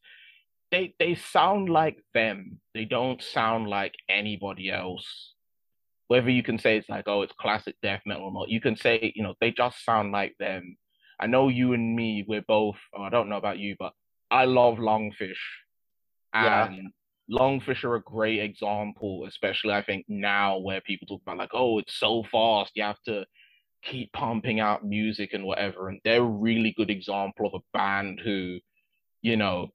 they 0.70 0.94
they 0.98 1.14
sound 1.16 1.68
like 1.68 1.98
them. 2.14 2.60
They 2.74 2.84
don't 2.84 3.22
sound 3.22 3.68
like 3.68 3.94
anybody 4.08 4.70
else. 4.70 5.34
Whether 6.10 6.30
you 6.30 6.42
can 6.42 6.58
say 6.58 6.76
it's 6.76 6.88
like, 6.88 7.06
oh, 7.06 7.22
it's 7.22 7.32
classic 7.38 7.76
death 7.84 8.02
metal 8.04 8.24
or 8.24 8.32
not, 8.32 8.48
you 8.48 8.60
can 8.60 8.74
say, 8.74 9.12
you 9.14 9.22
know, 9.22 9.34
they 9.40 9.52
just 9.52 9.84
sound 9.84 10.10
like 10.10 10.34
them. 10.40 10.76
I 11.20 11.28
know 11.28 11.46
you 11.46 11.72
and 11.72 11.94
me, 11.94 12.24
we're 12.26 12.42
both, 12.42 12.78
oh, 12.92 13.02
I 13.04 13.10
don't 13.10 13.28
know 13.28 13.36
about 13.36 13.60
you, 13.60 13.76
but 13.78 13.92
I 14.28 14.46
love 14.46 14.78
Lungfish. 14.78 15.38
Yeah. 16.34 16.74
Lungfish 17.30 17.84
are 17.84 17.94
a 17.94 18.02
great 18.02 18.40
example, 18.40 19.24
especially 19.28 19.72
I 19.72 19.82
think 19.82 20.04
now 20.08 20.58
where 20.58 20.80
people 20.80 21.06
talk 21.06 21.22
about 21.22 21.38
like, 21.38 21.54
oh, 21.54 21.78
it's 21.78 21.94
so 21.94 22.24
fast, 22.24 22.72
you 22.74 22.82
have 22.82 23.00
to 23.06 23.24
keep 23.84 24.12
pumping 24.12 24.58
out 24.58 24.84
music 24.84 25.32
and 25.32 25.44
whatever. 25.44 25.90
And 25.90 26.00
they're 26.02 26.22
a 26.22 26.24
really 26.24 26.74
good 26.76 26.90
example 26.90 27.46
of 27.46 27.54
a 27.54 27.78
band 27.78 28.18
who, 28.18 28.58
you 29.22 29.36
know, 29.36 29.68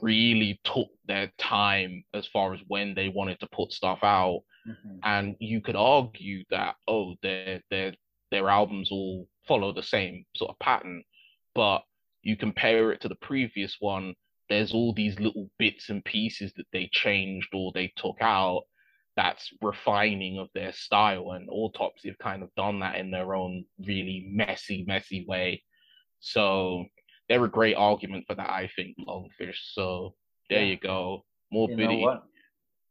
really 0.00 0.60
took 0.62 0.88
their 1.06 1.32
time 1.36 2.04
as 2.14 2.28
far 2.28 2.54
as 2.54 2.60
when 2.68 2.94
they 2.94 3.08
wanted 3.08 3.40
to 3.40 3.48
put 3.48 3.72
stuff 3.72 3.98
out. 4.04 4.42
Mhm. 4.68 5.00
And 5.02 5.36
you 5.40 5.60
could 5.60 5.76
argue 5.76 6.44
that, 6.50 6.76
oh, 6.86 7.16
their 7.22 7.62
their 7.70 7.94
their 8.30 8.48
albums 8.48 8.90
all 8.90 9.26
follow 9.46 9.72
the 9.72 9.82
same 9.82 10.24
sort 10.36 10.50
of 10.50 10.58
pattern. 10.58 11.02
But 11.54 11.84
you 12.22 12.36
compare 12.36 12.92
it 12.92 13.00
to 13.02 13.08
the 13.08 13.14
previous 13.30 13.76
one, 13.80 14.14
there's 14.48 14.72
all 14.74 14.92
these 14.92 15.18
little 15.20 15.50
bits 15.58 15.88
and 15.88 16.04
pieces 16.04 16.52
that 16.54 16.66
they 16.72 16.88
changed 16.92 17.54
or 17.54 17.72
they 17.72 17.88
took 17.96 18.16
out 18.20 18.64
that's 19.16 19.50
refining 19.62 20.38
of 20.38 20.48
their 20.54 20.72
style 20.72 21.32
and 21.32 21.48
autopsy 21.50 22.08
have 22.08 22.18
kind 22.18 22.42
of 22.42 22.54
done 22.54 22.78
that 22.80 22.96
in 22.96 23.10
their 23.10 23.34
own 23.34 23.64
really 23.80 24.26
messy 24.30 24.84
messy 24.86 25.24
way 25.26 25.60
so 26.20 26.84
they're 27.28 27.44
a 27.44 27.50
great 27.50 27.74
argument 27.74 28.24
for 28.28 28.34
that 28.36 28.48
i 28.50 28.68
think 28.76 28.96
lungfish 28.98 29.56
so 29.72 30.14
there 30.50 30.62
Yeah. 30.62 30.70
you 30.70 30.76
go 30.76 31.24
You 31.50 31.68
know 31.68 31.68
morbidity 31.68 32.06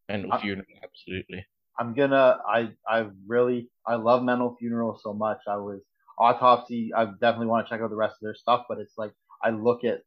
and 0.10 0.34
I- 0.34 0.41
funeral 0.41 0.68
absolutely 0.84 1.45
I'm 1.80 1.94
gonna. 1.94 2.40
I 2.48 2.72
I 2.88 3.08
really 3.28 3.70
I 3.86 3.95
love 3.95 4.24
Mental 4.24 4.56
Funeral 4.60 4.99
so 5.02 5.14
much. 5.14 5.40
I 5.48 5.58
was 5.58 5.82
Autopsy. 6.20 6.91
I 6.95 7.06
definitely 7.06 7.48
want 7.48 7.68
to 7.68 7.70
check 7.70 7.82
out 7.82 7.90
the 7.90 7.95
rest 7.95 8.14
of 8.14 8.22
their 8.22 8.36
stuff, 8.36 8.66
but 8.68 8.80
it's 8.80 8.98
like 8.98 9.14
I 9.44 9.52
look 9.52 9.84
at 9.84 10.02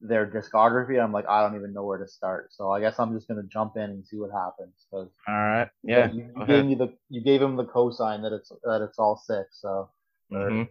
their 0.00 0.26
discography. 0.26 0.90
And 0.94 1.00
I'm 1.00 1.12
like 1.12 1.28
I 1.28 1.42
don't 1.42 1.56
even 1.56 1.72
know 1.72 1.84
where 1.84 1.98
to 1.98 2.08
start. 2.08 2.52
So 2.52 2.70
I 2.70 2.80
guess 2.80 2.98
I'm 2.98 3.14
just 3.14 3.26
gonna 3.28 3.42
jump 3.42 3.76
in 3.76 3.82
and 3.82 4.06
see 4.06 4.18
what 4.18 4.30
happens. 4.30 4.74
Because 4.90 5.08
all 5.26 5.34
right 5.34 5.68
yeah 5.84 6.10
you, 6.10 6.28
you 6.36 6.46
gave 6.46 6.64
me 6.64 6.74
the 6.74 6.92
you 7.08 7.20
gave 7.22 7.40
him 7.42 7.56
the 7.56 7.64
cosign 7.64 8.22
that 8.22 8.32
it's 8.32 8.50
that 8.64 8.82
it's 8.82 8.98
all 8.98 9.16
six. 9.16 9.60
So 9.60 9.88
Mhm. 10.32 10.68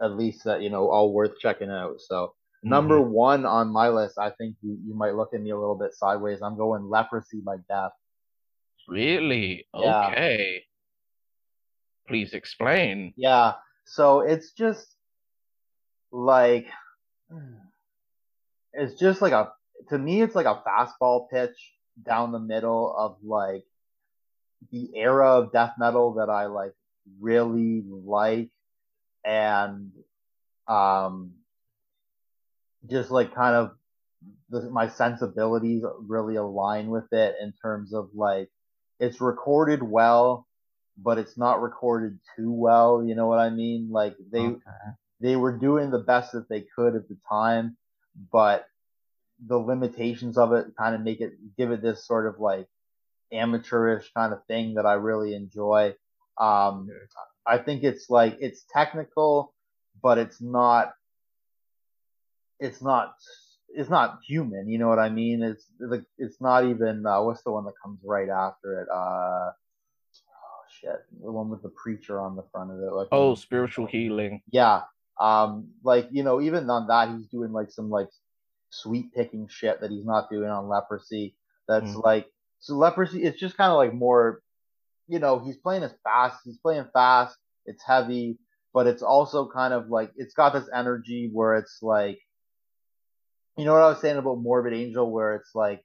at 0.00 0.12
least 0.16 0.44
that 0.44 0.62
you 0.62 0.70
know 0.70 0.88
all 0.90 1.12
worth 1.12 1.38
checking 1.38 1.70
out. 1.70 2.00
So 2.00 2.34
number 2.62 2.98
Mhm. 3.00 3.08
one 3.08 3.46
on 3.46 3.68
my 3.68 3.88
list, 3.88 4.18
I 4.18 4.30
think 4.30 4.56
you, 4.62 4.78
you 4.84 4.94
might 4.94 5.14
look 5.14 5.34
at 5.34 5.40
me 5.42 5.50
a 5.50 5.58
little 5.58 5.76
bit 5.76 5.94
sideways. 5.94 6.42
I'm 6.42 6.56
going 6.56 6.88
Leprosy 6.88 7.40
by 7.40 7.56
Death. 7.68 7.92
Really 8.88 9.66
Yeah. 9.74 10.08
okay 10.08 10.64
please 12.06 12.34
explain 12.34 13.12
Yeah. 13.16 13.54
So 13.86 14.20
it's 14.20 14.52
just 14.52 14.86
like 16.10 16.66
it's 18.72 18.98
just 18.98 19.20
like 19.20 19.32
a 19.32 19.52
to 19.90 19.98
me 19.98 20.22
it's 20.22 20.34
like 20.34 20.46
a 20.46 20.62
fastball 20.66 21.28
pitch 21.30 21.56
down 22.02 22.32
the 22.32 22.38
middle 22.38 22.94
of 22.96 23.16
like 23.22 23.64
the 24.70 24.90
era 24.96 25.38
of 25.38 25.52
death 25.52 25.72
metal 25.78 26.14
that 26.14 26.30
I 26.30 26.46
like 26.46 26.72
really 27.20 27.82
like 27.86 28.50
and 29.24 29.92
um 30.66 31.32
just 32.86 33.10
like 33.10 33.34
kind 33.34 33.54
of 33.54 33.72
the, 34.50 34.70
my 34.70 34.88
sensibilities 34.88 35.84
really 36.06 36.36
align 36.36 36.88
with 36.88 37.12
it 37.12 37.36
in 37.40 37.52
terms 37.62 37.92
of 37.92 38.10
like 38.14 38.50
it's 38.98 39.20
recorded 39.20 39.82
well, 39.82 40.46
but 40.96 41.18
it's 41.18 41.36
not 41.36 41.62
recorded 41.62 42.18
too 42.36 42.52
well. 42.52 43.04
You 43.04 43.14
know 43.14 43.26
what 43.26 43.38
I 43.38 43.50
mean? 43.50 43.90
Like 43.90 44.16
they 44.30 44.40
okay. 44.40 44.60
they 45.20 45.36
were 45.36 45.56
doing 45.56 45.90
the 45.90 45.98
best 45.98 46.32
that 46.32 46.48
they 46.48 46.64
could 46.74 46.94
at 46.94 47.08
the 47.08 47.16
time, 47.28 47.76
but 48.32 48.66
the 49.46 49.58
limitations 49.58 50.38
of 50.38 50.52
it 50.52 50.76
kind 50.78 50.94
of 50.94 51.00
make 51.00 51.20
it 51.20 51.32
give 51.56 51.70
it 51.70 51.82
this 51.82 52.06
sort 52.06 52.26
of 52.26 52.38
like 52.38 52.68
amateurish 53.32 54.10
kind 54.14 54.32
of 54.32 54.44
thing 54.46 54.74
that 54.74 54.86
I 54.86 54.94
really 54.94 55.34
enjoy. 55.34 55.94
Um, 56.38 56.88
I 57.46 57.58
think 57.58 57.82
it's 57.82 58.08
like 58.08 58.38
it's 58.40 58.64
technical, 58.72 59.52
but 60.02 60.18
it's 60.18 60.40
not. 60.40 60.92
It's 62.60 62.80
not. 62.80 63.14
It's 63.76 63.90
not 63.90 64.20
human. 64.26 64.68
You 64.68 64.78
know 64.78 64.88
what 64.88 64.98
I 64.98 65.08
mean? 65.08 65.42
It's 65.42 65.66
like 65.80 66.04
it's 66.18 66.40
not 66.40 66.64
even. 66.64 67.04
Uh, 67.06 67.22
what's 67.22 67.42
the 67.42 67.50
one 67.50 67.64
that 67.64 67.74
comes 67.82 68.00
right 68.04 68.28
after 68.28 68.80
it? 68.80 68.88
Uh, 68.90 69.50
oh 69.50 70.62
shit, 70.80 71.04
the 71.22 71.32
one 71.32 71.48
with 71.50 71.62
the 71.62 71.70
preacher 71.70 72.20
on 72.20 72.36
the 72.36 72.44
front 72.52 72.70
of 72.70 72.78
it. 72.78 72.92
Like, 72.92 73.08
oh, 73.12 73.34
spiritual 73.34 73.86
healing. 73.86 74.42
Yeah. 74.50 74.82
Um, 75.20 75.68
like 75.82 76.08
you 76.10 76.22
know, 76.22 76.40
even 76.40 76.68
on 76.70 76.88
that, 76.88 77.16
he's 77.16 77.26
doing 77.28 77.52
like 77.52 77.70
some 77.70 77.90
like 77.90 78.08
sweet 78.70 79.14
picking 79.14 79.48
shit 79.48 79.80
that 79.80 79.90
he's 79.90 80.04
not 80.04 80.30
doing 80.30 80.50
on 80.50 80.68
leprosy. 80.68 81.36
That's 81.68 81.90
mm. 81.90 82.02
like 82.02 82.26
so 82.60 82.74
leprosy. 82.74 83.22
It's 83.22 83.38
just 83.38 83.56
kind 83.56 83.70
of 83.70 83.76
like 83.76 83.94
more, 83.94 84.42
you 85.06 85.18
know, 85.18 85.38
he's 85.38 85.56
playing 85.56 85.82
as 85.82 85.94
fast. 86.02 86.38
He's 86.44 86.58
playing 86.58 86.86
fast. 86.92 87.36
It's 87.66 87.82
heavy, 87.84 88.38
but 88.72 88.86
it's 88.86 89.02
also 89.02 89.48
kind 89.48 89.72
of 89.72 89.88
like 89.88 90.12
it's 90.16 90.34
got 90.34 90.52
this 90.52 90.68
energy 90.74 91.30
where 91.32 91.54
it's 91.56 91.78
like, 91.82 92.20
you 93.56 93.64
know 93.64 93.72
what 93.72 93.82
I 93.82 93.88
was 93.88 94.00
saying 94.00 94.16
about 94.16 94.38
Morbid 94.38 94.72
Angel, 94.72 95.10
where 95.10 95.34
it's 95.34 95.54
like 95.54 95.84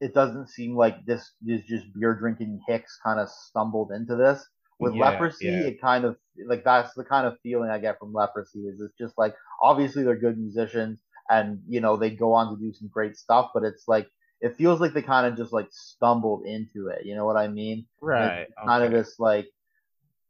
it 0.00 0.14
doesn't 0.14 0.48
seem 0.48 0.76
like 0.76 1.04
this 1.04 1.32
is 1.46 1.62
just 1.64 1.86
beer 1.94 2.14
drinking 2.14 2.60
hicks 2.66 2.98
kind 3.02 3.20
of 3.20 3.28
stumbled 3.28 3.92
into 3.92 4.16
this. 4.16 4.44
With 4.78 4.94
yeah, 4.94 5.10
leprosy, 5.10 5.46
yeah. 5.46 5.60
it 5.60 5.80
kind 5.80 6.04
of 6.04 6.16
like 6.46 6.64
that's 6.64 6.92
the 6.94 7.04
kind 7.04 7.26
of 7.26 7.38
feeling 7.42 7.70
I 7.70 7.78
get 7.78 7.98
from 7.98 8.12
leprosy. 8.12 8.60
Is 8.60 8.80
it's 8.80 8.96
just 8.98 9.16
like 9.16 9.34
obviously 9.62 10.02
they're 10.02 10.16
good 10.16 10.38
musicians 10.38 10.98
and 11.30 11.60
you 11.68 11.80
know 11.80 11.96
they 11.96 12.10
go 12.10 12.32
on 12.32 12.54
to 12.54 12.60
do 12.60 12.72
some 12.72 12.88
great 12.88 13.16
stuff 13.16 13.50
but 13.54 13.62
it's 13.62 13.86
like 13.86 14.08
it 14.40 14.56
feels 14.56 14.80
like 14.80 14.92
they 14.92 15.02
kind 15.02 15.26
of 15.26 15.36
just 15.36 15.52
like 15.52 15.68
stumbled 15.70 16.44
into 16.46 16.88
it 16.88 17.04
you 17.04 17.14
know 17.14 17.24
what 17.24 17.36
i 17.36 17.48
mean 17.48 17.86
right 18.00 18.42
okay. 18.42 18.46
kind 18.66 18.84
of 18.84 18.90
this 18.90 19.18
like 19.18 19.46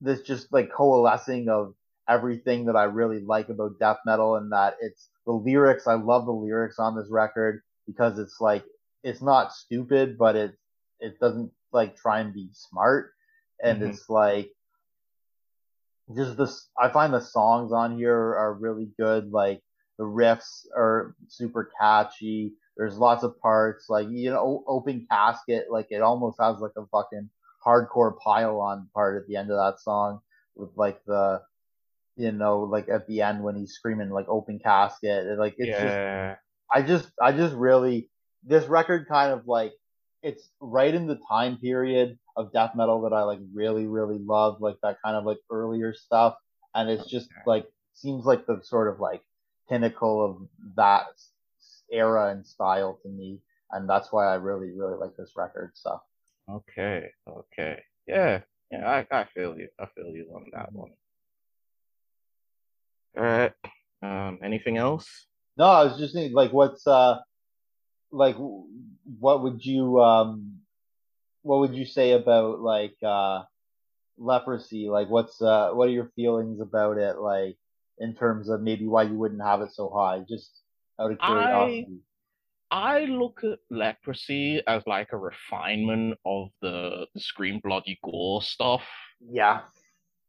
this 0.00 0.22
just 0.22 0.52
like 0.52 0.72
coalescing 0.72 1.48
of 1.48 1.74
everything 2.08 2.66
that 2.66 2.76
i 2.76 2.84
really 2.84 3.20
like 3.20 3.48
about 3.48 3.78
death 3.78 3.98
metal 4.04 4.36
and 4.36 4.52
that 4.52 4.76
it's 4.80 5.08
the 5.26 5.32
lyrics 5.32 5.86
i 5.86 5.94
love 5.94 6.26
the 6.26 6.32
lyrics 6.32 6.78
on 6.78 6.96
this 6.96 7.10
record 7.10 7.62
because 7.86 8.18
it's 8.18 8.40
like 8.40 8.64
it's 9.02 9.22
not 9.22 9.52
stupid 9.52 10.16
but 10.18 10.36
it 10.36 10.54
it 11.00 11.18
doesn't 11.20 11.50
like 11.72 11.96
try 11.96 12.20
and 12.20 12.34
be 12.34 12.48
smart 12.52 13.12
and 13.62 13.80
mm-hmm. 13.80 13.90
it's 13.90 14.08
like 14.08 14.50
just 16.14 16.36
this 16.36 16.68
i 16.78 16.88
find 16.88 17.12
the 17.12 17.20
songs 17.20 17.72
on 17.72 17.96
here 17.96 18.14
are 18.14 18.54
really 18.54 18.90
good 18.98 19.30
like 19.30 19.62
the 19.98 20.08
riffs 20.08 20.66
are 20.76 21.14
super 21.28 21.70
catchy. 21.78 22.54
There's 22.76 22.98
lots 22.98 23.22
of 23.22 23.38
parts 23.40 23.88
like 23.88 24.08
you 24.10 24.30
know 24.30 24.64
open 24.66 25.06
casket 25.08 25.66
like 25.70 25.88
it 25.90 26.02
almost 26.02 26.40
has 26.40 26.58
like 26.58 26.72
a 26.76 26.86
fucking 26.86 27.28
hardcore 27.64 28.18
pile 28.18 28.60
on 28.60 28.88
part 28.94 29.22
at 29.22 29.28
the 29.28 29.36
end 29.36 29.50
of 29.50 29.58
that 29.58 29.80
song 29.80 30.20
with 30.56 30.70
like 30.76 31.04
the 31.04 31.42
you 32.16 32.32
know 32.32 32.60
like 32.60 32.88
at 32.88 33.06
the 33.06 33.22
end 33.22 33.42
when 33.42 33.56
he's 33.56 33.72
screaming 33.72 34.10
like 34.10 34.28
open 34.28 34.58
casket 34.58 35.38
like 35.38 35.54
it's 35.58 35.68
yeah. 35.68 36.34
just 36.34 36.40
I 36.72 36.82
just 36.82 37.12
I 37.20 37.32
just 37.32 37.54
really 37.54 38.08
this 38.44 38.66
record 38.66 39.06
kind 39.08 39.32
of 39.32 39.46
like 39.46 39.72
it's 40.22 40.50
right 40.60 40.94
in 40.94 41.06
the 41.06 41.18
time 41.28 41.56
period 41.56 42.18
of 42.36 42.52
death 42.52 42.72
metal 42.74 43.02
that 43.02 43.12
I 43.12 43.22
like 43.22 43.40
really 43.54 43.86
really 43.86 44.18
love 44.18 44.60
like 44.60 44.76
that 44.82 44.98
kind 45.04 45.16
of 45.16 45.24
like 45.24 45.38
earlier 45.50 45.94
stuff 45.94 46.34
and 46.74 46.90
it's 46.90 47.06
just 47.06 47.28
like 47.46 47.66
seems 47.94 48.24
like 48.24 48.46
the 48.46 48.60
sort 48.62 48.88
of 48.88 49.00
like 49.00 49.22
pinnacle 49.68 50.24
of 50.24 50.48
that 50.76 51.06
era 51.90 52.30
and 52.30 52.46
style 52.46 52.98
to 53.02 53.08
me, 53.08 53.38
and 53.70 53.88
that's 53.88 54.12
why 54.12 54.26
I 54.26 54.34
really 54.36 54.70
really 54.70 54.96
like 54.96 55.16
this 55.16 55.32
record. 55.36 55.72
So. 55.74 56.00
Okay. 56.50 57.10
Okay. 57.28 57.82
Yeah. 58.06 58.40
Yeah. 58.70 58.88
I 58.88 59.06
I 59.10 59.24
feel 59.34 59.56
you. 59.56 59.68
I 59.78 59.86
feel 59.94 60.08
you 60.08 60.30
on 60.34 60.46
that 60.52 60.72
one. 60.72 60.90
All 63.16 63.24
right. 63.24 63.52
Um. 64.02 64.38
Anything 64.42 64.76
else? 64.78 65.26
No, 65.56 65.66
I 65.66 65.84
was 65.84 65.98
just 65.98 66.14
thinking, 66.14 66.34
like, 66.34 66.52
what's 66.52 66.86
uh, 66.86 67.18
like, 68.10 68.36
what 69.18 69.42
would 69.42 69.64
you 69.64 70.00
um, 70.00 70.60
what 71.42 71.60
would 71.60 71.74
you 71.74 71.84
say 71.84 72.12
about 72.12 72.60
like 72.60 72.96
uh, 73.02 73.42
leprosy? 74.16 74.88
Like, 74.88 75.08
what's 75.08 75.40
uh, 75.42 75.70
what 75.72 75.88
are 75.88 75.92
your 75.92 76.10
feelings 76.16 76.60
about 76.60 76.98
it? 76.98 77.18
Like, 77.18 77.56
in 77.98 78.14
terms 78.14 78.48
of 78.48 78.62
maybe 78.62 78.86
why 78.86 79.02
you 79.04 79.14
wouldn't 79.14 79.42
have 79.42 79.60
it 79.60 79.72
so 79.72 79.90
high, 79.90 80.24
just 80.28 80.50
out 80.98 81.12
of 81.12 81.18
curiosity? 81.18 82.00
I, 82.70 83.00
I 83.02 83.04
look 83.04 83.44
at 83.44 83.58
leprosy 83.70 84.62
as 84.66 84.82
like 84.86 85.12
a 85.12 85.18
refinement 85.18 86.18
of 86.24 86.48
the, 86.62 87.06
the 87.14 87.20
scream 87.20 87.60
bloody 87.62 87.98
gore 88.02 88.42
stuff. 88.42 88.82
Yeah. 89.20 89.60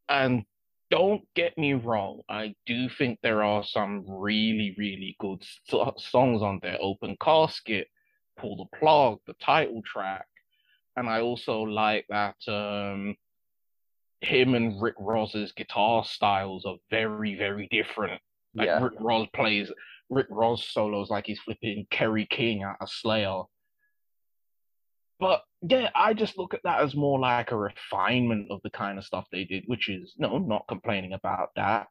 And 0.08 0.44
don't 0.90 1.22
get 1.34 1.56
me 1.58 1.74
wrong, 1.74 2.20
I 2.28 2.54
do 2.66 2.88
think 2.88 3.18
there 3.22 3.42
are 3.42 3.64
some 3.64 4.04
really, 4.06 4.74
really 4.78 5.16
good 5.18 5.42
st- 5.66 6.00
songs 6.00 6.42
on 6.42 6.60
there. 6.62 6.78
Open 6.80 7.16
Casket, 7.22 7.88
Pull 8.38 8.56
the 8.56 8.78
Plug, 8.78 9.18
the 9.26 9.34
title 9.34 9.82
track. 9.82 10.26
And 10.96 11.08
I 11.08 11.20
also 11.20 11.62
like 11.62 12.06
that 12.08 12.36
um, 12.46 13.16
him 14.20 14.54
and 14.54 14.80
Rick 14.80 14.96
Rozz's 14.98 15.52
guitar 15.52 16.04
styles 16.04 16.64
are 16.64 16.76
very, 16.90 17.34
very 17.34 17.68
different. 17.70 18.20
Like 18.54 18.66
yeah. 18.66 18.82
Rick 18.82 18.98
Rozz 18.98 19.32
plays 19.32 19.70
Rick 20.10 20.30
Rozz 20.30 20.70
solos 20.70 21.10
like 21.10 21.26
he's 21.26 21.40
flipping 21.40 21.86
Kerry 21.90 22.26
King 22.26 22.62
out 22.62 22.76
of 22.80 22.88
Slayer. 22.88 23.42
But 25.20 25.42
yeah, 25.62 25.90
I 25.94 26.14
just 26.14 26.36
look 26.36 26.54
at 26.54 26.62
that 26.64 26.80
as 26.80 26.94
more 26.94 27.18
like 27.18 27.52
a 27.52 27.56
refinement 27.56 28.50
of 28.50 28.60
the 28.62 28.70
kind 28.70 28.98
of 28.98 29.04
stuff 29.04 29.26
they 29.30 29.44
did, 29.44 29.64
which 29.66 29.88
is 29.88 30.14
no, 30.18 30.38
not 30.38 30.66
complaining 30.68 31.12
about 31.12 31.50
that. 31.56 31.86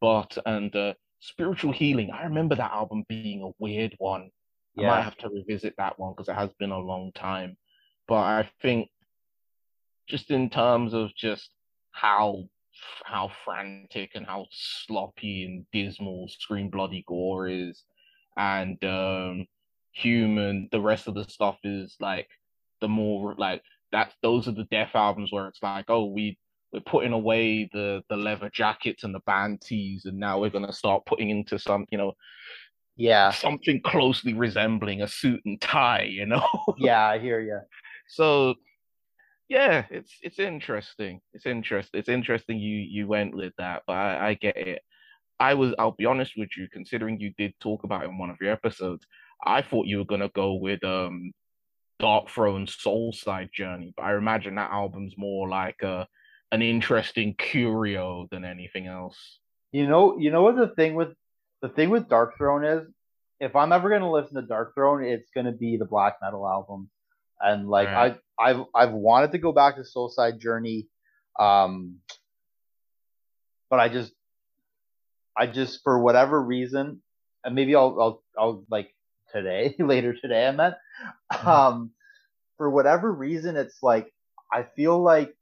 But 0.00 0.36
and 0.46 0.74
uh, 0.74 0.94
spiritual 1.20 1.72
healing, 1.72 2.10
I 2.10 2.24
remember 2.24 2.54
that 2.54 2.72
album 2.72 3.04
being 3.08 3.42
a 3.42 3.50
weird 3.58 3.94
one. 3.98 4.30
Yeah. 4.74 4.90
I 4.90 4.96
might 4.96 5.02
have 5.02 5.16
to 5.18 5.28
revisit 5.28 5.74
that 5.78 5.98
one 5.98 6.12
because 6.12 6.28
it 6.28 6.34
has 6.34 6.50
been 6.58 6.72
a 6.72 6.78
long 6.78 7.12
time. 7.14 7.56
But 8.08 8.16
I 8.16 8.50
think 8.60 8.88
just 10.08 10.30
in 10.30 10.50
terms 10.50 10.94
of 10.94 11.14
just 11.14 11.50
how 11.92 12.44
how 13.04 13.30
frantic 13.44 14.10
and 14.14 14.26
how 14.26 14.46
sloppy 14.50 15.44
and 15.44 15.64
dismal 15.72 16.28
Scream 16.28 16.70
Bloody 16.70 17.04
Gore 17.06 17.48
is, 17.48 17.84
and 18.36 18.82
um, 18.84 19.46
Human. 19.94 20.68
The 20.72 20.80
rest 20.80 21.06
of 21.06 21.14
the 21.14 21.24
stuff 21.24 21.58
is 21.62 21.96
like 22.00 22.28
the 22.80 22.88
more 22.88 23.34
like 23.38 23.62
that. 23.92 24.12
Those 24.22 24.48
are 24.48 24.52
the 24.52 24.68
death 24.70 24.90
albums 24.94 25.32
where 25.32 25.48
it's 25.48 25.62
like, 25.62 25.86
oh, 25.88 26.06
we 26.06 26.38
we're 26.72 26.80
putting 26.80 27.12
away 27.12 27.68
the 27.72 28.02
the 28.08 28.16
leather 28.16 28.50
jackets 28.52 29.04
and 29.04 29.14
the 29.14 29.20
band 29.20 29.60
tees, 29.60 30.04
and 30.06 30.18
now 30.18 30.40
we're 30.40 30.50
gonna 30.50 30.72
start 30.72 31.06
putting 31.06 31.30
into 31.30 31.58
some, 31.58 31.86
you 31.90 31.98
know, 31.98 32.12
yeah, 32.96 33.30
something 33.30 33.80
closely 33.84 34.34
resembling 34.34 35.02
a 35.02 35.08
suit 35.08 35.40
and 35.44 35.60
tie, 35.60 36.02
you 36.02 36.26
know. 36.26 36.46
yeah, 36.78 37.06
I 37.06 37.18
hear 37.18 37.40
you. 37.40 37.60
So 38.08 38.54
yeah, 39.48 39.84
it's 39.90 40.12
it's 40.22 40.38
interesting. 40.38 41.20
It's 41.32 41.46
interesting. 41.46 42.00
It's 42.00 42.08
interesting 42.08 42.58
you 42.58 42.78
you 42.78 43.06
went 43.06 43.34
with 43.34 43.52
that, 43.58 43.82
but 43.86 43.94
I, 43.94 44.28
I 44.28 44.34
get 44.34 44.56
it. 44.56 44.82
I 45.38 45.54
was 45.54 45.74
I'll 45.78 45.92
be 45.92 46.06
honest 46.06 46.32
with 46.36 46.50
you, 46.56 46.68
considering 46.72 47.20
you 47.20 47.32
did 47.36 47.54
talk 47.60 47.84
about 47.84 48.02
it 48.02 48.08
in 48.08 48.18
one 48.18 48.30
of 48.30 48.38
your 48.40 48.52
episodes, 48.52 49.06
I 49.44 49.62
thought 49.62 49.86
you 49.86 49.98
were 49.98 50.04
gonna 50.04 50.30
go 50.30 50.54
with 50.54 50.82
um 50.84 51.32
Darkthrone 52.04 52.68
Soulside 52.68 53.50
Journey, 53.52 53.94
but 53.96 54.02
I 54.02 54.16
imagine 54.16 54.56
that 54.56 54.70
album's 54.70 55.14
more 55.16 55.48
like 55.48 55.82
a 55.82 56.06
an 56.52 56.60
interesting 56.60 57.34
curio 57.38 58.28
than 58.30 58.44
anything 58.44 58.86
else. 58.86 59.38
You 59.72 59.88
know, 59.88 60.18
you 60.18 60.30
know 60.30 60.42
what 60.42 60.56
the 60.56 60.68
thing 60.68 60.94
with 60.94 61.14
the 61.62 61.68
thing 61.68 61.88
with 61.88 62.08
Darkthrone 62.08 62.80
is, 62.80 62.88
if 63.40 63.56
I'm 63.56 63.72
ever 63.72 63.88
gonna 63.88 64.10
listen 64.10 64.34
to 64.34 64.42
Darkthrone, 64.42 65.10
it's 65.10 65.30
gonna 65.34 65.52
be 65.52 65.78
the 65.78 65.86
black 65.86 66.18
metal 66.22 66.46
album 66.46 66.90
and 67.40 67.68
like 67.68 67.88
right. 67.88 68.18
I 68.38 68.50
I've 68.50 68.64
I've 68.74 68.92
wanted 68.92 69.32
to 69.32 69.38
go 69.38 69.52
back 69.52 69.76
to 69.76 69.82
Soulside 69.82 70.38
Journey, 70.38 70.88
um, 71.38 71.96
but 73.70 73.80
I 73.80 73.88
just 73.88 74.12
I 75.36 75.46
just 75.46 75.82
for 75.82 75.98
whatever 75.98 76.40
reason, 76.40 77.02
and 77.44 77.54
maybe 77.54 77.74
I'll 77.74 77.96
I'll 78.00 78.22
I'll 78.38 78.64
like 78.70 78.94
today 79.32 79.74
later 79.80 80.14
today 80.14 80.48
I 80.48 80.52
meant, 80.52 80.74
mm-hmm. 81.32 81.48
um, 81.48 81.90
for 82.56 82.70
whatever 82.70 83.12
reason 83.12 83.56
it's 83.56 83.82
like 83.82 84.12
I 84.52 84.64
feel 84.76 85.00
like 85.00 85.34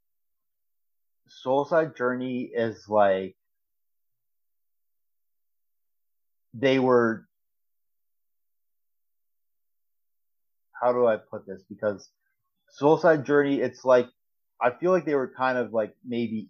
Soulside 1.44 1.96
Journey 1.96 2.50
is 2.54 2.88
like 2.88 3.36
they 6.54 6.78
were 6.78 7.26
how 10.82 10.92
do 10.92 11.06
I 11.06 11.16
put 11.16 11.46
this? 11.46 11.62
Because 11.68 12.10
Soulside 12.80 13.24
Journey, 13.24 13.60
it's 13.60 13.84
like 13.84 14.08
I 14.60 14.70
feel 14.70 14.90
like 14.90 15.04
they 15.04 15.14
were 15.14 15.32
kind 15.36 15.58
of 15.58 15.72
like 15.72 15.94
maybe 16.04 16.48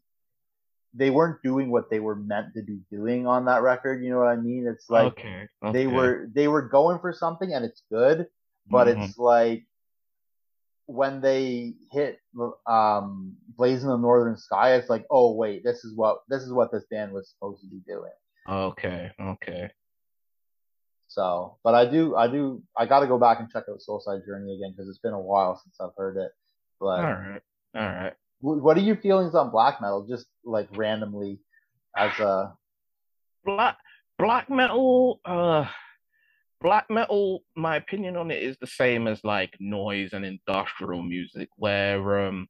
they 0.95 1.11
weren't 1.11 1.43
doing 1.43 1.71
what 1.71 1.91
they 1.91 2.01
were 2.01 2.17
meant 2.17 2.55
to 2.55 2.63
be 2.63 2.81
doing 2.91 3.27
on 3.27 3.47
that 3.47 3.63
record. 3.63 4.03
You 4.03 4.11
know 4.11 4.19
what 4.19 4.29
I 4.29 4.37
mean? 4.37 4.67
It's 4.67 4.89
like 4.89 5.13
okay, 5.13 5.49
okay. 5.63 5.79
they 5.79 5.87
were 5.87 6.29
they 6.35 6.49
were 6.49 6.63
going 6.63 6.99
for 6.99 7.13
something 7.13 7.53
and 7.53 7.65
it's 7.65 7.83
good, 7.91 8.27
but 8.71 8.87
Mhm. 8.87 9.05
it's 9.05 9.19
like 9.19 9.67
when 10.93 11.21
they 11.21 11.75
hit 11.91 12.19
um 12.67 13.37
Blaze 13.57 13.83
in 13.83 13.89
the 13.89 13.97
Northern 13.97 14.37
Sky, 14.37 14.75
it's 14.75 14.91
like, 14.91 15.07
oh 15.11 15.35
wait, 15.35 15.65
this 15.65 15.85
is 15.85 15.95
what 15.95 16.19
this 16.29 16.43
is 16.43 16.53
what 16.53 16.71
this 16.73 16.85
band 16.91 17.13
was 17.13 17.31
supposed 17.31 17.63
to 17.63 17.69
be 17.69 17.81
doing. 17.87 18.11
okay, 18.49 19.11
okay. 19.21 19.71
So, 21.09 21.59
but 21.63 21.75
I 21.75 21.85
do, 21.85 22.17
I 22.17 22.27
do, 22.27 22.63
I 22.75 22.87
got 22.87 23.01
to 23.01 23.07
go 23.07 23.19
back 23.19 23.39
and 23.39 23.51
check 23.51 23.65
out 23.71 23.81
Soulside 23.87 24.25
Journey 24.25 24.55
again 24.57 24.73
because 24.73 24.89
it's 24.89 24.99
been 24.99 25.13
a 25.13 25.21
while 25.21 25.61
since 25.63 25.77
I've 25.79 25.95
heard 25.97 26.17
it. 26.17 26.33
But 26.81 26.87
All 26.87 27.03
right, 27.03 27.43
all 27.75 27.83
right. 27.83 28.13
what 28.41 28.77
are 28.79 28.81
your 28.81 28.97
feelings 28.97 29.35
on 29.35 29.51
black 29.51 29.81
metal? 29.83 30.07
Just 30.09 30.27
like 30.45 30.69
randomly, 30.75 31.39
as 31.97 32.19
a 32.19 32.55
Black 33.45 33.77
black 34.19 34.49
metal. 34.49 35.21
Uh, 35.25 35.67
black 36.63 36.89
metal. 36.91 37.43
My 37.57 37.77
opinion 37.77 38.17
on 38.17 38.31
it 38.31 38.43
is 38.43 38.57
the 38.61 38.67
same 38.67 39.07
as 39.07 39.23
like 39.25 39.55
noise 39.61 40.13
and 40.13 40.25
industrial 40.25 41.03
music, 41.03 41.49
where 41.57 42.27
um 42.27 42.49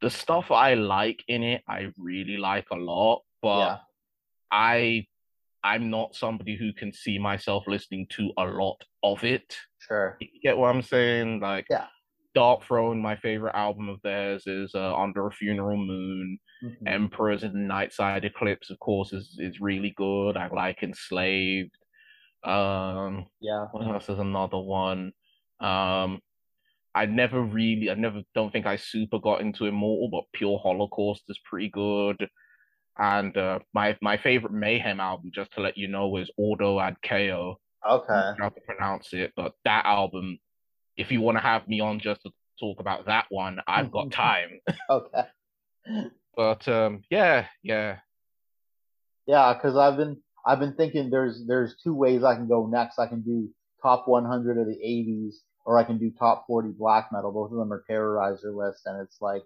the 0.00 0.10
stuff 0.10 0.50
I 0.50 0.74
like 0.74 1.22
in 1.28 1.42
it, 1.42 1.62
I 1.68 1.90
really 1.98 2.36
like 2.36 2.66
a 2.70 2.76
lot, 2.76 3.22
but 3.40 3.58
yeah, 3.58 3.76
I 4.50 5.06
I'm 5.62 5.88
not 5.88 6.14
somebody 6.14 6.56
who 6.56 6.72
can 6.74 6.92
see 6.92 7.18
myself 7.18 7.64
listening 7.66 8.06
to 8.10 8.30
a 8.36 8.44
lot 8.44 8.76
of 9.02 9.24
it. 9.24 9.56
sure, 9.78 10.16
You 10.20 10.28
get 10.42 10.58
what 10.58 10.68
I'm 10.74 10.82
saying? 10.82 11.40
Like 11.40 11.66
Yeah. 11.70 11.86
Darkthrone, 12.36 13.00
my 13.00 13.14
favorite 13.16 13.54
album 13.54 13.88
of 13.88 14.02
theirs 14.02 14.46
is 14.46 14.74
uh, 14.74 14.94
Under 14.96 15.26
a 15.26 15.30
Funeral 15.32 15.76
Moon. 15.78 16.38
Mhm. 16.64 16.76
Emperors 16.86 17.42
and 17.44 17.70
Nightside 17.70 18.24
Eclipse, 18.24 18.70
of 18.70 18.78
course, 18.80 19.12
is 19.12 19.36
is 19.38 19.60
really 19.60 19.90
good. 19.96 20.36
I 20.36 20.48
like 20.48 20.82
Enslaved. 20.82 21.76
Um, 22.44 23.26
yeah, 23.40 23.66
what 23.72 23.86
else 23.86 24.08
is 24.08 24.18
another 24.18 24.58
one? 24.58 25.12
Um, 25.60 26.20
I 26.94 27.06
never 27.06 27.42
really, 27.42 27.90
I 27.90 27.94
never 27.94 28.22
don't 28.34 28.52
think 28.52 28.66
I 28.66 28.76
super 28.76 29.18
got 29.18 29.40
into 29.40 29.64
Immortal, 29.66 30.10
but 30.10 30.24
Pure 30.32 30.60
Holocaust 30.62 31.22
is 31.28 31.38
pretty 31.44 31.70
good. 31.70 32.28
And 32.96 33.36
uh, 33.36 33.58
my 33.72 33.96
my 34.00 34.16
favorite 34.18 34.52
Mayhem 34.52 35.00
album, 35.00 35.30
just 35.34 35.52
to 35.54 35.60
let 35.60 35.76
you 35.76 35.88
know, 35.88 36.16
is 36.16 36.30
Ordo 36.36 36.78
Ad 36.78 36.96
Chaos. 37.02 37.56
okay, 37.88 38.30
How 38.38 38.50
to 38.50 38.60
pronounce 38.60 39.12
it, 39.12 39.32
but 39.34 39.54
that 39.64 39.84
album, 39.84 40.38
if 40.96 41.10
you 41.10 41.20
want 41.20 41.36
to 41.36 41.42
have 41.42 41.66
me 41.66 41.80
on 41.80 41.98
just 41.98 42.22
to 42.22 42.30
talk 42.60 42.78
about 42.78 43.06
that 43.06 43.26
one, 43.30 43.58
I've 43.66 43.90
got 43.90 44.10
time. 44.12 44.60
okay, 44.88 45.22
But 46.36 46.68
um, 46.68 47.02
yeah, 47.10 47.46
yeah, 47.64 47.98
yeah. 49.26 49.52
Because 49.54 49.76
I've 49.76 49.96
been, 49.96 50.18
I've 50.46 50.60
been 50.60 50.74
thinking 50.74 51.10
there's 51.10 51.46
there's 51.46 51.76
two 51.82 51.94
ways 51.94 52.22
I 52.24 52.34
can 52.36 52.48
go 52.48 52.66
next. 52.66 52.98
I 52.98 53.06
can 53.06 53.22
do 53.22 53.48
top 53.82 54.08
100 54.08 54.58
of 54.58 54.66
the 54.66 54.74
80s, 54.76 55.34
or 55.64 55.78
I 55.78 55.84
can 55.84 55.98
do 55.98 56.10
top 56.18 56.46
40 56.46 56.70
black 56.78 57.10
metal. 57.12 57.32
Both 57.32 57.52
of 57.52 57.58
them 57.58 57.72
are 57.72 57.84
terrorizer 57.88 58.54
lists, 58.54 58.86
and 58.86 59.00
it's 59.02 59.20
like 59.20 59.42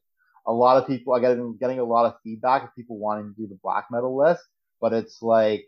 a 0.47 0.53
lot 0.53 0.77
of 0.81 0.87
people. 0.89 1.15
I 1.15 1.21
get 1.21 1.39
getting 1.61 1.79
a 1.81 1.85
lot 1.85 2.07
of 2.07 2.21
feedback 2.25 2.65
of 2.65 2.75
people 2.75 2.99
wanting 2.99 3.35
to 3.35 3.41
do 3.41 3.47
the 3.49 3.59
black 3.63 3.87
metal 3.91 4.17
list, 4.17 4.43
but 4.81 4.93
it's 4.93 5.23
like 5.23 5.67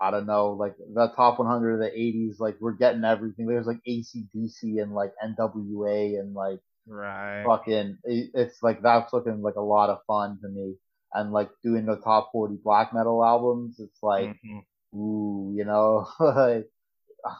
I 0.00 0.10
don't 0.10 0.26
know, 0.26 0.50
like 0.52 0.76
the 0.78 1.08
top 1.16 1.38
100 1.38 1.74
of 1.74 1.78
the 1.80 1.86
80s, 1.98 2.40
like 2.40 2.56
we're 2.60 2.72
getting 2.72 3.04
everything. 3.04 3.46
There's 3.46 3.66
like 3.66 3.80
ACDC 3.88 4.82
and 4.82 4.92
like 4.94 5.12
NWA 5.24 6.18
and 6.20 6.34
like 6.34 6.60
right. 6.86 7.44
fucking, 7.46 7.98
it- 8.04 8.30
it's 8.34 8.62
like 8.62 8.82
that's 8.82 9.12
looking 9.12 9.42
like 9.42 9.56
a 9.56 9.60
lot 9.62 9.90
of 9.90 10.00
fun 10.06 10.38
to 10.42 10.48
me. 10.48 10.76
And 11.14 11.32
like 11.32 11.48
doing 11.62 11.86
the 11.86 11.96
top 11.96 12.30
40 12.32 12.56
black 12.62 12.92
metal 12.92 13.24
albums, 13.24 13.78
it's 13.78 14.02
like, 14.02 14.36
Mhm. 14.44 14.64
ooh, 14.94 15.52
you 15.56 15.64
know, 15.64 16.08
like 16.20 16.68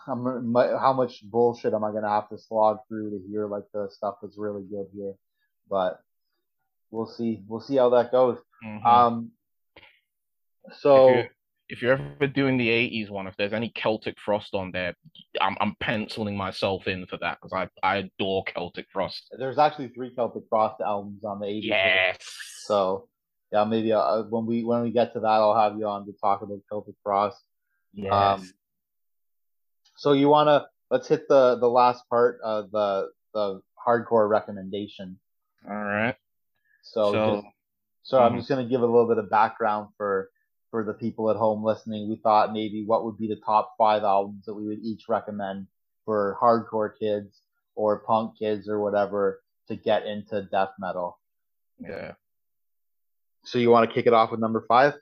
I'm, 0.07 0.53
my, 0.53 0.69
how 0.69 0.93
much 0.93 1.29
bullshit 1.29 1.75
am 1.75 1.85
I 1.85 1.93
gonna 1.93 2.09
have 2.09 2.29
to 2.31 2.39
slog 2.39 2.79
through 2.89 3.11
to 3.11 3.27
hear 3.29 3.47
like 3.49 3.65
the 3.73 3.89
stuff 3.91 4.17
that's 4.23 4.39
really 4.39 4.63
good 4.63 4.87
here? 4.95 5.15
But 5.69 6.01
we'll 6.91 7.07
see, 7.07 7.43
we'll 7.49 7.61
see 7.61 7.77
how 7.77 7.91
that 7.91 8.13
goes. 8.13 8.39
Mhm. 8.65 8.87
Um, 8.87 9.33
so 10.79 11.09
if, 11.09 11.11
you, 11.11 11.29
if 11.69 11.83
you're 11.83 11.93
ever 11.93 12.27
doing 12.27 12.57
the 12.57 12.69
80s 12.69 13.11
one, 13.11 13.27
if 13.27 13.37
there's 13.37 13.53
any 13.53 13.71
Celtic 13.71 14.17
Frost 14.25 14.55
on 14.55 14.71
there, 14.71 14.95
I'm, 15.41 15.57
I'm 15.61 15.75
penciling 15.81 16.37
myself 16.37 16.87
in 16.87 17.07
for 17.07 17.19
that 17.19 17.39
because 17.43 17.53
I, 17.53 17.69
I 17.87 17.97
adore 17.97 18.45
Celtic 18.45 18.87
Frost. 18.93 19.35
there's 19.39 19.59
actually 19.59 19.89
three 19.89 20.15
Celtic 20.15 20.45
Frost 20.49 20.81
albums 20.81 21.25
on 21.25 21.41
the 21.41 21.47
80s. 21.47 21.61
Yes. 21.65 22.19
So 22.67 23.09
yeah, 23.55 23.63
maybe 23.63 23.93
uh, 23.93 24.23
when 24.25 24.47
we 24.47 24.65
when 24.65 24.83
we 24.83 24.91
get 24.91 25.13
to 25.13 25.21
that, 25.21 25.29
I'll 25.29 25.55
have 25.55 25.79
you 25.79 25.87
on 25.87 26.07
to 26.07 26.13
talk 26.13 26.43
about 26.43 26.59
Celtic 26.69 26.97
Frost. 27.05 27.41
Yes. 27.93 28.13
Um, 28.13 28.53
so 29.95 30.13
you 30.13 30.29
wanna 30.29 30.67
let's 30.91 31.07
hit 31.07 31.29
the 31.29 31.57
the 31.61 31.69
last 31.69 32.09
part 32.11 32.41
of 32.43 32.73
the 32.73 33.11
the 33.33 33.61
hardcore 33.87 34.29
recommendation. 34.29 35.21
All 35.71 35.77
right. 35.77 36.17
So 36.83 37.13
So, 37.13 37.37
just, 37.37 37.47
so 38.03 38.19
I'm 38.19 38.33
mhm. 38.33 38.39
just 38.39 38.49
gonna 38.49 38.65
give 38.65 38.83
a 38.83 38.87
little 38.87 39.07
bit 39.07 39.19
of 39.19 39.31
background 39.31 39.91
for 39.97 40.31
for 40.73 40.83
the 40.83 40.95
people 40.95 41.31
at 41.31 41.37
home 41.37 41.63
listening. 41.63 42.09
We 42.09 42.17
thought 42.17 42.53
maybe 42.53 42.85
what 42.85 43.05
would 43.05 43.17
be 43.17 43.29
the 43.29 43.41
top 43.47 43.77
five 43.79 44.03
albums 44.03 44.47
that 44.47 44.55
we 44.55 44.67
would 44.67 44.81
each 44.81 45.09
recommend 45.09 45.69
for 46.05 46.37
hardcore 46.43 46.91
kids 46.99 47.43
or 47.77 48.01
punk 48.01 48.37
kids 48.37 48.69
or 48.69 48.81
whatever 48.81 49.43
to 49.69 49.77
get 49.77 50.07
into 50.07 50.43
death 50.43 50.73
metal. 50.81 51.21
yeah. 51.79 52.15
So 53.45 53.59
you 53.59 53.71
want 53.71 53.89
to 53.89 53.95
kick 53.95 54.07
it 54.07 54.12
off 54.12 54.31
with 54.31 54.41
number 54.41 54.65
five? 54.66 54.95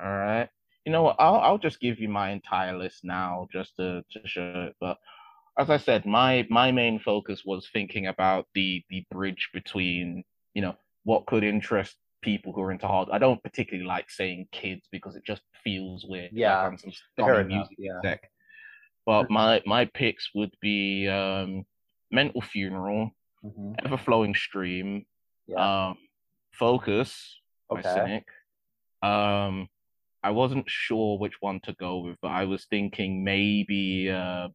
All 0.00 0.08
right. 0.10 0.48
You 0.84 0.92
know 0.92 1.02
what? 1.02 1.16
I'll 1.18 1.36
I'll 1.36 1.58
just 1.58 1.80
give 1.80 2.00
you 2.00 2.08
my 2.08 2.30
entire 2.30 2.76
list 2.76 3.04
now, 3.04 3.46
just 3.52 3.76
to 3.76 4.02
to 4.12 4.20
show 4.26 4.68
it. 4.68 4.76
But 4.80 4.98
as 5.58 5.70
I 5.70 5.76
said, 5.76 6.06
my 6.06 6.46
my 6.50 6.72
main 6.72 6.98
focus 6.98 7.42
was 7.44 7.68
thinking 7.72 8.06
about 8.06 8.46
the 8.54 8.82
the 8.90 9.04
bridge 9.10 9.50
between 9.52 10.24
you 10.54 10.62
know 10.62 10.74
what 11.04 11.26
could 11.26 11.44
interest 11.44 11.96
people 12.22 12.52
who 12.52 12.62
are 12.62 12.72
into 12.72 12.86
hard. 12.86 13.08
I 13.12 13.18
don't 13.18 13.42
particularly 13.42 13.86
like 13.86 14.10
saying 14.10 14.48
kids 14.52 14.86
because 14.90 15.16
it 15.16 15.24
just 15.24 15.42
feels 15.64 16.04
weird. 16.08 16.30
Yeah, 16.32 16.56
like 16.62 16.72
I'm 16.72 16.78
some 16.78 16.92
enough, 17.40 17.46
music 17.46 17.76
yeah. 17.78 17.98
exec. 17.98 18.30
But 19.06 19.30
my 19.30 19.62
my 19.66 19.84
picks 19.86 20.30
would 20.34 20.52
be 20.60 21.08
um, 21.08 21.64
Mental 22.10 22.40
Funeral, 22.40 23.10
Mm-hmm. 23.44 23.72
Ever 23.84 23.96
Flowing 23.96 24.34
Stream, 24.34 25.06
Yeah. 25.46 25.88
um, 25.88 25.98
Focus 26.52 27.39
by 27.70 27.80
Okay. 27.80 27.94
Cynic. 27.94 28.26
Um, 29.02 29.68
I 30.22 30.30
wasn't 30.30 30.68
sure 30.68 31.18
which 31.18 31.40
one 31.40 31.60
to 31.60 31.72
go 31.74 32.00
with, 32.00 32.16
but 32.20 32.28
I 32.28 32.44
was 32.44 32.66
thinking 32.66 33.24
maybe 33.24 34.10
uh, 34.10 34.48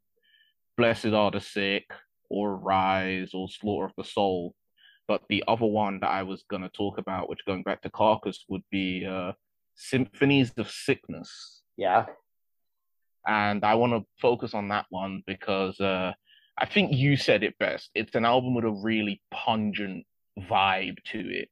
Blessed 0.77 1.07
Are 1.07 1.31
the 1.31 1.41
Sick 1.41 1.85
or 2.29 2.55
Rise 2.55 3.31
or 3.33 3.49
Slaughter 3.49 3.85
of 3.85 3.93
the 3.97 4.03
Soul. 4.03 4.53
But 5.07 5.23
the 5.29 5.43
other 5.47 5.65
one 5.65 5.99
that 6.01 6.09
I 6.09 6.23
was 6.23 6.43
gonna 6.49 6.69
talk 6.69 6.97
about, 6.97 7.29
which 7.29 7.45
going 7.45 7.63
back 7.63 7.81
to 7.81 7.89
Carcass, 7.89 8.45
would 8.49 8.63
be 8.71 9.05
uh, 9.05 9.31
Symphonies 9.75 10.51
of 10.57 10.69
Sickness 10.69 11.55
yeah. 11.77 12.05
and 13.27 13.63
I 13.63 13.75
want 13.75 13.93
to 13.93 14.05
focus 14.21 14.53
on 14.53 14.69
that 14.69 14.85
one 14.89 15.23
because 15.27 15.79
uh, 15.79 16.13
I 16.57 16.65
think 16.65 16.93
you 16.93 17.17
said 17.17 17.43
it 17.43 17.57
best. 17.59 17.89
It's 17.93 18.15
an 18.15 18.25
album 18.25 18.55
with 18.55 18.65
a 18.65 18.69
really 18.69 19.21
pungent 19.31 20.05
vibe 20.39 20.97
to 21.11 21.19
it, 21.19 21.49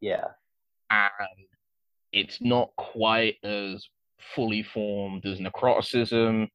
Yeah. 0.00 0.28
And 0.90 1.10
it's 2.12 2.40
not 2.40 2.70
quite 2.76 3.36
as 3.44 3.86
fully 4.34 4.62
formed 4.62 5.24
as 5.24 5.38
Necroticism. 5.38 6.48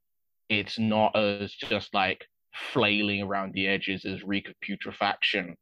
It's 0.49 0.77
not 0.77 1.15
as 1.15 1.51
just 1.53 1.93
like 1.93 2.25
flailing 2.71 3.21
around 3.21 3.53
the 3.53 3.67
edges 3.67 4.05
as 4.05 4.23
Reek 4.23 4.47
of 4.49 4.55
Putrefaction, 4.61 5.55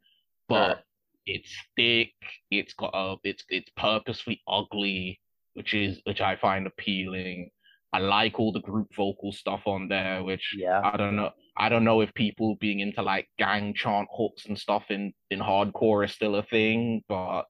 but 0.49 0.67
Sure. 0.75 0.83
it's 1.27 1.55
thick. 1.75 2.13
It's 2.51 2.73
got 2.73 2.91
a 2.93 3.15
it's 3.23 3.43
it's 3.49 3.69
purposefully 3.77 4.41
ugly, 4.47 5.19
which 5.53 5.73
is 5.73 6.01
which 6.03 6.21
I 6.21 6.35
find 6.35 6.67
appealing. 6.67 7.49
I 7.93 7.99
like 7.99 8.39
all 8.39 8.51
the 8.51 8.59
group 8.61 8.93
vocal 8.95 9.31
stuff 9.31 9.61
on 9.67 9.87
there, 9.87 10.23
which 10.23 10.55
Yeah. 10.57 10.81
I 10.83 10.97
don't 10.97 11.15
know. 11.15 11.31
I 11.55 11.69
don't 11.69 11.83
know 11.83 12.01
if 12.01 12.13
people 12.15 12.55
being 12.55 12.79
into 12.79 13.03
like 13.03 13.29
gang 13.37 13.73
chant 13.75 14.09
hooks 14.11 14.45
and 14.47 14.57
stuff 14.57 14.85
in 14.89 15.13
in 15.29 15.39
hardcore 15.39 16.03
is 16.03 16.11
still 16.11 16.35
a 16.35 16.43
thing, 16.43 17.03
but 17.07 17.43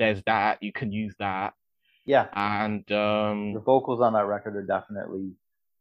there's 0.00 0.22
that. 0.24 0.60
You 0.62 0.72
can 0.72 0.90
use 0.90 1.14
that, 1.20 1.54
Yeah. 2.04 2.26
and 2.32 2.84
The 2.88 2.98
um, 2.98 3.62
vocals 3.64 4.00
on 4.00 4.14
that 4.14 4.26
record 4.26 4.56
are 4.56 4.66
definitely 4.66 5.34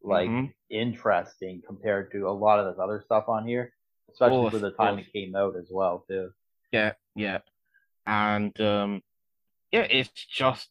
like 0.04 0.30
mhm. 0.30 0.54
interesting 0.70 1.62
compared 1.66 2.12
to 2.12 2.28
a 2.28 2.32
lot 2.32 2.60
of 2.60 2.66
this 2.68 2.80
other 2.80 3.02
stuff 3.04 3.28
on 3.28 3.48
here, 3.48 3.74
especially 4.12 4.38
Course, 4.38 4.54
for 4.54 4.60
the 4.60 4.72
time 4.72 4.96
course. 4.98 5.08
it 5.08 5.14
came 5.14 5.36
out 5.36 5.56
as 5.58 5.70
well 5.72 6.06
too. 6.08 6.30
Yeah, 6.72 6.94
yeah. 7.16 7.40
And 8.06 8.54
um 8.62 9.02
yeah, 9.72 9.88
it's 9.90 10.12
just 10.26 10.70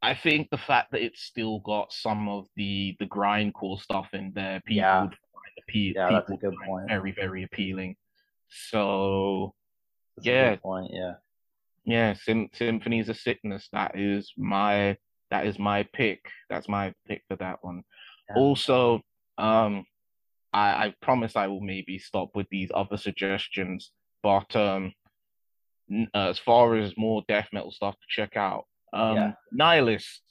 I 0.00 0.14
think 0.14 0.50
the 0.50 0.58
fact 0.58 0.92
that 0.92 1.02
it's 1.02 1.22
still 1.22 1.58
got 1.60 1.92
some 1.92 2.28
of 2.28 2.46
the 2.56 2.96
the 2.98 3.06
grindcore 3.06 3.80
stuff 3.80 4.08
in 4.14 4.32
there, 4.34 4.60
people 4.64 4.76
Yeah. 4.76 5.02
would 5.02 5.10
find 5.34 5.54
appeal 5.62 5.92
Yeah, 5.96 6.10
that's 6.12 6.30
a 6.30 6.36
good 6.36 6.56
point. 6.66 6.88
very, 6.88 7.12
very 7.12 7.42
appealing. 7.44 7.96
So 8.48 9.54
That's 10.16 10.26
a 10.26 10.30
Yeah. 10.30 10.50
good 10.50 10.62
point. 10.62 10.92
Yeah. 10.92 11.14
Yeah, 11.88 12.12
Sym- 12.12 12.50
Symphonies 12.52 13.08
of 13.08 13.16
Sickness. 13.16 13.68
That 13.72 13.98
is 13.98 14.30
my 14.36 14.96
that 15.30 15.46
is 15.46 15.58
my 15.58 15.82
pick. 15.94 16.20
That's 16.50 16.68
my 16.68 16.92
pick 17.06 17.22
for 17.28 17.36
that 17.36 17.58
one. 17.62 17.82
Yeah. 18.28 18.36
Also, 18.36 19.00
um, 19.38 19.84
I 20.52 20.68
I 20.86 20.94
promise 21.00 21.34
I 21.34 21.46
will 21.46 21.60
maybe 21.62 21.98
stop 21.98 22.28
with 22.34 22.46
these 22.50 22.70
other 22.74 22.98
suggestions, 22.98 23.90
but 24.22 24.54
um, 24.54 24.92
n- 25.90 26.08
as 26.14 26.38
far 26.38 26.76
as 26.76 26.96
more 26.98 27.22
death 27.26 27.48
metal 27.52 27.70
stuff 27.72 27.94
to 27.94 28.06
check 28.08 28.36
out, 28.36 28.64
um, 28.92 29.16
Yeah. 29.16 29.32
Nihilist, 29.52 30.22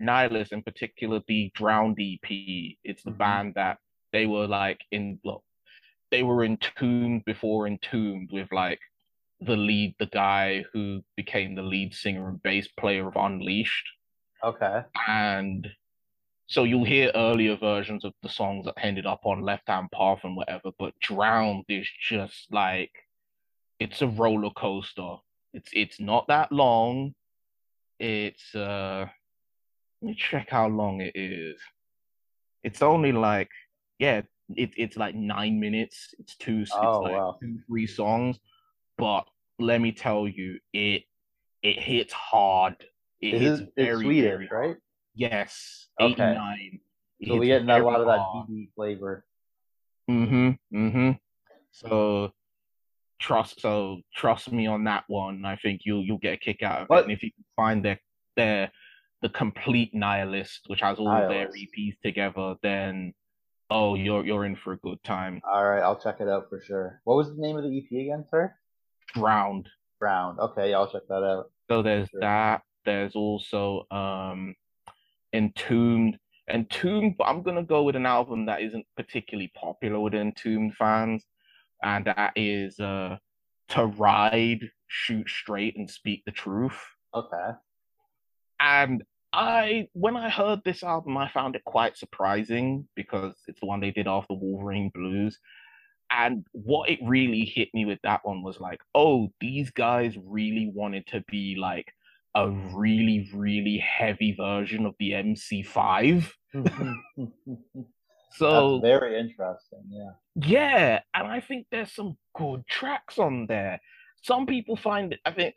Nihilist 0.00 0.52
in 0.52 0.62
particular, 0.62 1.20
the 1.28 1.50
Drowned 1.54 1.98
EP. 2.00 2.78
It's 2.82 3.02
the 3.04 3.12
Mhm. 3.12 3.18
band 3.18 3.54
that 3.54 3.78
they 4.12 4.26
were 4.26 4.46
like 4.48 4.80
in 4.90 5.20
well, 5.24 5.44
they 6.10 6.22
were 6.24 6.44
entombed 6.44 7.24
before 7.24 7.66
entombed 7.68 8.30
with 8.32 8.50
like 8.52 8.80
the 9.44 9.56
lead, 9.56 9.94
the 9.98 10.06
guy 10.06 10.64
who 10.72 11.02
became 11.16 11.54
the 11.54 11.62
lead 11.62 11.94
singer 11.94 12.28
and 12.28 12.42
bass 12.42 12.68
player 12.68 13.06
of 13.08 13.16
Unleashed. 13.16 13.86
Okay. 14.42 14.82
And 15.08 15.68
so 16.46 16.64
you'll 16.64 16.84
hear 16.84 17.10
earlier 17.14 17.56
versions 17.56 18.04
of 18.04 18.12
the 18.22 18.28
songs 18.28 18.66
that 18.66 18.74
ended 18.82 19.06
up 19.06 19.20
on 19.24 19.40
Left 19.42 19.68
Hand 19.68 19.90
Path 19.92 20.20
and 20.24 20.36
whatever, 20.36 20.70
but 20.78 20.98
Drowned 21.00 21.64
is 21.68 21.88
just 22.00 22.52
like 22.52 22.92
it's 23.80 24.02
a 24.02 24.06
roller 24.08 24.50
coaster. 24.50 25.16
It's 25.52 25.70
it's 25.72 26.00
not 26.00 26.26
that 26.28 26.52
long. 26.52 27.14
It's 27.98 28.54
uh 28.54 29.06
let 30.02 30.08
me 30.08 30.14
check 30.14 30.50
how 30.50 30.68
long 30.68 31.00
it 31.00 31.12
is. 31.14 31.58
It's 32.62 32.82
only 32.82 33.12
like 33.12 33.50
yeah, 33.98 34.22
it, 34.54 34.70
it's 34.76 34.96
like 34.96 35.14
nine 35.14 35.58
minutes. 35.58 36.14
It's 36.18 36.36
two 36.36 36.60
it's 36.62 36.72
Oh, 36.74 37.00
like 37.00 37.12
wow. 37.12 37.36
two, 37.40 37.58
three 37.66 37.86
songs. 37.86 38.38
But 38.98 39.26
let 39.58 39.80
me 39.80 39.92
tell 39.92 40.26
you, 40.28 40.58
it 40.72 41.02
it 41.62 41.78
hits 41.78 42.12
hard. 42.12 42.76
It 43.20 43.34
Is 43.34 43.40
hits 43.42 43.60
it, 43.60 43.72
it's 43.76 43.86
very, 43.86 44.04
Swedish, 44.04 44.30
very 44.30 44.48
right? 44.50 44.66
hard. 44.66 44.78
Yes, 45.14 45.86
Okay. 46.00 46.12
89. 46.12 46.80
It 47.20 47.28
So 47.28 47.36
we 47.36 47.46
getting 47.46 47.70
a 47.70 47.78
lot 47.78 48.00
of 48.00 48.06
that. 48.06 48.18
DD 48.18 48.68
flavor. 48.74 49.24
Mm-hmm. 50.10 50.50
Mm-hmm. 50.76 51.10
So 51.70 52.32
trust 53.20 53.60
so 53.60 54.00
trust 54.14 54.52
me 54.52 54.66
on 54.66 54.84
that 54.84 55.04
one. 55.06 55.44
I 55.44 55.56
think 55.56 55.82
you'll 55.84 56.02
you'll 56.04 56.18
get 56.18 56.34
a 56.34 56.36
kick 56.36 56.62
out 56.62 56.82
of 56.82 56.88
But- 56.88 57.00
it. 57.00 57.02
And 57.04 57.12
if 57.12 57.22
you 57.22 57.30
can 57.32 57.44
find 57.56 57.84
their 57.84 58.00
their 58.36 58.70
the 59.22 59.28
complete 59.30 59.94
nihilist, 59.94 60.62
which 60.66 60.80
has 60.82 60.98
all 60.98 61.08
of 61.10 61.30
their 61.30 61.48
Nihilist. 61.48 61.68
EPs 61.78 61.94
together, 62.02 62.56
then 62.62 63.14
oh 63.70 63.94
you're 63.94 64.24
you're 64.26 64.44
in 64.44 64.56
for 64.56 64.72
a 64.74 64.78
good 64.78 65.02
time. 65.04 65.40
All 65.50 65.64
right, 65.64 65.80
I'll 65.82 65.98
check 65.98 66.20
it 66.20 66.28
out 66.28 66.50
for 66.50 66.60
sure. 66.60 67.00
What 67.04 67.16
was 67.16 67.28
the 67.34 67.40
name 67.40 67.56
of 67.56 67.62
the 67.62 67.78
EP 67.78 67.90
again, 68.02 68.26
sir? 68.30 68.54
Drowned. 69.14 69.68
Brown. 70.00 70.38
Okay, 70.38 70.70
yeah, 70.70 70.78
I'll 70.78 70.90
check 70.90 71.02
that 71.08 71.22
out. 71.22 71.50
So 71.70 71.82
there's 71.82 72.08
Sure. 72.10 72.20
that. 72.20 72.62
There's 72.84 73.14
also 73.14 73.86
um 73.90 74.54
Entombed. 75.32 76.18
Entombed, 76.50 77.16
but 77.16 77.24
I'm 77.24 77.42
gonna 77.42 77.62
go 77.62 77.82
with 77.84 77.96
an 77.96 78.06
album 78.06 78.46
that 78.46 78.60
isn't 78.60 78.86
particularly 78.96 79.50
popular 79.54 79.98
with 80.00 80.14
Entombed 80.14 80.74
fans, 80.76 81.24
and 81.82 82.04
that 82.04 82.32
is 82.36 82.78
uh 82.80 83.16
To 83.68 83.86
Ride, 83.86 84.70
Shoot 84.88 85.28
Straight, 85.28 85.76
and 85.76 85.88
Speak 85.90 86.22
the 86.26 86.32
Truth. 86.32 86.78
Okay. 87.14 87.50
And 88.60 89.02
I, 89.32 89.88
when 89.94 90.16
I 90.16 90.28
heard 90.30 90.62
this 90.64 90.82
album, 90.84 91.16
I 91.16 91.28
found 91.28 91.56
it 91.56 91.64
quite 91.64 91.96
surprising 91.96 92.86
because 92.94 93.34
it's 93.48 93.60
the 93.60 93.66
one 93.66 93.80
they 93.80 93.90
did 93.90 94.06
after 94.06 94.34
Wolverine 94.34 94.90
Blues. 94.94 95.38
And 96.16 96.46
what 96.52 96.88
it 96.90 97.00
really 97.02 97.44
hit 97.44 97.68
me 97.74 97.84
with 97.84 97.98
that 98.02 98.20
one 98.24 98.42
was 98.42 98.60
like, 98.60 98.80
oh, 98.94 99.32
these 99.40 99.70
guys 99.70 100.16
really 100.24 100.70
wanted 100.72 101.06
to 101.08 101.24
be 101.28 101.56
like 101.58 101.92
a 102.36 102.50
really, 102.50 103.28
really 103.34 103.78
heavy 103.78 104.32
version 104.32 104.86
of 104.86 104.94
the 104.98 105.12
MC5. 105.12 106.30
So 108.36 108.80
That's 108.80 108.82
very 108.82 109.18
interesting. 109.20 109.84
Yeah. 109.88 110.10
yeah, 110.34 111.00
and 111.14 111.28
I 111.28 111.38
think 111.38 111.66
there's 111.70 111.92
some 111.92 112.16
good 112.34 112.66
tracks 112.66 113.18
on 113.18 113.46
there. 113.46 113.80
Some 114.22 114.46
people 114.46 114.76
find 114.76 115.12
it, 115.12 115.20
I 115.24 115.30
think, 115.30 115.54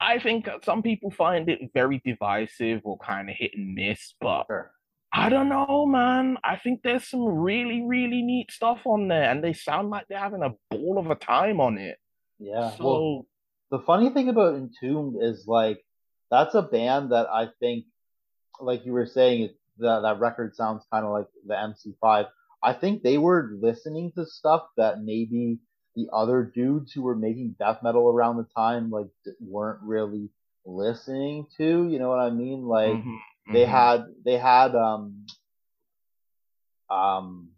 I 0.00 0.20
think 0.20 0.48
some 0.64 0.82
people 0.82 1.10
find 1.10 1.48
it 1.48 1.58
very 1.74 2.00
divisive 2.04 2.82
or 2.84 2.96
kind 2.98 3.28
of 3.28 3.34
hit 3.36 3.52
and 3.56 3.74
miss, 3.74 4.14
but 4.20 4.46
Sure. 4.46 4.70
I 5.12 5.28
don't 5.28 5.50
know, 5.50 5.84
man. 5.86 6.38
I 6.42 6.56
think 6.56 6.80
there's 6.82 7.06
some 7.06 7.24
really, 7.24 7.82
really 7.82 8.22
neat 8.22 8.50
stuff 8.50 8.80
on 8.86 9.08
there, 9.08 9.30
and 9.30 9.44
they 9.44 9.52
sound 9.52 9.90
like 9.90 10.06
they're 10.08 10.18
having 10.18 10.42
a 10.42 10.54
ball 10.70 10.98
of 10.98 11.10
a 11.10 11.14
time 11.14 11.60
on 11.60 11.76
it. 11.76 11.98
Yeah. 12.38 12.70
So, 12.76 12.84
Well, 12.84 13.26
the 13.70 13.80
funny 13.80 14.10
thing 14.10 14.28
about 14.28 14.54
Entombed 14.54 15.22
is 15.22 15.46
like 15.46 15.84
that's 16.30 16.54
a 16.54 16.62
band 16.62 17.12
that 17.12 17.26
I 17.30 17.48
think, 17.60 17.84
like 18.58 18.86
you 18.86 18.92
were 18.92 19.06
saying, 19.06 19.50
that 19.78 20.00
that 20.00 20.20
record 20.20 20.54
sounds 20.56 20.84
kind 20.90 21.04
of 21.04 21.12
like 21.12 21.26
the 21.46 21.54
MC5. 21.54 22.28
I 22.62 22.72
think 22.72 23.02
they 23.02 23.18
were 23.18 23.52
listening 23.60 24.12
to 24.16 24.24
stuff 24.24 24.62
that 24.76 25.02
maybe 25.02 25.58
the 25.94 26.08
other 26.12 26.50
dudes 26.54 26.92
who 26.92 27.02
were 27.02 27.16
making 27.16 27.56
death 27.58 27.80
metal 27.82 28.08
around 28.08 28.36
the 28.36 28.46
time 28.56 28.90
like 28.90 29.08
weren't 29.40 29.80
really 29.82 30.30
listening 30.64 31.46
to. 31.58 31.88
You 31.88 31.98
know 31.98 32.08
what 32.08 32.20
I 32.20 32.30
mean? 32.30 32.62
Like 32.62 32.92
mm-hmm. 32.92 33.16
Mhm, 33.48 33.52
they 33.54 33.64
had 33.66 34.04
they 34.24 34.38
had 34.38 34.74
um 34.74 35.26
um 36.90 37.50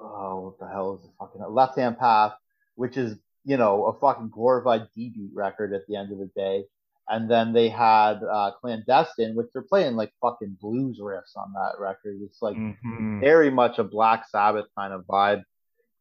oh 0.00 0.40
what 0.40 0.58
the 0.58 0.68
hell 0.68 0.94
is 0.96 1.02
the 1.02 1.12
fucking 1.18 1.42
left 1.52 1.76
hand 1.78 1.98
path 1.98 2.32
which 2.76 2.96
is 2.96 3.18
you 3.44 3.56
know 3.56 3.86
a 3.86 3.98
fucking 3.98 4.28
glorified 4.30 4.88
D 4.94 5.10
beat 5.14 5.30
record 5.34 5.72
at 5.72 5.86
the 5.88 5.96
end 5.96 6.12
of 6.12 6.18
the 6.18 6.30
day. 6.36 6.64
And 7.10 7.30
then 7.30 7.52
they 7.54 7.68
had 7.70 8.22
uh 8.22 8.52
clandestine 8.60 9.34
which 9.34 9.48
they're 9.52 9.62
playing 9.62 9.96
like 9.96 10.12
fucking 10.20 10.58
blues 10.60 11.00
riffs 11.00 11.36
on 11.36 11.52
that 11.54 11.80
record. 11.80 12.18
It's 12.22 12.42
like 12.42 12.56
Mhm. 12.56 13.20
very 13.20 13.50
much 13.50 13.78
a 13.78 13.84
black 13.84 14.28
sabbath 14.28 14.66
kind 14.76 14.92
of 14.92 15.06
vibe 15.06 15.44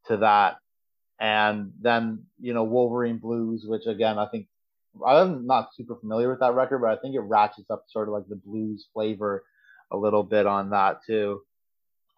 to 0.07 0.17
that. 0.17 0.57
And 1.19 1.73
then 1.81 2.25
you 2.39 2.53
know 2.53 2.63
wolverine 2.65 3.17
blues 3.17 3.65
which 3.65 3.85
again 3.88 4.19
i 4.19 4.27
think 4.27 4.47
i'm 5.05 5.45
not 5.45 5.69
super 5.75 5.95
familiar 5.95 6.29
with 6.29 6.39
that 6.39 6.53
record 6.53 6.79
but 6.79 6.89
i 6.89 7.01
think 7.01 7.15
it 7.15 7.19
ratchets 7.19 7.69
up 7.69 7.85
sort 7.89 8.07
of 8.07 8.13
like 8.13 8.27
the 8.27 8.35
blues 8.35 8.87
flavor 8.93 9.43
a 9.91 9.97
little 9.97 10.23
bit 10.23 10.45
on 10.45 10.69
that 10.71 10.99
too 11.05 11.41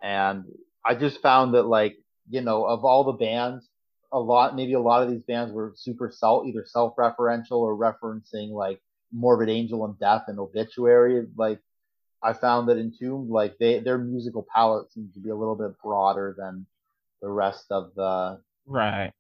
and 0.02 0.46
i 0.86 0.96
just 0.96 1.22
found 1.22 1.54
that 1.54 1.64
like 1.64 1.98
you 2.30 2.42
know 2.42 2.66
of 2.66 2.86
all 2.86 3.04
the 3.04 3.14
bands 3.14 3.68
a 4.12 4.20
lot 4.20 4.56
maybe 4.56 4.74
a 4.74 4.80
lot 4.80 5.04
of 5.04 5.10
these 5.10 5.24
bands 5.24 5.54
were 5.54 5.74
super 5.76 6.12
self 6.12 6.46
either 6.48 6.66
self-referential 6.66 7.52
or 7.52 7.76
referencing 7.76 8.50
like 8.52 8.82
morbid 9.12 9.50
angel 9.50 9.86
and 9.86 10.00
death 10.00 10.24
and 10.28 10.40
obituary 10.40 11.26
like 11.36 11.60
i 12.24 12.34
found 12.34 12.68
that 12.68 12.78
entombed 12.78 13.30
like 13.30 13.58
they 13.60 13.80
their 13.80 13.98
musical 13.98 14.46
palette 14.54 14.92
seems 14.92 15.14
to 15.14 15.20
be 15.20 15.30
a 15.30 15.36
little 15.36 15.56
bit 15.56 15.72
broader 15.84 16.36
than 16.38 16.66
the 17.22 17.30
rest 17.30 17.66
of 17.72 17.92
the 17.96 18.40
Right. 18.66 19.12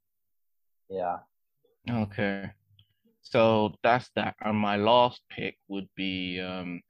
yeah 0.89 1.17
Okay. 1.89 2.51
So 3.21 3.75
that's 3.83 4.09
that. 4.15 4.35
And 4.41 4.57
my 4.57 4.77
last 4.77 5.21
pick 5.29 5.57
would 5.67 5.87
be 5.95 6.39
um 6.39 6.81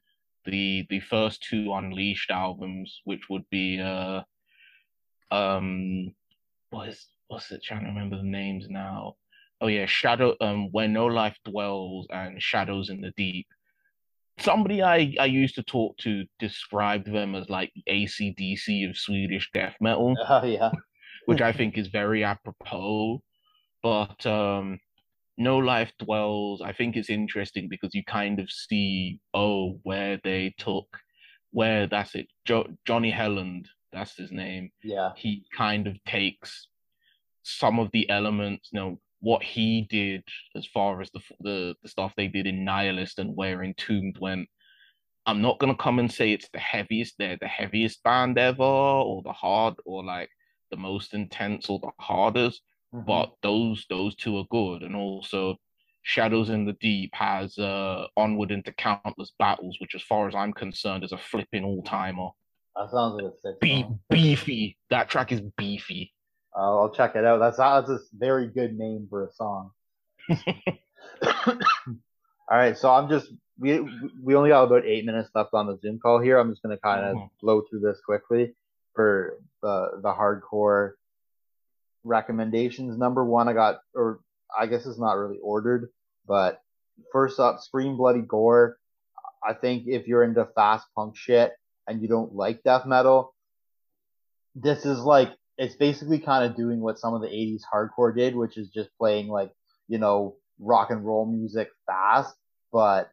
the 0.45 0.85
the 0.89 0.99
first 0.99 1.43
two 1.43 1.73
Unleashed 1.73 2.31
albums, 2.31 3.01
which 3.03 3.29
would 3.29 3.49
be 3.49 3.79
uh 3.79 4.21
um 5.31 6.13
what 6.69 6.89
is 6.89 7.07
what's 7.27 7.51
it 7.51 7.63
trying 7.63 7.81
to 7.81 7.87
remember 7.87 8.17
the 8.17 8.23
names 8.23 8.67
now. 8.69 9.15
Oh 9.61 9.67
yeah, 9.67 9.85
Shadow 9.85 10.35
um 10.41 10.69
Where 10.71 10.87
No 10.87 11.07
Life 11.07 11.37
Dwells 11.45 12.07
and 12.09 12.41
Shadows 12.41 12.89
in 12.89 13.01
the 13.01 13.11
Deep. 13.17 13.47
Somebody 14.39 14.81
I, 14.81 15.13
I 15.19 15.25
used 15.25 15.55
to 15.55 15.63
talk 15.63 15.97
to 15.97 16.23
described 16.39 17.11
them 17.11 17.35
as 17.35 17.49
like 17.49 17.73
ACDC 17.89 18.89
of 18.89 18.97
Swedish 18.97 19.51
death 19.53 19.75
metal 19.81 20.15
uh, 20.25 20.41
yeah 20.45 20.71
which 21.29 21.41
I 21.41 21.51
think 21.51 21.77
is 21.77 21.87
very 21.89 22.23
apropos. 22.23 23.21
But 23.83 24.25
um, 24.25 24.79
No 25.39 25.57
Life 25.57 25.93
Dwells, 25.99 26.61
I 26.61 26.73
think 26.73 26.97
it's 26.97 27.09
interesting 27.09 27.69
because 27.69 27.95
you 27.95 28.03
kind 28.03 28.39
of 28.39 28.51
see, 28.51 29.19
oh, 29.33 29.79
where 29.83 30.19
they 30.23 30.53
took, 30.57 30.87
where 31.51 31.87
that's 31.87 32.13
it, 32.13 32.27
jo- 32.45 32.67
Johnny 32.85 33.11
Hedlund, 33.11 33.67
that's 33.93 34.15
his 34.17 34.31
name. 34.31 34.69
yeah 34.83 35.11
He 35.15 35.45
kind 35.55 35.87
of 35.87 35.95
takes 36.03 36.67
some 37.43 37.79
of 37.79 37.89
the 37.93 38.07
elements, 38.09 38.69
you 38.71 38.79
know, 38.79 38.99
what 39.21 39.41
he 39.41 39.87
did 39.89 40.23
as 40.55 40.65
far 40.65 41.01
as 41.01 41.09
the 41.11 41.21
the, 41.39 41.75
the 41.81 41.89
stuff 41.89 42.13
they 42.15 42.27
did 42.27 42.45
in 42.45 42.65
Nihilist 42.65 43.19
and 43.19 43.35
where 43.35 43.63
Entombed 43.63 44.17
went. 44.19 44.47
I'm 45.25 45.41
not 45.41 45.59
gonna 45.59 45.75
come 45.75 45.99
and 45.99 46.11
say 46.11 46.31
it's 46.31 46.49
the 46.49 46.59
heaviest, 46.59 47.15
they're 47.17 47.37
the 47.39 47.47
heaviest 47.47 48.03
band 48.03 48.37
ever, 48.37 48.63
or 48.63 49.21
the 49.23 49.33
hard, 49.33 49.75
or 49.85 50.03
like 50.03 50.29
the 50.71 50.77
most 50.77 51.13
intense 51.13 51.69
or 51.69 51.79
the 51.79 51.91
hardest, 51.99 52.61
Mhm. 52.93 53.05
but 53.05 53.33
those 53.43 53.85
those 53.89 54.15
two 54.15 54.37
are 54.37 54.45
good. 54.49 54.81
And 54.83 54.95
also 54.95 55.57
Shadows 56.01 56.49
in 56.49 56.65
the 56.65 56.73
Deep 56.73 57.11
has 57.13 57.57
uh 57.59 58.07
Onward 58.17 58.51
into 58.51 58.71
Countless 58.73 59.31
Battles, 59.37 59.77
which 59.79 59.95
as 59.95 60.01
far 60.01 60.27
as 60.27 60.33
I'm 60.35 60.53
concerned 60.53 61.03
is 61.03 61.11
a 61.11 61.17
flipping 61.17 61.63
all 61.63 61.83
timer. 61.83 62.29
that 62.75 62.89
sounds 62.91 63.15
like 63.21 63.25
a 63.25 63.37
sick 63.41 63.59
Be- 63.59 63.85
beefy. 64.09 64.77
That 64.89 65.09
track 65.09 65.31
is 65.31 65.41
beefy. 65.57 66.13
Uh, 66.57 66.79
I'll 66.79 66.89
check 66.89 67.15
it 67.15 67.25
out. 67.25 67.37
That's 67.39 67.57
that's 67.57 67.89
a 67.89 67.99
very 68.13 68.47
good 68.47 68.77
name 68.77 69.07
for 69.09 69.25
a 69.25 69.31
song. 69.31 69.71
All 72.51 72.57
right, 72.57 72.75
so 72.77 72.91
I'm 72.91 73.07
just 73.09 73.31
we 73.59 73.79
we 74.23 74.33
only 74.35 74.49
got 74.49 74.63
about 74.63 74.85
eight 74.85 75.05
minutes 75.05 75.29
left 75.35 75.53
on 75.53 75.67
the 75.67 75.77
Zoom 75.77 75.99
call 75.99 76.19
here. 76.19 76.39
I'm 76.39 76.49
just 76.49 76.63
gonna 76.63 76.77
kind 76.77 77.05
of 77.05 77.15
Mhm. 77.17 77.29
blow 77.41 77.61
through 77.61 77.81
this 77.81 77.99
quickly 78.01 78.55
for 78.95 79.37
the 79.61 79.99
the 80.01 80.11
hardcore 80.11 80.93
recommendations. 82.03 82.97
Number 82.97 83.23
one, 83.23 83.47
I 83.47 83.53
got, 83.53 83.79
or 83.93 84.19
I 84.57 84.65
guess 84.65 84.85
it's 84.85 84.99
not 84.99 85.17
really 85.17 85.39
ordered, 85.41 85.89
but 86.27 86.61
first 87.11 87.39
up, 87.39 87.59
Scream 87.59 87.97
Bloody 87.97 88.21
Gore. 88.21 88.77
I 89.47 89.53
think 89.53 89.83
if 89.87 90.07
you're 90.07 90.23
into 90.23 90.45
fast 90.55 90.87
punk 90.95 91.15
shit 91.15 91.53
and 91.87 92.01
you 92.01 92.07
don't 92.07 92.35
like 92.35 92.63
death 92.63 92.85
metal, 92.85 93.33
this 94.55 94.85
is 94.85 94.99
like 94.99 95.31
it's 95.57 95.75
basically 95.75 96.19
kind 96.19 96.49
of 96.49 96.55
doing 96.57 96.79
what 96.79 96.99
some 96.99 97.13
of 97.13 97.21
the 97.21 97.27
80s 97.27 97.61
hardcore 97.71 98.15
did, 98.15 98.35
which 98.35 98.57
is 98.57 98.69
just 98.69 98.89
playing 98.97 99.27
like, 99.27 99.51
you 99.87 99.97
know, 99.97 100.35
rock 100.59 100.89
and 100.89 101.05
roll 101.05 101.25
music 101.25 101.69
fast, 101.85 102.33
but 102.71 103.11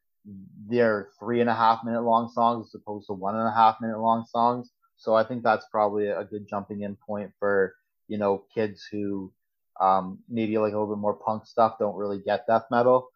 they're 0.68 1.08
three 1.18 1.40
and 1.40 1.50
a 1.50 1.54
half 1.54 1.84
minute 1.84 2.02
long 2.02 2.30
songs 2.32 2.68
as 2.68 2.80
opposed 2.80 3.06
to 3.06 3.12
one 3.12 3.36
and 3.36 3.48
a 3.48 3.52
half 3.52 3.76
minute 3.80 3.98
long 3.98 4.24
songs. 4.28 4.70
So 4.96 5.14
I 5.14 5.24
think 5.24 5.42
that's 5.42 5.66
probably 5.70 6.08
a 6.08 6.24
good 6.24 6.46
jumping 6.48 6.82
in 6.82 6.96
point 6.96 7.32
for, 7.38 7.74
you 8.08 8.18
know, 8.18 8.44
kids 8.54 8.86
who 8.90 9.32
um, 9.80 10.18
maybe 10.28 10.58
like 10.58 10.72
a 10.72 10.78
little 10.78 10.94
bit 10.94 11.00
more 11.00 11.14
punk 11.14 11.46
stuff 11.46 11.78
don't 11.78 11.96
really 11.96 12.20
get 12.20 12.46
death 12.46 12.64
metal. 12.70 13.10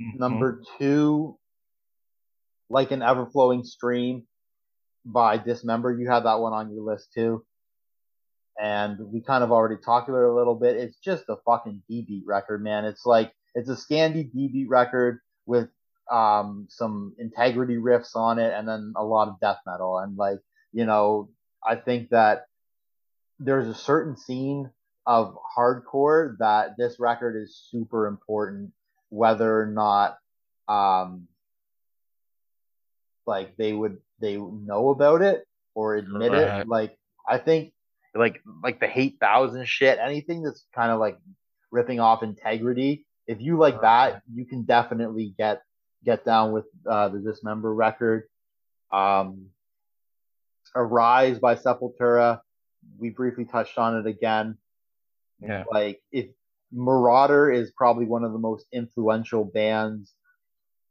Mhm. 0.00 0.18
Number 0.18 0.62
two, 0.78 1.38
like 2.68 2.90
an 2.90 3.02
ever 3.02 3.26
flowing 3.26 3.64
stream 3.64 4.26
by 5.04 5.38
Dismember. 5.38 5.92
You 5.92 6.08
had 6.10 6.24
that 6.24 6.40
one 6.40 6.52
on 6.52 6.72
your 6.72 6.82
list 6.82 7.12
too. 7.12 7.44
And 8.58 8.98
we 9.12 9.20
kind 9.20 9.44
of 9.44 9.52
already 9.52 9.76
talked 9.76 10.08
about 10.08 10.22
it 10.22 10.30
a 10.30 10.34
little 10.34 10.54
bit. 10.54 10.76
It's 10.76 10.96
just 10.98 11.24
a 11.28 11.36
fucking 11.44 11.82
D 11.88 12.02
beat 12.02 12.24
record, 12.26 12.62
man. 12.62 12.86
It's 12.86 13.04
like 13.04 13.32
it's 13.54 13.68
a 13.68 13.76
Scandi 13.76 14.30
D 14.32 14.48
beat 14.48 14.68
record 14.68 15.20
with 15.44 15.68
um 16.10 16.66
some 16.70 17.14
integrity 17.18 17.76
riffs 17.76 18.14
on 18.14 18.38
it 18.38 18.54
and 18.54 18.66
then 18.66 18.94
a 18.96 19.04
lot 19.04 19.28
of 19.28 19.40
death 19.40 19.58
metal. 19.66 19.98
And 19.98 20.16
like, 20.16 20.38
you 20.72 20.86
know, 20.86 21.28
I 21.66 21.76
think 21.76 22.10
that 22.10 22.45
there's 23.38 23.68
a 23.68 23.74
certain 23.74 24.16
scene 24.16 24.70
of 25.06 25.36
hardcore 25.56 26.36
that 26.38 26.76
this 26.76 26.98
record 26.98 27.40
is 27.40 27.56
super 27.70 28.06
important, 28.06 28.72
whether 29.08 29.60
or 29.60 29.66
not 29.66 30.18
um 30.68 31.28
like 33.26 33.56
they 33.56 33.72
would 33.72 33.98
they 34.20 34.36
know 34.36 34.90
about 34.90 35.22
it 35.22 35.46
or 35.74 35.96
admit 35.96 36.32
Right. 36.32 36.60
it. 36.60 36.68
Like 36.68 36.98
I 37.28 37.38
think 37.38 37.72
like 38.14 38.40
like 38.62 38.80
the 38.80 38.86
hate 38.86 39.18
thousand 39.20 39.68
shit, 39.68 39.98
anything 39.98 40.42
that's 40.42 40.64
kind 40.74 40.90
of 40.90 40.98
like 40.98 41.18
ripping 41.70 42.00
off 42.00 42.22
integrity. 42.22 43.04
If 43.26 43.40
you 43.40 43.58
like 43.58 43.80
that, 43.82 44.22
you 44.32 44.44
can 44.46 44.62
definitely 44.62 45.34
get 45.36 45.62
get 46.04 46.24
down 46.24 46.52
with 46.52 46.64
uh, 46.88 47.08
the 47.08 47.18
Dismember 47.18 47.74
record. 47.74 48.28
Um, 48.92 49.46
Arise 50.74 51.38
by 51.38 51.56
Sepultura. 51.56 52.40
We 52.98 53.10
briefly 53.10 53.44
touched 53.44 53.78
on 53.78 53.98
it 53.98 54.06
again. 54.06 54.58
Yeah. 55.40 55.64
Like 55.70 56.02
if 56.10 56.26
Marauder 56.72 57.50
is 57.50 57.70
probably 57.70 58.06
one 58.06 58.24
of 58.24 58.32
the 58.32 58.38
most 58.38 58.66
influential 58.72 59.44
bands 59.44 60.14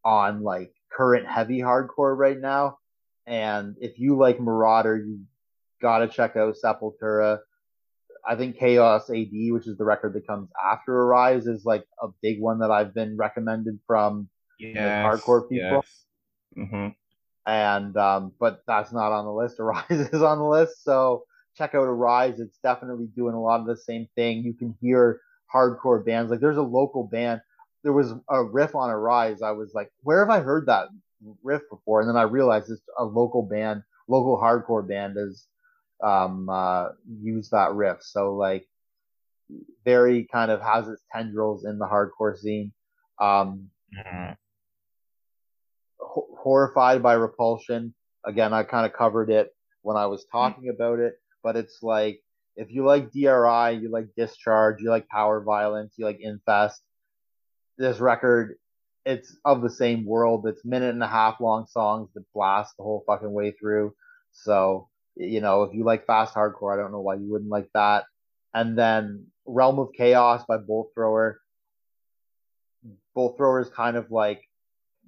on 0.04 0.44
like 0.44 0.74
current 0.92 1.28
heavy 1.28 1.60
hardcore 1.60 2.16
right 2.16 2.40
now. 2.40 2.78
And 3.26 3.76
if 3.82 3.98
you 4.00 4.18
like 4.18 4.40
Marauder, 4.40 4.98
you 4.98 5.22
gotta 5.82 6.08
check 6.08 6.36
out 6.36 6.56
Sepultura. 6.64 7.40
I 8.28 8.36
think 8.36 8.58
Chaos 8.58 9.10
AD, 9.10 9.30
which 9.32 9.68
is 9.68 9.78
the 9.78 9.86
record 9.86 10.14
that 10.14 10.28
comes 10.28 10.50
after 10.64 10.96
Arise, 10.96 11.48
is 11.48 11.66
like 11.66 11.86
a 12.02 12.08
big 12.22 12.40
one 12.40 12.60
that 12.60 12.72
I've 12.72 12.94
been 12.94 13.18
recommended 13.18 13.80
from 13.88 14.30
Yes. 14.60 15.04
hardcore 15.04 15.50
people. 15.50 15.84
Yes. 15.84 16.06
hmm 16.70 16.88
and 17.48 17.96
um, 17.98 18.32
but 18.40 18.64
that's 18.66 18.92
not 18.92 19.12
on 19.12 19.26
the 19.26 19.32
list. 19.32 19.60
Arise 19.60 19.84
is 19.90 20.22
on 20.22 20.40
the 20.40 20.46
list, 20.46 20.84
so 20.84 21.26
check 21.56 21.76
out 21.76 21.84
Arise. 21.84 22.40
It's 22.40 22.58
definitely 22.60 23.08
doing 23.16 23.34
a 23.34 23.42
lot 23.42 23.62
of 23.62 23.68
the 23.68 23.78
same 23.78 24.08
thing. 24.16 24.44
You 24.44 24.54
can 24.54 24.76
hear 24.82 25.22
hardcore 25.54 26.06
bands. 26.06 26.32
Like 26.32 26.40
there's 26.40 26.58
a 26.58 26.62
local 26.62 27.04
band. 27.08 27.42
There 27.84 27.94
was 27.94 28.14
a 28.30 28.44
riff 28.44 28.76
on 28.76 28.90
Arise. 28.90 29.42
I 29.42 29.52
was 29.52 29.74
like, 29.74 29.92
where 30.02 30.20
have 30.20 30.30
I 30.30 30.42
heard 30.42 30.66
that 30.68 30.88
riff 31.44 31.62
before? 31.70 32.02
And 32.02 32.10
then 32.10 32.18
I 32.18 32.24
realized 32.24 32.70
it's 32.70 32.82
a 32.98 33.06
local 33.06 33.44
band, 33.44 33.84
local 34.08 34.38
hardcore 34.38 34.88
band 34.88 35.18
has 35.18 35.46
um, 36.04 36.50
uh, 36.50 36.90
used 37.22 37.52
that 37.52 37.74
riff. 37.74 37.98
So 38.02 38.36
like, 38.36 38.68
very 39.86 40.28
kind 40.32 40.50
of 40.50 40.62
has 40.62 40.88
its 40.88 41.04
tendrils 41.14 41.66
in 41.66 41.78
the 41.78 41.86
hardcore 41.86 42.38
scene. 42.38 42.72
Um, 43.20 43.70
Mhm. 43.96 44.36
Ho- 46.00 46.28
horrified 46.38 47.02
by 47.02 47.14
repulsion 47.14 47.94
again 48.26 48.54
i 48.54 48.64
kind 48.64 48.86
of 48.86 48.94
covered 48.94 49.30
it 49.30 49.56
when 49.82 49.98
i 49.98 50.06
was 50.06 50.26
talking 50.32 50.70
about 50.70 51.00
it 51.00 51.14
but 51.46 51.58
it's 51.58 51.84
like 51.84 52.22
if 52.58 52.72
you 52.72 52.86
like 52.86 53.14
dri 53.14 53.78
you 53.78 53.90
like 53.92 54.10
discharge 54.18 54.82
you 54.82 54.92
like 54.92 55.08
power 55.10 55.44
violence 55.44 55.96
you 55.98 56.06
like 56.06 56.20
infest 56.22 56.82
this 57.78 58.00
record 58.00 58.58
it's 59.06 59.38
of 59.46 59.62
the 59.62 59.70
same 59.70 60.06
world. 60.06 60.48
It's 60.48 60.66
minute 60.66 60.94
and 60.94 61.04
a 61.04 61.08
half 61.08 61.40
long 61.42 61.68
songs 61.68 62.10
that 62.16 62.26
blast 62.34 62.76
the 62.78 62.84
whole 62.84 63.04
fucking 63.08 63.32
way 63.32 63.52
through. 63.52 63.96
So 64.34 64.90
you 65.16 65.42
know 65.42 65.64
if 65.64 65.74
you 65.76 65.86
like 65.86 66.08
fast 66.08 66.36
hardcore 66.36 66.74
i 66.74 66.78
don't 66.82 66.92
know 66.92 67.02
why 67.02 67.16
you 67.16 67.32
wouldn't 67.32 67.52
like 67.52 67.70
that. 67.76 68.06
And 68.54 68.78
then 68.78 69.28
realm 69.46 69.80
of 69.80 69.90
chaos 69.98 70.46
by 70.48 70.58
bolt 70.58 70.92
thrower. 70.96 71.42
Bolt 73.16 73.38
thrower 73.38 73.62
is 73.62 73.70
kind 73.70 73.98
of 73.98 74.12
like 74.12 74.42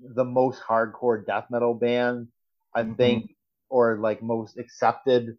the 0.01 0.25
most 0.25 0.61
hardcore 0.61 1.25
death 1.25 1.47
metal 1.51 1.73
band, 1.73 2.29
I 2.75 2.83
Mhm. 2.83 2.97
think, 2.97 3.31
or 3.69 3.97
like 3.97 4.21
most 4.23 4.57
accepted 4.57 5.37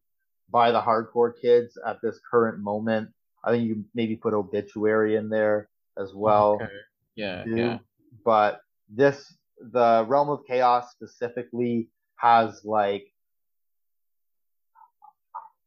by 0.50 0.70
the 0.70 0.80
hardcore 0.80 1.32
kids 1.40 1.78
at 1.86 2.00
this 2.02 2.20
current 2.30 2.58
moment. 2.58 3.10
I 3.44 3.50
think 3.50 3.68
you 3.68 3.84
maybe 3.94 4.16
put 4.16 4.34
obituary 4.34 5.16
in 5.16 5.28
there 5.28 5.68
as 5.96 6.12
well. 6.14 6.54
Okay. 6.54 6.72
Yeah. 7.16 7.44
too. 7.44 7.56
Yeah. 7.56 7.78
But 8.24 8.60
this, 8.88 9.34
the 9.60 10.04
realm 10.08 10.28
of 10.28 10.40
chaos 10.46 10.90
specifically 10.90 11.88
has 12.16 12.64
like, 12.64 13.06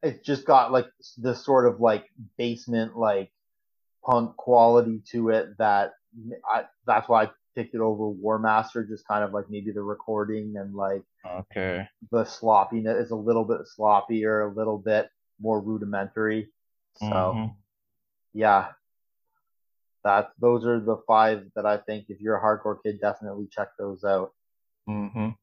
it's 0.04 0.26
just 0.26 0.46
got 0.46 0.72
like 0.72 0.88
this 1.18 1.46
sort 1.46 1.68
of 1.68 1.80
like 1.80 2.06
basement 2.38 2.98
like 2.98 3.32
punk 4.04 4.36
quality 4.36 5.02
to 5.12 5.30
it 5.30 5.58
that 5.60 5.92
I, 6.52 6.64
that's 6.88 7.08
why 7.08 7.26
I 7.26 7.30
picked 7.56 7.76
it 7.76 7.82
over 7.82 8.08
War 8.10 8.40
Master, 8.40 8.84
just 8.84 9.08
kind 9.08 9.24
of 9.24 9.34
like 9.34 9.50
maybe 9.50 9.72
the 9.72 9.82
recording 9.82 10.56
and 10.58 10.74
like 10.76 11.04
Okay. 11.26 11.88
the 12.12 12.26
sloppiness 12.26 13.06
is 13.06 13.12
a 13.12 13.16
little 13.16 13.44
bit 13.46 13.62
sloppier, 13.78 14.50
a 14.50 14.54
little 14.56 14.78
bit 14.78 15.10
more 15.40 15.62
rudimentary. 15.62 16.52
So 16.96 17.06
Mhm. 17.06 17.56
yeah, 18.34 18.74
that 20.04 20.32
those 20.40 20.66
are 20.66 20.80
the 20.80 20.98
five 21.08 21.52
that 21.56 21.66
I 21.66 21.78
think 21.78 22.10
if 22.10 22.20
you're 22.22 22.38
a 22.38 22.42
hardcore 22.42 22.82
kid, 22.82 23.00
definitely 23.00 23.48
check 23.48 23.70
those 23.78 24.04
out. 24.04 24.34
Mhm. 24.88 25.38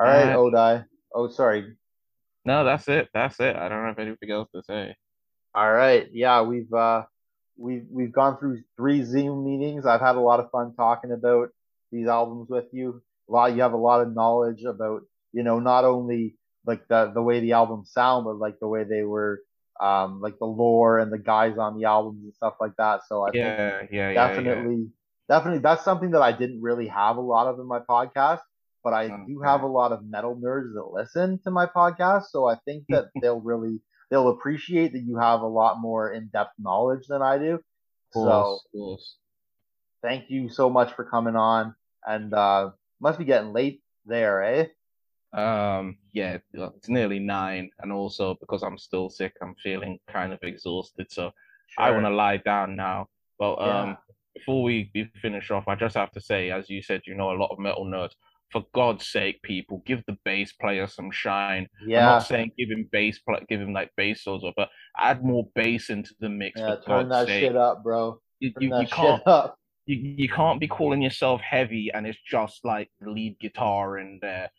All 0.00 0.06
right, 0.06 0.30
Uh, 0.32 0.36
Odai. 0.36 0.86
Oh, 1.12 1.28
sorry. 1.28 1.76
No, 2.44 2.64
that's 2.64 2.88
it. 2.88 3.10
That's 3.12 3.38
it. 3.40 3.56
I 3.56 3.68
don't 3.68 3.84
have 3.84 3.98
anything 3.98 4.30
else 4.30 4.48
to 4.54 4.62
say. 4.62 4.96
All 5.54 5.70
right. 5.72 6.08
Yeah, 6.12 6.42
we've 6.42 6.72
uh 6.72 7.04
we've 7.58 7.86
we've 7.90 8.12
gone 8.12 8.38
through 8.38 8.62
three 8.76 9.02
Zoom 9.02 9.44
meetings. 9.44 9.84
I've 9.84 10.00
had 10.00 10.16
a 10.16 10.20
lot 10.20 10.40
of 10.40 10.50
fun 10.50 10.74
talking 10.74 11.12
about 11.12 11.48
these 11.90 12.06
albums 12.06 12.48
with 12.48 12.66
you. 12.72 13.02
A 13.28 13.32
lot 13.32 13.54
you 13.54 13.62
have 13.62 13.72
a 13.72 13.76
lot 13.76 14.00
of 14.00 14.14
knowledge 14.14 14.62
about, 14.64 15.02
you 15.32 15.42
know, 15.42 15.58
not 15.58 15.84
only 15.84 16.36
like 16.66 16.86
the 16.88 17.10
the 17.12 17.22
way 17.22 17.40
the 17.40 17.52
albums 17.52 17.92
sound, 17.92 18.24
but 18.24 18.36
like 18.36 18.58
the 18.60 18.68
way 18.68 18.84
they 18.84 19.02
were 19.02 19.42
um 19.80 20.20
like 20.20 20.38
the 20.38 20.46
lore 20.46 20.98
and 20.98 21.12
the 21.12 21.18
guys 21.18 21.58
on 21.58 21.78
the 21.78 21.86
albums 21.86 22.22
and 22.24 22.34
stuff 22.34 22.54
like 22.60 22.76
that. 22.78 23.00
So 23.08 23.22
I 23.22 23.30
think 23.32 23.44
Yeah. 23.44 23.82
Yeah. 23.82 23.88
Yeah. 23.90 24.10
Yeah. 24.10 24.26
definitely 24.26 24.88
definitely 25.28 25.60
that's 25.60 25.84
something 25.84 26.12
that 26.12 26.22
I 26.22 26.32
didn't 26.32 26.62
really 26.62 26.88
have 26.88 27.16
a 27.16 27.20
lot 27.20 27.48
of 27.48 27.58
in 27.58 27.66
my 27.66 27.80
podcast, 27.80 28.40
but 28.82 28.92
I 28.92 29.08
do 29.26 29.40
have 29.44 29.62
a 29.62 29.66
lot 29.66 29.92
of 29.92 30.04
metal 30.04 30.36
nerds 30.36 30.74
that 30.74 30.92
listen 30.92 31.40
to 31.44 31.50
my 31.50 31.66
podcast, 31.66 32.26
so 32.30 32.46
I 32.46 32.56
think 32.64 32.84
that 32.88 33.06
they'll 33.20 33.40
really 33.40 33.80
they'll 34.10 34.28
appreciate 34.28 34.92
that 34.92 35.02
you 35.02 35.16
have 35.18 35.40
a 35.40 35.46
lot 35.46 35.80
more 35.80 36.12
in-depth 36.12 36.54
knowledge 36.58 37.06
than 37.08 37.22
I 37.22 37.38
do. 37.38 37.54
Of 37.54 37.62
So 38.12 38.58
course. 38.72 39.16
Thank 40.02 40.30
you 40.30 40.48
so 40.48 40.70
much 40.70 40.94
for 40.94 41.04
coming 41.04 41.36
on 41.36 41.74
and 42.06 42.32
uh 42.32 42.70
must 43.00 43.18
be 43.18 43.24
getting 43.24 43.52
late 43.52 43.82
there, 44.06 44.42
eh? 44.42 44.66
Um, 45.32 45.98
yeah, 46.12 46.38
it's 46.54 46.88
nearly 46.88 47.18
nine, 47.18 47.70
and 47.80 47.92
also 47.92 48.36
because 48.40 48.62
I'm 48.62 48.78
still 48.78 49.10
sick, 49.10 49.34
I'm 49.42 49.54
feeling 49.62 49.98
kind 50.08 50.32
of 50.32 50.38
exhausted. 50.42 51.06
So 51.10 51.32
I 51.76 51.90
want 51.90 52.06
to 52.06 52.10
lie 52.10 52.38
down 52.38 52.76
now. 52.76 53.08
But 53.38 53.56
um, 53.56 53.88
Yeah. 53.90 53.96
before 54.34 54.62
we, 54.62 54.90
we 54.94 55.10
finish 55.20 55.50
off, 55.50 55.68
I 55.68 55.74
just 55.74 55.96
have 55.96 56.12
to 56.12 56.20
say, 56.20 56.50
as 56.50 56.70
you 56.70 56.80
said, 56.82 57.02
you 57.06 57.14
know 57.14 57.32
a 57.32 57.38
lot 57.38 57.50
of 57.50 57.58
metal 57.58 57.84
nerds. 57.84 58.12
For 58.50 58.64
God's 58.74 59.06
sake, 59.06 59.42
people, 59.42 59.82
give 59.86 60.02
the 60.06 60.16
bass 60.24 60.52
player 60.52 60.86
some 60.86 61.10
shine. 61.10 61.68
Yeah. 61.86 61.98
I'm 61.98 62.04
not 62.04 62.26
saying 62.26 62.52
give 62.58 62.70
him 62.70 62.88
bass, 62.90 63.20
give 63.48 63.60
him 63.60 63.72
like 63.72 63.90
bass 63.96 64.24
solos, 64.24 64.52
but 64.56 64.70
add 64.98 65.24
more 65.24 65.48
bass 65.54 65.90
into 65.90 66.14
the 66.20 66.28
mix. 66.28 66.58
Yeah, 66.58 66.76
turn 66.76 67.08
God's 67.08 67.10
that 67.10 67.26
sake. 67.26 67.40
shit 67.40 67.56
up, 67.56 67.82
bro. 67.82 68.20
You, 68.40 68.52
you, 68.58 68.70
that 68.70 68.80
you 68.80 68.86
shit 68.86 68.94
can't 68.94 69.26
up. 69.26 69.58
you, 69.86 69.96
you 69.96 70.28
can't 70.28 70.60
be 70.60 70.68
calling 70.68 71.02
yourself 71.02 71.40
heavy 71.40 71.90
and 71.92 72.06
it's 72.06 72.18
just 72.26 72.64
like 72.64 72.90
the 73.00 73.10
lead 73.10 73.38
guitar 73.38 73.98
in 73.98 74.18
there. 74.22 74.50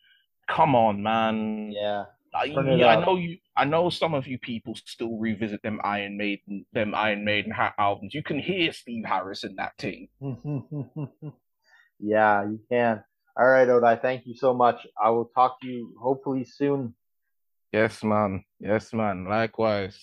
Come 0.48 0.76
on, 0.76 1.02
man. 1.02 1.72
Yeah. 1.72 2.06
I, 2.34 2.46
it 2.46 2.84
I 2.84 3.04
know 3.04 3.16
you. 3.18 3.38
I 3.56 3.66
know 3.66 3.90
some 3.90 4.14
of 4.14 4.28
you 4.28 4.38
people 4.38 4.76
still 4.76 5.18
revisit 5.18 5.64
them 5.64 5.82
Iron 5.84 6.16
Maiden, 6.18 6.66
them 6.74 6.94
Iron 6.94 7.26
Maiden 7.26 7.52
ha- 7.52 7.74
albums. 7.78 8.14
You 8.14 8.22
can 8.24 8.40
hear 8.40 8.72
Steve 8.72 9.06
Harris 9.06 9.44
in 9.44 9.56
that 9.56 9.74
thing. 9.80 10.10
yeah, 12.00 12.44
you 12.44 12.60
can. 12.70 13.04
All 13.40 13.48
right, 13.48 13.70
Odai, 13.70 14.02
thank 14.02 14.28
you 14.28 14.36
so 14.36 14.54
much. 14.54 14.86
I 15.02 15.12
will 15.12 15.32
talk 15.34 15.62
to 15.62 15.68
you 15.68 15.96
hopefully 15.98 16.44
soon. 16.44 16.94
Yes, 17.72 18.04
man. 18.04 18.44
Yes, 18.60 18.92
man. 18.92 19.24
Likewise. 19.24 19.96